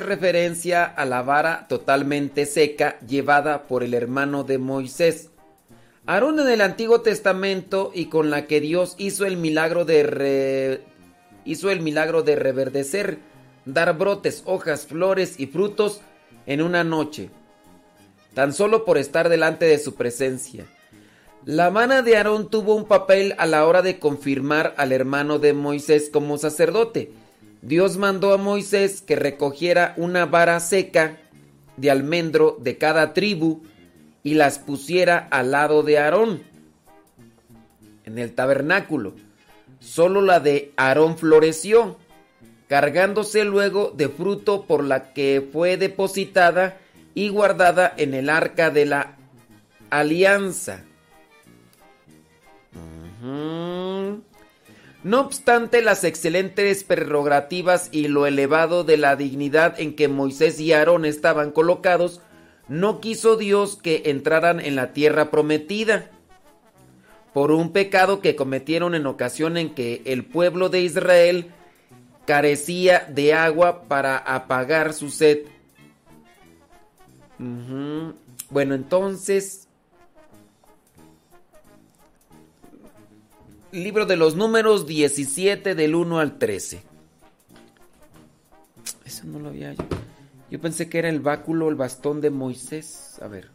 Referencia 0.00 0.84
a 0.84 1.04
la 1.04 1.22
vara 1.22 1.66
totalmente 1.68 2.46
seca 2.46 2.98
llevada 3.00 3.66
por 3.66 3.82
el 3.82 3.94
hermano 3.94 4.44
de 4.44 4.58
Moisés. 4.58 5.30
Aarón 6.06 6.38
en 6.38 6.48
el 6.48 6.60
Antiguo 6.60 7.00
Testamento 7.00 7.90
y 7.94 8.06
con 8.06 8.30
la 8.30 8.46
que 8.46 8.60
Dios 8.60 8.94
hizo 8.98 9.24
el 9.24 9.36
milagro 9.36 9.84
de 9.84 10.82
hizo 11.44 11.70
el 11.70 11.80
milagro 11.80 12.22
de 12.22 12.36
reverdecer, 12.36 13.18
dar 13.64 13.96
brotes, 13.96 14.42
hojas, 14.46 14.86
flores 14.86 15.38
y 15.38 15.46
frutos 15.46 16.00
en 16.46 16.60
una 16.60 16.84
noche, 16.84 17.30
tan 18.34 18.52
solo 18.52 18.84
por 18.84 18.98
estar 18.98 19.28
delante 19.28 19.64
de 19.64 19.78
su 19.78 19.94
presencia. 19.94 20.66
La 21.44 21.70
mano 21.70 22.02
de 22.02 22.16
Aarón 22.16 22.50
tuvo 22.50 22.74
un 22.74 22.86
papel 22.86 23.34
a 23.38 23.46
la 23.46 23.66
hora 23.66 23.80
de 23.80 24.00
confirmar 24.00 24.74
al 24.76 24.90
hermano 24.90 25.38
de 25.38 25.52
Moisés 25.52 26.10
como 26.12 26.38
sacerdote. 26.38 27.12
Dios 27.66 27.96
mandó 27.96 28.32
a 28.32 28.36
Moisés 28.36 29.02
que 29.02 29.16
recogiera 29.16 29.92
una 29.96 30.24
vara 30.24 30.60
seca 30.60 31.18
de 31.76 31.90
almendro 31.90 32.56
de 32.60 32.78
cada 32.78 33.12
tribu 33.12 33.64
y 34.22 34.34
las 34.34 34.60
pusiera 34.60 35.26
al 35.32 35.50
lado 35.50 35.82
de 35.82 35.98
Aarón 35.98 36.44
en 38.04 38.18
el 38.18 38.36
tabernáculo. 38.36 39.16
Solo 39.80 40.22
la 40.22 40.38
de 40.38 40.72
Aarón 40.76 41.18
floreció, 41.18 41.96
cargándose 42.68 43.44
luego 43.44 43.92
de 43.96 44.10
fruto 44.10 44.62
por 44.66 44.84
la 44.84 45.12
que 45.12 45.44
fue 45.52 45.76
depositada 45.76 46.78
y 47.14 47.30
guardada 47.30 47.92
en 47.96 48.14
el 48.14 48.30
arca 48.30 48.70
de 48.70 48.86
la 48.86 49.16
alianza. 49.90 50.84
No 55.06 55.20
obstante 55.20 55.82
las 55.82 56.02
excelentes 56.02 56.82
prerrogativas 56.82 57.90
y 57.92 58.08
lo 58.08 58.26
elevado 58.26 58.82
de 58.82 58.96
la 58.96 59.14
dignidad 59.14 59.78
en 59.78 59.94
que 59.94 60.08
Moisés 60.08 60.58
y 60.58 60.72
Aarón 60.72 61.04
estaban 61.04 61.52
colocados, 61.52 62.20
no 62.66 63.00
quiso 63.00 63.36
Dios 63.36 63.78
que 63.80 64.02
entraran 64.06 64.58
en 64.58 64.74
la 64.74 64.92
tierra 64.92 65.30
prometida. 65.30 66.10
Por 67.32 67.52
un 67.52 67.70
pecado 67.70 68.20
que 68.20 68.34
cometieron 68.34 68.96
en 68.96 69.06
ocasión 69.06 69.56
en 69.56 69.76
que 69.76 70.02
el 70.06 70.24
pueblo 70.24 70.70
de 70.70 70.80
Israel 70.80 71.52
carecía 72.26 73.06
de 73.08 73.32
agua 73.32 73.84
para 73.84 74.16
apagar 74.18 74.92
su 74.92 75.10
sed. 75.10 75.46
Bueno, 77.38 78.74
entonces 78.74 79.65
libro 83.72 84.06
de 84.06 84.16
los 84.16 84.36
números 84.36 84.86
17 84.86 85.74
del 85.74 85.94
1 85.94 86.18
al 86.18 86.38
13. 86.38 86.82
Eso 89.04 89.24
no 89.26 89.38
lo 89.38 89.48
había 89.48 89.72
yo. 89.72 89.84
Yo 90.50 90.60
pensé 90.60 90.88
que 90.88 90.98
era 90.98 91.08
el 91.08 91.20
báculo, 91.20 91.68
el 91.68 91.74
bastón 91.74 92.20
de 92.20 92.30
Moisés. 92.30 93.18
A 93.20 93.28
ver. 93.28 93.50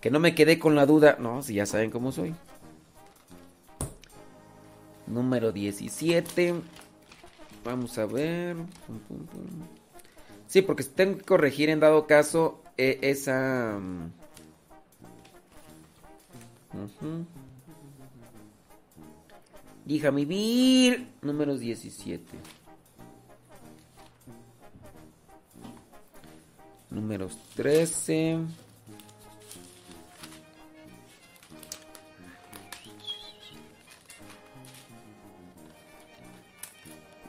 Que 0.00 0.10
no 0.10 0.18
me 0.20 0.34
quedé 0.34 0.58
con 0.58 0.74
la 0.74 0.86
duda. 0.86 1.16
No, 1.18 1.42
si 1.42 1.54
ya 1.54 1.66
saben 1.66 1.90
cómo 1.90 2.12
soy. 2.12 2.34
Número 5.06 5.52
17. 5.52 6.54
Vamos 7.64 7.98
a 7.98 8.06
ver. 8.06 8.56
Sí, 10.46 10.62
porque 10.62 10.84
tengo 10.84 11.18
que 11.18 11.24
corregir 11.24 11.68
en 11.70 11.80
dado 11.80 12.06
caso 12.06 12.62
eh, 12.76 12.98
esa... 13.02 13.78
mm, 13.78 14.10
Dija 19.84 20.10
mi 20.10 20.24
Números 21.22 21.60
17. 21.60 22.24
Números 26.90 27.38
13. 27.54 28.38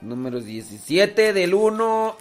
Números 0.02 0.45
17 0.45 1.34
del 1.34 1.53
1. 1.53 2.18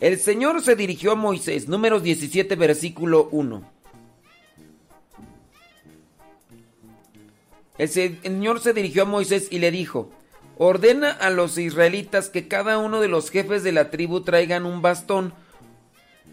El 0.00 0.18
Señor 0.18 0.62
se 0.62 0.74
dirigió 0.76 1.12
a 1.12 1.16
Moisés. 1.16 1.68
Números 1.68 2.02
17, 2.02 2.56
versículo 2.56 3.28
1. 3.30 3.81
El 7.82 7.88
Señor 7.88 8.60
se 8.60 8.74
dirigió 8.74 9.02
a 9.02 9.06
Moisés 9.06 9.48
y 9.50 9.58
le 9.58 9.72
dijo, 9.72 10.08
ordena 10.56 11.10
a 11.10 11.30
los 11.30 11.58
israelitas 11.58 12.28
que 12.28 12.46
cada 12.46 12.78
uno 12.78 13.00
de 13.00 13.08
los 13.08 13.28
jefes 13.28 13.64
de 13.64 13.72
la 13.72 13.90
tribu 13.90 14.20
traigan 14.20 14.66
un 14.66 14.82
bastón, 14.82 15.34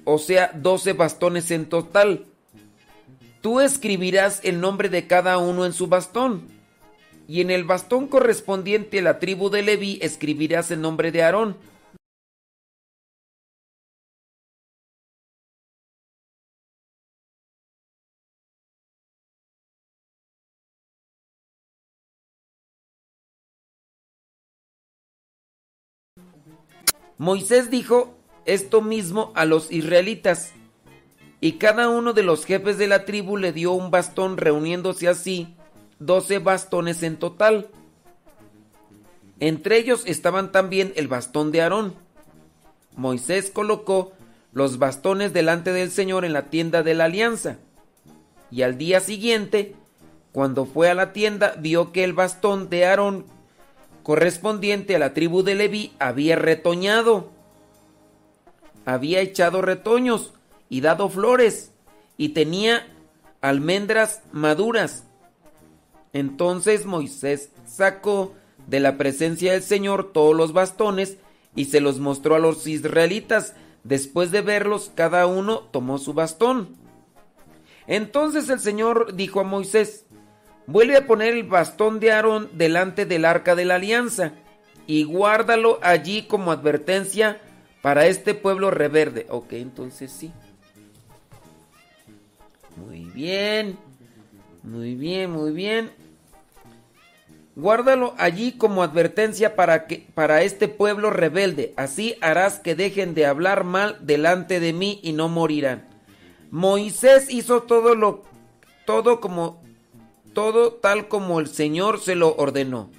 o 0.03 0.19
sea, 0.19 0.51
12 0.53 0.93
bastones 0.93 1.49
en 1.49 1.65
total. 1.65 2.27
Tú 3.41 3.61
escribirás 3.61 4.41
el 4.43 4.61
nombre 4.61 4.89
de 4.89 5.07
cada 5.07 5.39
uno 5.39 5.65
en 5.65 5.73
su 5.73 5.87
bastón, 5.87 6.43
y 7.27 7.41
en 7.41 7.49
el 7.49 7.63
bastón 7.63 8.05
correspondiente 8.05 8.99
a 8.99 9.01
la 9.01 9.17
tribu 9.17 9.49
de 9.49 9.63
Leví 9.63 9.97
escribirás 10.03 10.69
el 10.69 10.81
nombre 10.81 11.11
de 11.11 11.23
Aarón. 11.23 11.57
Moisés 27.19 27.69
dijo 27.69 28.15
esto 28.45 28.81
mismo 28.81 29.31
a 29.35 29.45
los 29.45 29.71
israelitas, 29.71 30.53
y 31.41 31.53
cada 31.53 31.89
uno 31.89 32.13
de 32.13 32.23
los 32.23 32.45
jefes 32.45 32.77
de 32.77 32.87
la 32.87 33.05
tribu 33.05 33.37
le 33.37 33.53
dio 33.53 33.73
un 33.73 33.91
bastón, 33.91 34.37
reuniéndose 34.37 35.07
así 35.07 35.55
doce 35.99 36.39
bastones 36.39 37.03
en 37.03 37.17
total. 37.17 37.67
Entre 39.41 39.77
ellos 39.77 40.03
estaban 40.05 40.51
también 40.51 40.93
el 40.95 41.07
bastón 41.07 41.51
de 41.51 41.61
Aarón. 41.61 41.93
Moisés 42.95 43.51
colocó 43.51 44.13
los 44.53 44.79
bastones 44.79 45.33
delante 45.33 45.71
del 45.73 45.91
Señor 45.91 46.25
en 46.25 46.33
la 46.33 46.49
tienda 46.49 46.83
de 46.83 46.93
la 46.93 47.05
alianza. 47.05 47.57
Y 48.49 48.63
al 48.63 48.77
día 48.77 49.01
siguiente, 49.01 49.75
cuando 50.31 50.65
fue 50.65 50.89
a 50.89 50.95
la 50.95 51.13
tienda, 51.13 51.53
vio 51.59 51.91
que 51.91 52.03
el 52.03 52.13
bastón 52.13 52.69
de 52.69 52.85
Aarón 52.85 53.25
correspondiente 54.03 54.95
a 54.95 54.99
la 54.99 55.13
tribu 55.13 55.43
de 55.43 55.55
Leví 55.55 55.93
había 55.99 56.35
retoñado, 56.35 57.29
había 58.85 59.21
echado 59.21 59.61
retoños 59.61 60.33
y 60.69 60.81
dado 60.81 61.09
flores, 61.09 61.71
y 62.17 62.29
tenía 62.29 62.87
almendras 63.41 64.21
maduras. 64.31 65.05
Entonces 66.13 66.85
Moisés 66.85 67.51
sacó 67.65 68.33
de 68.67 68.79
la 68.79 68.97
presencia 68.97 69.53
del 69.53 69.63
Señor 69.63 70.11
todos 70.11 70.35
los 70.35 70.53
bastones 70.53 71.17
y 71.55 71.65
se 71.65 71.81
los 71.81 71.99
mostró 71.99 72.35
a 72.35 72.39
los 72.39 72.67
israelitas. 72.67 73.55
Después 73.83 74.31
de 74.31 74.41
verlos, 74.41 74.91
cada 74.93 75.25
uno 75.25 75.59
tomó 75.71 75.97
su 75.97 76.13
bastón. 76.13 76.75
Entonces 77.87 78.49
el 78.49 78.59
Señor 78.59 79.15
dijo 79.15 79.39
a 79.39 79.43
Moisés, 79.43 80.05
vuelve 80.69 80.97
a 80.97 81.07
poner 81.07 81.33
el 81.33 81.43
bastón 81.43 81.99
de 81.99 82.11
Aarón 82.11 82.49
delante 82.53 83.05
del 83.05 83.25
arca 83.25 83.55
de 83.55 83.65
la 83.65 83.75
alianza 83.75 84.33
y 84.85 85.03
guárdalo 85.03 85.79
allí 85.81 86.23
como 86.23 86.51
advertencia 86.51 87.41
para 87.81 88.05
este 88.05 88.35
pueblo 88.35 88.69
reverde. 88.69 89.25
Ok, 89.29 89.53
entonces 89.53 90.11
sí. 90.11 90.31
Muy 92.75 93.05
bien. 93.05 93.77
Muy 94.61 94.93
bien, 94.93 95.31
muy 95.31 95.51
bien. 95.51 95.89
Guárdalo 97.55 98.13
allí 98.17 98.51
como 98.51 98.83
advertencia 98.83 99.55
para 99.55 99.87
que 99.87 100.07
para 100.13 100.43
este 100.43 100.67
pueblo 100.67 101.09
rebelde. 101.09 101.73
Así 101.77 102.15
harás 102.21 102.59
que 102.59 102.75
dejen 102.75 103.15
de 103.15 103.25
hablar 103.25 103.63
mal 103.63 103.97
delante 104.01 104.59
de 104.59 104.73
mí 104.73 104.99
y 105.01 105.13
no 105.13 105.29
morirán. 105.29 105.87
Moisés 106.51 107.29
hizo 107.31 107.63
todo 107.63 107.95
lo 107.95 108.23
todo 108.85 109.19
como 109.19 109.61
todo 110.33 110.73
tal 110.73 111.07
como 111.07 111.39
el 111.39 111.47
Señor 111.47 111.99
se 111.99 112.15
lo 112.15 112.35
ordenó. 112.35 112.89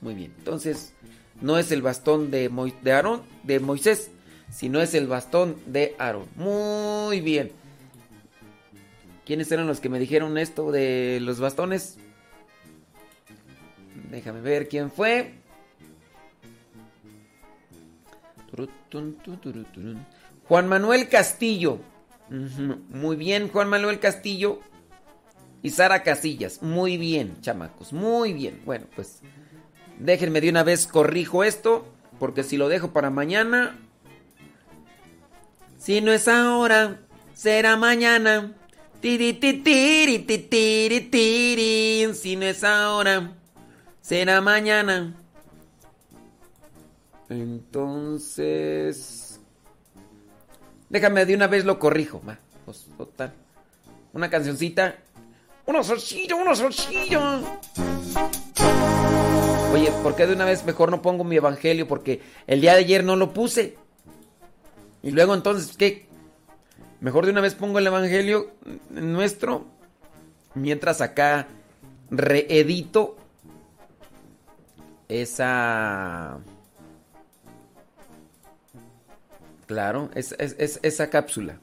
Muy 0.00 0.14
bien. 0.14 0.32
Entonces, 0.38 0.92
no 1.40 1.58
es 1.58 1.72
el 1.72 1.82
bastón 1.82 2.30
de, 2.30 2.50
Aarón, 2.86 3.22
de 3.42 3.60
Moisés, 3.60 4.10
sino 4.50 4.80
es 4.80 4.94
el 4.94 5.06
bastón 5.06 5.56
de 5.66 5.94
Aarón. 5.98 6.26
Muy 6.36 7.20
bien. 7.20 7.52
¿Quiénes 9.24 9.50
eran 9.50 9.66
los 9.66 9.80
que 9.80 9.88
me 9.88 9.98
dijeron 9.98 10.38
esto 10.38 10.70
de 10.70 11.18
los 11.20 11.40
bastones? 11.40 11.98
Déjame 14.10 14.40
ver 14.40 14.68
quién 14.68 14.90
fue. 14.90 15.34
Juan 20.48 20.68
Manuel 20.68 21.08
Castillo. 21.08 21.80
Muy 22.30 23.16
bien, 23.16 23.48
Juan 23.48 23.68
Manuel 23.68 23.98
Castillo. 23.98 24.60
Y 25.66 25.70
Sara 25.70 26.04
Casillas. 26.04 26.62
Muy 26.62 26.96
bien, 26.96 27.40
chamacos. 27.40 27.92
Muy 27.92 28.32
bien. 28.32 28.62
Bueno, 28.64 28.86
pues 28.94 29.18
déjenme 29.98 30.40
de 30.40 30.48
una 30.48 30.62
vez 30.62 30.86
corrijo 30.86 31.42
esto. 31.42 31.84
Porque 32.20 32.44
si 32.44 32.56
lo 32.56 32.68
dejo 32.68 32.92
para 32.92 33.10
mañana. 33.10 33.76
Si 35.76 36.00
no 36.00 36.12
es 36.12 36.28
ahora, 36.28 37.00
será 37.34 37.76
mañana. 37.76 38.54
Tiri, 39.00 39.32
tiri, 39.32 40.20
tiri, 40.20 42.14
Si 42.14 42.36
no 42.36 42.46
es 42.46 42.62
ahora, 42.62 43.32
será 44.00 44.40
mañana. 44.40 45.16
Entonces. 47.28 48.60
Déjame 50.90 51.26
de 51.26 51.34
una 51.34 51.48
vez 51.48 51.64
lo 51.64 51.80
corrijo. 51.80 52.22
Va, 52.24 52.38
pues, 52.64 52.86
total. 52.96 53.34
Una 54.12 54.30
cancioncita. 54.30 54.98
¡Uno 55.66 55.82
solcillo, 55.82 56.36
uno 56.36 56.54
solcillo! 56.54 57.20
Oye, 59.72 59.90
¿por 60.02 60.14
qué 60.14 60.26
de 60.26 60.34
una 60.34 60.44
vez 60.44 60.64
mejor 60.64 60.90
no 60.90 61.02
pongo 61.02 61.24
mi 61.24 61.36
evangelio? 61.36 61.88
Porque 61.88 62.22
el 62.46 62.60
día 62.60 62.72
de 62.72 62.78
ayer 62.78 63.04
no 63.04 63.16
lo 63.16 63.32
puse. 63.32 63.76
Y 65.02 65.10
luego 65.10 65.34
entonces, 65.34 65.76
¿qué? 65.76 66.06
Mejor 67.00 67.26
de 67.26 67.32
una 67.32 67.40
vez 67.40 67.54
pongo 67.54 67.78
el 67.78 67.86
evangelio 67.86 68.52
nuestro. 68.90 69.66
Mientras 70.54 71.00
acá 71.00 71.48
reedito 72.10 73.16
esa... 75.08 76.38
Claro, 79.66 80.10
es, 80.14 80.32
esa 80.38 81.10
cápsula. 81.10 81.58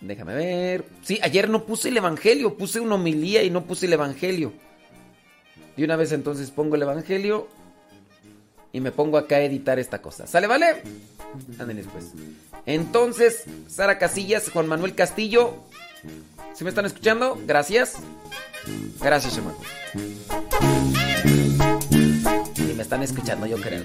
Déjame 0.00 0.34
ver. 0.34 0.84
Sí, 1.02 1.18
ayer 1.22 1.48
no 1.48 1.64
puse 1.64 1.88
el 1.88 1.96
Evangelio, 1.96 2.56
puse 2.56 2.80
una 2.80 2.94
homilía 2.94 3.42
y 3.42 3.50
no 3.50 3.64
puse 3.64 3.86
el 3.86 3.92
Evangelio. 3.92 4.52
Y 5.76 5.84
una 5.84 5.96
vez 5.96 6.12
entonces 6.12 6.50
pongo 6.50 6.76
el 6.76 6.82
Evangelio 6.82 7.48
y 8.72 8.80
me 8.80 8.92
pongo 8.92 9.18
acá 9.18 9.36
a 9.36 9.42
editar 9.42 9.78
esta 9.78 10.00
cosa. 10.00 10.26
¿Sale, 10.26 10.46
vale? 10.46 10.82
Anden 11.58 11.84
pues. 11.92 12.12
Entonces, 12.66 13.44
Sara 13.68 13.98
Casillas, 13.98 14.50
Juan 14.50 14.66
Manuel 14.66 14.94
Castillo. 14.94 15.54
¿Se 16.54 16.64
me 16.64 16.70
están 16.70 16.86
escuchando? 16.86 17.38
Gracias. 17.46 17.96
Gracias, 19.00 19.36
hermano. 19.36 19.56
Y 22.56 22.72
me 22.74 22.82
están 22.82 23.02
escuchando, 23.02 23.46
yo 23.46 23.56
creo. 23.56 23.84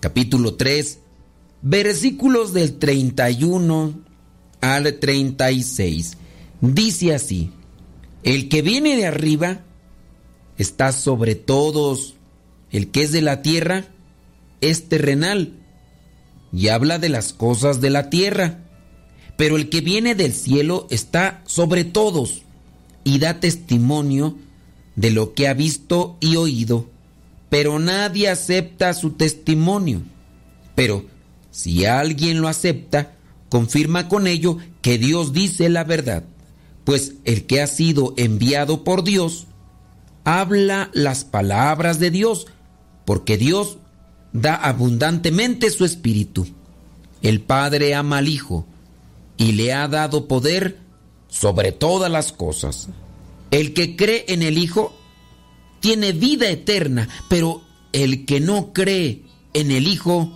capítulo 0.00 0.54
3, 0.54 0.98
versículos 1.62 2.52
del 2.52 2.78
31 2.78 4.00
al 4.60 4.98
36. 4.98 6.16
Dice 6.60 7.14
así, 7.14 7.50
el 8.22 8.48
que 8.48 8.62
viene 8.62 8.96
de 8.96 9.06
arriba 9.06 9.60
está 10.56 10.92
sobre 10.92 11.34
todos, 11.34 12.14
el 12.70 12.90
que 12.90 13.02
es 13.02 13.12
de 13.12 13.22
la 13.22 13.42
tierra 13.42 13.86
es 14.60 14.88
terrenal 14.88 15.54
y 16.52 16.68
habla 16.68 16.98
de 16.98 17.08
las 17.08 17.32
cosas 17.32 17.80
de 17.80 17.90
la 17.90 18.10
tierra, 18.10 18.64
pero 19.36 19.56
el 19.56 19.68
que 19.68 19.80
viene 19.80 20.14
del 20.14 20.32
cielo 20.32 20.86
está 20.90 21.42
sobre 21.46 21.84
todos 21.84 22.42
y 23.04 23.18
da 23.18 23.40
testimonio 23.40 24.36
de 24.96 25.10
lo 25.10 25.34
que 25.34 25.46
ha 25.46 25.54
visto 25.54 26.16
y 26.20 26.36
oído, 26.36 26.90
pero 27.48 27.78
nadie 27.78 28.28
acepta 28.28 28.94
su 28.94 29.12
testimonio. 29.12 30.02
Pero 30.74 31.06
si 31.50 31.84
alguien 31.84 32.40
lo 32.40 32.48
acepta, 32.48 33.14
confirma 33.48 34.08
con 34.08 34.26
ello 34.26 34.58
que 34.82 34.98
Dios 34.98 35.32
dice 35.32 35.68
la 35.68 35.84
verdad, 35.84 36.24
pues 36.84 37.14
el 37.24 37.46
que 37.46 37.62
ha 37.62 37.66
sido 37.66 38.14
enviado 38.16 38.84
por 38.84 39.04
Dios 39.04 39.46
habla 40.24 40.90
las 40.92 41.24
palabras 41.24 41.98
de 41.98 42.10
Dios, 42.10 42.46
porque 43.04 43.38
Dios 43.38 43.78
da 44.32 44.54
abundantemente 44.54 45.70
su 45.70 45.84
espíritu. 45.84 46.46
El 47.22 47.40
Padre 47.40 47.94
ama 47.94 48.18
al 48.18 48.28
Hijo 48.28 48.66
y 49.36 49.52
le 49.52 49.72
ha 49.72 49.88
dado 49.88 50.28
poder 50.28 50.78
sobre 51.28 51.72
todas 51.72 52.10
las 52.10 52.32
cosas. 52.32 52.88
El 53.50 53.72
que 53.72 53.96
cree 53.96 54.26
en 54.28 54.42
el 54.42 54.58
Hijo 54.58 54.97
tiene 55.80 56.12
vida 56.12 56.48
eterna, 56.48 57.08
pero 57.28 57.62
el 57.92 58.24
que 58.24 58.40
no 58.40 58.72
cree 58.72 59.22
en 59.54 59.70
el 59.70 59.86
Hijo 59.86 60.32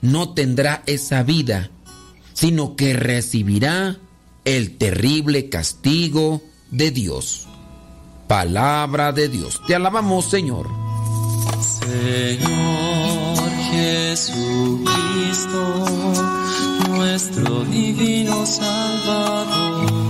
no 0.00 0.34
tendrá 0.34 0.82
esa 0.86 1.22
vida, 1.22 1.70
sino 2.32 2.76
que 2.76 2.94
recibirá 2.94 3.98
el 4.44 4.76
terrible 4.78 5.48
castigo 5.48 6.42
de 6.70 6.90
Dios. 6.90 7.46
Palabra 8.26 9.12
de 9.12 9.28
Dios. 9.28 9.60
Te 9.66 9.74
alabamos, 9.74 10.30
Señor. 10.30 10.68
Señor 11.60 13.50
Jesucristo, 13.72 14.84
nuestro 16.88 17.64
divino 17.64 18.46
Salvador. 18.46 20.09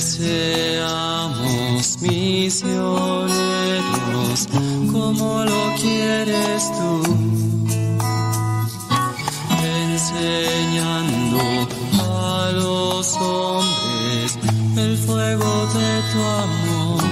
Que 0.00 0.06
seamos 0.06 2.00
misioneros 2.00 3.28
como 4.90 5.44
lo 5.44 5.74
quieres 5.78 6.72
tú 6.72 7.02
enseñando 9.62 11.40
a 12.00 12.50
los 12.54 13.14
hombres 13.16 14.38
el 14.78 14.96
fuego 14.96 15.66
de 15.74 16.02
tu 16.12 16.20
amor. 16.46 17.02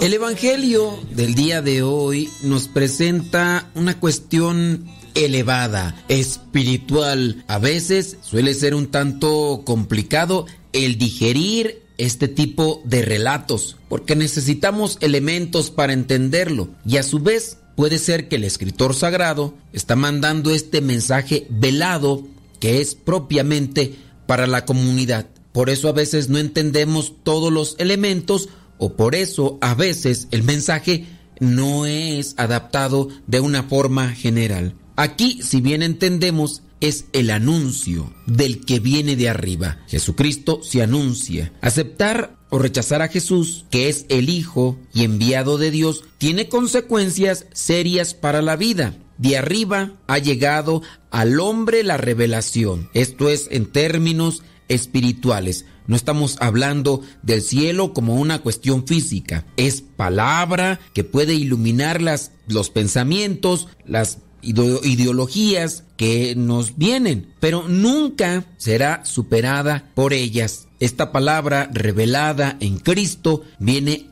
El 0.00 0.14
Evangelio 0.14 0.98
del 1.10 1.34
día 1.34 1.60
de 1.60 1.82
hoy 1.82 2.30
nos 2.44 2.68
presenta 2.68 3.68
una 3.74 4.00
cuestión 4.00 4.88
elevada, 5.24 6.04
espiritual. 6.08 7.44
A 7.48 7.58
veces 7.58 8.18
suele 8.22 8.54
ser 8.54 8.74
un 8.74 8.86
tanto 8.86 9.62
complicado 9.64 10.46
el 10.72 10.98
digerir 10.98 11.82
este 11.98 12.28
tipo 12.28 12.80
de 12.84 13.02
relatos, 13.02 13.76
porque 13.88 14.14
necesitamos 14.14 14.98
elementos 15.00 15.70
para 15.70 15.92
entenderlo 15.92 16.68
y 16.86 16.96
a 16.96 17.02
su 17.02 17.18
vez 17.18 17.58
puede 17.76 17.98
ser 17.98 18.28
que 18.28 18.36
el 18.36 18.44
escritor 18.44 18.94
sagrado 18.94 19.54
está 19.72 19.96
mandando 19.96 20.52
este 20.52 20.80
mensaje 20.80 21.46
velado 21.50 22.24
que 22.60 22.80
es 22.80 22.94
propiamente 22.94 23.94
para 24.26 24.46
la 24.46 24.64
comunidad. 24.64 25.26
Por 25.52 25.70
eso 25.70 25.88
a 25.88 25.92
veces 25.92 26.28
no 26.28 26.38
entendemos 26.38 27.14
todos 27.24 27.52
los 27.52 27.74
elementos 27.78 28.48
o 28.78 28.94
por 28.94 29.16
eso 29.16 29.58
a 29.60 29.74
veces 29.74 30.28
el 30.30 30.44
mensaje 30.44 31.06
no 31.40 31.86
es 31.86 32.34
adaptado 32.36 33.08
de 33.26 33.40
una 33.40 33.64
forma 33.64 34.10
general. 34.10 34.74
Aquí, 34.98 35.42
si 35.44 35.60
bien 35.60 35.84
entendemos, 35.84 36.62
es 36.80 37.04
el 37.12 37.30
anuncio 37.30 38.12
del 38.26 38.64
que 38.64 38.80
viene 38.80 39.14
de 39.14 39.28
arriba. 39.28 39.78
Jesucristo 39.86 40.60
se 40.64 40.82
anuncia. 40.82 41.52
Aceptar 41.60 42.36
o 42.50 42.58
rechazar 42.58 43.00
a 43.00 43.06
Jesús, 43.06 43.64
que 43.70 43.88
es 43.88 44.06
el 44.08 44.28
Hijo 44.28 44.76
y 44.92 45.04
enviado 45.04 45.56
de 45.56 45.70
Dios, 45.70 46.02
tiene 46.18 46.48
consecuencias 46.48 47.46
serias 47.52 48.14
para 48.14 48.42
la 48.42 48.56
vida. 48.56 48.96
De 49.18 49.36
arriba 49.36 49.92
ha 50.08 50.18
llegado 50.18 50.82
al 51.12 51.38
hombre 51.38 51.84
la 51.84 51.96
revelación. 51.96 52.90
Esto 52.92 53.28
es 53.28 53.46
en 53.52 53.66
términos 53.66 54.42
espirituales. 54.66 55.64
No 55.86 55.94
estamos 55.94 56.38
hablando 56.40 57.02
del 57.22 57.42
cielo 57.42 57.92
como 57.92 58.16
una 58.16 58.40
cuestión 58.40 58.84
física. 58.84 59.46
Es 59.56 59.80
palabra 59.80 60.80
que 60.92 61.04
puede 61.04 61.34
iluminar 61.34 62.02
las, 62.02 62.32
los 62.48 62.68
pensamientos, 62.68 63.68
las 63.86 64.18
ideologías 64.42 65.84
que 65.96 66.34
nos 66.36 66.76
vienen, 66.76 67.32
pero 67.40 67.68
nunca 67.68 68.44
será 68.56 69.04
superada 69.04 69.90
por 69.94 70.12
ellas. 70.12 70.68
Esta 70.80 71.10
palabra 71.10 71.68
revelada 71.72 72.56
en 72.60 72.78
Cristo 72.78 73.42
viene 73.58 74.06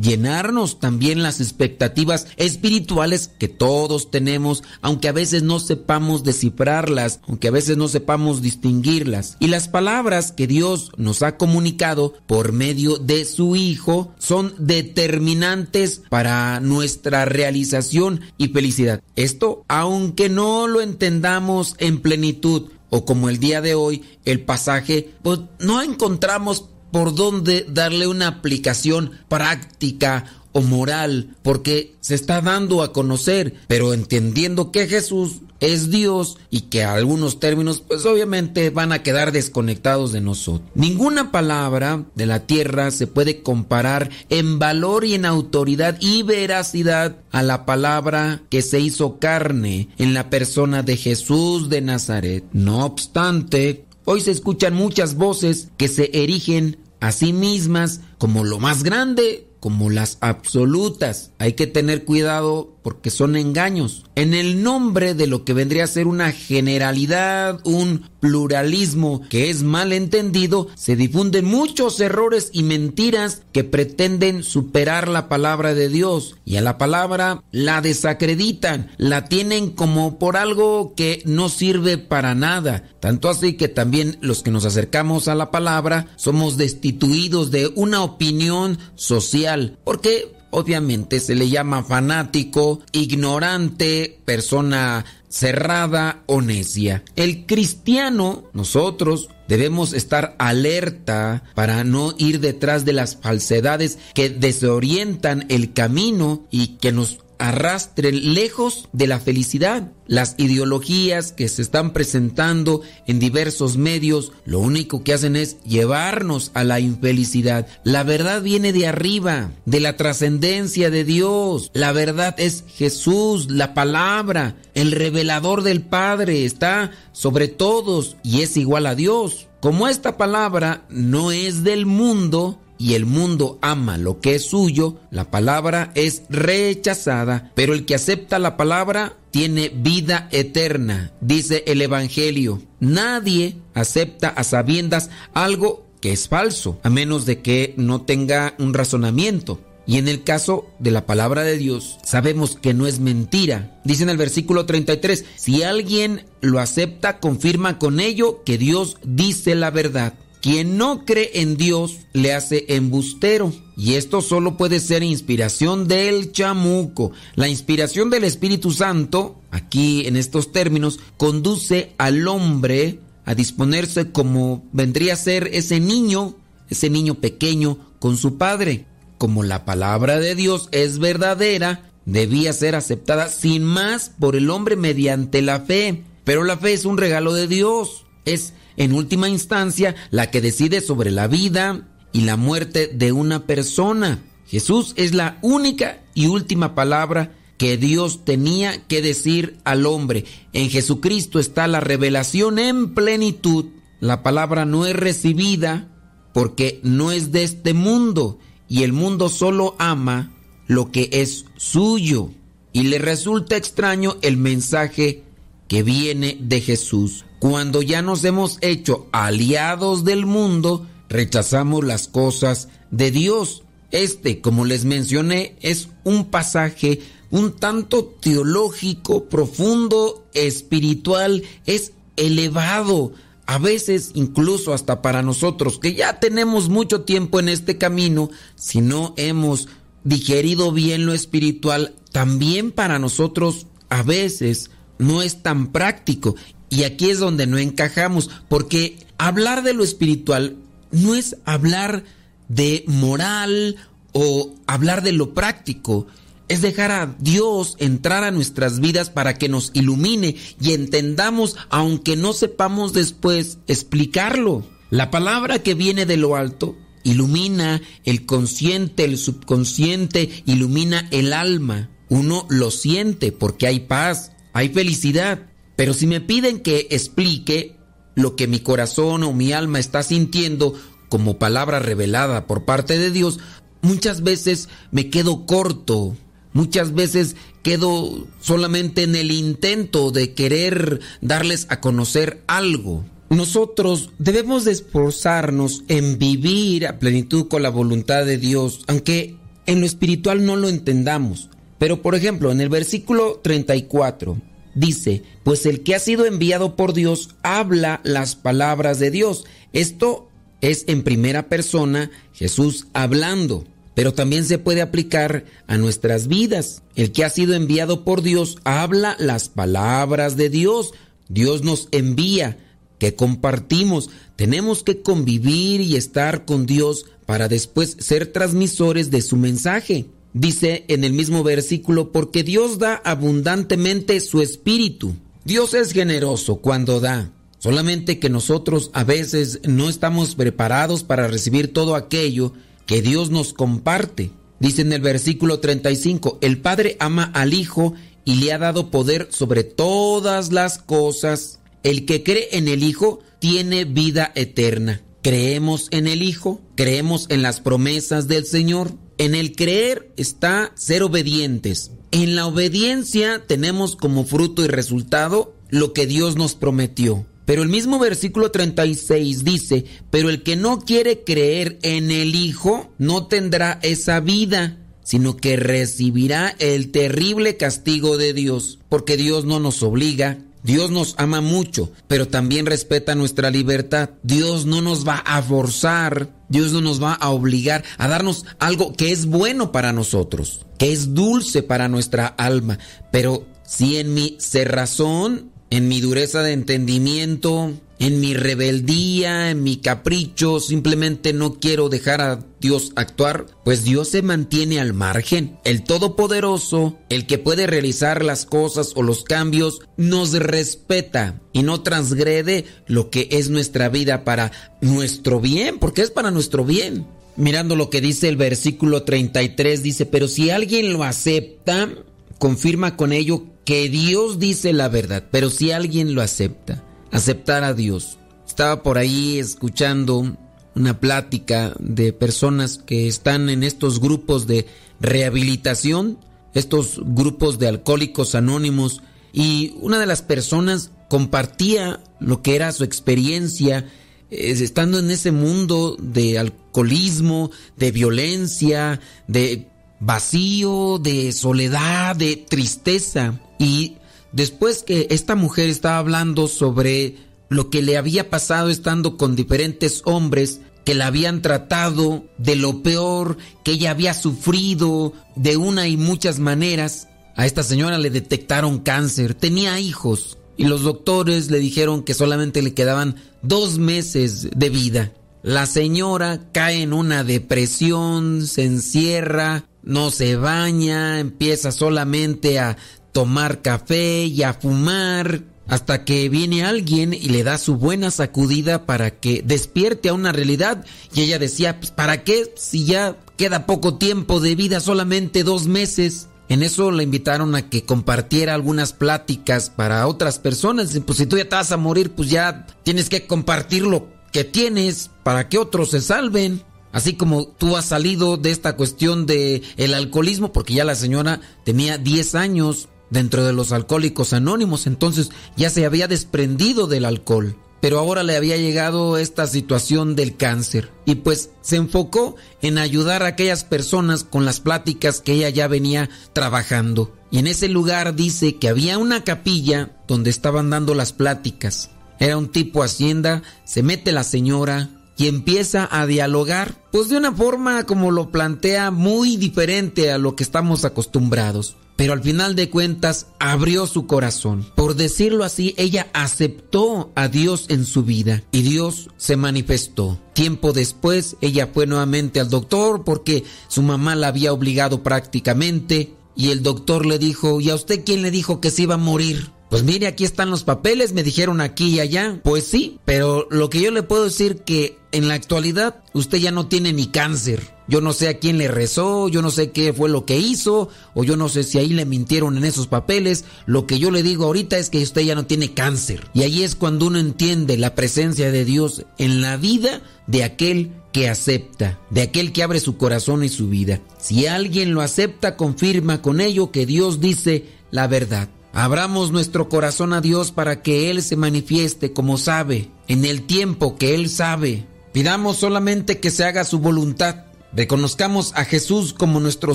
llenarnos 0.00 0.80
también 0.80 1.22
las 1.22 1.40
expectativas 1.40 2.26
espirituales 2.36 3.30
que 3.38 3.48
todos 3.48 4.10
tenemos, 4.10 4.62
aunque 4.82 5.08
a 5.08 5.12
veces 5.12 5.42
no 5.42 5.60
sepamos 5.60 6.24
descifrarlas, 6.24 7.20
aunque 7.26 7.48
a 7.48 7.52
veces 7.52 7.76
no 7.76 7.88
sepamos 7.88 8.42
distinguirlas. 8.42 9.36
Y 9.40 9.48
las 9.48 9.68
palabras 9.68 10.32
que 10.32 10.46
Dios 10.46 10.92
nos 10.96 11.22
ha 11.22 11.36
comunicado 11.36 12.14
por 12.26 12.52
medio 12.52 12.96
de 12.96 13.24
su 13.24 13.56
Hijo 13.56 14.14
son 14.18 14.54
determinantes 14.58 16.02
para 16.08 16.60
nuestra 16.60 17.24
realización 17.24 18.20
y 18.38 18.48
felicidad. 18.48 19.02
Esto, 19.16 19.64
aunque 19.68 20.28
no 20.28 20.66
lo 20.66 20.80
entendamos 20.80 21.74
en 21.78 22.00
plenitud, 22.00 22.70
o 22.90 23.04
como 23.04 23.28
el 23.28 23.38
día 23.38 23.60
de 23.60 23.74
hoy, 23.74 24.02
el 24.24 24.40
pasaje, 24.40 25.14
pues 25.22 25.40
no 25.60 25.80
encontramos 25.80 26.69
por 26.90 27.14
dónde 27.14 27.66
darle 27.68 28.06
una 28.06 28.28
aplicación 28.28 29.12
práctica 29.28 30.24
o 30.52 30.62
moral, 30.62 31.36
porque 31.42 31.94
se 32.00 32.14
está 32.14 32.40
dando 32.40 32.82
a 32.82 32.92
conocer, 32.92 33.54
pero 33.68 33.94
entendiendo 33.94 34.72
que 34.72 34.88
Jesús 34.88 35.42
es 35.60 35.90
Dios 35.90 36.38
y 36.50 36.62
que 36.62 36.82
algunos 36.82 37.38
términos 37.38 37.82
pues 37.86 38.04
obviamente 38.06 38.70
van 38.70 38.92
a 38.92 39.02
quedar 39.02 39.30
desconectados 39.30 40.10
de 40.10 40.20
nosotros. 40.20 40.68
Ninguna 40.74 41.30
palabra 41.30 42.04
de 42.14 42.26
la 42.26 42.46
tierra 42.46 42.90
se 42.90 43.06
puede 43.06 43.42
comparar 43.42 44.10
en 44.30 44.58
valor 44.58 45.04
y 45.04 45.14
en 45.14 45.26
autoridad 45.26 45.98
y 46.00 46.22
veracidad 46.22 47.16
a 47.30 47.42
la 47.42 47.66
palabra 47.66 48.42
que 48.48 48.62
se 48.62 48.80
hizo 48.80 49.18
carne 49.18 49.88
en 49.98 50.14
la 50.14 50.30
persona 50.30 50.82
de 50.82 50.96
Jesús 50.96 51.68
de 51.68 51.82
Nazaret. 51.82 52.44
No 52.52 52.86
obstante, 52.86 53.84
hoy 54.04 54.20
se 54.20 54.30
escuchan 54.30 54.74
muchas 54.74 55.14
voces 55.16 55.68
que 55.76 55.88
se 55.88 56.10
erigen 56.12 56.78
a 57.00 57.12
sí 57.12 57.32
mismas 57.32 58.00
como 58.18 58.44
lo 58.44 58.58
más 58.58 58.82
grande 58.82 59.49
como 59.60 59.90
las 59.90 60.18
absolutas. 60.20 61.30
Hay 61.38 61.52
que 61.52 61.66
tener 61.66 62.04
cuidado 62.04 62.74
porque 62.82 63.10
son 63.10 63.36
engaños. 63.36 64.04
En 64.14 64.34
el 64.34 64.62
nombre 64.62 65.14
de 65.14 65.26
lo 65.26 65.44
que 65.44 65.52
vendría 65.52 65.84
a 65.84 65.88
ser 65.88 66.06
una 66.06 66.32
generalidad, 66.32 67.60
un 67.64 68.10
pluralismo 68.20 69.22
que 69.28 69.50
es 69.50 69.62
mal 69.62 69.92
entendido, 69.92 70.68
se 70.74 70.96
difunden 70.96 71.44
muchos 71.44 72.00
errores 72.00 72.50
y 72.52 72.62
mentiras 72.62 73.42
que 73.52 73.64
pretenden 73.64 74.42
superar 74.42 75.08
la 75.08 75.28
palabra 75.28 75.74
de 75.74 75.88
Dios 75.88 76.36
y 76.44 76.56
a 76.56 76.62
la 76.62 76.78
palabra 76.78 77.42
la 77.50 77.80
desacreditan, 77.80 78.90
la 78.98 79.26
tienen 79.26 79.70
como 79.70 80.18
por 80.18 80.36
algo 80.36 80.94
que 80.94 81.22
no 81.24 81.48
sirve 81.48 81.98
para 81.98 82.34
nada. 82.34 82.84
Tanto 83.00 83.28
así 83.28 83.54
que 83.54 83.68
también 83.68 84.18
los 84.20 84.42
que 84.42 84.50
nos 84.50 84.66
acercamos 84.66 85.28
a 85.28 85.34
la 85.34 85.50
palabra 85.50 86.08
somos 86.16 86.56
destituidos 86.56 87.50
de 87.50 87.68
una 87.74 88.02
opinión 88.02 88.78
social, 88.94 89.49
porque 89.84 90.32
obviamente 90.50 91.20
se 91.20 91.34
le 91.34 91.48
llama 91.48 91.84
fanático, 91.84 92.80
ignorante, 92.92 94.18
persona 94.24 95.04
cerrada 95.28 96.22
o 96.26 96.42
necia. 96.42 97.04
El 97.16 97.46
cristiano, 97.46 98.44
nosotros, 98.52 99.28
debemos 99.48 99.92
estar 99.92 100.34
alerta 100.38 101.44
para 101.54 101.84
no 101.84 102.14
ir 102.18 102.40
detrás 102.40 102.84
de 102.84 102.92
las 102.92 103.16
falsedades 103.16 103.98
que 104.14 104.28
desorientan 104.28 105.46
el 105.48 105.72
camino 105.72 106.46
y 106.50 106.78
que 106.78 106.92
nos 106.92 107.18
arrastren 107.40 108.34
lejos 108.34 108.88
de 108.92 109.06
la 109.06 109.18
felicidad. 109.18 109.90
Las 110.06 110.34
ideologías 110.38 111.32
que 111.32 111.48
se 111.48 111.62
están 111.62 111.92
presentando 111.92 112.82
en 113.06 113.18
diversos 113.18 113.76
medios 113.76 114.32
lo 114.44 114.60
único 114.60 115.02
que 115.02 115.14
hacen 115.14 115.36
es 115.36 115.60
llevarnos 115.62 116.50
a 116.54 116.64
la 116.64 116.80
infelicidad. 116.80 117.66
La 117.82 118.02
verdad 118.02 118.42
viene 118.42 118.72
de 118.72 118.86
arriba, 118.86 119.52
de 119.64 119.80
la 119.80 119.96
trascendencia 119.96 120.90
de 120.90 121.04
Dios. 121.04 121.70
La 121.72 121.92
verdad 121.92 122.34
es 122.38 122.64
Jesús, 122.76 123.50
la 123.50 123.72
palabra, 123.72 124.56
el 124.74 124.92
revelador 124.92 125.62
del 125.62 125.80
Padre, 125.80 126.44
está 126.44 126.90
sobre 127.12 127.48
todos 127.48 128.16
y 128.22 128.42
es 128.42 128.56
igual 128.56 128.86
a 128.86 128.94
Dios. 128.94 129.48
Como 129.60 129.88
esta 129.88 130.16
palabra 130.16 130.84
no 130.88 131.32
es 131.32 131.64
del 131.64 131.86
mundo, 131.86 132.58
y 132.80 132.94
el 132.94 133.04
mundo 133.04 133.58
ama 133.60 133.98
lo 133.98 134.20
que 134.20 134.36
es 134.36 134.46
suyo, 134.46 134.96
la 135.10 135.30
palabra 135.30 135.92
es 135.94 136.22
rechazada, 136.30 137.52
pero 137.54 137.74
el 137.74 137.84
que 137.84 137.94
acepta 137.94 138.38
la 138.38 138.56
palabra 138.56 139.18
tiene 139.30 139.68
vida 139.68 140.28
eterna, 140.32 141.12
dice 141.20 141.62
el 141.66 141.82
Evangelio. 141.82 142.62
Nadie 142.80 143.58
acepta 143.74 144.28
a 144.28 144.44
sabiendas 144.44 145.10
algo 145.34 145.86
que 146.00 146.12
es 146.12 146.28
falso, 146.28 146.80
a 146.82 146.88
menos 146.88 147.26
de 147.26 147.42
que 147.42 147.74
no 147.76 148.00
tenga 148.00 148.54
un 148.58 148.72
razonamiento. 148.72 149.60
Y 149.86 149.98
en 149.98 150.08
el 150.08 150.24
caso 150.24 150.66
de 150.78 150.90
la 150.90 151.04
palabra 151.04 151.42
de 151.42 151.58
Dios, 151.58 151.98
sabemos 152.02 152.56
que 152.56 152.72
no 152.72 152.86
es 152.86 152.98
mentira. 152.98 153.78
Dice 153.84 154.04
en 154.04 154.08
el 154.08 154.16
versículo 154.16 154.64
33, 154.64 155.26
si 155.36 155.62
alguien 155.64 156.24
lo 156.40 156.60
acepta, 156.60 157.18
confirma 157.18 157.78
con 157.78 158.00
ello 158.00 158.42
que 158.44 158.56
Dios 158.56 158.96
dice 159.02 159.54
la 159.54 159.70
verdad. 159.70 160.14
Quien 160.40 160.78
no 160.78 161.04
cree 161.04 161.30
en 161.34 161.56
Dios 161.56 161.98
le 162.12 162.32
hace 162.32 162.64
embustero. 162.68 163.52
Y 163.76 163.94
esto 163.94 164.22
solo 164.22 164.56
puede 164.56 164.80
ser 164.80 165.02
inspiración 165.02 165.86
del 165.86 166.32
chamuco. 166.32 167.12
La 167.34 167.48
inspiración 167.48 168.08
del 168.10 168.24
Espíritu 168.24 168.70
Santo, 168.70 169.40
aquí 169.50 170.06
en 170.06 170.16
estos 170.16 170.52
términos, 170.52 170.98
conduce 171.18 171.92
al 171.98 172.26
hombre 172.26 173.00
a 173.26 173.34
disponerse 173.34 174.10
como 174.10 174.64
vendría 174.72 175.14
a 175.14 175.16
ser 175.16 175.50
ese 175.52 175.78
niño, 175.78 176.36
ese 176.68 176.88
niño 176.88 177.16
pequeño 177.16 177.78
con 177.98 178.16
su 178.16 178.38
padre. 178.38 178.86
Como 179.18 179.42
la 179.42 179.66
palabra 179.66 180.18
de 180.18 180.34
Dios 180.34 180.70
es 180.72 180.98
verdadera, 180.98 181.90
debía 182.06 182.54
ser 182.54 182.74
aceptada 182.74 183.28
sin 183.28 183.62
más 183.62 184.10
por 184.18 184.36
el 184.36 184.48
hombre 184.48 184.76
mediante 184.76 185.42
la 185.42 185.60
fe. 185.60 186.04
Pero 186.24 186.44
la 186.44 186.56
fe 186.56 186.72
es 186.72 186.86
un 186.86 186.96
regalo 186.96 187.34
de 187.34 187.46
Dios. 187.46 188.06
Es 188.24 188.54
en 188.80 188.94
última 188.94 189.28
instancia, 189.28 189.94
la 190.10 190.30
que 190.30 190.40
decide 190.40 190.80
sobre 190.80 191.10
la 191.10 191.28
vida 191.28 191.86
y 192.14 192.22
la 192.22 192.38
muerte 192.38 192.86
de 192.86 193.12
una 193.12 193.44
persona. 193.44 194.22
Jesús 194.46 194.94
es 194.96 195.12
la 195.12 195.38
única 195.42 196.00
y 196.14 196.28
última 196.28 196.74
palabra 196.74 197.30
que 197.58 197.76
Dios 197.76 198.24
tenía 198.24 198.86
que 198.86 199.02
decir 199.02 199.58
al 199.64 199.84
hombre. 199.84 200.24
En 200.54 200.70
Jesucristo 200.70 201.38
está 201.38 201.68
la 201.68 201.80
revelación 201.80 202.58
en 202.58 202.94
plenitud. 202.94 203.66
La 204.00 204.22
palabra 204.22 204.64
no 204.64 204.86
es 204.86 204.96
recibida 204.96 205.88
porque 206.32 206.80
no 206.82 207.12
es 207.12 207.32
de 207.32 207.42
este 207.42 207.74
mundo 207.74 208.38
y 208.66 208.84
el 208.84 208.94
mundo 208.94 209.28
solo 209.28 209.76
ama 209.78 210.32
lo 210.68 210.90
que 210.90 211.10
es 211.12 211.44
suyo 211.58 212.30
y 212.72 212.84
le 212.84 212.98
resulta 212.98 213.58
extraño 213.58 214.16
el 214.22 214.38
mensaje 214.38 215.22
que 215.68 215.82
viene 215.82 216.38
de 216.40 216.62
Jesús. 216.62 217.26
Cuando 217.40 217.82
ya 217.82 218.02
nos 218.02 218.22
hemos 218.24 218.58
hecho 218.60 219.08
aliados 219.10 220.04
del 220.04 220.26
mundo, 220.26 220.86
rechazamos 221.08 221.84
las 221.84 222.06
cosas 222.06 222.68
de 222.92 223.10
Dios. 223.10 223.64
Este, 223.90 224.40
como 224.40 224.64
les 224.64 224.84
mencioné, 224.84 225.56
es 225.60 225.88
un 226.04 226.26
pasaje 226.26 227.00
un 227.30 227.52
tanto 227.52 228.04
teológico, 228.20 229.24
profundo, 229.24 230.26
espiritual, 230.34 231.42
es 231.64 231.92
elevado, 232.16 233.12
a 233.46 233.58
veces 233.58 234.10
incluso 234.14 234.74
hasta 234.74 235.00
para 235.00 235.22
nosotros, 235.22 235.78
que 235.78 235.94
ya 235.94 236.20
tenemos 236.20 236.68
mucho 236.68 237.02
tiempo 237.02 237.40
en 237.40 237.48
este 237.48 237.78
camino, 237.78 238.30
si 238.56 238.80
no 238.80 239.14
hemos 239.16 239.68
digerido 240.04 240.72
bien 240.72 241.06
lo 241.06 241.14
espiritual, 241.14 241.94
también 242.12 242.72
para 242.72 242.98
nosotros 242.98 243.66
a 243.88 244.02
veces 244.02 244.70
no 244.98 245.22
es 245.22 245.42
tan 245.42 245.72
práctico. 245.72 246.34
Y 246.70 246.84
aquí 246.84 247.10
es 247.10 247.18
donde 247.18 247.46
no 247.46 247.58
encajamos, 247.58 248.30
porque 248.48 248.96
hablar 249.18 249.62
de 249.62 249.74
lo 249.74 249.84
espiritual 249.84 250.56
no 250.92 251.14
es 251.14 251.36
hablar 251.44 252.04
de 252.48 252.84
moral 252.86 253.76
o 254.12 254.54
hablar 254.66 255.02
de 255.02 255.12
lo 255.12 255.34
práctico. 255.34 256.06
Es 256.48 256.62
dejar 256.62 256.90
a 256.90 257.14
Dios 257.20 257.76
entrar 257.78 258.24
a 258.24 258.32
nuestras 258.32 258.80
vidas 258.80 259.10
para 259.10 259.34
que 259.34 259.48
nos 259.48 259.70
ilumine 259.74 260.36
y 260.60 260.72
entendamos, 260.72 261.56
aunque 261.68 262.16
no 262.16 262.32
sepamos 262.32 262.92
después 262.92 263.58
explicarlo. 263.68 264.66
La 264.90 265.12
palabra 265.12 265.60
que 265.60 265.74
viene 265.74 266.06
de 266.06 266.16
lo 266.16 266.34
alto 266.34 266.76
ilumina 267.04 267.80
el 268.04 268.26
consciente, 268.26 269.04
el 269.04 269.16
subconsciente, 269.16 270.42
ilumina 270.46 271.08
el 271.12 271.32
alma. 271.32 271.88
Uno 272.08 272.46
lo 272.48 272.72
siente 272.72 273.30
porque 273.30 273.68
hay 273.68 273.80
paz, 273.80 274.32
hay 274.52 274.70
felicidad. 274.70 275.46
Pero 275.80 275.94
si 275.94 276.06
me 276.06 276.20
piden 276.20 276.60
que 276.60 276.88
explique 276.90 277.74
lo 278.14 278.36
que 278.36 278.46
mi 278.46 278.60
corazón 278.60 279.22
o 279.22 279.32
mi 279.32 279.52
alma 279.52 279.78
está 279.78 280.02
sintiendo 280.02 280.74
como 281.08 281.38
palabra 281.38 281.78
revelada 281.78 282.46
por 282.46 282.66
parte 282.66 282.98
de 282.98 283.10
Dios, 283.10 283.40
muchas 283.80 284.22
veces 284.22 284.68
me 284.90 285.08
quedo 285.08 285.46
corto, 285.46 286.18
muchas 286.52 286.92
veces 286.92 287.34
quedo 287.62 288.26
solamente 288.40 289.04
en 289.04 289.16
el 289.16 289.30
intento 289.30 290.10
de 290.10 290.34
querer 290.34 291.00
darles 291.22 291.66
a 291.70 291.80
conocer 291.80 292.42
algo. 292.46 293.06
Nosotros 293.30 294.10
debemos 294.18 294.66
de 294.66 294.72
esforzarnos 294.72 295.84
en 295.88 296.18
vivir 296.18 296.86
a 296.86 296.98
plenitud 296.98 297.48
con 297.48 297.62
la 297.62 297.70
voluntad 297.70 298.26
de 298.26 298.36
Dios, 298.36 298.84
aunque 298.86 299.38
en 299.64 299.80
lo 299.80 299.86
espiritual 299.86 300.44
no 300.44 300.56
lo 300.56 300.68
entendamos. 300.68 301.48
Pero 301.78 302.02
por 302.02 302.14
ejemplo, 302.14 302.52
en 302.52 302.60
el 302.60 302.68
versículo 302.68 303.40
34 303.42 304.49
dice, 304.74 305.22
pues 305.42 305.66
el 305.66 305.82
que 305.82 305.94
ha 305.94 305.98
sido 305.98 306.26
enviado 306.26 306.76
por 306.76 306.92
Dios 306.92 307.30
habla 307.42 308.00
las 308.04 308.36
palabras 308.36 308.98
de 308.98 309.10
Dios. 309.10 309.44
Esto 309.72 310.28
es 310.60 310.84
en 310.88 311.02
primera 311.02 311.48
persona 311.48 312.10
Jesús 312.32 312.86
hablando, 312.92 313.64
pero 313.94 314.14
también 314.14 314.44
se 314.44 314.58
puede 314.58 314.82
aplicar 314.82 315.44
a 315.66 315.76
nuestras 315.78 316.28
vidas. 316.28 316.82
El 316.96 317.12
que 317.12 317.24
ha 317.24 317.30
sido 317.30 317.54
enviado 317.54 318.04
por 318.04 318.22
Dios 318.22 318.58
habla 318.64 319.16
las 319.18 319.48
palabras 319.48 320.36
de 320.36 320.50
Dios. 320.50 320.92
Dios 321.28 321.62
nos 321.62 321.88
envía, 321.92 322.58
que 322.98 323.14
compartimos. 323.14 324.10
Tenemos 324.36 324.82
que 324.84 325.02
convivir 325.02 325.80
y 325.80 325.96
estar 325.96 326.44
con 326.44 326.66
Dios 326.66 327.06
para 327.26 327.48
después 327.48 327.96
ser 327.98 328.26
transmisores 328.26 329.10
de 329.10 329.22
su 329.22 329.36
mensaje. 329.36 330.06
Dice 330.32 330.84
en 330.88 331.04
el 331.04 331.12
mismo 331.12 331.42
versículo, 331.42 332.12
porque 332.12 332.44
Dios 332.44 332.78
da 332.78 332.94
abundantemente 333.04 334.20
su 334.20 334.40
espíritu. 334.40 335.14
Dios 335.44 335.74
es 335.74 335.92
generoso 335.92 336.56
cuando 336.56 337.00
da. 337.00 337.32
Solamente 337.58 338.18
que 338.18 338.30
nosotros 338.30 338.90
a 338.94 339.04
veces 339.04 339.60
no 339.64 339.88
estamos 339.88 340.34
preparados 340.34 341.02
para 341.02 341.28
recibir 341.28 341.72
todo 341.72 341.94
aquello 341.94 342.54
que 342.86 343.02
Dios 343.02 343.30
nos 343.30 343.52
comparte. 343.52 344.30
Dice 344.60 344.82
en 344.82 344.92
el 344.92 345.00
versículo 345.00 345.60
35, 345.60 346.38
el 346.40 346.58
Padre 346.60 346.96
ama 347.00 347.30
al 347.34 347.52
Hijo 347.52 347.94
y 348.24 348.36
le 348.36 348.52
ha 348.52 348.58
dado 348.58 348.90
poder 348.90 349.28
sobre 349.30 349.64
todas 349.64 350.52
las 350.52 350.78
cosas. 350.78 351.58
El 351.82 352.06
que 352.06 352.22
cree 352.22 352.48
en 352.52 352.68
el 352.68 352.82
Hijo 352.82 353.20
tiene 353.40 353.84
vida 353.84 354.32
eterna. 354.34 355.02
¿Creemos 355.22 355.88
en 355.90 356.06
el 356.06 356.22
Hijo? 356.22 356.60
¿Creemos 356.76 357.26
en 357.28 357.42
las 357.42 357.60
promesas 357.60 358.28
del 358.28 358.46
Señor? 358.46 358.92
En 359.20 359.34
el 359.34 359.54
creer 359.54 360.10
está 360.16 360.72
ser 360.76 361.02
obedientes. 361.02 361.90
En 362.10 362.36
la 362.36 362.46
obediencia 362.46 363.44
tenemos 363.46 363.94
como 363.94 364.24
fruto 364.24 364.64
y 364.64 364.66
resultado 364.66 365.54
lo 365.68 365.92
que 365.92 366.06
Dios 366.06 366.36
nos 366.36 366.54
prometió. 366.54 367.26
Pero 367.44 367.62
el 367.62 367.68
mismo 367.68 367.98
versículo 367.98 368.50
36 368.50 369.44
dice, 369.44 369.84
pero 370.08 370.30
el 370.30 370.42
que 370.42 370.56
no 370.56 370.80
quiere 370.80 371.22
creer 371.22 371.78
en 371.82 372.10
el 372.10 372.34
Hijo 372.34 372.94
no 372.96 373.26
tendrá 373.26 373.78
esa 373.82 374.20
vida, 374.20 374.78
sino 375.02 375.36
que 375.36 375.56
recibirá 375.56 376.56
el 376.58 376.90
terrible 376.90 377.58
castigo 377.58 378.16
de 378.16 378.32
Dios, 378.32 378.78
porque 378.88 379.18
Dios 379.18 379.44
no 379.44 379.60
nos 379.60 379.82
obliga 379.82 380.38
Dios 380.62 380.90
nos 380.90 381.14
ama 381.18 381.40
mucho, 381.40 381.90
pero 382.06 382.28
también 382.28 382.66
respeta 382.66 383.14
nuestra 383.14 383.50
libertad. 383.50 384.10
Dios 384.22 384.66
no 384.66 384.82
nos 384.82 385.06
va 385.06 385.16
a 385.16 385.42
forzar, 385.42 386.30
Dios 386.48 386.72
no 386.72 386.80
nos 386.80 387.02
va 387.02 387.14
a 387.14 387.30
obligar 387.30 387.84
a 387.98 388.08
darnos 388.08 388.44
algo 388.58 388.92
que 388.92 389.12
es 389.12 389.26
bueno 389.26 389.72
para 389.72 389.92
nosotros, 389.92 390.66
que 390.78 390.92
es 390.92 391.14
dulce 391.14 391.62
para 391.62 391.88
nuestra 391.88 392.26
alma. 392.26 392.78
Pero 393.10 393.46
si 393.64 393.96
en 393.96 394.14
mi 394.14 394.36
cerrazón, 394.38 395.50
en 395.70 395.88
mi 395.88 396.00
dureza 396.00 396.42
de 396.42 396.52
entendimiento, 396.52 397.72
en 398.00 398.18
mi 398.18 398.34
rebeldía, 398.34 399.50
en 399.50 399.62
mi 399.62 399.76
capricho, 399.76 400.58
simplemente 400.58 401.34
no 401.34 401.60
quiero 401.60 401.90
dejar 401.90 402.22
a 402.22 402.44
Dios 402.58 402.92
actuar, 402.96 403.46
pues 403.62 403.84
Dios 403.84 404.08
se 404.08 404.22
mantiene 404.22 404.80
al 404.80 404.94
margen. 404.94 405.58
El 405.64 405.84
Todopoderoso, 405.84 406.98
el 407.10 407.26
que 407.26 407.36
puede 407.36 407.66
realizar 407.66 408.24
las 408.24 408.46
cosas 408.46 408.92
o 408.96 409.02
los 409.02 409.22
cambios, 409.22 409.80
nos 409.98 410.32
respeta 410.32 411.38
y 411.52 411.62
no 411.62 411.82
transgrede 411.82 412.64
lo 412.86 413.10
que 413.10 413.28
es 413.32 413.50
nuestra 413.50 413.90
vida 413.90 414.24
para 414.24 414.50
nuestro 414.80 415.38
bien, 415.38 415.78
porque 415.78 416.00
es 416.00 416.10
para 416.10 416.30
nuestro 416.30 416.64
bien. 416.64 417.06
Mirando 417.36 417.76
lo 417.76 417.90
que 417.90 418.00
dice 418.00 418.28
el 418.28 418.36
versículo 418.36 419.02
33, 419.02 419.82
dice, 419.82 420.06
pero 420.06 420.26
si 420.26 420.48
alguien 420.48 420.94
lo 420.94 421.04
acepta, 421.04 421.90
confirma 422.38 422.96
con 422.96 423.12
ello 423.12 423.44
que 423.66 423.90
Dios 423.90 424.38
dice 424.38 424.72
la 424.72 424.88
verdad, 424.88 425.26
pero 425.30 425.50
si 425.50 425.70
alguien 425.70 426.14
lo 426.14 426.22
acepta, 426.22 426.82
aceptar 427.10 427.64
a 427.64 427.74
Dios. 427.74 428.18
Estaba 428.46 428.82
por 428.82 428.98
ahí 428.98 429.38
escuchando 429.38 430.36
una 430.74 431.00
plática 431.00 431.74
de 431.78 432.12
personas 432.12 432.78
que 432.78 433.08
están 433.08 433.48
en 433.48 433.62
estos 433.62 434.00
grupos 434.00 434.46
de 434.46 434.66
rehabilitación, 435.00 436.18
estos 436.54 437.00
grupos 437.02 437.58
de 437.58 437.68
alcohólicos 437.68 438.34
anónimos, 438.34 439.02
y 439.32 439.74
una 439.80 439.98
de 439.98 440.06
las 440.06 440.22
personas 440.22 440.90
compartía 441.08 442.00
lo 442.18 442.42
que 442.42 442.56
era 442.56 442.72
su 442.72 442.84
experiencia 442.84 443.86
estando 444.30 444.98
en 444.98 445.10
ese 445.10 445.32
mundo 445.32 445.96
de 445.98 446.38
alcoholismo, 446.38 447.50
de 447.76 447.90
violencia, 447.90 449.00
de 449.26 449.66
vacío, 449.98 450.98
de 450.98 451.32
soledad, 451.32 452.16
de 452.16 452.36
tristeza. 452.36 453.40
Y 453.58 453.96
después 454.32 454.82
que 454.82 455.06
esta 455.10 455.34
mujer 455.34 455.68
estaba 455.68 455.98
hablando 455.98 456.48
sobre 456.48 457.16
lo 457.48 457.70
que 457.70 457.82
le 457.82 457.96
había 457.96 458.30
pasado 458.30 458.70
estando 458.70 459.16
con 459.16 459.36
diferentes 459.36 460.02
hombres 460.04 460.60
que 460.84 460.94
la 460.94 461.08
habían 461.08 461.42
tratado 461.42 462.24
de 462.38 462.56
lo 462.56 462.82
peor, 462.82 463.36
que 463.64 463.72
ella 463.72 463.90
había 463.90 464.14
sufrido 464.14 465.12
de 465.36 465.56
una 465.56 465.88
y 465.88 465.96
muchas 465.96 466.38
maneras, 466.38 467.08
a 467.36 467.46
esta 467.46 467.62
señora 467.62 467.98
le 467.98 468.10
detectaron 468.10 468.78
cáncer, 468.78 469.34
tenía 469.34 469.78
hijos 469.78 470.38
y 470.56 470.64
los 470.64 470.82
doctores 470.82 471.50
le 471.50 471.58
dijeron 471.58 472.02
que 472.02 472.14
solamente 472.14 472.62
le 472.62 472.74
quedaban 472.74 473.16
dos 473.42 473.78
meses 473.78 474.48
de 474.54 474.70
vida. 474.70 475.12
La 475.42 475.64
señora 475.64 476.40
cae 476.52 476.82
en 476.82 476.92
una 476.92 477.24
depresión, 477.24 478.46
se 478.46 478.64
encierra, 478.64 479.64
no 479.82 480.10
se 480.10 480.36
baña, 480.36 481.18
empieza 481.18 481.72
solamente 481.72 482.58
a 482.58 482.76
tomar 483.12 483.62
café 483.62 484.24
y 484.24 484.42
a 484.42 484.54
fumar, 484.54 485.42
hasta 485.70 486.04
que 486.04 486.28
viene 486.28 486.64
alguien 486.64 487.14
y 487.14 487.28
le 487.28 487.44
da 487.44 487.56
su 487.56 487.76
buena 487.76 488.10
sacudida 488.10 488.86
para 488.86 489.20
que 489.20 489.42
despierte 489.44 490.08
a 490.08 490.14
una 490.14 490.32
realidad. 490.32 490.84
Y 491.14 491.22
ella 491.22 491.38
decía, 491.38 491.78
pues, 491.78 491.92
¿para 491.92 492.24
qué? 492.24 492.52
Si 492.56 492.84
ya 492.84 493.16
queda 493.36 493.66
poco 493.66 493.96
tiempo 493.96 494.40
de 494.40 494.56
vida, 494.56 494.80
solamente 494.80 495.44
dos 495.44 495.66
meses. 495.66 496.28
En 496.48 496.64
eso 496.64 496.90
la 496.90 497.04
invitaron 497.04 497.54
a 497.54 497.70
que 497.70 497.84
compartiera 497.84 498.54
algunas 498.54 498.92
pláticas 498.92 499.70
para 499.70 500.08
otras 500.08 500.40
personas. 500.40 500.98
Pues 501.06 501.18
si 501.18 501.26
tú 501.26 501.38
ya 501.38 501.48
te 501.48 501.54
vas 501.54 501.70
a 501.70 501.76
morir, 501.76 502.10
pues 502.10 502.28
ya 502.28 502.66
tienes 502.82 503.08
que 503.08 503.28
compartir 503.28 503.84
lo 503.84 504.08
que 504.32 504.42
tienes 504.42 505.10
para 505.22 505.48
que 505.48 505.58
otros 505.58 505.90
se 505.90 506.00
salven. 506.00 506.64
Así 506.90 507.12
como 507.12 507.46
tú 507.46 507.76
has 507.76 507.84
salido 507.84 508.36
de 508.36 508.50
esta 508.50 508.74
cuestión 508.74 509.26
de 509.26 509.62
el 509.76 509.94
alcoholismo, 509.94 510.52
porque 510.52 510.74
ya 510.74 510.84
la 510.84 510.96
señora 510.96 511.40
tenía 511.64 511.98
10 511.98 512.34
años 512.34 512.88
dentro 513.10 513.44
de 513.44 513.52
los 513.52 513.72
alcohólicos 513.72 514.32
anónimos, 514.32 514.86
entonces 514.86 515.30
ya 515.56 515.70
se 515.70 515.84
había 515.84 516.08
desprendido 516.08 516.86
del 516.86 517.04
alcohol 517.04 517.56
pero 517.80 517.98
ahora 517.98 518.22
le 518.22 518.36
había 518.36 518.56
llegado 518.56 519.16
esta 519.16 519.46
situación 519.46 520.14
del 520.14 520.36
cáncer 520.36 520.90
y 521.06 521.16
pues 521.16 521.50
se 521.62 521.76
enfocó 521.76 522.36
en 522.60 522.78
ayudar 522.78 523.22
a 523.22 523.28
aquellas 523.28 523.64
personas 523.64 524.24
con 524.24 524.44
las 524.44 524.60
pláticas 524.60 525.20
que 525.20 525.32
ella 525.32 525.48
ya 525.48 525.66
venía 525.66 526.10
trabajando. 526.32 527.14
Y 527.30 527.38
en 527.38 527.46
ese 527.46 527.68
lugar 527.68 528.14
dice 528.14 528.56
que 528.56 528.68
había 528.68 528.98
una 528.98 529.24
capilla 529.24 529.96
donde 530.06 530.30
estaban 530.30 530.68
dando 530.68 530.94
las 530.94 531.12
pláticas. 531.12 531.90
Era 532.18 532.36
un 532.36 532.48
tipo 532.48 532.82
hacienda, 532.82 533.42
se 533.64 533.82
mete 533.82 534.12
la 534.12 534.24
señora 534.24 534.90
y 535.16 535.28
empieza 535.28 535.88
a 535.90 536.06
dialogar, 536.06 536.74
pues 536.92 537.08
de 537.08 537.16
una 537.16 537.32
forma 537.32 537.84
como 537.84 538.10
lo 538.10 538.30
plantea 538.30 538.90
muy 538.90 539.36
diferente 539.36 540.12
a 540.12 540.18
lo 540.18 540.36
que 540.36 540.42
estamos 540.42 540.84
acostumbrados 540.84 541.76
pero 542.00 542.14
al 542.14 542.22
final 542.22 542.56
de 542.56 542.70
cuentas 542.70 543.26
abrió 543.38 543.86
su 543.86 544.06
corazón. 544.06 544.64
Por 544.74 544.96
decirlo 544.96 545.44
así, 545.44 545.74
ella 545.76 546.08
aceptó 546.14 547.12
a 547.14 547.28
Dios 547.28 547.66
en 547.68 547.84
su 547.84 548.04
vida 548.04 548.42
y 548.52 548.62
Dios 548.62 549.10
se 549.18 549.36
manifestó. 549.36 550.18
Tiempo 550.32 550.72
después, 550.72 551.36
ella 551.42 551.68
fue 551.74 551.86
nuevamente 551.86 552.40
al 552.40 552.48
doctor 552.48 553.04
porque 553.04 553.44
su 553.68 553.82
mamá 553.82 554.14
la 554.14 554.28
había 554.28 554.54
obligado 554.54 555.02
prácticamente 555.02 556.14
y 556.34 556.52
el 556.52 556.62
doctor 556.62 557.04
le 557.04 557.18
dijo, 557.18 557.60
¿y 557.60 557.68
a 557.68 557.74
usted 557.74 558.02
quién 558.02 558.22
le 558.22 558.30
dijo 558.30 558.62
que 558.62 558.70
se 558.70 558.84
iba 558.84 558.94
a 558.94 558.96
morir? 558.96 559.50
Pues 559.68 559.82
mire, 559.82 560.06
aquí 560.06 560.24
están 560.24 560.50
los 560.50 560.64
papeles, 560.64 561.12
me 561.12 561.22
dijeron 561.22 561.60
aquí 561.60 561.96
y 561.96 562.00
allá. 562.00 562.40
Pues 562.42 562.64
sí, 562.64 562.98
pero 563.04 563.46
lo 563.50 563.68
que 563.68 563.82
yo 563.82 563.90
le 563.90 564.02
puedo 564.02 564.24
decir 564.24 564.62
que 564.62 564.96
en 565.12 565.28
la 565.28 565.34
actualidad 565.34 566.02
usted 566.14 566.38
ya 566.38 566.50
no 566.50 566.66
tiene 566.66 566.94
ni 566.94 567.08
cáncer. 567.08 567.74
Yo 567.90 568.00
no 568.00 568.12
sé 568.12 568.28
a 568.28 568.38
quién 568.38 568.56
le 568.56 568.68
rezó, 568.68 569.28
yo 569.28 569.42
no 569.42 569.50
sé 569.50 569.72
qué 569.72 569.92
fue 569.92 570.08
lo 570.08 570.24
que 570.24 570.38
hizo, 570.38 570.88
o 571.12 571.24
yo 571.24 571.36
no 571.36 571.48
sé 571.48 571.64
si 571.64 571.78
ahí 571.78 571.88
le 571.88 572.04
mintieron 572.04 572.56
en 572.56 572.64
esos 572.64 572.86
papeles. 572.86 573.44
Lo 573.66 573.84
que 573.84 573.98
yo 573.98 574.12
le 574.12 574.22
digo 574.22 574.44
ahorita 574.44 574.78
es 574.78 574.90
que 574.90 575.02
usted 575.02 575.22
ya 575.22 575.34
no 575.34 575.46
tiene 575.46 575.74
cáncer. 575.74 576.30
Y 576.32 576.42
ahí 576.42 576.62
es 576.62 576.76
cuando 576.76 577.08
uno 577.08 577.18
entiende 577.18 577.76
la 577.76 577.96
presencia 577.96 578.52
de 578.52 578.64
Dios 578.64 579.06
en 579.18 579.42
la 579.42 579.56
vida 579.56 580.02
de 580.28 580.44
aquel 580.44 580.92
que 581.12 581.28
acepta, 581.28 581.98
de 582.10 582.22
aquel 582.22 582.52
que 582.52 582.62
abre 582.62 582.78
su 582.78 582.96
corazón 582.96 583.42
y 583.42 583.48
su 583.48 583.68
vida. 583.68 584.00
Si 584.20 584.46
alguien 584.46 584.94
lo 584.94 585.00
acepta, 585.00 585.56
confirma 585.56 586.22
con 586.22 586.40
ello 586.40 586.70
que 586.70 586.86
Dios 586.86 587.20
dice 587.20 587.64
la 587.90 588.06
verdad. 588.06 588.48
Abramos 588.72 589.32
nuestro 589.32 589.68
corazón 589.68 590.12
a 590.12 590.20
Dios 590.20 590.52
para 590.52 590.80
que 590.80 591.10
Él 591.10 591.24
se 591.24 591.34
manifieste 591.34 592.12
como 592.12 592.38
sabe, 592.38 592.88
en 593.08 593.24
el 593.24 593.42
tiempo 593.42 593.96
que 593.96 594.14
Él 594.14 594.28
sabe. 594.28 594.86
Pidamos 595.12 595.56
solamente 595.56 596.20
que 596.20 596.30
se 596.30 596.44
haga 596.44 596.62
su 596.62 596.78
voluntad. 596.78 597.46
Reconozcamos 597.72 598.52
a 598.56 598.64
Jesús 598.64 599.12
como 599.12 599.40
nuestro 599.40 599.74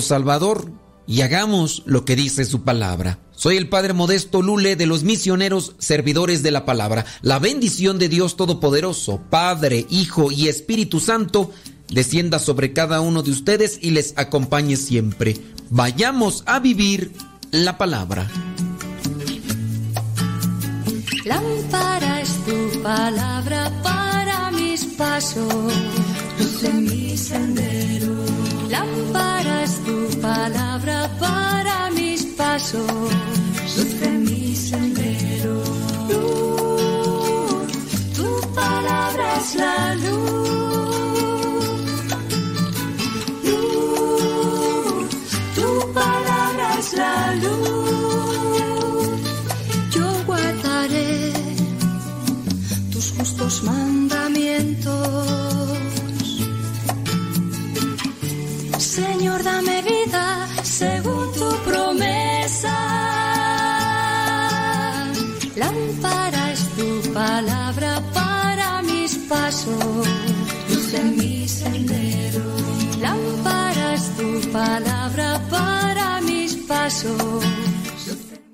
Salvador 0.00 0.70
y 1.06 1.22
hagamos 1.22 1.82
lo 1.86 2.04
que 2.04 2.16
dice 2.16 2.44
su 2.44 2.62
palabra. 2.62 3.18
Soy 3.32 3.56
el 3.56 3.68
Padre 3.68 3.92
Modesto 3.92 4.42
Lule 4.42 4.76
de 4.76 4.86
los 4.86 5.04
misioneros 5.04 5.74
servidores 5.78 6.42
de 6.42 6.50
la 6.50 6.64
palabra. 6.64 7.04
La 7.22 7.38
bendición 7.38 7.98
de 7.98 8.08
Dios 8.08 8.36
Todopoderoso, 8.36 9.20
Padre, 9.30 9.86
Hijo 9.90 10.32
y 10.32 10.48
Espíritu 10.48 11.00
Santo, 11.00 11.50
descienda 11.88 12.38
sobre 12.38 12.72
cada 12.72 13.00
uno 13.00 13.22
de 13.22 13.30
ustedes 13.30 13.78
y 13.80 13.90
les 13.90 14.14
acompañe 14.16 14.76
siempre. 14.76 15.36
Vayamos 15.70 16.42
a 16.46 16.58
vivir 16.60 17.12
la 17.50 17.78
palabra. 17.78 18.28
Lámpara 21.24 22.20
es 22.20 22.44
tu 22.44 22.82
palabra 22.82 23.72
para 23.82 24.50
mis 24.52 24.84
pasos, 24.84 25.72
luz 26.56 26.64
en 26.64 26.84
mi 26.84 27.16
sendero. 27.16 28.14
Lámpara 28.70 29.64
es 29.64 29.78
tu 29.84 30.20
palabra 30.20 31.10
para 31.18 31.90
mis 31.90 32.24
pasos, 32.36 32.90
luz 33.76 34.02
en 34.02 34.24
mi 34.24 34.56
sendero. 34.56 35.62
Luz, 36.08 37.72
tu 38.16 38.28
palabra 38.54 39.36
es 39.40 39.54
la 39.56 39.94
luz. 40.04 40.16
Luz, 43.44 45.08
tu 45.56 45.92
palabra 45.92 46.78
es 46.78 46.92
la 46.94 47.34
luz. 47.44 49.20
Yo 49.94 50.06
guardaré 50.26 51.32
tus 52.92 53.12
justos 53.12 53.62
mandamientos. 53.62 55.45
Señor, 58.96 59.42
dame 59.42 59.82
vida 59.82 60.48
según 60.62 61.30
tu 61.34 61.50
promesa. 61.68 62.74
Lámpara 65.54 66.52
es 66.52 66.66
tu 66.76 67.12
palabra 67.12 68.02
para 68.14 68.80
mis 68.80 69.16
pasos, 69.28 70.08
luz 70.70 70.94
en 70.94 71.14
mi 71.18 71.46
sendero. 71.46 72.40
Lámpara 72.98 73.92
es 73.92 74.16
tu 74.16 74.50
palabra 74.50 75.42
para 75.50 76.22
mis 76.22 76.54
pasos. 76.66 77.44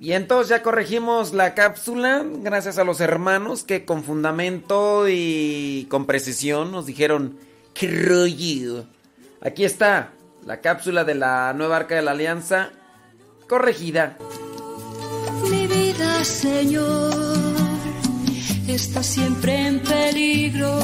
Y 0.01 0.11
entonces 0.11 0.49
ya 0.49 0.65
corregimos 0.65 1.35
la 1.35 1.55
cápsula, 1.55 2.27
gracias 2.27 2.79
a 2.79 2.85
los 2.85 3.01
hermanos 3.01 3.63
que 3.63 3.85
con 3.85 4.03
fundamento 4.03 5.09
y 5.09 5.87
con 5.89 6.05
precisión 6.07 6.73
nos 6.73 6.87
dijeron 6.87 7.39
rollo. 7.81 8.87
Aquí 9.41 9.65
está 9.65 10.11
la 10.45 10.61
cápsula 10.61 11.05
de 11.05 11.15
la 11.15 11.53
nueva 11.53 11.77
arca 11.77 11.95
de 11.95 12.03
la 12.03 12.13
alianza 12.13 12.71
corregida. 13.49 14.17
Mi 15.51 15.67
vida, 15.67 16.25
Señor, 16.25 17.13
está 18.67 19.03
siempre 19.03 19.67
en 19.67 19.81
peligro. 19.81 20.79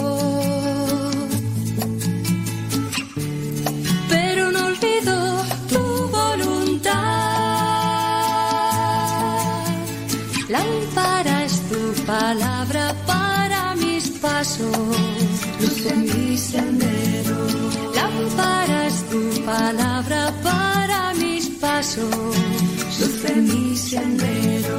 Pero 4.09 4.51
no 4.53 4.67
olvido 4.67 5.45
tu 5.69 6.09
voluntad. 6.09 6.93
Lámpara 10.49 11.45
es 11.45 11.61
tu 11.69 12.05
palabra 12.05 12.95
para 13.07 13.75
mis 13.77 14.09
pasos, 14.11 14.77
luz 15.61 15.87
en 15.87 16.03
mi 16.05 16.37
sendero. 16.37 16.98
Palabra 19.49 20.31
para 20.43 21.15
mis 21.15 21.49
pasos, 21.59 22.37
luz 23.01 23.25
en 23.25 23.45
mi 23.47 23.75
sendero. 23.75 24.77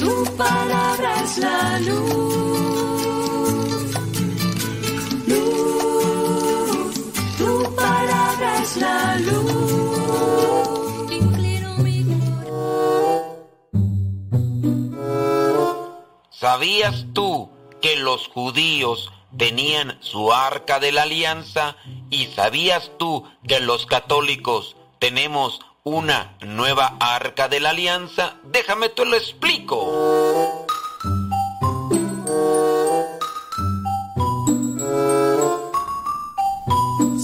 Tu, 0.00 0.24
palabra 0.38 1.22
es 1.22 1.36
la 1.36 1.78
luz. 1.80 2.08
Luz, 5.26 6.94
tu 7.36 7.74
palabra 7.76 8.62
es 8.62 8.76
la 8.78 9.16
luz. 9.18 9.68
¿Sabías 16.30 17.04
tú 17.12 17.50
que 17.82 17.96
los 17.96 18.28
judíos 18.28 19.10
tenían 19.38 19.96
su 20.00 20.32
arca 20.32 20.80
de 20.80 20.92
la 20.92 21.04
alianza? 21.04 21.76
¿Y 22.10 22.26
sabías 22.26 22.90
tú 22.98 23.24
que 23.46 23.60
los 23.60 23.86
católicos 23.86 24.76
tenemos 24.98 25.60
una 25.84 26.36
nueva 26.40 26.96
arca 27.00 27.48
de 27.48 27.60
la 27.60 27.70
alianza? 27.70 28.34
Déjame 28.44 28.90
te 28.90 29.06
lo 29.06 29.16
explico. 29.16 30.66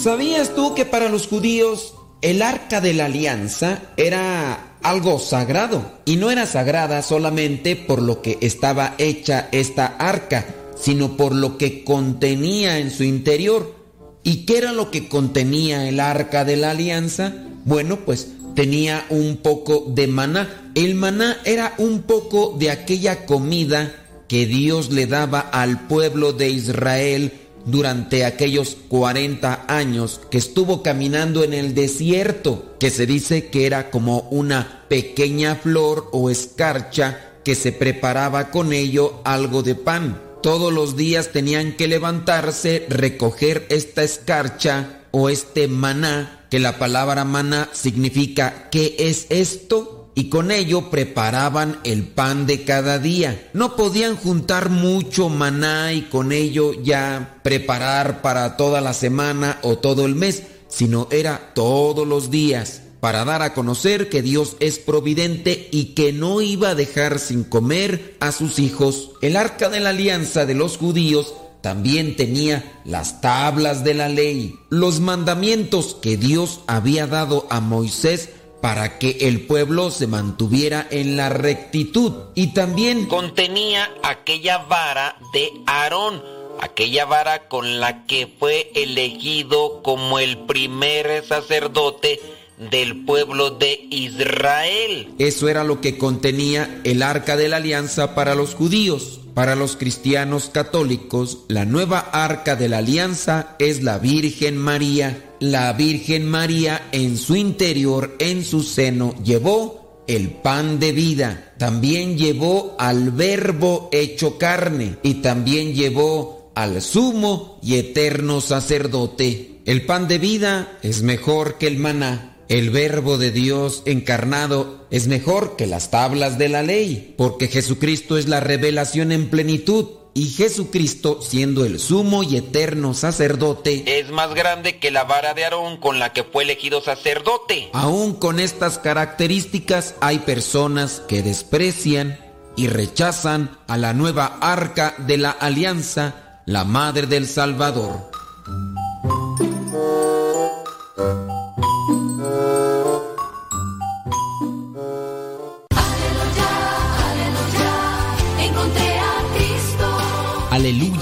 ¿Sabías 0.05 0.55
tú 0.55 0.75
que 0.75 0.85
para 0.85 1.09
los 1.09 1.27
judíos 1.29 1.95
el 2.21 2.43
arca 2.43 2.83
de 2.83 2.93
la 2.93 3.07
alianza 3.07 3.81
era 3.97 4.77
algo 4.83 5.19
sagrado? 5.19 5.99
Y 6.05 6.17
no 6.17 6.31
era 6.31 6.45
sagrada 6.47 7.01
solamente 7.03 7.75
por 7.75 8.03
lo 8.03 8.21
que 8.21 8.37
estaba 8.43 8.95
hecha 8.99 9.49
esta 9.51 9.87
arca, 9.99 10.45
sino 10.85 11.17
por 11.17 11.35
lo 11.35 11.57
que 11.57 11.83
contenía 11.83 12.79
en 12.79 12.91
su 12.91 13.05
interior. 13.05 13.75
¿Y 14.23 14.45
qué 14.45 14.59
era 14.59 14.73
lo 14.73 14.91
que 14.91 15.09
contenía 15.09 15.89
el 15.89 15.99
arca 15.99 16.45
de 16.45 16.59
la 16.59 16.73
alianza? 16.73 17.33
Bueno, 17.65 18.01
pues 18.05 18.29
tenía 18.55 19.07
un 19.09 19.39
poco 19.39 19.87
de 19.89 20.09
maná. 20.09 20.71
El 20.75 20.95
maná 20.95 21.39
era 21.47 21.73
un 21.79 22.03
poco 22.03 22.55
de 22.59 22.71
aquella 22.71 23.25
comida 23.25 23.95
que 24.29 24.45
Dios 24.45 24.93
le 24.93 25.07
daba 25.07 25.41
al 25.41 25.87
pueblo 25.87 26.35
de 26.35 26.51
Israel 26.51 27.33
durante 27.65 28.27
aquellos 28.27 28.77
40 28.89 29.65
años 29.69 30.21
que 30.31 30.37
estuvo 30.37 30.83
caminando 30.83 31.45
en 31.45 31.55
el 31.55 31.75
desierto, 31.75 32.77
que 32.79 32.91
se 32.91 33.07
dice 33.07 33.47
que 33.47 33.65
era 33.65 33.91
como 33.91 34.29
una 34.31 34.85
pequeña 34.89 35.55
flor 35.57 36.11
o 36.13 36.29
escarcha 36.29 37.31
que 37.43 37.55
se 37.55 37.73
preparaba 37.73 38.51
con 38.51 38.75
ello 38.75 39.23
algo 39.25 39.63
de 39.63 39.77
pan. 39.77 40.34
Todos 40.45 40.75
los 40.75 40.95
días 40.95 41.33
tenían 41.33 41.73
que 41.73 41.89
levantarse, 41.89 42.85
recoger 42.91 43.67
esta 43.71 44.03
escarcha 44.03 45.01
o 45.11 45.31
este 45.31 45.69
maná, 45.69 46.45
que 46.51 46.59
la 46.59 46.79
palabra 46.79 47.25
maná 47.25 47.71
significa 47.73 48.69
¿qué 48.71 48.95
es 48.99 49.27
esto? 49.31 50.11
y 50.15 50.29
con 50.29 50.51
ello 50.51 50.91
preparaban 50.91 51.81
el 51.83 52.07
pan 52.07 52.47
de 52.47 52.63
cada 52.65 52.99
día. 52.99 53.49
No 53.55 53.75
podían 53.75 54.17
juntar 54.17 54.69
mucho 54.69 55.31
maná 55.31 55.95
y 55.95 56.03
con 56.03 56.31
ello 56.31 56.75
ya 56.75 57.41
preparar 57.43 58.21
para 58.21 58.59
toda 58.59 58.83
la 58.83 58.93
semana 58.93 59.59
o 59.63 59.79
todo 59.79 60.05
el 60.05 60.15
mes, 60.15 60.43
sino 60.69 61.09
era 61.11 61.55
todos 61.55 62.07
los 62.07 62.31
días 62.31 62.83
para 63.05 63.27
dar 63.27 63.43
a 63.43 63.53
conocer 63.53 64.09
que 64.09 64.23
Dios 64.23 64.57
es 64.61 64.79
providente 64.79 65.69
y 65.71 65.93
que 65.95 66.15
no 66.15 66.41
iba 66.41 66.71
a 66.71 66.75
dejar 66.75 67.19
sin 67.19 67.45
comer 67.45 68.17
a 68.19 68.33
sus 68.33 68.59
hijos. 68.59 69.11
El 69.21 69.37
arca 69.37 69.69
de 69.69 69.81
la 69.81 69.91
alianza 69.91 70.47
de 70.47 70.55
los 70.55 70.79
judíos 70.79 71.35
también 71.61 72.17
tenía 72.17 72.81
las 72.87 73.21
tablas 73.21 73.85
de 73.85 73.93
la 73.93 74.09
ley, 74.09 74.59
los 74.71 75.01
mandamientos 75.01 75.99
que 76.01 76.17
Dios 76.17 76.61
había 76.67 77.07
dado 77.07 77.47
a 77.51 77.61
Moisés 77.61 78.31
para 78.63 78.99
que 78.99 79.19
el 79.21 79.43
pueblo 79.43 79.91
se 79.91 80.07
mantuviera 80.07 80.89
en 80.91 81.19
la 81.19 81.29
rectitud 81.29 82.31
y 82.35 82.55
también 82.55 83.05
contenía 83.05 83.87
aquella 84.03 84.57
vara 84.65 85.19
de 85.35 85.51
Aarón, 85.67 86.23
aquella 86.63 87.05
vara 87.05 87.49
con 87.49 87.81
la 87.81 88.07
que 88.07 88.35
fue 88.39 88.73
elegido 88.75 89.83
como 89.83 90.19
el 90.21 90.39
primer 90.47 91.23
sacerdote 91.27 92.19
del 92.59 93.05
pueblo 93.05 93.51
de 93.51 93.87
Israel. 93.91 95.15
Eso 95.19 95.49
era 95.49 95.65
lo 95.65 95.81
que 95.81 95.99
contenía 95.99 96.81
el 96.85 97.03
arca 97.03 97.37
de 97.37 97.49
la 97.49 97.57
alianza 97.57 98.15
para 98.15 98.35
los 98.35 98.55
judíos. 98.55 99.21
Para 99.35 99.57
los 99.57 99.77
cristianos 99.77 100.49
católicos, 100.49 101.39
la 101.49 101.65
nueva 101.65 101.99
arca 101.99 102.55
de 102.55 102.69
la 102.69 102.79
alianza 102.79 103.57
es 103.59 103.83
la 103.83 103.99
Virgen 103.99 104.57
María. 104.57 105.35
La 105.41 105.73
Virgen 105.73 106.29
María 106.29 106.89
en 106.93 107.19
su 107.19 107.35
interior, 107.35 108.15
en 108.21 108.45
su 108.45 108.63
seno, 108.63 109.15
llevó 109.25 110.05
el 110.07 110.31
pan 110.31 110.79
de 110.79 110.93
vida. 110.93 111.53
También 111.59 112.17
llevó 112.17 112.77
al 112.79 113.11
verbo 113.11 113.89
hecho 113.91 114.39
carne 114.39 114.99
y 115.03 115.15
también 115.15 115.75
llevó 115.75 116.53
al 116.55 116.81
sumo 116.81 117.59
y 117.61 117.75
eterno 117.75 118.41
sacerdote. 118.41 119.61
El 119.65 119.85
pan 119.85 120.07
de 120.07 120.19
vida 120.19 120.79
es 120.83 121.03
mejor 121.03 121.59
que 121.59 121.67
el 121.67 121.79
maná. 121.79 122.34
El 122.49 122.71
verbo 122.71 123.17
de 123.17 123.31
Dios 123.31 123.83
encarnado 123.87 124.87
es 124.91 125.07
mejor 125.07 125.57
que 125.57 125.67
las 125.67 125.91
tablas 125.91 126.39
de 126.39 126.49
la 126.49 126.63
ley, 126.63 127.15
porque 127.17 127.49
Jesucristo 127.49 128.19
es 128.19 128.29
la 128.29 128.41
revelación 128.41 129.13
en 129.13 129.31
plenitud 129.31 129.87
y 130.17 130.29
Jesucristo, 130.29 131.21
siendo 131.21 131.65
el 131.65 131.81
sumo 131.81 132.23
y 132.23 132.37
eterno 132.37 132.95
sacerdote, 132.95 133.99
Es 133.99 134.11
más 134.11 134.33
grande 134.33 134.79
que 134.79 134.93
la 134.93 135.03
vara 135.03 135.35
de 135.35 135.45
Aarón 135.45 135.79
con 135.79 135.99
la 135.99 136.13
que 136.13 136.23
fue 136.23 136.45
elegido 136.45 136.81
sacerdote. 136.81 137.69
Aún 137.73 138.15
con 138.15 138.39
estas 138.39 138.79
características 138.79 139.97
hay 140.01 140.21
personas 140.21 141.03
que 141.09 141.23
desprecian 141.23 142.21
y 142.57 142.69
rechazan 142.69 143.59
a 143.67 143.77
la 143.77 143.93
nueva 143.93 144.39
arca 144.41 144.95
de 144.99 145.17
la 145.19 145.31
alianza, 145.31 146.43
la 146.47 146.65
Madre 146.65 147.09
del 147.09 147.27
Salvador. 147.27 148.13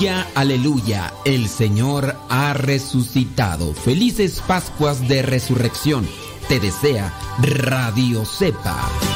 Aleluya, 0.03 0.27
aleluya, 0.35 1.15
el 1.25 1.49
Señor 1.49 2.17
ha 2.29 2.55
resucitado. 2.55 3.73
Felices 3.73 4.43
Pascuas 4.49 5.07
de 5.07 5.23
Resurrección. 5.23 6.09
Te 6.49 6.59
desea 6.59 7.13
Radio 7.41 8.25
Cepa. 8.25 9.12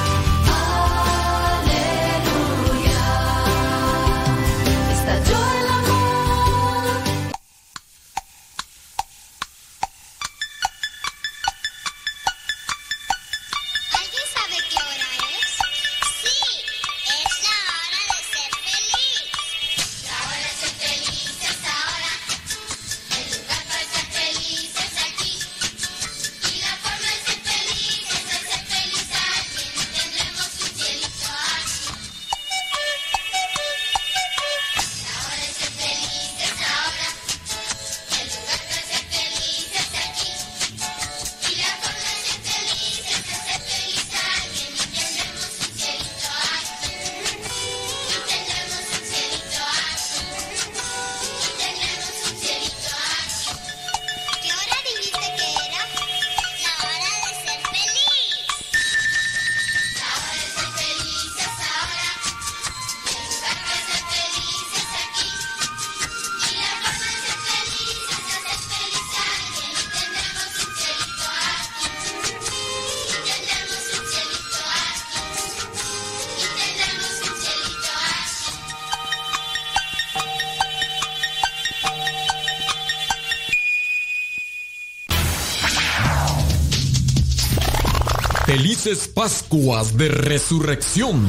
Pascuas 89.67 89.97
de 89.97 90.09
Resurrección. 90.09 91.27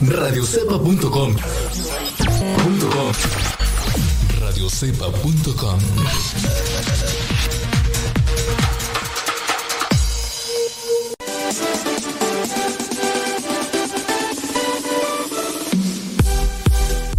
Radiocepa.com. 0.00 1.36
Radiocepa.com. 4.40 5.78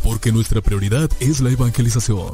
Porque 0.04 0.34
nuestra 0.34 0.60
prioridad 0.60 1.10
es 1.22 1.40
la 1.40 1.52
evangelización. 1.52 2.34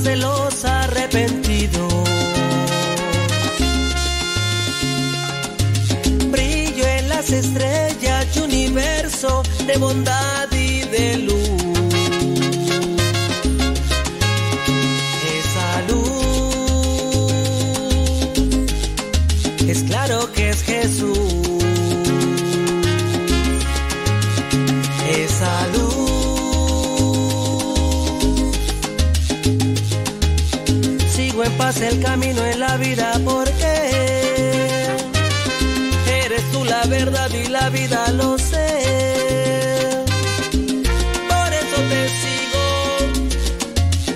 Paz 0.00 0.04
de 0.04 0.16
los 0.16 0.64
arrepentidos. 0.64 1.92
brillo 6.30 6.86
en 6.86 7.08
las 7.08 7.30
estrellas 7.30 8.26
y 8.36 8.40
universo 8.40 9.42
de 9.66 9.76
bondad 9.78 10.50
y 10.52 10.80
de 10.82 11.16
luz. 11.18 11.39
Paz 31.60 31.80
el 31.82 32.00
camino 32.00 32.42
en 32.52 32.58
la 32.58 32.76
vida 32.78 33.20
porque 33.22 33.72
Eres 36.24 36.44
tú 36.52 36.64
la 36.64 36.82
verdad 36.86 37.30
y 37.34 37.48
la 37.48 37.68
vida 37.68 38.00
lo 38.12 38.38
sé. 38.38 38.68
Por 41.32 41.50
eso 41.62 41.78
te 41.92 42.02
sigo, 42.20 42.64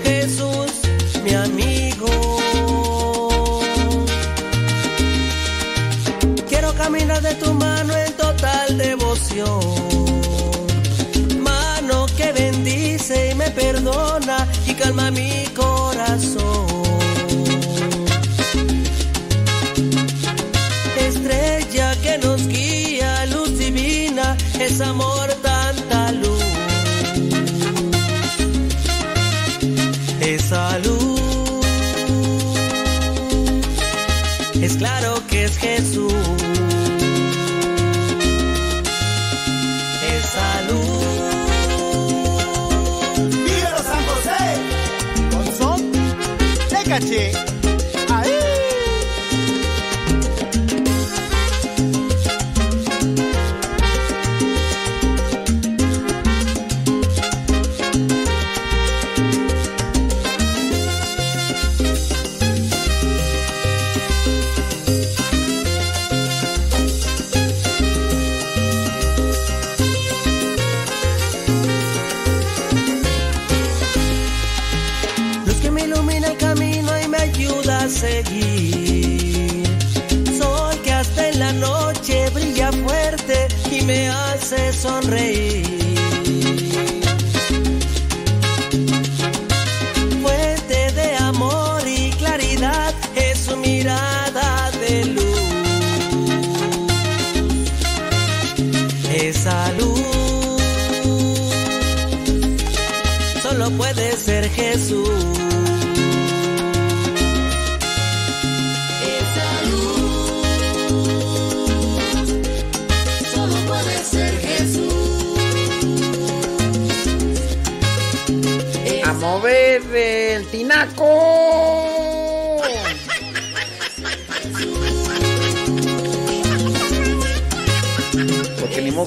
Jesús, 0.05 0.71
mi 1.25 1.35
amigo. 1.35 2.11
Quiero 6.49 6.73
caminar 6.75 7.21
de 7.21 7.35
tu 7.35 7.53
mano 7.53 7.93
en 7.97 8.13
total 8.15 8.79
devoción. 8.79 9.94
Jesús. 35.59 36.84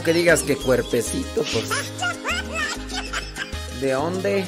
Que 0.07 0.13
digas 0.13 0.41
que 0.43 0.55
cuerpecito, 0.55 1.43
pues. 1.51 1.67
¿De 3.81 3.91
dónde? 3.91 4.45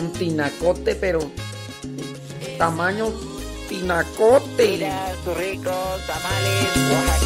Un 0.00 0.12
tinacote, 0.18 0.96
pero 0.96 1.20
tamaño 2.58 3.12
tinacote. 3.68 4.70
Mira 4.72 5.12
tus 5.24 5.36
ricos 5.36 6.06
tamales 6.08 7.23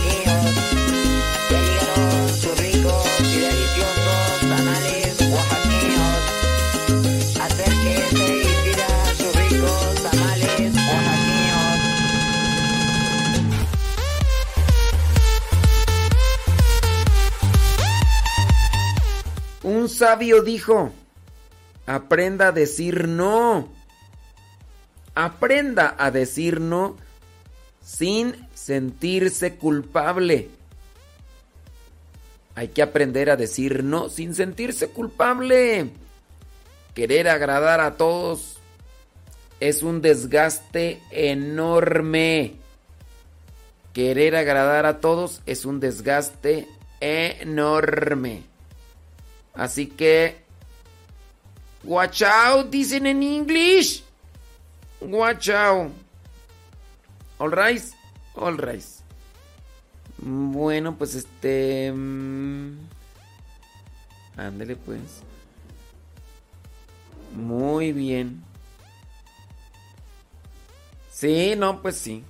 sabio 20.09 20.41
dijo, 20.41 20.91
aprenda 21.87 22.49
a 22.49 22.53
decir 22.53 23.09
no. 23.09 23.69
Aprenda 25.15 25.95
a 25.99 26.11
decir 26.11 26.63
no 26.63 26.97
sin 27.83 28.49
sentirse 28.55 29.57
culpable. 29.57 30.49
Hay 32.55 32.69
que 32.69 32.81
aprender 32.81 33.29
a 33.29 33.37
decir 33.37 33.85
no 33.85 34.09
sin 34.09 34.35
sentirse 34.35 34.89
culpable. 34.89 35.91
Querer 36.95 37.29
agradar 37.29 37.83
a 37.83 37.99
todos 37.99 38.57
es 39.61 39.83
un 39.83 40.01
desgaste 40.01 41.03
enorme. 41.11 42.55
Querer 43.93 44.37
agradar 44.37 44.87
a 44.87 45.01
todos 45.01 45.43
es 45.45 45.67
un 45.67 45.81
desgaste 45.81 46.67
enorme. 46.99 48.48
Así 49.59 49.89
que, 49.89 50.37
watch 51.83 52.23
out, 52.23 52.71
dicen 52.71 53.07
en 53.07 53.25
English. 53.25 54.05
Watch 55.01 55.49
out. 55.51 55.91
All 57.39 57.51
right, 57.51 57.83
all 58.37 58.57
right. 58.57 58.85
Bueno, 60.19 60.97
pues 60.97 61.17
este. 61.17 61.93
mm, 61.93 62.79
Ándele, 64.37 64.77
pues. 64.77 65.23
Muy 67.35 67.93
bien. 67.93 68.45
Sí, 71.11 71.55
no, 71.57 71.83
pues 71.83 71.97
sí. 71.97 72.23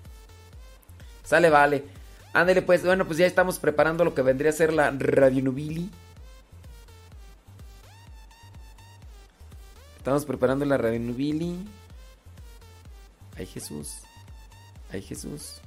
Sale, 1.25 1.51
vale. 1.51 1.85
Ándele, 2.33 2.63
pues. 2.63 2.83
Bueno, 2.85 3.07
pues 3.07 3.19
ya 3.19 3.27
estamos 3.27 3.59
preparando 3.59 4.03
lo 4.03 4.15
que 4.15 4.23
vendría 4.23 4.51
a 4.51 4.55
ser 4.55 4.73
la 4.73 4.91
Radio 4.91 5.43
Nubili. 5.43 5.91
Estamos 10.09 10.25
preparando 10.25 10.65
la 10.65 10.79
Radio 10.79 10.99
Nubili. 11.01 11.55
Ay, 13.37 13.45
Jesús. 13.45 13.99
Ay, 14.91 15.03
Jesús. 15.03 15.61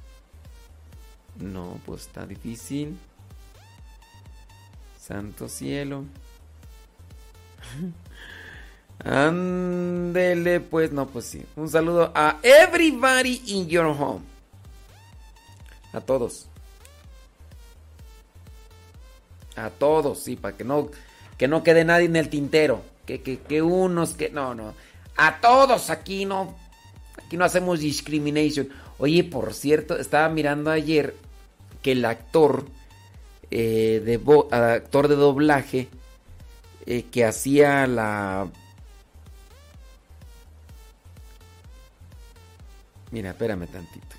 No, 1.38 1.78
pues 1.86 2.08
está 2.08 2.26
difícil. 2.26 2.98
Santo 4.98 5.48
cielo. 5.48 6.06
Ándele, 9.04 10.58
pues, 10.58 10.90
no, 10.90 11.06
pues 11.06 11.26
sí. 11.26 11.46
Un 11.54 11.68
saludo 11.68 12.10
a 12.12 12.40
everybody 12.42 13.42
in 13.46 13.68
your 13.68 13.86
home. 13.86 14.24
A 15.92 16.00
todos. 16.00 16.48
A 19.54 19.70
todos, 19.70 20.18
sí, 20.18 20.34
para 20.34 20.56
que 20.56 20.64
no, 20.64 20.90
que 21.38 21.46
no 21.46 21.62
quede 21.62 21.84
nadie 21.84 22.06
en 22.06 22.16
el 22.16 22.28
tintero. 22.28 22.90
Que, 23.06 23.20
que, 23.20 23.62
unos, 23.62 24.14
que. 24.14 24.30
No, 24.30 24.54
no. 24.54 24.74
A 25.16 25.40
todos 25.40 25.90
aquí 25.90 26.24
no. 26.24 26.56
Aquí 27.16 27.36
no 27.36 27.44
hacemos 27.44 27.80
discrimination. 27.80 28.68
Oye, 28.98 29.24
por 29.24 29.54
cierto, 29.54 29.98
estaba 29.98 30.28
mirando 30.28 30.70
ayer 30.70 31.14
que 31.82 31.92
el 31.92 32.04
actor 32.04 32.66
eh, 33.50 34.00
de 34.04 34.20
actor 34.50 35.08
de 35.08 35.16
doblaje 35.16 35.88
eh, 36.86 37.04
que 37.10 37.24
hacía 37.24 37.86
la 37.86 38.48
Mira, 43.12 43.30
espérame 43.30 43.66
tantito. 43.66 44.16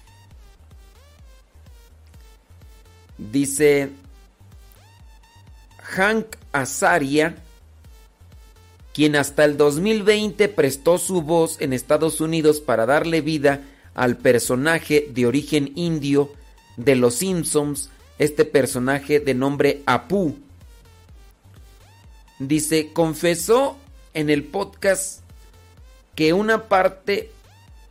Dice 3.17 3.89
Hank 5.81 6.35
Azaria, 6.51 7.42
quien 8.93 9.15
hasta 9.15 9.43
el 9.43 9.57
2020 9.57 10.47
prestó 10.49 10.97
su 10.97 11.21
voz 11.21 11.59
en 11.59 11.73
Estados 11.73 12.21
Unidos 12.21 12.61
para 12.61 12.85
darle 12.85 13.21
vida 13.21 13.61
al 13.95 14.17
personaje 14.17 15.07
de 15.11 15.25
origen 15.25 15.71
indio 15.75 16.31
de 16.77 16.95
Los 16.95 17.15
Simpsons, 17.15 17.89
este 18.19 18.45
personaje 18.45 19.19
de 19.19 19.33
nombre 19.33 19.81
Apu. 19.85 20.37
Dice, 22.39 22.91
confesó 22.93 23.77
en 24.13 24.29
el 24.29 24.43
podcast 24.43 25.21
que 26.15 26.33
una 26.33 26.67
parte 26.67 27.31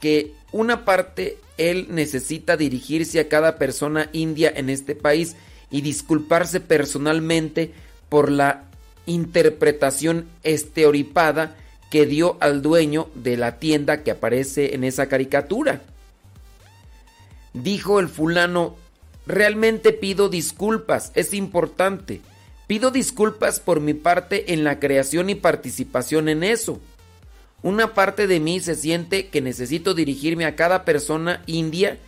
que 0.01 0.35
una 0.51 0.85
parte 0.85 1.39
él 1.59 1.87
necesita 1.91 2.57
dirigirse 2.57 3.21
a 3.21 3.29
cada 3.29 3.57
persona 3.57 4.09
india 4.13 4.53
en 4.55 4.69
este 4.69 4.95
país 4.97 5.37
y 5.71 5.81
disculparse 5.81 6.61
personalmente 6.61 7.73
por 8.09 8.31
la 8.31 8.65
interpretación 9.07 10.29
estereotipada 10.43 11.57
que 11.91 12.07
dio 12.07 12.39
al 12.41 12.63
dueño 12.63 13.09
de 13.15 13.37
la 13.37 13.59
tienda 13.59 14.03
que 14.03 14.13
aparece 14.13 14.75
en 14.75 14.85
esa 14.85 15.09
caricatura. 15.09 15.83
Dijo 17.53 18.01
el 18.01 18.09
fulano, 18.09 18.77
realmente 19.27 19.93
pido 19.93 20.29
disculpas, 20.29 21.13
es 21.15 21.35
importante. 21.35 22.23
Pido 22.67 22.91
disculpas 22.91 23.61
por 23.61 23.81
mi 23.81 23.93
parte 23.93 24.55
en 24.55 24.65
la 24.65 24.79
creación 24.79 25.29
y 25.29 25.35
participación 25.35 26.31
en 26.31 26.43
eso. 26.43 26.81
Una 27.63 27.95
parte 27.95 28.27
de 28.27 28.41
mí 28.41 28.61
se 28.61 28.75
siente 28.75 29.29
que 29.29 29.41
necesito 29.41 29.95
dirigirme 29.95 30.47
a 30.47 30.57
cada 30.57 30.85
persona 30.85 31.43
india 31.47 31.99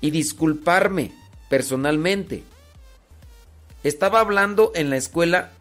y 0.00 0.10
disculparme 0.10 1.12
personalmente. 1.48 2.42
Estaba 3.84 4.20
hablando 4.20 4.72
en 4.74 4.90
la 4.90 4.96
escuela, 4.96 5.52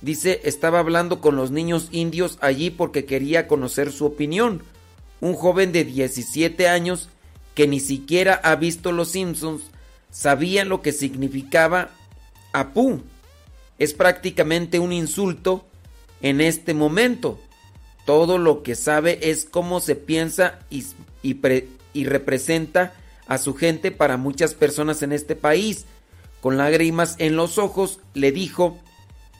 dice, 0.00 0.40
estaba 0.44 0.78
hablando 0.78 1.20
con 1.20 1.36
los 1.36 1.50
niños 1.50 1.88
indios 1.90 2.38
allí 2.40 2.70
porque 2.70 3.04
quería 3.04 3.46
conocer 3.46 3.92
su 3.92 4.06
opinión. 4.06 4.62
Un 5.20 5.34
joven 5.34 5.72
de 5.72 5.84
17 5.84 6.68
años 6.68 7.08
que 7.54 7.66
ni 7.66 7.80
siquiera 7.80 8.40
ha 8.42 8.56
visto 8.56 8.92
Los 8.92 9.10
Simpsons 9.10 9.62
sabía 10.10 10.64
lo 10.64 10.82
que 10.82 10.92
significaba 10.92 11.90
Apu. 12.52 13.02
Es 13.78 13.94
prácticamente 13.94 14.78
un 14.78 14.92
insulto 14.92 15.66
en 16.22 16.40
este 16.40 16.74
momento. 16.74 17.38
Todo 18.06 18.38
lo 18.38 18.62
que 18.62 18.74
sabe 18.74 19.30
es 19.30 19.44
cómo 19.44 19.80
se 19.80 19.94
piensa 19.94 20.58
y 21.22 22.04
representa 22.04 22.94
a 23.26 23.38
su 23.38 23.54
gente 23.54 23.90
para 23.92 24.16
muchas 24.16 24.54
personas 24.54 25.02
en 25.02 25.12
este 25.12 25.36
país. 25.36 25.84
Con 26.40 26.56
lágrimas 26.56 27.16
en 27.18 27.36
los 27.36 27.58
ojos 27.58 28.00
le 28.14 28.32
dijo, 28.32 28.78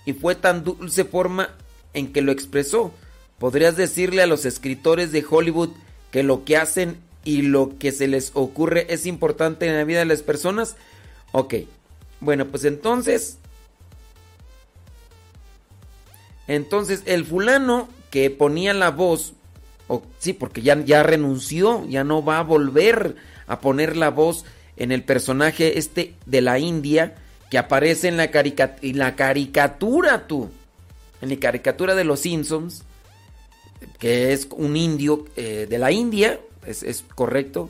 y 0.04 0.12
fue 0.12 0.34
tan 0.34 0.64
dulce 0.64 1.04
forma 1.04 1.50
en 1.94 2.12
que 2.12 2.22
lo 2.22 2.32
expresó. 2.32 2.92
Podrías 3.38 3.76
decirle 3.76 4.22
a 4.22 4.26
los 4.26 4.44
escritores 4.44 5.12
de 5.12 5.24
Hollywood 5.28 5.70
que 6.10 6.22
lo 6.22 6.44
que 6.44 6.56
hacen 6.56 6.98
y 7.24 7.42
lo 7.42 7.78
que 7.78 7.92
se 7.92 8.08
les 8.08 8.32
ocurre 8.34 8.86
es 8.92 9.06
importante 9.06 9.66
en 9.66 9.76
la 9.76 9.84
vida 9.84 10.00
de 10.00 10.04
las 10.06 10.22
personas. 10.22 10.76
Ok, 11.32 11.54
bueno, 12.20 12.46
pues 12.46 12.64
entonces... 12.64 13.38
Entonces 16.46 17.02
el 17.06 17.24
fulano 17.24 17.88
que 18.10 18.28
ponía 18.28 18.74
la 18.74 18.90
voz, 18.90 19.34
sí, 20.18 20.32
porque 20.32 20.62
ya, 20.62 20.84
ya 20.84 21.04
renunció, 21.04 21.86
ya 21.88 22.02
no 22.02 22.24
va 22.24 22.38
a 22.38 22.42
volver 22.42 23.14
a 23.46 23.60
poner 23.60 23.96
la 23.96 24.10
voz 24.10 24.44
en 24.76 24.90
el 24.90 25.04
personaje 25.04 25.78
este 25.78 26.16
de 26.26 26.40
la 26.40 26.58
India 26.58 27.14
que 27.50 27.58
aparece 27.58 28.08
en 28.08 28.16
la, 28.16 28.30
en 28.32 28.98
la 28.98 29.16
caricatura, 29.16 30.26
tú. 30.26 30.50
En 31.20 31.28
la 31.30 31.36
caricatura 31.36 31.94
de 31.94 32.04
los 32.04 32.20
Simpsons, 32.20 32.82
que 33.98 34.32
es 34.32 34.46
un 34.52 34.76
indio 34.76 35.26
eh, 35.36 35.66
de 35.68 35.78
la 35.78 35.90
India, 35.92 36.40
es, 36.64 36.82
correcto. 37.14 37.68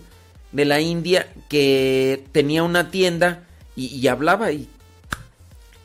de 0.53 0.65
la 0.65 0.81
India 0.81 1.33
que 1.49 2.25
tenía 2.33 2.63
una 2.63 2.91
tienda 2.91 3.45
y, 3.77 4.07
hablaba 4.09 4.53
y 4.53 4.69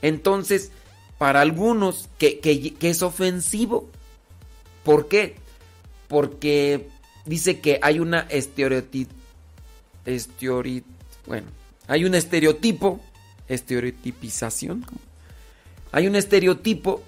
entonces 0.02 0.72
para 1.18 1.42
algunos 1.42 2.10
que, 2.18 2.40
que- 2.40 2.74
que 2.74 2.90
es 2.90 3.02
ofensivo. 3.02 3.90
¿Por 4.84 5.08
qué? 5.08 5.36
Porque 6.08 6.88
dice 7.26 7.60
que 7.60 7.80
hay 7.82 8.00
una 8.00 8.22
estereotip, 8.30 9.10
estereoti- 10.06 10.84
bueno, 11.26 11.48
hay 11.88 12.06
un 12.06 12.14
estereotipo, 12.16 13.00
estereotipización, 13.48 14.86
hay 15.92 16.08
un 16.08 16.16
estereotipo 16.16 17.02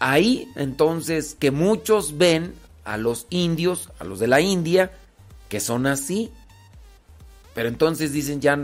ahí, 0.00 0.48
entonces, 0.56 1.36
que 1.38 1.50
muchos 1.50 2.18
ven 2.18 2.54
a 2.84 2.96
los 2.96 3.26
indios, 3.30 3.90
a 3.98 4.04
los 4.04 4.18
de 4.18 4.26
la 4.26 4.40
India, 4.40 4.92
que 5.48 5.60
son 5.60 5.86
así. 5.86 6.30
Pero 7.54 7.68
entonces 7.68 8.12
dicen 8.12 8.40
ya 8.40 8.58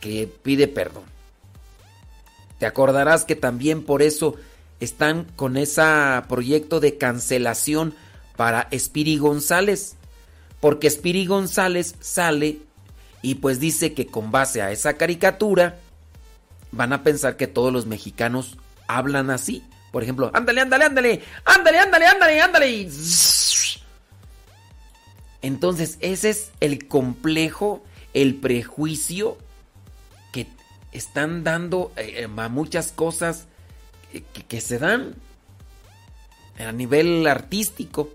que 0.00 0.26
pide 0.42 0.68
perdón. 0.68 1.04
Te 2.58 2.66
acordarás 2.66 3.24
que 3.24 3.36
también 3.36 3.84
por 3.84 4.02
eso 4.02 4.34
están 4.80 5.24
con 5.36 5.56
ese 5.56 5.82
proyecto 6.28 6.80
de 6.80 6.96
cancelación 6.98 7.94
para 8.36 8.68
Spiri 8.76 9.18
González. 9.18 9.96
Porque 10.60 10.90
Spiri 10.90 11.26
González 11.26 11.94
sale 12.00 12.58
y 13.22 13.36
pues 13.36 13.60
dice 13.60 13.94
que 13.94 14.06
con 14.06 14.30
base 14.32 14.62
a 14.62 14.72
esa 14.72 14.94
caricatura 14.94 15.78
van 16.72 16.92
a 16.92 17.02
pensar 17.02 17.36
que 17.36 17.46
todos 17.46 17.72
los 17.72 17.86
mexicanos 17.86 18.56
hablan 18.86 19.30
así. 19.30 19.62
Por 19.92 20.02
ejemplo, 20.02 20.30
ándale, 20.34 20.60
ándale, 20.60 20.84
ándale, 20.84 21.22
ándale, 21.44 21.78
ándale, 21.78 22.06
ándale, 22.06 22.40
ándale. 22.40 22.90
Entonces, 25.42 25.98
ese 26.00 26.30
es 26.30 26.50
el 26.60 26.88
complejo, 26.88 27.82
el 28.12 28.34
prejuicio 28.34 29.38
que 30.32 30.46
están 30.92 31.44
dando 31.44 31.92
eh, 31.96 32.26
a 32.36 32.48
muchas 32.48 32.92
cosas 32.92 33.46
que- 34.12 34.22
que 34.22 34.60
se 34.60 34.78
dan 34.78 35.14
a 36.58 36.72
nivel 36.72 37.26
artístico. 37.26 38.10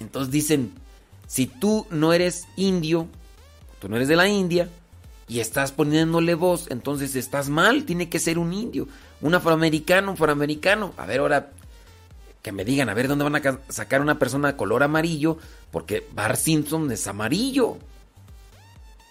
Entonces 0.00 0.32
dicen, 0.32 0.72
si 1.26 1.46
tú 1.46 1.86
no 1.90 2.12
eres 2.12 2.46
indio, 2.56 3.06
tú 3.80 3.88
no 3.88 3.96
eres 3.96 4.08
de 4.08 4.16
la 4.16 4.28
India, 4.28 4.68
y 5.28 5.40
estás 5.40 5.72
poniéndole 5.72 6.34
voz, 6.34 6.66
entonces 6.70 7.14
estás 7.14 7.48
mal, 7.50 7.84
tiene 7.84 8.08
que 8.08 8.18
ser 8.18 8.38
un 8.38 8.52
indio, 8.52 8.88
un 9.20 9.34
afroamericano, 9.34 10.08
un 10.12 10.14
afroamericano. 10.14 10.94
A 10.96 11.04
ver, 11.06 11.20
ahora 11.20 11.50
que 12.42 12.52
me 12.52 12.64
digan, 12.64 12.88
a 12.88 12.94
ver 12.94 13.08
dónde 13.08 13.24
van 13.24 13.34
a 13.36 13.42
ca- 13.42 13.60
sacar 13.68 14.00
una 14.00 14.18
persona 14.18 14.48
de 14.52 14.56
color 14.56 14.82
amarillo, 14.82 15.36
porque 15.70 16.06
Bar 16.14 16.36
Simpson 16.36 16.90
es 16.90 17.06
amarillo. 17.06 17.76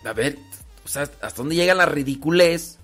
A 0.04 0.14
ver, 0.14 0.38
hasta 0.86 1.30
dónde 1.36 1.56
llega 1.56 1.76
la 1.76 1.86
ridiculez. 1.86 2.78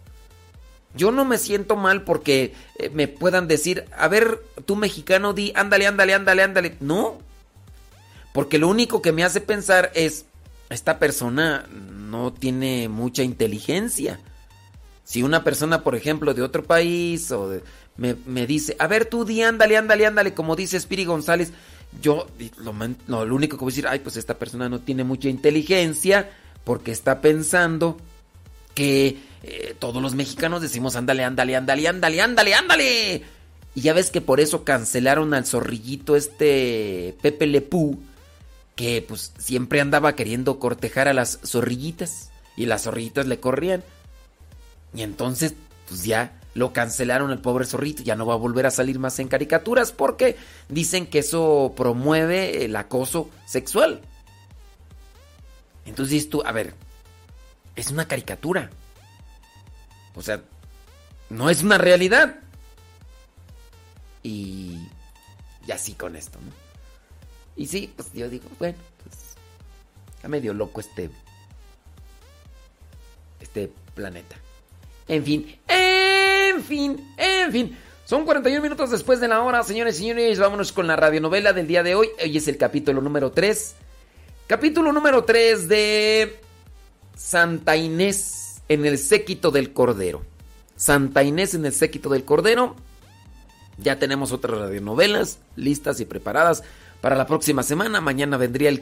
Yo 0.96 1.12
no 1.12 1.26
me 1.26 1.40
siento 1.40 1.76
mal 1.76 2.04
porque 2.04 2.54
eh, 2.78 2.92
me 2.94 3.08
puedan 3.08 3.48
decir, 3.48 3.86
a 3.98 4.08
ver, 4.08 4.44
tú 4.66 4.76
mexicano, 4.76 5.34
di, 5.34 5.52
ándale, 5.56 5.88
ándale, 5.88 6.14
ándale, 6.14 6.44
ándale. 6.44 6.78
No. 6.82 7.18
Porque 8.32 8.60
lo 8.60 8.68
único 8.68 9.02
que 9.02 9.12
me 9.12 9.24
hace 9.24 9.42
pensar 9.42 9.92
es, 9.96 10.26
esta 10.74 11.00
persona 11.00 11.68
no 11.70 12.34
tiene 12.34 12.90
mucha 12.90 13.24
inteligencia. 13.24 14.20
Si 15.04 15.24
una 15.24 15.44
persona, 15.44 15.84
por 15.84 15.96
ejemplo, 15.96 16.34
de 16.34 16.42
otro 16.42 16.64
país 16.64 17.32
o 17.32 17.60
me, 17.98 18.48
dice, 18.48 18.76
a 18.80 18.88
ver 18.88 19.06
tú 19.06 19.26
di, 19.26 19.42
ándale, 19.42 19.78
ándale, 19.78 20.06
ándale, 20.06 20.34
como 20.34 20.56
dice 20.56 20.80
Spiri 20.80 21.06
González, 21.06 21.52
yo 22.02 22.28
lo, 22.58 22.74
lo 23.26 23.36
único 23.36 23.58
que 23.58 23.64
voy 23.64 23.72
a 23.72 23.76
decir, 23.76 23.88
ay, 23.88 24.00
pues 24.00 24.18
esta 24.18 24.40
persona 24.40 24.70
no 24.70 24.80
tiene 24.80 25.04
mucha 25.04 25.30
inteligencia 25.30 26.32
porque 26.64 26.92
está 26.92 27.22
pensando 27.22 27.98
que 28.74 29.18
eh, 29.44 29.76
todos 29.78 30.02
los 30.02 30.16
mexicanos 30.16 30.62
decimos, 30.62 30.96
ándale, 30.96 31.24
ándale, 31.24 31.56
ándale, 31.56 31.88
ándale, 31.88 32.22
ándale, 32.22 32.54
ándale. 32.56 33.24
Y 33.76 33.82
ya 33.82 33.94
ves 33.94 34.10
que 34.10 34.22
por 34.22 34.40
eso 34.40 34.64
cancelaron 34.64 35.34
al 35.34 35.46
zorrillito 35.46 36.16
este 36.16 37.16
Pepe 37.22 37.48
Lepú, 37.48 38.00
que 38.76 39.04
pues 39.08 39.34
siempre 39.38 39.82
andaba 39.82 40.16
queriendo 40.16 40.60
cortejar 40.60 41.08
a 41.08 41.14
las 41.14 41.40
zorrillitas 41.46 42.32
y 42.56 42.66
las 42.66 42.84
zorrillitas 42.84 43.28
le 43.28 43.40
corrían. 43.40 43.84
Y 44.94 45.02
entonces 45.02 45.54
pues 45.88 46.04
ya 46.04 46.40
lo 46.54 46.74
cancelaron 46.74 47.32
el 47.32 47.40
pobre 47.40 47.66
zorrito, 47.66 48.04
ya 48.04 48.16
no 48.16 48.26
va 48.26 48.36
a 48.36 48.38
volver 48.38 48.66
a 48.66 48.72
salir 48.72 49.00
más 49.00 49.18
en 49.20 49.28
caricaturas 49.28 49.92
porque 49.92 50.38
dicen 50.70 51.08
que 51.08 51.20
eso 51.20 51.74
promueve 51.76 52.66
el 52.66 52.76
acoso 52.76 53.30
sexual. 53.46 54.02
Entonces 55.86 56.12
dices 56.14 56.30
tú, 56.30 56.44
a 56.46 56.52
ver, 56.52 56.76
es 57.76 57.90
una 57.92 58.08
caricatura. 58.08 58.70
O 60.16 60.22
sea, 60.22 60.44
no 61.30 61.50
es 61.50 61.64
una 61.64 61.78
realidad. 61.78 62.40
Y, 64.22 64.88
y 65.68 65.72
así 65.72 65.94
con 65.94 66.16
esto, 66.16 66.40
¿no? 66.40 66.63
Y 67.56 67.68
sí, 67.68 67.94
pues 67.96 68.12
yo 68.14 68.30
digo, 68.30 68.46
bueno, 68.60 68.78
pues 69.04 69.36
está 70.16 70.28
medio 70.28 70.54
loco 70.54 70.80
este 70.80 71.10
este 73.40 73.72
planeta. 73.94 74.36
En 75.08 75.24
fin, 75.24 75.60
en 75.68 76.64
fin, 76.64 77.14
en 77.18 77.52
fin. 77.52 77.78
Son 78.06 78.26
41 78.26 78.62
minutos 78.62 78.90
después 78.92 79.20
de 79.20 79.28
la 79.28 79.42
hora, 79.42 79.64
señores 79.64 79.96
y 79.96 80.00
señores. 80.00 80.40
Vámonos 80.40 80.72
con 80.72 80.88
la 80.88 80.96
radionovela 80.96 81.54
del 81.54 81.68
día 81.68 81.84
de 81.84 81.96
hoy. 81.96 82.10
Hoy 82.22 82.38
es 82.38 82.48
el 82.48 82.58
capítulo 82.58 83.02
número 83.02 83.32
3. 83.32 83.76
Capítulo 84.48 84.92
número 84.92 85.24
3 85.24 85.68
de 85.68 86.40
Santa 87.16 87.76
Inés 87.76 88.62
en 88.68 88.86
el 88.86 88.98
séquito 88.98 89.52
del 89.52 89.74
Cordero. 89.74 90.24
Santa 90.76 91.24
Inés 91.24 91.54
en 91.54 91.66
el 91.66 91.74
séquito 91.74 92.10
del 92.10 92.26
Cordero. 92.26 92.76
Ya 93.78 94.00
tenemos 94.00 94.32
otras 94.32 94.60
radionovelas 94.60 95.40
listas 95.56 96.00
y 96.00 96.06
preparadas 96.06 96.64
para 97.04 97.18
la 97.18 97.28
próxima 97.28 97.64
semana. 97.64 98.00
Mañana 98.00 98.38
vendría 98.38 98.70
el 98.70 98.82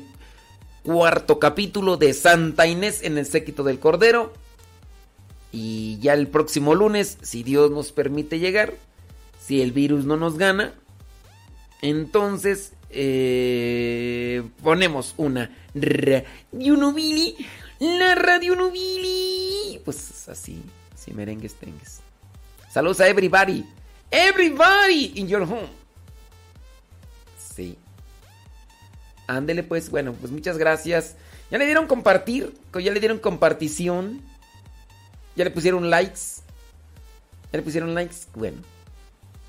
cuarto 0.84 1.40
capítulo 1.40 1.98
de 1.98 2.14
Santa 2.14 2.68
Inés 2.68 3.02
en 3.02 3.18
el 3.18 3.26
séquito 3.26 3.64
del 3.64 3.80
Cordero. 3.80 4.32
Y 5.52 5.98
ya 6.02 6.14
el 6.14 6.28
próximo 6.28 6.76
lunes, 6.76 7.18
si 7.24 7.42
Dios 7.42 7.72
nos 7.72 7.92
permite 7.92 8.38
llegar, 8.38 8.76
si 9.44 9.64
el 9.64 9.72
virus 9.72 10.06
no 10.06 10.18
nos 10.18 10.38
gana, 10.38 10.76
entonces 11.82 12.74
eh, 12.92 14.44
ponemos 14.62 15.16
una 15.18 15.58
Radio 15.74 16.78
Nubili, 16.78 17.36
la 17.80 18.14
Radio 18.14 18.56
Nubili. 18.56 19.82
Pues 19.84 20.30
así, 20.30 20.62
así 20.94 21.12
merengues 21.12 21.56
tengues. 21.56 22.02
Saludos 22.72 23.00
a 23.00 23.08
everybody, 23.08 23.66
everybody 24.12 25.12
in 25.16 25.28
your 25.28 25.42
home. 25.42 25.70
Sí. 27.56 27.80
Ándele 29.38 29.64
pues, 29.64 29.90
bueno, 29.90 30.14
pues 30.14 30.32
muchas 30.32 30.58
gracias. 30.58 31.16
Ya 31.50 31.58
le 31.58 31.66
dieron 31.66 31.88
compartir, 31.88 32.54
ya 32.74 32.92
le 32.92 33.00
dieron 33.00 33.20
compartición. 33.20 34.22
Ya 35.36 35.44
le 35.44 35.52
pusieron 35.52 35.90
likes. 35.90 36.42
Ya 37.52 37.58
le 37.58 37.62
pusieron 37.62 37.94
likes. 37.96 38.18
Bueno. 38.36 38.58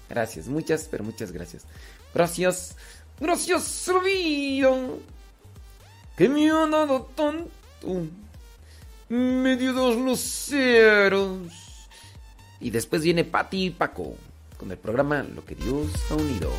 Gracias, 0.08 0.46
muchas, 0.46 0.88
pero 0.90 1.04
muchas 1.04 1.32
gracias. 1.32 1.64
Gracias. 2.14 2.76
Gracias, 3.18 3.90
vida. 4.04 4.70
Que 6.16 6.28
me 6.28 6.50
ha 6.50 6.66
dado 6.66 7.10
tanto. 7.14 7.50
Me 9.08 9.56
dio 9.56 9.72
dos 9.72 9.96
luceros. 9.96 11.38
Y 12.60 12.70
después 12.70 13.02
viene 13.02 13.24
Pati 13.24 13.66
y 13.66 13.70
Paco 13.70 14.14
con 14.56 14.70
el 14.70 14.78
programa 14.78 15.22
Lo 15.22 15.44
que 15.44 15.56
Dios 15.56 15.88
ha 16.10 16.14
unido. 16.14 16.50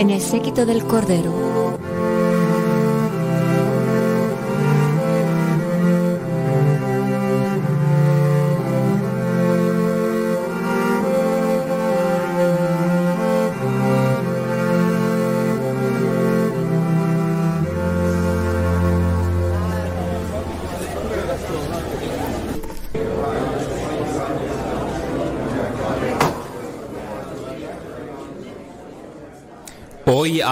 En 0.00 0.08
el 0.08 0.22
séquito 0.22 0.64
del 0.64 0.82
Cordero. 0.84 1.49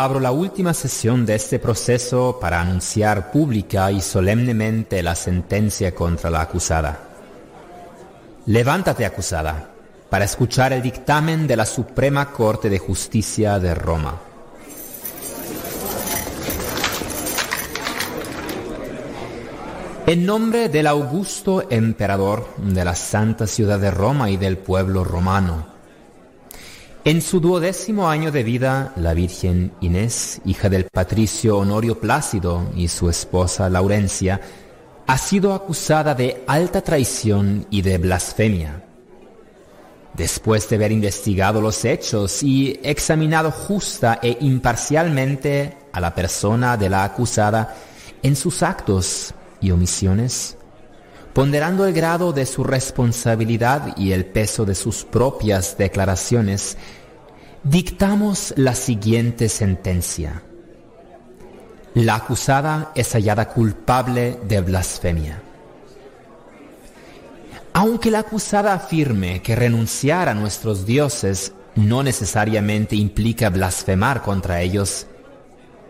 Abro 0.05 0.20
la 0.20 0.31
última 0.31 0.75
sesión 0.75 1.27
de 1.27 1.35
este 1.35 1.59
proceso 1.59 2.39
para 2.41 2.60
anunciar 2.60 3.33
pública 3.33 3.91
y 3.91 4.01
solemnemente 4.01 5.02
la 5.02 5.15
sentencia 5.15 5.94
contra 5.94 6.31
la 6.31 6.43
acusada. 6.43 7.01
Levántate 8.47 9.05
acusada 9.05 9.70
para 10.09 10.25
escuchar 10.25 10.73
el 10.73 10.83
dictamen 10.83 11.47
de 11.47 11.57
la 11.57 11.67
Suprema 11.67 12.31
Corte 12.31 12.70
de 12.70 12.78
Justicia 12.78 13.59
de 13.59 13.75
Roma. 13.75 14.20
En 20.07 20.25
nombre 20.25 20.68
del 20.68 20.86
augusto 20.86 21.68
emperador 21.70 22.49
de 22.57 22.85
la 22.85 22.94
santa 22.94 23.47
ciudad 23.47 23.78
de 23.81 23.91
Roma 23.91 24.31
y 24.31 24.36
del 24.36 24.59
pueblo 24.59 25.05
romano, 25.05 25.77
en 27.09 27.23
su 27.23 27.41
duodécimo 27.41 28.11
año 28.11 28.31
de 28.31 28.43
vida, 28.43 28.93
la 28.97 29.15
Virgen 29.15 29.73
Inés, 29.81 30.43
hija 30.45 30.69
del 30.69 30.85
patricio 30.85 31.57
Honorio 31.57 31.99
Plácido 31.99 32.70
y 32.77 32.89
su 32.89 33.09
esposa 33.09 33.70
Laurencia, 33.70 34.39
ha 35.07 35.17
sido 35.17 35.55
acusada 35.55 36.15
de 36.15 36.45
alta 36.47 36.83
traición 36.83 37.67
y 37.70 37.81
de 37.81 37.97
blasfemia. 37.97 38.85
Después 40.12 40.69
de 40.69 40.77
haber 40.77 40.93
investigado 40.93 41.62
los 41.62 41.83
hechos 41.87 42.43
y 42.43 42.78
examinado 42.83 43.53
justa 43.53 44.19
e 44.23 44.37
imparcialmente 44.43 45.78
a 45.95 46.01
la 46.01 46.15
persona 46.15 46.77
de 46.77 46.91
la 46.91 47.05
acusada 47.05 47.75
en 48.23 48.37
sus 48.37 48.62
actos 48.62 49.33
y 49.62 49.70
omisiones, 49.70 50.59
ponderando 51.33 51.87
el 51.87 51.95
grado 51.95 52.35
de 52.35 52.45
su 52.45 52.65
responsabilidad 52.65 53.97
y 53.97 54.12
el 54.12 54.27
peso 54.27 54.67
de 54.67 54.75
sus 54.75 55.05
propias 55.05 55.78
declaraciones, 55.78 56.77
dictamos 57.65 58.55
la 58.57 58.75
siguiente 58.75 59.49
sentencia. 59.49 60.43
La 61.95 62.17
acusada 62.17 62.93
es 62.95 63.12
hallada 63.12 63.49
culpable 63.49 64.39
de 64.47 64.61
blasfemia. 64.61 65.43
Aunque 67.73 68.11
la 68.11 68.20
acusada 68.20 68.75
afirme 68.75 69.43
que 69.43 69.57
renunciar 69.57 70.28
a 70.28 70.35
nuestros 70.35 70.87
dioses 70.87 71.53
no 71.75 72.03
necesariamente 72.03 72.97
implica 72.97 73.51
blasfemar 73.51 74.23
contra 74.23 74.61
ellos, 74.61 75.07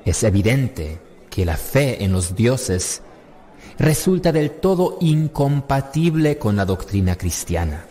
es 0.05 0.23
evidente 0.23 1.01
que 1.31 1.45
la 1.45 1.57
fe 1.57 2.03
en 2.05 2.13
los 2.13 2.35
dioses 2.35 3.03
resulta 3.79 4.33
del 4.33 4.51
todo 4.53 4.99
incompatible 5.01 6.39
con 6.39 6.57
la 6.57 6.65
doctrina 6.65 7.17
cristiana. 7.17 7.85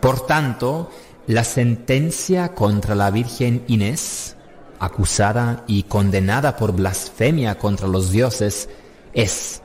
Por 0.00 0.26
tanto, 0.26 0.90
la 1.28 1.44
sentencia 1.44 2.54
contra 2.54 2.94
la 2.94 3.10
Virgen 3.10 3.62
Inés, 3.68 4.34
acusada 4.80 5.62
y 5.66 5.82
condenada 5.82 6.56
por 6.56 6.72
blasfemia 6.72 7.58
contra 7.58 7.86
los 7.86 8.10
dioses, 8.10 8.70
es 9.12 9.60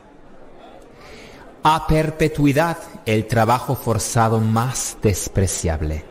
a 1.63 1.87
perpetuidad 1.87 2.77
el 3.05 3.27
trabajo 3.27 3.75
forzado 3.75 4.41
más 4.41 4.97
despreciable, 5.01 6.03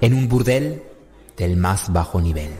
en 0.00 0.12
un 0.12 0.28
burdel 0.28 0.82
del 1.36 1.56
más 1.56 1.92
bajo 1.92 2.20
nivel. 2.20 2.50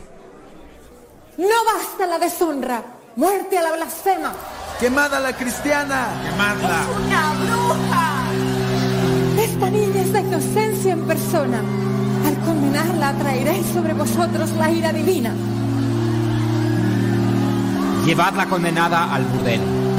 No 1.36 1.64
basta 1.74 2.06
la 2.06 2.18
deshonra. 2.18 2.84
Muerte 3.16 3.58
a 3.58 3.62
la 3.62 3.72
blasfema. 3.72 4.32
¡Quemada 4.78 5.18
la 5.18 5.36
cristiana! 5.36 6.08
¡Quemadla! 6.22 6.80
¡Es 6.80 7.06
una 7.06 7.32
bruja! 7.34 8.22
Esta 9.42 9.70
niña 9.70 10.00
es 10.00 10.10
la 10.10 10.20
inocencia 10.20 10.92
en 10.92 11.06
persona. 11.08 11.62
Al 12.26 12.36
condenarla 12.38 13.12
traeréis 13.14 13.66
sobre 13.66 13.94
vosotros 13.94 14.50
la 14.52 14.70
ira 14.70 14.92
divina. 14.92 15.32
Llevad 18.04 18.34
la 18.34 18.46
condenada 18.46 19.14
al 19.14 19.24
burdel. 19.24 19.89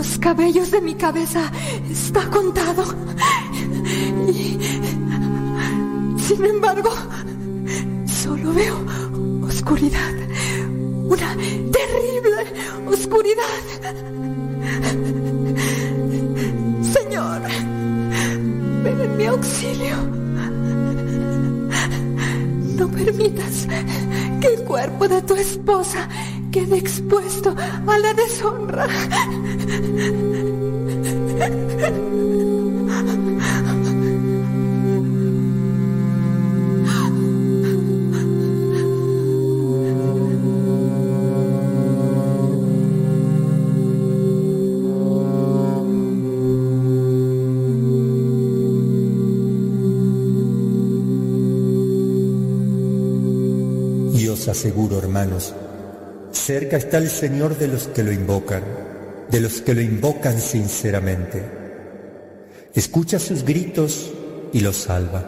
Los 0.00 0.18
cabellos 0.18 0.70
de 0.70 0.80
mi 0.80 0.94
cabeza 0.94 1.52
está 1.90 2.22
contado. 2.30 2.84
Y, 4.32 4.58
sin 6.18 6.42
embargo, 6.42 6.90
solo 8.06 8.54
veo 8.54 8.78
oscuridad, 9.46 10.14
una 11.04 11.36
terrible 11.78 12.42
oscuridad. 12.86 13.60
Señor, 16.94 17.42
ven 18.82 19.00
en 19.02 19.16
mi 19.18 19.26
auxilio. 19.26 19.96
No 22.78 22.88
permitas 22.88 23.68
que 24.40 24.46
el 24.46 24.64
cuerpo 24.64 25.08
de 25.08 25.20
tu 25.20 25.34
esposa 25.34 26.08
quede 26.50 26.78
expuesto 26.78 27.54
a 27.86 27.98
la 27.98 28.14
deshonra. 28.14 28.86
Cerca 56.50 56.78
está 56.78 56.98
el 56.98 57.08
Señor 57.08 57.56
de 57.58 57.68
los 57.68 57.86
que 57.86 58.02
lo 58.02 58.10
invocan, 58.10 58.64
de 59.30 59.38
los 59.38 59.62
que 59.62 59.72
lo 59.72 59.80
invocan 59.80 60.40
sinceramente. 60.40 61.44
Escucha 62.74 63.20
sus 63.20 63.44
gritos 63.44 64.10
y 64.52 64.58
los 64.58 64.78
salva. 64.78 65.22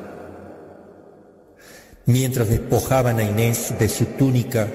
Mientras 2.06 2.48
despojaban 2.48 3.20
a 3.20 3.22
Inés 3.22 3.72
de 3.78 3.88
su 3.88 4.06
túnica, 4.18 4.66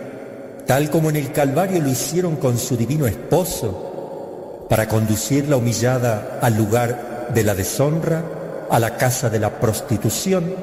tal 0.65 0.89
como 0.89 1.09
en 1.09 1.17
el 1.17 1.33
Calvario 1.33 1.81
lo 1.81 1.89
hicieron 1.89 2.37
con 2.37 2.57
su 2.57 2.77
divino 2.77 3.07
esposo, 3.07 4.67
para 4.69 4.87
conducirla 4.87 5.57
humillada 5.57 6.39
al 6.41 6.55
lugar 6.55 7.27
de 7.33 7.43
la 7.43 7.55
deshonra, 7.55 8.23
a 8.69 8.79
la 8.79 8.95
casa 8.95 9.29
de 9.29 9.39
la 9.39 9.59
prostitución, 9.59 10.55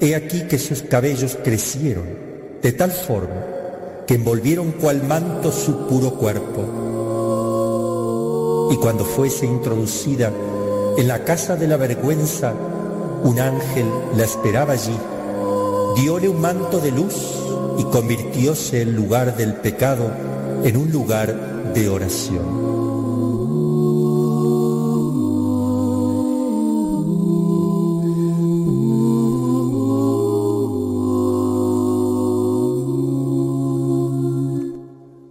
he 0.00 0.16
aquí 0.16 0.48
que 0.48 0.58
sus 0.58 0.82
cabellos 0.82 1.38
crecieron 1.44 2.06
de 2.60 2.72
tal 2.72 2.90
forma 2.90 3.57
que 4.08 4.14
envolvieron 4.14 4.72
cual 4.72 5.04
manto 5.06 5.52
su 5.52 5.86
puro 5.86 6.14
cuerpo. 6.14 6.62
Y 8.72 8.76
cuando 8.76 9.04
fuese 9.04 9.44
introducida 9.44 10.32
en 10.96 11.06
la 11.06 11.24
casa 11.24 11.56
de 11.56 11.68
la 11.68 11.76
vergüenza, 11.76 12.54
un 13.22 13.38
ángel 13.38 13.86
la 14.16 14.24
esperaba 14.24 14.72
allí, 14.72 14.96
diole 15.94 16.30
un 16.30 16.40
manto 16.40 16.80
de 16.80 16.90
luz 16.90 17.14
y 17.76 17.84
convirtióse 17.84 18.80
el 18.80 18.96
lugar 18.96 19.36
del 19.36 19.56
pecado 19.56 20.10
en 20.64 20.78
un 20.78 20.90
lugar 20.90 21.74
de 21.74 21.90
oración. 21.90 23.17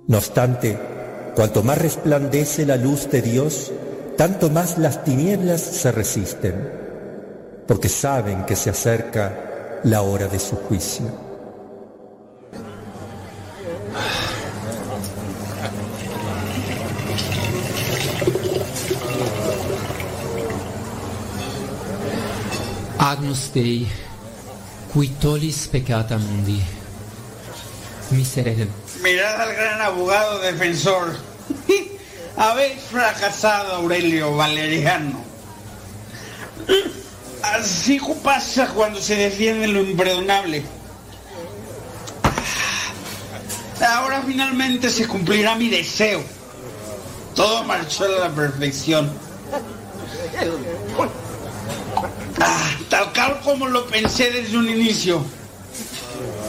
No 0.07 0.19
obstante, 0.19 0.79
cuanto 1.35 1.63
más 1.63 1.77
resplandece 1.77 2.65
la 2.65 2.77
luz 2.77 3.09
de 3.11 3.21
Dios, 3.21 3.73
tanto 4.17 4.49
más 4.49 4.77
las 4.77 5.03
tinieblas 5.03 5.59
se 5.59 5.91
resisten, 5.91 6.71
porque 7.67 7.89
saben 7.89 8.45
que 8.45 8.55
se 8.55 8.69
acerca 8.69 9.79
la 9.83 10.01
hora 10.03 10.27
de 10.27 10.39
su 10.39 10.55
juicio. 10.55 11.05
Agnus 22.97 23.51
Dei, 23.53 23.87
qui 24.93 25.09
tollis 25.19 25.67
peccata 25.67 26.17
mundi, 26.17 26.61
Miserere. 28.09 28.86
Mirad 29.01 29.41
al 29.41 29.53
gran 29.53 29.81
abogado 29.81 30.39
defensor. 30.39 31.15
Habéis 32.37 32.81
fracasado, 32.83 33.75
Aurelio 33.75 34.35
Valeriano. 34.35 35.23
Así 37.41 37.99
pasa 38.23 38.67
cuando 38.67 39.01
se 39.01 39.15
defiende 39.15 39.67
lo 39.67 39.81
imperdonable. 39.81 40.63
Ahora 43.85 44.23
finalmente 44.25 44.89
se 44.89 45.07
cumplirá 45.07 45.55
mi 45.55 45.69
deseo. 45.69 46.21
Todo 47.35 47.63
marchó 47.63 48.05
a 48.05 48.27
la 48.27 48.29
perfección. 48.29 49.11
Ah, 52.39 52.71
tal 52.89 53.13
cual 53.13 53.39
como 53.43 53.67
lo 53.67 53.85
pensé 53.87 54.31
desde 54.31 54.57
un 54.57 54.69
inicio. 54.69 55.23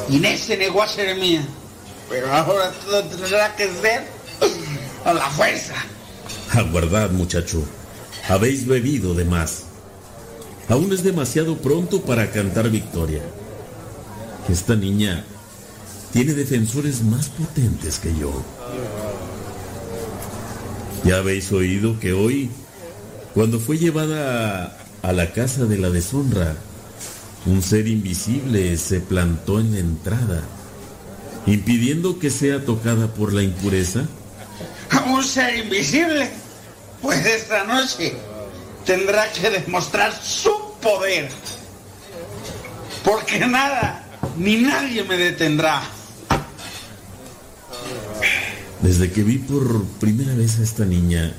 Inés 0.09 0.41
se 0.41 0.57
negó 0.57 0.83
a 0.83 0.89
ser 0.89 1.17
mía. 1.17 1.47
Pero 2.09 2.33
ahora 2.33 2.70
todo 2.85 3.05
tendrá 3.05 3.55
que 3.57 3.70
ser 3.73 4.05
a 5.05 5.12
la 5.12 5.28
fuerza. 5.31 5.75
Aguardad, 6.53 7.11
muchacho. 7.11 7.62
Habéis 8.28 8.67
bebido 8.67 9.15
de 9.15 9.25
más. 9.25 9.65
Aún 10.69 10.93
es 10.93 11.03
demasiado 11.03 11.57
pronto 11.59 12.03
para 12.03 12.31
cantar 12.31 12.70
victoria. 12.70 13.23
Esta 14.49 14.77
niña 14.77 15.25
tiene 16.12 16.35
defensores 16.35 17.03
más 17.03 17.28
potentes 17.28 17.99
que 17.99 18.15
yo. 18.17 18.33
Ya 21.05 21.19
habéis 21.19 21.53
oído 21.53 21.99
que 22.01 22.12
hoy, 22.12 22.51
cuando 23.35 23.61
fue 23.61 23.78
llevada 23.78 24.78
a, 25.03 25.09
a 25.09 25.12
la 25.12 25.33
casa 25.33 25.65
de 25.65 25.78
la 25.78 25.91
deshonra, 25.91 26.57
un 27.47 27.62
ser 27.62 27.87
invisible 27.89 28.77
se 28.77 29.01
plantó 29.01 29.61
en 29.61 29.73
la 29.73 29.78
entrada, 29.78 30.43
impidiendo 31.52 32.18
que 32.18 32.31
sea 32.31 32.65
tocada 32.65 33.09
por 33.15 33.33
la 33.33 33.43
impureza. 33.43 34.05
Un 35.07 35.25
ser 35.25 35.59
invisible. 35.59 36.31
Pues 37.01 37.25
esta 37.25 37.65
noche 37.65 38.15
tendrá 38.85 39.31
que 39.33 39.51
demostrar 39.51 40.12
su 40.20 40.52
poder. 40.83 41.31
Porque 43.05 43.39
nada 43.47 44.05
ni 44.36 44.57
nadie 44.57 45.05
me 45.05 45.17
detendrá. 45.17 45.83
Desde 48.83 49.10
que 49.10 49.23
vi 49.23 49.39
por 49.39 49.85
primera 50.01 50.35
vez 50.35 50.59
a 50.59 50.62
esta 50.62 50.85
niña, 50.85 51.35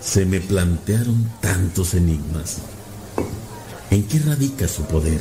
se 0.00 0.24
me 0.24 0.40
plantearon 0.40 1.30
tantos 1.40 1.94
enigmas. 1.94 2.58
¿En 3.90 4.04
qué 4.04 4.18
radica 4.20 4.66
su 4.68 4.84
poder? 4.84 5.20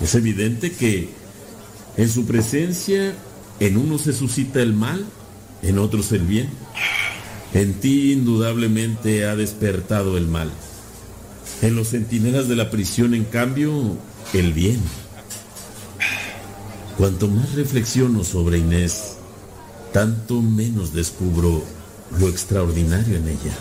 Es 0.00 0.14
evidente 0.14 0.72
que 0.72 1.23
en 1.96 2.08
su 2.08 2.26
presencia 2.26 3.14
en 3.60 3.76
uno 3.76 3.98
se 3.98 4.12
suscita 4.12 4.60
el 4.60 4.72
mal, 4.72 5.04
en 5.62 5.78
otros 5.78 6.12
el 6.12 6.22
bien. 6.22 6.48
En 7.52 7.74
ti 7.74 8.12
indudablemente 8.12 9.26
ha 9.26 9.36
despertado 9.36 10.18
el 10.18 10.26
mal. 10.26 10.50
En 11.62 11.76
los 11.76 11.90
centinelas 11.90 12.48
de 12.48 12.56
la 12.56 12.70
prisión, 12.70 13.14
en 13.14 13.24
cambio, 13.24 13.96
el 14.32 14.52
bien. 14.52 14.80
Cuanto 16.98 17.28
más 17.28 17.54
reflexiono 17.54 18.24
sobre 18.24 18.58
Inés, 18.58 19.16
tanto 19.92 20.42
menos 20.42 20.92
descubro 20.92 21.64
lo 22.18 22.28
extraordinario 22.28 23.16
en 23.16 23.28
ella. 23.28 23.54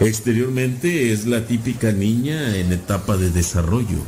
Exteriormente 0.00 1.12
es 1.12 1.26
la 1.26 1.46
típica 1.46 1.92
niña 1.92 2.56
en 2.56 2.72
etapa 2.72 3.16
de 3.16 3.30
desarrollo. 3.30 3.98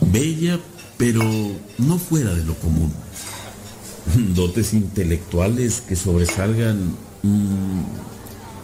Bella, 0.00 0.58
pero 1.00 1.22
no 1.78 1.98
fuera 1.98 2.34
de 2.34 2.44
lo 2.44 2.54
común. 2.56 2.92
Dotes 4.34 4.74
intelectuales 4.74 5.80
que 5.80 5.96
sobresalgan... 5.96 6.94
mm, 7.22 7.84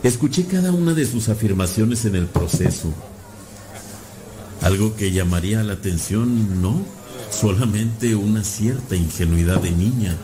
escuché 0.02 0.44
cada 0.44 0.70
una 0.70 0.92
de 0.92 1.06
sus 1.06 1.30
afirmaciones 1.30 2.04
en 2.04 2.14
el 2.14 2.26
proceso. 2.26 2.92
Algo 4.60 4.94
que 4.96 5.12
llamaría 5.12 5.62
la 5.62 5.72
atención, 5.72 6.60
no, 6.60 6.82
solamente 7.30 8.14
una 8.14 8.44
cierta 8.44 8.96
ingenuidad 8.96 9.62
de 9.62 9.70
niña, 9.70 10.14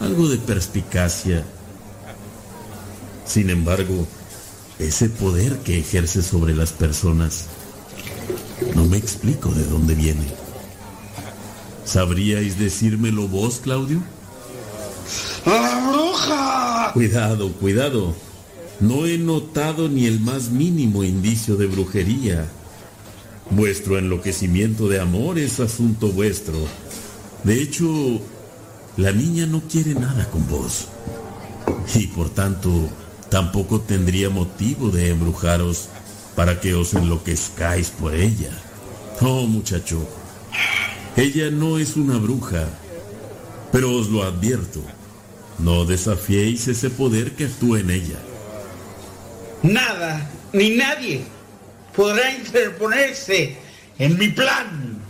algo 0.00 0.28
de 0.28 0.38
perspicacia. 0.38 1.44
Sin 3.26 3.50
embargo, 3.50 4.06
ese 4.78 5.10
poder 5.10 5.58
que 5.58 5.78
ejerce 5.78 6.22
sobre 6.22 6.54
las 6.54 6.72
personas, 6.72 7.44
no 8.74 8.86
me 8.86 8.96
explico 8.96 9.50
de 9.50 9.64
dónde 9.64 9.94
viene. 9.94 10.47
¿Sabríais 11.88 12.58
decírmelo 12.58 13.28
vos, 13.28 13.60
Claudio? 13.62 14.02
¡La 15.46 15.88
bruja! 15.88 16.90
Cuidado, 16.92 17.50
cuidado. 17.52 18.14
No 18.78 19.06
he 19.06 19.16
notado 19.16 19.88
ni 19.88 20.04
el 20.04 20.20
más 20.20 20.50
mínimo 20.50 21.02
indicio 21.02 21.56
de 21.56 21.66
brujería. 21.66 22.46
Vuestro 23.50 23.96
enloquecimiento 23.98 24.86
de 24.88 25.00
amor 25.00 25.38
es 25.38 25.60
asunto 25.60 26.08
vuestro. 26.08 26.58
De 27.42 27.62
hecho, 27.62 28.20
la 28.98 29.12
niña 29.12 29.46
no 29.46 29.62
quiere 29.62 29.94
nada 29.94 30.28
con 30.28 30.46
vos. 30.46 30.88
Y 31.94 32.08
por 32.08 32.28
tanto, 32.28 32.70
tampoco 33.30 33.80
tendría 33.80 34.28
motivo 34.28 34.90
de 34.90 35.08
embrujaros 35.08 35.88
para 36.36 36.60
que 36.60 36.74
os 36.74 36.92
enloquezcáis 36.92 37.88
por 37.88 38.14
ella. 38.14 38.50
Oh, 39.22 39.46
muchacho, 39.46 40.06
ella 41.18 41.50
no 41.50 41.80
es 41.80 41.96
una 41.96 42.16
bruja, 42.16 42.68
pero 43.72 43.92
os 43.92 44.08
lo 44.08 44.22
advierto, 44.22 44.80
no 45.58 45.84
desafiéis 45.84 46.68
ese 46.68 46.90
poder 46.90 47.32
que 47.32 47.46
actúa 47.46 47.80
en 47.80 47.90
ella. 47.90 48.18
Nada, 49.64 50.30
ni 50.52 50.76
nadie 50.76 51.22
podrá 51.96 52.32
interponerse 52.32 53.56
en 53.98 54.16
mi 54.16 54.28
plan. 54.28 55.02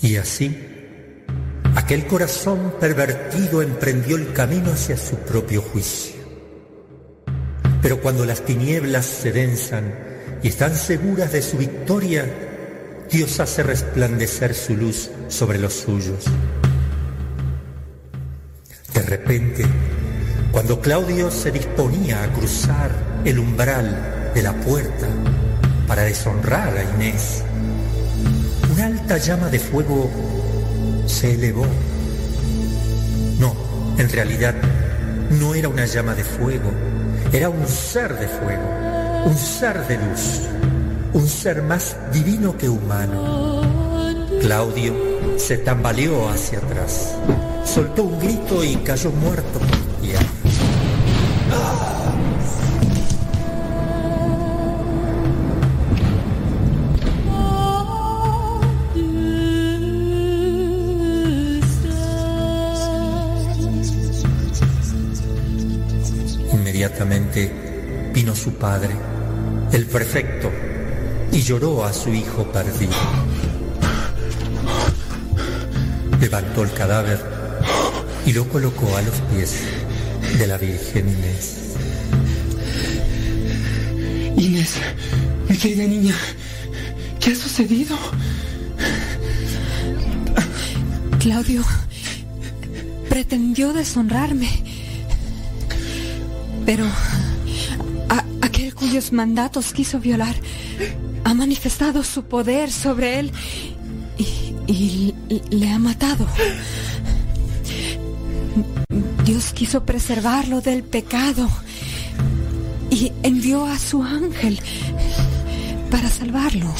Y 0.00 0.16
así, 0.16 0.56
aquel 1.74 2.06
corazón 2.06 2.72
pervertido 2.80 3.60
emprendió 3.60 4.16
el 4.16 4.32
camino 4.32 4.72
hacia 4.72 4.96
su 4.96 5.16
propio 5.16 5.60
juicio. 5.60 6.19
Pero 7.82 8.00
cuando 8.00 8.24
las 8.26 8.44
tinieblas 8.44 9.06
se 9.06 9.32
densan 9.32 9.94
y 10.42 10.48
están 10.48 10.74
seguras 10.74 11.32
de 11.32 11.42
su 11.42 11.56
victoria, 11.56 12.26
Dios 13.10 13.40
hace 13.40 13.62
resplandecer 13.62 14.54
su 14.54 14.76
luz 14.76 15.10
sobre 15.28 15.58
los 15.58 15.74
suyos. 15.74 16.24
De 18.94 19.02
repente, 19.02 19.64
cuando 20.52 20.80
Claudio 20.80 21.30
se 21.30 21.50
disponía 21.50 22.22
a 22.22 22.32
cruzar 22.32 22.90
el 23.24 23.38
umbral 23.38 24.30
de 24.34 24.42
la 24.42 24.52
puerta 24.52 25.08
para 25.86 26.02
deshonrar 26.02 26.76
a 26.76 26.84
Inés, 26.94 27.42
una 28.72 28.86
alta 28.86 29.18
llama 29.18 29.48
de 29.48 29.58
fuego 29.58 30.10
se 31.06 31.34
elevó. 31.34 31.66
No, 33.38 33.54
en 33.98 34.08
realidad 34.08 34.54
no 35.38 35.54
era 35.54 35.68
una 35.68 35.86
llama 35.86 36.14
de 36.14 36.24
fuego, 36.24 36.70
era 37.32 37.48
un 37.48 37.66
ser 37.66 38.18
de 38.18 38.26
fuego, 38.26 38.62
un 39.24 39.36
ser 39.36 39.86
de 39.86 39.96
luz, 39.96 40.40
un 41.12 41.28
ser 41.28 41.62
más 41.62 41.96
divino 42.12 42.56
que 42.56 42.68
humano. 42.68 43.62
Claudio 44.40 44.94
se 45.36 45.58
tambaleó 45.58 46.28
hacia 46.28 46.58
atrás, 46.58 47.14
soltó 47.64 48.04
un 48.04 48.18
grito 48.18 48.64
y 48.64 48.76
cayó 48.76 49.10
muerto 49.12 49.58
por 49.58 50.00
tierra. 50.02 50.26
Inmediatamente 66.80 68.10
vino 68.14 68.34
su 68.34 68.54
padre, 68.54 68.88
el 69.70 69.84
prefecto, 69.84 70.50
y 71.30 71.42
lloró 71.42 71.84
a 71.84 71.92
su 71.92 72.08
hijo 72.08 72.50
perdido. 72.50 72.94
Levantó 76.18 76.62
el 76.62 76.72
cadáver 76.72 77.20
y 78.24 78.32
lo 78.32 78.48
colocó 78.48 78.96
a 78.96 79.02
los 79.02 79.14
pies 79.30 79.56
de 80.38 80.46
la 80.46 80.56
Virgen 80.56 81.10
Inés. 81.10 81.76
Inés, 84.38 84.76
mi 85.50 85.58
querida 85.58 85.84
niña, 85.84 86.14
¿qué 87.20 87.32
ha 87.32 87.36
sucedido? 87.36 87.94
Claudio 91.18 91.62
pretendió 93.10 93.74
deshonrarme. 93.74 94.69
Pero 96.70 96.84
a- 98.08 98.24
aquel 98.42 98.72
cuyos 98.76 99.10
mandatos 99.10 99.72
quiso 99.72 99.98
violar 99.98 100.36
ha 101.24 101.34
manifestado 101.34 102.04
su 102.04 102.22
poder 102.26 102.70
sobre 102.70 103.18
él 103.18 103.32
y, 104.68 105.12
y 105.28 105.42
le 105.50 105.68
ha 105.68 105.80
matado. 105.80 106.28
Dios 109.24 109.52
quiso 109.52 109.84
preservarlo 109.84 110.60
del 110.60 110.84
pecado 110.84 111.48
y 112.88 113.10
envió 113.24 113.66
a 113.66 113.76
su 113.76 114.04
ángel 114.04 114.60
para 115.90 116.08
salvarlo. 116.08 116.72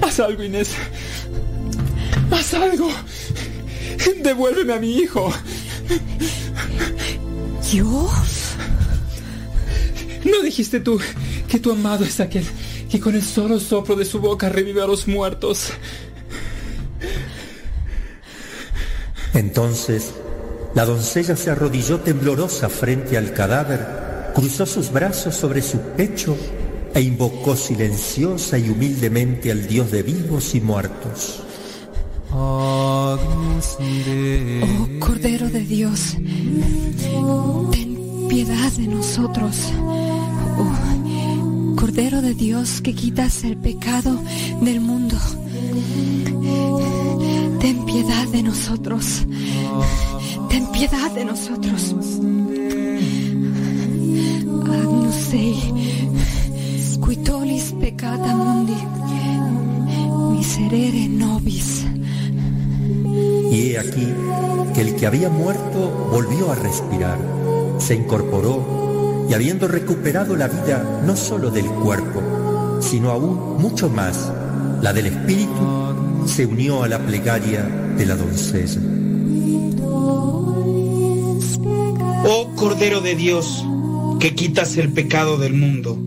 Haz 0.00 0.20
algo, 0.20 0.42
Inés. 0.42 0.70
Haz 2.30 2.54
algo. 2.54 2.88
Devuélveme 4.22 4.72
a 4.72 4.78
mi 4.80 4.96
hijo. 5.00 5.30
¿Yo? 7.72 8.10
¿No 10.24 10.42
dijiste 10.42 10.80
tú 10.80 10.98
que 11.48 11.58
tu 11.58 11.70
amado 11.70 12.04
es 12.04 12.18
aquel 12.20 12.44
que 12.90 12.98
con 12.98 13.14
el 13.14 13.22
solo 13.22 13.60
soplo 13.60 13.94
de 13.94 14.04
su 14.04 14.20
boca 14.20 14.48
revive 14.48 14.82
a 14.82 14.86
los 14.86 15.06
muertos? 15.06 15.70
Entonces, 19.34 20.12
la 20.74 20.86
doncella 20.86 21.36
se 21.36 21.50
arrodilló 21.50 22.00
temblorosa 22.00 22.68
frente 22.68 23.18
al 23.18 23.34
cadáver, 23.34 24.32
cruzó 24.34 24.64
sus 24.64 24.90
brazos 24.90 25.34
sobre 25.34 25.60
su 25.60 25.78
pecho 25.96 26.36
e 26.94 27.02
invocó 27.02 27.54
silenciosa 27.54 28.58
y 28.58 28.70
humildemente 28.70 29.52
al 29.52 29.66
Dios 29.66 29.90
de 29.90 30.02
vivos 30.02 30.54
y 30.54 30.60
muertos. 30.60 31.42
Oh 32.32 33.18
Cordero 35.00 35.48
de 35.48 35.60
Dios, 35.60 36.16
ten 37.70 38.28
piedad 38.28 38.72
de 38.72 38.86
nosotros. 38.86 39.56
Oh, 40.58 41.76
Cordero 41.76 42.20
de 42.22 42.34
Dios 42.34 42.80
que 42.80 42.94
quitas 42.94 43.44
el 43.44 43.56
pecado 43.56 44.20
del 44.60 44.80
mundo. 44.80 45.16
Ten 47.60 47.84
piedad 47.84 48.26
de 48.28 48.42
nosotros. 48.42 49.26
Ten 50.48 50.66
piedad 50.72 51.10
de 51.12 51.24
nosotros. 51.24 51.94
Agnus 55.08 55.30
Dei, 55.30 55.54
qui 57.00 57.16
tollis 57.24 57.72
peccata 57.80 58.34
mundi, 58.36 58.76
miserere 60.32 61.08
nobis. 61.08 61.97
Y 63.50 63.70
he 63.70 63.78
aquí 63.78 64.12
que 64.74 64.80
el 64.82 64.96
que 64.96 65.06
había 65.06 65.28
muerto 65.28 66.08
volvió 66.10 66.50
a 66.50 66.54
respirar, 66.54 67.18
se 67.78 67.94
incorporó 67.94 69.26
y 69.28 69.34
habiendo 69.34 69.68
recuperado 69.68 70.36
la 70.36 70.48
vida 70.48 71.02
no 71.04 71.16
sólo 71.16 71.50
del 71.50 71.66
cuerpo, 71.66 72.22
sino 72.80 73.10
aún 73.10 73.60
mucho 73.60 73.88
más, 73.88 74.32
la 74.80 74.92
del 74.92 75.06
espíritu, 75.06 76.26
se 76.26 76.46
unió 76.46 76.82
a 76.82 76.88
la 76.88 76.98
plegaria 76.98 77.62
de 77.62 78.06
la 78.06 78.16
doncella. 78.16 78.80
Oh 82.30 82.50
Cordero 82.56 83.00
de 83.00 83.14
Dios, 83.14 83.64
que 84.18 84.34
quitas 84.34 84.76
el 84.76 84.92
pecado 84.92 85.38
del 85.38 85.54
mundo, 85.54 85.98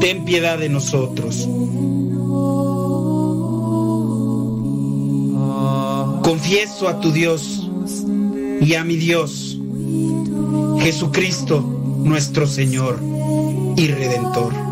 ten 0.00 0.24
piedad 0.24 0.58
de 0.58 0.68
nosotros. 0.68 1.48
Confieso 6.34 6.88
a 6.88 6.98
tu 6.98 7.12
Dios 7.12 7.70
y 8.60 8.74
a 8.74 8.82
mi 8.82 8.96
Dios, 8.96 9.56
Jesucristo 10.80 11.60
nuestro 11.60 12.48
Señor 12.48 12.98
y 13.76 13.86
Redentor. 13.86 14.63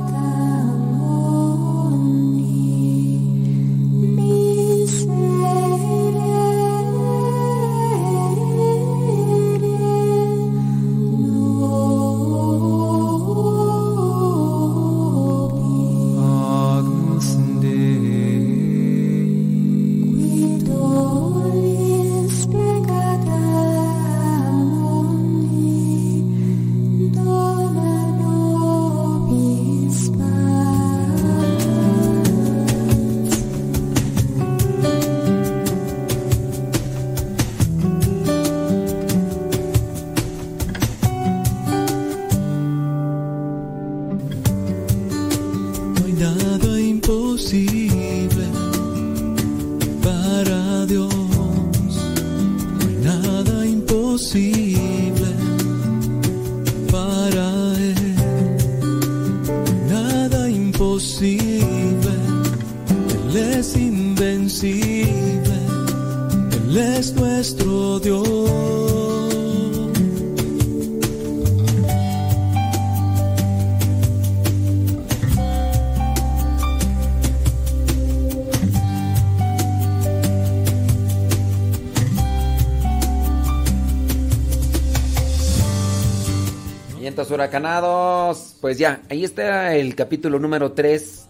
Pues 88.61 88.77
ya, 88.77 89.03
ahí 89.09 89.23
está 89.23 89.77
el 89.77 89.95
capítulo 89.95 90.41
número 90.41 90.73
3 90.73 91.29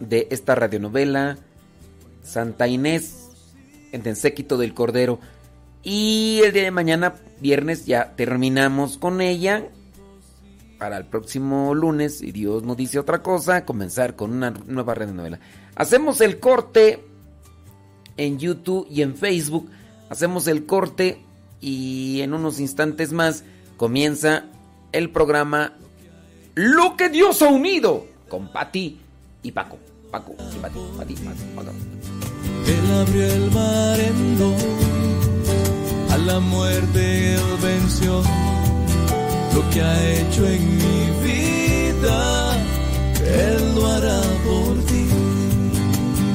de 0.00 0.26
esta 0.30 0.54
radionovela. 0.54 1.36
Santa 2.22 2.66
Inés, 2.68 3.28
en 3.92 4.06
el 4.06 4.16
séquito 4.16 4.56
del 4.56 4.72
Cordero. 4.72 5.20
Y 5.82 6.40
el 6.42 6.54
día 6.54 6.62
de 6.62 6.70
mañana, 6.70 7.16
viernes, 7.40 7.84
ya 7.84 8.14
terminamos 8.16 8.96
con 8.96 9.20
ella. 9.20 9.68
Para 10.78 10.96
el 10.96 11.04
próximo 11.04 11.74
lunes, 11.74 12.18
si 12.18 12.32
Dios 12.32 12.62
nos 12.62 12.78
dice 12.78 12.98
otra 12.98 13.22
cosa, 13.22 13.66
comenzar 13.66 14.16
con 14.16 14.32
una 14.32 14.50
nueva 14.50 14.94
radionovela. 14.94 15.38
Hacemos 15.74 16.22
el 16.22 16.40
corte 16.40 17.04
en 18.16 18.38
YouTube 18.38 18.86
y 18.90 19.02
en 19.02 19.16
Facebook. 19.16 19.68
Hacemos 20.08 20.46
el 20.46 20.64
corte 20.64 21.22
y 21.60 22.22
en 22.22 22.32
unos 22.32 22.58
instantes 22.58 23.12
más 23.12 23.44
comienza 23.76 24.46
el 24.92 25.10
programa 25.10 25.72
Lo 26.54 26.96
que 26.96 27.08
Dios 27.08 27.42
ha 27.42 27.48
unido 27.48 28.06
con 28.28 28.52
Patti 28.52 28.98
y 29.42 29.52
Paco. 29.52 29.78
Paco 30.10 30.34
y 30.38 30.58
Pati, 30.58 30.78
Pati, 30.96 31.14
Pati, 31.14 31.42
Paco. 31.54 31.72
Él 32.66 32.92
abrió 33.00 33.24
el 33.24 33.50
mar 33.50 34.00
en 34.00 34.38
dos, 34.38 34.64
a 36.10 36.18
la 36.18 36.40
muerte 36.40 37.34
él 37.34 37.40
venció. 37.62 38.22
Lo 39.54 39.70
que 39.70 39.82
ha 39.82 40.10
hecho 40.10 40.46
en 40.46 40.76
mi 40.76 41.10
vida, 41.26 42.56
él 43.24 43.74
lo 43.74 43.86
hará 43.86 44.20
por 44.44 44.84
ti. 44.86 45.06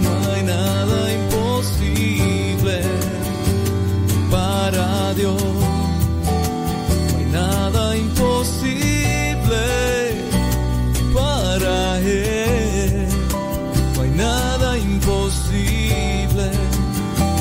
No 0.01 0.31
hay 0.31 0.43
nada 0.43 1.13
imposible 1.13 2.81
para 4.29 5.13
Dios. 5.13 5.72
Nada 7.43 7.97
imposible 7.97 9.65
para 11.13 11.99
Él. 11.99 13.07
No 13.95 14.01
hay 14.01 14.09
nada 14.11 14.77
imposible. 14.77 16.45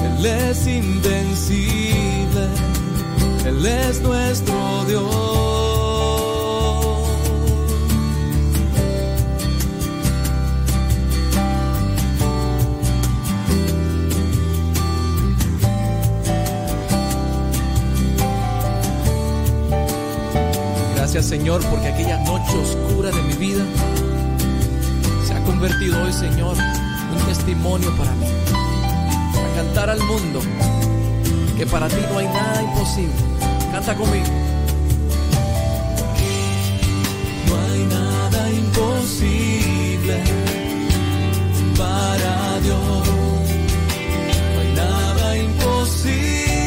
Él 0.07 0.27
es 0.27 0.67
invencible. 0.67 2.47
Él 3.47 3.65
es 3.65 4.01
nuestro 4.01 4.85
Dios. 4.89 5.42
Señor 21.23 21.63
porque 21.71 21.89
aquella 21.89 22.19
noche 22.19 22.59
oscura 22.59 23.11
de 23.11 23.23
mi 23.23 23.35
vida 23.35 23.65
se 25.27 25.35
ha 25.35 25.43
convertido 25.45 26.03
hoy 26.03 26.13
Señor 26.13 26.57
un 26.57 27.27
testimonio 27.27 27.95
para 27.97 28.13
mí, 28.13 28.27
para 29.35 29.55
cantar 29.55 29.91
al 29.91 30.01
mundo 30.05 30.41
que 31.57 31.67
para 31.67 31.89
ti 31.89 31.97
no 32.11 32.19
hay 32.19 32.27
nada 32.27 32.63
imposible. 32.63 33.15
Canta 33.71 33.95
conmigo. 33.95 34.27
No 37.47 37.55
hay 37.55 37.85
nada 37.85 38.51
imposible 38.51 40.23
para 41.77 42.61
Dios. 42.61 43.09
No 44.55 44.61
hay 44.61 44.73
nada 44.75 45.39
imposible. 45.39 46.62